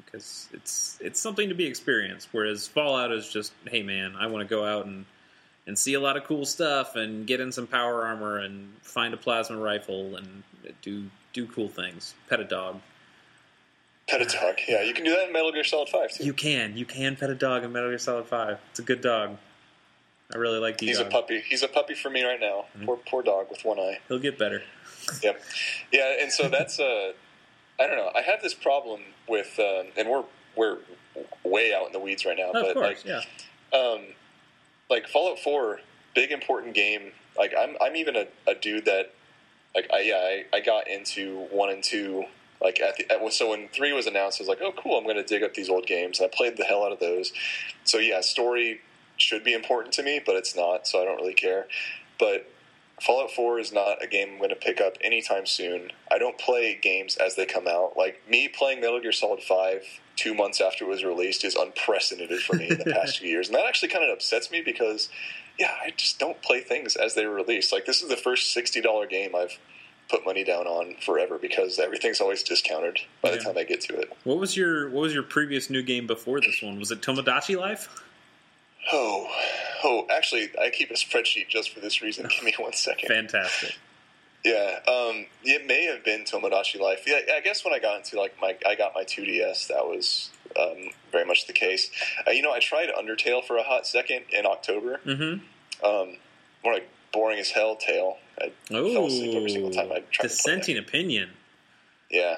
because 0.04 0.48
it's 0.52 0.98
it's 1.00 1.20
something 1.20 1.48
to 1.48 1.54
be 1.54 1.66
experienced. 1.66 2.28
Whereas 2.32 2.66
Fallout 2.66 3.12
is 3.12 3.28
just, 3.28 3.52
hey 3.66 3.82
man, 3.82 4.14
I 4.18 4.26
want 4.26 4.46
to 4.46 4.54
go 4.54 4.64
out 4.64 4.86
and 4.86 5.04
and 5.66 5.78
see 5.78 5.94
a 5.94 6.00
lot 6.00 6.16
of 6.16 6.24
cool 6.24 6.44
stuff 6.44 6.96
and 6.96 7.26
get 7.26 7.40
in 7.40 7.52
some 7.52 7.66
power 7.68 8.04
armor 8.04 8.38
and 8.38 8.72
find 8.82 9.14
a 9.14 9.16
plasma 9.16 9.56
rifle 9.56 10.16
and 10.16 10.42
do 10.82 11.04
do 11.32 11.46
cool 11.46 11.68
things. 11.68 12.14
Pet 12.28 12.40
a 12.40 12.44
dog. 12.44 12.80
Pet 14.08 14.20
a 14.20 14.24
dog. 14.24 14.56
Yeah, 14.68 14.82
you 14.82 14.94
can 14.94 15.04
do 15.04 15.10
that 15.10 15.28
in 15.28 15.32
Metal 15.32 15.52
Gear 15.52 15.64
Solid 15.64 15.88
Five 15.88 16.12
too. 16.12 16.24
You 16.24 16.34
can. 16.34 16.76
You 16.76 16.84
can 16.84 17.16
pet 17.16 17.30
a 17.30 17.34
dog 17.34 17.64
in 17.64 17.72
Metal 17.72 17.88
Gear 17.88 17.98
Solid 17.98 18.26
Five. 18.26 18.58
It's 18.70 18.80
a 18.80 18.82
good 18.82 19.00
dog. 19.00 19.38
I 20.34 20.38
really 20.38 20.58
like 20.58 20.78
the 20.78 20.86
He's 20.86 20.98
a 20.98 21.04
puppy. 21.04 21.42
He's 21.46 21.62
a 21.62 21.68
puppy 21.68 21.94
for 21.94 22.08
me 22.10 22.22
right 22.24 22.40
now. 22.40 22.64
Poor 22.84 22.96
poor 22.96 23.22
dog 23.22 23.46
with 23.50 23.64
one 23.64 23.78
eye. 23.78 24.00
He'll 24.08 24.18
get 24.18 24.38
better. 24.38 24.62
Yep. 25.22 25.42
Yeah, 25.92 26.16
and 26.20 26.32
so 26.32 26.48
that's 26.48 26.80
uh, 26.80 27.12
I 27.80 27.86
don't 27.86 27.96
know. 27.96 28.10
I 28.14 28.22
have 28.22 28.42
this 28.42 28.54
problem 28.54 29.00
with, 29.28 29.58
um, 29.58 29.86
and 29.96 30.08
we're 30.08 30.24
we're 30.56 30.78
way 31.44 31.74
out 31.74 31.86
in 31.86 31.92
the 31.92 31.98
weeds 31.98 32.24
right 32.24 32.36
now, 32.36 32.50
of 32.50 32.52
but 32.54 32.74
course, 32.74 33.04
like 33.04 33.24
yeah. 33.72 33.78
um, 33.78 34.00
like 34.88 35.08
Fallout 35.08 35.38
Four, 35.38 35.80
big 36.14 36.30
important 36.30 36.74
game. 36.74 37.12
Like 37.36 37.52
I'm 37.58 37.76
I'm 37.80 37.96
even 37.96 38.16
a, 38.16 38.26
a 38.46 38.54
dude 38.54 38.84
that 38.86 39.12
like 39.74 39.90
I 39.92 40.00
yeah 40.00 40.42
I, 40.52 40.56
I 40.56 40.60
got 40.60 40.88
into 40.88 41.46
one 41.50 41.70
and 41.70 41.82
two 41.82 42.24
like 42.62 42.80
at 42.80 42.96
the 42.96 43.10
at, 43.12 43.32
so 43.32 43.50
when 43.50 43.68
three 43.68 43.92
was 43.92 44.06
announced, 44.06 44.40
I 44.40 44.44
was 44.44 44.48
like, 44.48 44.60
oh 44.62 44.72
cool, 44.72 44.96
I'm 44.96 45.04
going 45.04 45.16
to 45.16 45.24
dig 45.24 45.42
up 45.42 45.54
these 45.54 45.68
old 45.68 45.86
games. 45.86 46.20
And 46.20 46.30
I 46.32 46.36
played 46.36 46.56
the 46.56 46.64
hell 46.64 46.84
out 46.84 46.92
of 46.92 47.00
those. 47.00 47.32
So 47.84 47.98
yeah, 47.98 48.20
story 48.20 48.80
should 49.16 49.44
be 49.44 49.52
important 49.52 49.94
to 49.94 50.02
me, 50.02 50.20
but 50.24 50.36
it's 50.36 50.56
not, 50.56 50.86
so 50.86 51.00
I 51.00 51.04
don't 51.04 51.16
really 51.16 51.34
care. 51.34 51.66
But 52.18 52.48
Fallout 53.00 53.32
4 53.32 53.58
is 53.58 53.72
not 53.72 54.02
a 54.02 54.06
game 54.06 54.30
I'm 54.32 54.38
going 54.38 54.50
to 54.50 54.56
pick 54.56 54.80
up 54.80 54.96
anytime 55.02 55.44
soon. 55.44 55.90
I 56.10 56.18
don't 56.18 56.38
play 56.38 56.78
games 56.80 57.16
as 57.16 57.34
they 57.34 57.46
come 57.46 57.66
out. 57.66 57.96
Like 57.96 58.22
me 58.28 58.48
playing 58.48 58.80
Metal 58.80 59.00
Gear 59.00 59.12
Solid 59.12 59.42
5 59.42 59.82
two 60.14 60.34
months 60.34 60.60
after 60.60 60.84
it 60.84 60.88
was 60.88 61.04
released 61.04 61.44
is 61.44 61.56
unprecedented 61.56 62.40
for 62.40 62.54
me 62.54 62.68
in 62.68 62.78
the 62.78 62.84
past 62.92 63.18
few 63.18 63.28
years. 63.28 63.48
And 63.48 63.56
that 63.56 63.66
actually 63.66 63.88
kind 63.88 64.04
of 64.04 64.10
upsets 64.10 64.50
me 64.50 64.62
because, 64.64 65.08
yeah, 65.62 65.76
I 65.80 65.92
just 65.96 66.18
don't 66.18 66.42
play 66.42 66.60
things 66.60 66.96
as 66.96 67.14
they 67.14 67.24
release. 67.24 67.70
Like 67.70 67.86
this 67.86 68.02
is 68.02 68.08
the 68.08 68.16
first 68.16 68.56
$60 68.56 69.08
game 69.08 69.36
I've 69.36 69.56
put 70.10 70.24
money 70.26 70.42
down 70.42 70.66
on 70.66 70.96
forever 71.00 71.38
because 71.38 71.78
everything's 71.78 72.20
always 72.20 72.42
discounted 72.42 72.98
by 73.22 73.30
the 73.30 73.36
time 73.36 73.56
I 73.56 73.62
get 73.62 73.80
to 73.82 73.94
it. 73.94 74.12
What 74.24 74.38
was 74.38 74.56
your 74.56 74.90
What 74.90 75.02
was 75.02 75.14
your 75.14 75.22
previous 75.22 75.70
new 75.70 75.84
game 75.84 76.08
before 76.08 76.40
this 76.40 76.60
one? 76.60 76.80
Was 76.80 76.90
it 76.90 77.00
Tomodachi 77.00 77.56
Life? 77.56 77.88
Oh, 78.92 79.28
oh, 79.84 80.08
actually, 80.10 80.50
I 80.60 80.70
keep 80.70 80.90
a 80.90 80.94
spreadsheet 80.94 81.46
just 81.48 81.72
for 81.72 81.78
this 81.78 82.02
reason. 82.02 82.26
Give 82.28 82.42
me 82.42 82.54
one 82.58 82.72
second. 82.72 83.06
Fantastic. 83.06 83.78
Yeah, 84.44 84.80
um, 84.88 85.26
it 85.44 85.68
may 85.68 85.84
have 85.84 86.04
been 86.04 86.24
Tomodachi 86.24 86.80
Life. 86.80 87.04
Yeah, 87.06 87.20
I 87.36 87.40
guess 87.40 87.64
when 87.64 87.72
I 87.72 87.78
got 87.78 87.98
into 87.98 88.18
like 88.18 88.34
my, 88.40 88.56
I 88.66 88.74
got 88.74 88.92
my 88.96 89.04
2DS. 89.04 89.68
That 89.68 89.86
was 89.86 90.30
um, 90.58 90.90
very 91.12 91.24
much 91.24 91.46
the 91.46 91.52
case. 91.52 91.88
Uh, 92.26 92.32
you 92.32 92.42
know, 92.42 92.50
I 92.50 92.58
tried 92.58 92.88
Undertale 92.88 93.44
for 93.44 93.56
a 93.56 93.62
hot 93.62 93.86
second 93.86 94.24
in 94.30 94.44
October. 94.44 95.00
Mm-hmm. 95.06 95.44
Um, 95.84 96.16
more 96.64 96.74
like 96.74 96.88
boring 97.12 97.38
as 97.38 97.50
hell 97.50 97.76
tale. 97.76 98.18
I 98.40 98.52
fell 98.68 99.06
asleep 99.06 99.34
every 99.34 99.50
single 99.50 99.70
time 99.70 99.92
I 99.92 100.00
tried. 100.10 100.28
dissenting 100.28 100.78
opinion. 100.78 101.30
Yeah, 102.10 102.36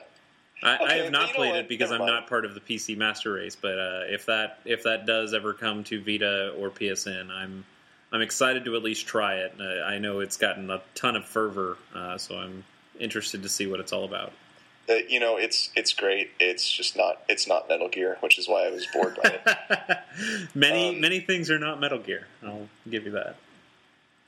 I, 0.62 0.78
I 0.82 0.92
have 0.94 1.12
not 1.12 1.30
played 1.34 1.54
it 1.54 1.68
because 1.68 1.90
Never 1.90 2.02
I'm 2.02 2.08
mind. 2.08 2.20
not 2.22 2.28
part 2.28 2.44
of 2.44 2.54
the 2.54 2.60
PC 2.60 2.96
Master 2.96 3.32
Race. 3.32 3.56
But 3.56 3.78
uh, 3.78 4.00
if 4.08 4.26
that 4.26 4.58
if 4.64 4.82
that 4.84 5.06
does 5.06 5.34
ever 5.34 5.52
come 5.52 5.84
to 5.84 6.02
Vita 6.02 6.54
or 6.58 6.70
PSN, 6.70 7.30
I'm 7.30 7.64
I'm 8.12 8.22
excited 8.22 8.64
to 8.64 8.76
at 8.76 8.82
least 8.82 9.06
try 9.06 9.36
it. 9.36 9.54
Uh, 9.60 9.84
I 9.84 9.98
know 9.98 10.20
it's 10.20 10.36
gotten 10.36 10.70
a 10.70 10.80
ton 10.94 11.16
of 11.16 11.24
fervor, 11.24 11.76
uh, 11.94 12.16
so 12.18 12.36
I'm 12.38 12.64
interested 12.98 13.42
to 13.42 13.48
see 13.48 13.66
what 13.66 13.80
it's 13.80 13.92
all 13.92 14.04
about. 14.04 14.32
Uh, 14.89 14.94
you 15.09 15.19
know, 15.19 15.36
it's 15.39 15.70
it's 15.74 15.93
great. 15.94 16.31
It's 16.39 16.70
just 16.70 16.97
not 16.97 17.23
it's 17.28 17.47
not 17.48 17.69
Metal 17.69 17.89
Gear, 17.89 18.19
which 18.20 18.39
is 18.39 18.47
why 18.48 18.66
I 18.66 18.70
was 18.70 18.86
bored 18.93 19.16
by 19.23 19.40
it. 19.44 19.98
many 20.55 20.90
Um, 20.90 21.01
many 21.01 21.20
things 21.20 21.51
are 21.51 21.59
not 21.59 21.81
Metal 21.81 21.98
Gear. 21.98 22.27
I'll 22.44 22.69
give 22.90 23.05
you 23.06 23.12
that. 23.12 23.36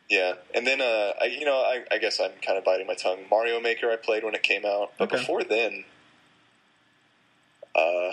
Yeah, 0.08 0.34
and 0.54 0.66
then 0.66 0.80
uh, 0.80 1.12
I, 1.20 1.24
you 1.26 1.44
know, 1.44 1.56
I, 1.56 1.84
I 1.90 1.98
guess 1.98 2.20
I'm 2.20 2.30
kind 2.40 2.56
of 2.56 2.64
biting 2.64 2.86
my 2.86 2.94
tongue. 2.94 3.18
Mario 3.30 3.60
Maker 3.60 3.90
I 3.90 3.96
played 3.96 4.22
when 4.24 4.34
it 4.34 4.42
came 4.44 4.64
out, 4.64 4.92
but 4.98 5.08
Okay. 5.12 5.18
before 5.18 5.42
then, 5.42 5.84
uh, 7.74 8.12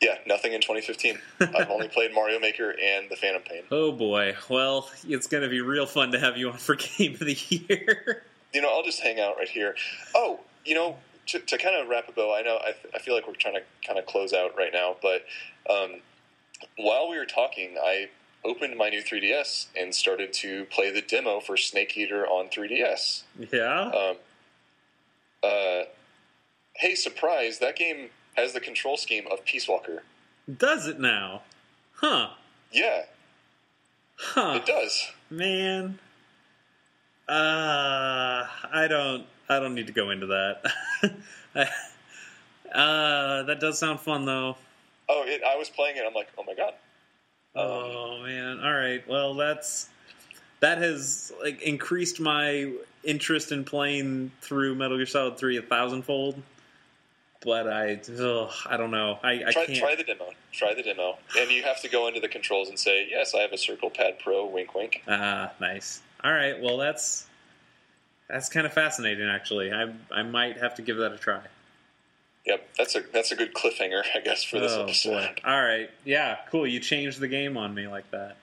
yeah, 0.00 0.18
nothing 0.26 0.52
in 0.52 0.60
2015. 0.60 1.18
I've 1.56 1.70
only 1.70 1.88
played 1.88 2.12
Mario 2.14 2.38
Maker 2.38 2.70
and 2.70 3.08
the 3.10 3.16
Phantom 3.16 3.42
Pain. 3.42 3.62
Oh 3.70 3.92
boy. 3.92 4.36
Well, 4.50 4.90
it's 5.08 5.26
going 5.26 5.42
to 5.42 5.48
be 5.48 5.62
real 5.62 5.86
fun 5.86 6.12
to 6.12 6.18
have 6.20 6.36
you 6.36 6.50
on 6.50 6.58
for 6.58 6.74
Game 6.98 7.14
of 7.14 7.20
the 7.20 7.36
Year. 7.48 8.22
You 8.52 8.60
know, 8.62 8.68
I'll 8.70 8.82
just 8.84 9.00
hang 9.00 9.18
out 9.18 9.36
right 9.38 9.48
here. 9.48 9.74
Oh, 10.14 10.40
you 10.66 10.74
know, 10.74 10.96
to, 11.28 11.38
to 11.38 11.58
kind 11.58 11.74
of 11.76 11.88
wrap 11.88 12.14
bow, 12.14 12.34
I 12.36 12.42
know 12.42 12.56
I, 12.56 12.74
I 12.94 12.98
feel 12.98 13.14
like 13.14 13.26
we're 13.26 13.34
trying 13.34 13.54
to 13.54 13.62
kind 13.86 13.98
of 13.98 14.06
close 14.06 14.32
out 14.32 14.56
right 14.56 14.72
now, 14.72 14.96
but 15.00 15.24
um, 15.72 16.00
while 16.76 17.08
we 17.08 17.16
were 17.18 17.26
talking, 17.26 17.76
I 17.82 18.08
opened 18.44 18.76
my 18.76 18.88
new 18.90 19.02
3DS 19.02 19.66
and 19.76 19.94
started 19.94 20.32
to 20.34 20.64
play 20.66 20.90
the 20.92 21.02
demo 21.02 21.40
for 21.40 21.56
Snake 21.56 21.96
Eater 21.96 22.26
on 22.26 22.48
3DS. 22.48 23.22
yeah. 23.52 23.82
Um, 23.90 24.16
uh, 25.42 25.82
hey, 26.76 26.94
surprise! 26.94 27.58
That 27.60 27.76
game 27.76 28.10
has 28.36 28.52
the 28.52 28.60
control 28.60 28.96
scheme 28.96 29.24
of 29.30 29.44
Peace 29.44 29.66
Walker. 29.68 30.02
Does 30.56 30.86
it 30.86 30.98
now? 31.00 31.42
Huh. 31.94 32.28
Yeah, 32.72 33.02
Huh. 34.18 34.54
it 34.60 34.66
does. 34.66 35.10
Man. 35.30 35.98
Uh, 37.28 38.46
I 38.72 38.86
don't. 38.88 39.26
I 39.48 39.60
don't 39.60 39.74
need 39.74 39.86
to 39.86 39.92
go 39.92 40.10
into 40.10 40.26
that. 40.26 40.72
uh, 42.74 43.42
that 43.44 43.60
does 43.60 43.78
sound 43.78 44.00
fun 44.00 44.24
though. 44.24 44.56
Oh, 45.08 45.24
it, 45.26 45.42
I 45.44 45.56
was 45.56 45.68
playing 45.68 45.96
it. 45.96 46.04
I'm 46.06 46.14
like, 46.14 46.28
oh 46.36 46.44
my 46.44 46.54
god. 46.54 46.74
Um, 47.54 47.62
oh 47.64 48.22
man. 48.22 48.60
All 48.60 48.74
right. 48.74 49.06
Well, 49.08 49.34
that's 49.34 49.88
that 50.60 50.78
has 50.78 51.32
like 51.42 51.62
increased 51.62 52.20
my 52.20 52.72
interest 53.04 53.52
in 53.52 53.64
playing 53.64 54.32
through 54.40 54.74
Metal 54.74 54.96
Gear 54.96 55.06
Solid 55.06 55.38
Three 55.38 55.56
a 55.56 55.62
thousandfold. 55.62 56.42
But 57.44 57.68
I, 57.68 58.00
ugh, 58.20 58.50
I 58.66 58.76
don't 58.76 58.90
know. 58.90 59.20
I, 59.22 59.44
I 59.46 59.52
try, 59.52 59.66
can't. 59.66 59.78
try 59.78 59.94
the 59.94 60.02
demo. 60.02 60.30
Try 60.52 60.74
the 60.74 60.82
demo, 60.82 61.16
and 61.38 61.50
you 61.50 61.62
have 61.62 61.80
to 61.82 61.88
go 61.88 62.08
into 62.08 62.18
the 62.18 62.28
controls 62.28 62.68
and 62.68 62.78
say, 62.78 63.06
"Yes, 63.08 63.34
I 63.34 63.40
have 63.40 63.52
a 63.52 63.58
Circle 63.58 63.90
Pad 63.90 64.18
Pro." 64.18 64.46
Wink, 64.46 64.74
wink. 64.74 65.02
Ah, 65.06 65.52
nice. 65.60 66.00
All 66.24 66.32
right. 66.32 66.60
Well, 66.60 66.78
that's 66.78 67.26
that's 68.28 68.48
kind 68.48 68.66
of 68.66 68.72
fascinating. 68.72 69.28
Actually, 69.28 69.72
I 69.72 69.92
I 70.10 70.22
might 70.22 70.58
have 70.58 70.74
to 70.76 70.82
give 70.82 70.96
that 70.98 71.12
a 71.12 71.18
try. 71.18 71.42
Yep, 72.46 72.68
that's 72.78 72.94
a 72.94 73.00
that's 73.12 73.32
a 73.32 73.36
good 73.36 73.54
cliffhanger, 73.54 74.02
I 74.14 74.20
guess, 74.20 74.44
for 74.44 74.60
this 74.60 74.72
oh, 74.72 74.84
episode. 74.84 75.10
boy. 75.10 75.34
All 75.44 75.60
right. 75.62 75.90
Yeah. 76.04 76.36
Cool. 76.50 76.66
You 76.66 76.78
changed 76.80 77.18
the 77.20 77.28
game 77.28 77.56
on 77.56 77.74
me 77.74 77.86
like 77.88 78.10
that. 78.12 78.36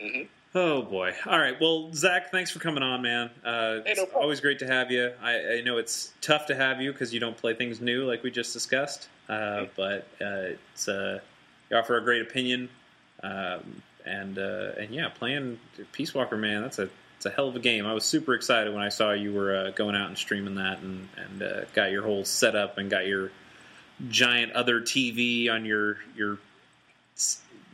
hmm 0.00 0.22
Oh 0.54 0.80
boy! 0.80 1.12
All 1.26 1.38
right. 1.38 1.60
Well, 1.60 1.90
Zach, 1.92 2.32
thanks 2.32 2.50
for 2.50 2.58
coming 2.58 2.82
on, 2.82 3.02
man. 3.02 3.30
Uh, 3.44 3.80
Hey, 3.84 3.92
no 3.96 4.04
problem. 4.06 4.22
always 4.22 4.40
great 4.40 4.58
to 4.60 4.66
have 4.66 4.90
you. 4.90 5.12
I, 5.22 5.56
I 5.58 5.60
know 5.60 5.76
it's 5.76 6.14
tough 6.22 6.46
to 6.46 6.54
have 6.54 6.80
you 6.80 6.90
because 6.90 7.12
you 7.12 7.20
don't 7.20 7.36
play 7.36 7.52
things 7.54 7.82
new 7.82 8.06
like 8.06 8.22
we 8.22 8.30
just 8.30 8.54
discussed. 8.54 9.08
Uh, 9.28 9.32
Mm-hmm. 9.32 9.64
but 9.76 10.06
uh, 10.24 10.54
it's 10.72 10.88
uh, 10.88 11.20
you 11.70 11.76
offer 11.76 11.98
a 11.98 12.02
great 12.02 12.22
opinion, 12.22 12.70
um, 13.22 13.82
and 14.06 14.38
uh, 14.38 14.70
and 14.78 14.90
yeah, 14.90 15.10
playing 15.10 15.60
Peace 15.92 16.14
Walker, 16.14 16.38
man, 16.38 16.62
that's 16.62 16.78
a 16.78 16.88
it's 17.18 17.26
a 17.26 17.30
hell 17.30 17.48
of 17.48 17.56
a 17.56 17.58
game. 17.58 17.84
I 17.84 17.94
was 17.94 18.04
super 18.04 18.34
excited 18.34 18.72
when 18.72 18.80
I 18.80 18.90
saw 18.90 19.10
you 19.10 19.32
were 19.32 19.56
uh, 19.56 19.70
going 19.72 19.96
out 19.96 20.06
and 20.06 20.16
streaming 20.16 20.54
that, 20.54 20.78
and 20.78 21.08
and 21.16 21.42
uh, 21.42 21.64
got 21.74 21.90
your 21.90 22.04
whole 22.04 22.24
setup 22.24 22.78
and 22.78 22.88
got 22.88 23.08
your 23.08 23.32
giant 24.08 24.52
other 24.52 24.80
TV 24.80 25.50
on 25.50 25.64
your 25.64 25.98
your 26.14 26.38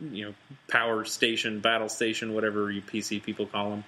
you 0.01 0.25
know 0.25 0.33
power 0.67 1.05
station, 1.05 1.59
battle 1.59 1.89
station, 1.89 2.33
whatever 2.33 2.71
you 2.71 2.81
PC 2.81 3.21
people 3.21 3.45
call 3.45 3.69
them. 3.69 3.83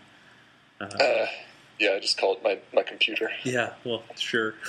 Uh, 0.80 0.86
Uh, 0.86 1.26
yeah, 1.80 1.94
I 1.94 2.00
just 2.00 2.20
called 2.20 2.44
my 2.44 2.60
my 2.72 2.84
computer. 2.84 3.32
yeah, 3.44 3.74
well, 3.84 4.04
sure. 4.16 4.54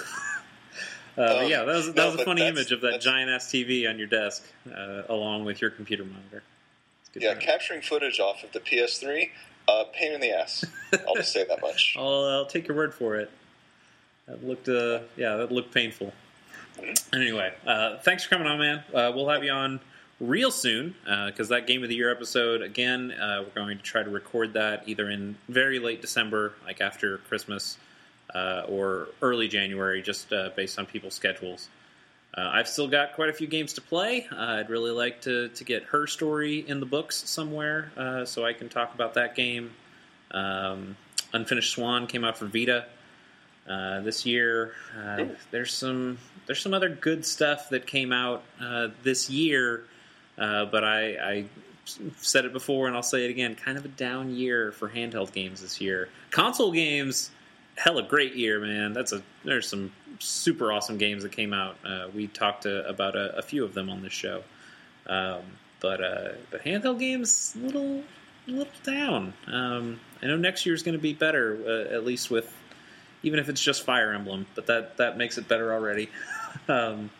Uh, 1.18 1.34
but 1.34 1.44
Um, 1.46 1.50
yeah, 1.50 1.64
that 1.64 1.74
was 1.74 1.86
that 1.88 1.96
no, 1.96 2.12
was 2.12 2.20
a 2.20 2.24
funny 2.24 2.46
image 2.46 2.70
of 2.70 2.80
that 2.82 3.00
giant 3.00 3.28
ass 3.28 3.50
TV 3.50 3.90
on 3.90 3.98
your 3.98 4.06
desk, 4.06 4.44
uh, 4.72 5.02
along 5.08 5.44
with 5.44 5.60
your 5.60 5.68
computer 5.68 6.04
monitor. 6.04 6.44
Yeah, 7.12 7.34
capturing 7.34 7.82
footage 7.82 8.20
off 8.20 8.44
of 8.44 8.52
the 8.52 8.60
PS3, 8.60 9.30
uh, 9.68 9.84
pain 9.92 10.12
in 10.12 10.20
the 10.20 10.30
ass. 10.30 10.64
I'll 11.06 11.14
just 11.14 11.32
say 11.32 11.44
that 11.44 11.60
much. 11.60 11.94
I'll, 11.98 12.24
I'll 12.24 12.46
take 12.46 12.66
your 12.66 12.76
word 12.76 12.94
for 12.94 13.16
it. 13.16 13.30
That 14.26 14.44
looked, 14.44 14.68
uh, 14.68 15.00
yeah, 15.16 15.36
that 15.36 15.52
looked 15.52 15.72
painful. 15.72 16.12
Anyway, 17.12 17.52
uh, 17.66 17.98
thanks 17.98 18.24
for 18.24 18.30
coming 18.30 18.46
on, 18.46 18.58
man. 18.58 18.84
Uh, 18.92 19.12
we'll 19.14 19.28
have 19.28 19.42
you 19.42 19.50
on 19.50 19.80
real 20.20 20.50
soon 20.50 20.94
because 21.26 21.48
that 21.48 21.66
Game 21.66 21.82
of 21.82 21.88
the 21.88 21.94
Year 21.94 22.10
episode 22.10 22.62
again. 22.62 23.12
Uh, 23.12 23.42
we're 23.44 23.62
going 23.62 23.76
to 23.76 23.82
try 23.82 24.02
to 24.02 24.10
record 24.10 24.52
that 24.54 24.84
either 24.86 25.10
in 25.10 25.36
very 25.48 25.78
late 25.78 26.00
December, 26.00 26.54
like 26.66 26.80
after 26.80 27.18
Christmas, 27.18 27.78
uh, 28.34 28.64
or 28.68 29.08
early 29.22 29.48
January, 29.48 30.02
just 30.02 30.32
uh, 30.32 30.50
based 30.56 30.78
on 30.78 30.86
people's 30.86 31.14
schedules. 31.14 31.68
Uh, 32.36 32.50
I've 32.52 32.68
still 32.68 32.88
got 32.88 33.14
quite 33.14 33.30
a 33.30 33.32
few 33.32 33.46
games 33.46 33.72
to 33.74 33.80
play. 33.80 34.26
Uh, 34.30 34.36
I'd 34.36 34.70
really 34.70 34.90
like 34.90 35.22
to, 35.22 35.48
to 35.48 35.64
get 35.64 35.84
her 35.84 36.06
story 36.06 36.64
in 36.68 36.78
the 36.78 36.86
books 36.86 37.28
somewhere 37.28 37.90
uh, 37.96 38.24
so 38.24 38.44
I 38.44 38.52
can 38.52 38.68
talk 38.68 38.94
about 38.94 39.14
that 39.14 39.34
game. 39.34 39.72
Um, 40.30 40.96
Unfinished 41.32 41.72
Swan 41.72 42.06
came 42.06 42.24
out 42.24 42.36
for 42.38 42.46
Vita 42.46 42.86
uh, 43.68 44.00
this 44.00 44.24
year. 44.24 44.72
Uh, 44.98 45.26
there's 45.50 45.72
some 45.72 46.18
there's 46.46 46.60
some 46.60 46.72
other 46.72 46.88
good 46.88 47.24
stuff 47.26 47.68
that 47.70 47.86
came 47.86 48.12
out 48.12 48.42
uh, 48.60 48.88
this 49.02 49.28
year, 49.28 49.84
uh, 50.38 50.64
but 50.64 50.84
I, 50.84 51.16
I 51.16 51.44
said 52.16 52.46
it 52.46 52.52
before 52.52 52.86
and 52.86 52.96
I'll 52.96 53.02
say 53.02 53.26
it 53.26 53.30
again. 53.30 53.54
Kind 53.54 53.76
of 53.76 53.84
a 53.84 53.88
down 53.88 54.34
year 54.34 54.72
for 54.72 54.88
handheld 54.88 55.32
games 55.32 55.60
this 55.60 55.80
year. 55.80 56.08
Console 56.30 56.72
games, 56.72 57.30
hella 57.76 58.02
great 58.02 58.34
year, 58.34 58.60
man. 58.60 58.92
That's 58.92 59.12
a 59.12 59.22
there's 59.44 59.68
some 59.68 59.92
super 60.18 60.72
awesome 60.72 60.98
games 60.98 61.22
that 61.22 61.32
came 61.32 61.52
out. 61.52 61.76
Uh, 61.84 62.08
we 62.14 62.26
talked 62.26 62.62
to, 62.62 62.88
about 62.88 63.16
a, 63.16 63.38
a, 63.38 63.42
few 63.42 63.64
of 63.64 63.74
them 63.74 63.90
on 63.90 64.02
this 64.02 64.12
show. 64.12 64.42
Um, 65.06 65.42
but 65.80 66.02
uh, 66.02 66.28
but 66.50 66.64
handheld 66.64 66.98
games 66.98 67.54
little 67.56 68.02
little 68.46 68.72
down. 68.82 69.32
Um, 69.46 70.00
I 70.22 70.26
know 70.26 70.36
next 70.36 70.66
year 70.66 70.74
is 70.74 70.82
going 70.82 70.96
to 70.96 71.02
be 71.02 71.12
better, 71.12 71.58
uh, 71.66 71.94
at 71.94 72.04
least 72.04 72.30
with 72.30 72.52
even 73.22 73.38
if 73.38 73.48
it's 73.48 73.60
just 73.60 73.84
Fire 73.84 74.12
Emblem, 74.12 74.46
but 74.54 74.66
that 74.66 74.96
that 74.98 75.16
makes 75.16 75.38
it 75.38 75.48
better 75.48 75.72
already. 75.72 76.08
um, 76.68 77.10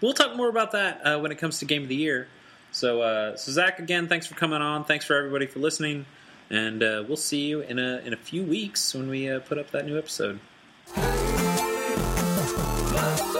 we'll 0.00 0.14
talk 0.14 0.36
more 0.36 0.48
about 0.48 0.72
that 0.72 1.00
uh, 1.06 1.18
when 1.18 1.32
it 1.32 1.38
comes 1.38 1.58
to 1.60 1.64
Game 1.64 1.82
of 1.82 1.88
the 1.88 1.96
Year. 1.96 2.28
So, 2.72 3.00
uh, 3.00 3.36
so 3.36 3.52
Zach, 3.52 3.78
again, 3.78 4.08
thanks 4.08 4.26
for 4.26 4.34
coming 4.34 4.60
on. 4.60 4.84
Thanks 4.84 5.04
for 5.04 5.16
everybody 5.16 5.46
for 5.46 5.60
listening, 5.60 6.04
and 6.50 6.82
uh, 6.82 7.04
we'll 7.06 7.16
see 7.16 7.46
you 7.46 7.60
in 7.60 7.78
a 7.78 7.98
in 7.98 8.12
a 8.12 8.18
few 8.18 8.42
weeks 8.42 8.94
when 8.94 9.08
we 9.08 9.30
uh, 9.30 9.40
put 9.40 9.58
up 9.58 9.70
that 9.70 9.86
new 9.86 9.96
episode. 9.96 10.40
Bye. 12.56 13.35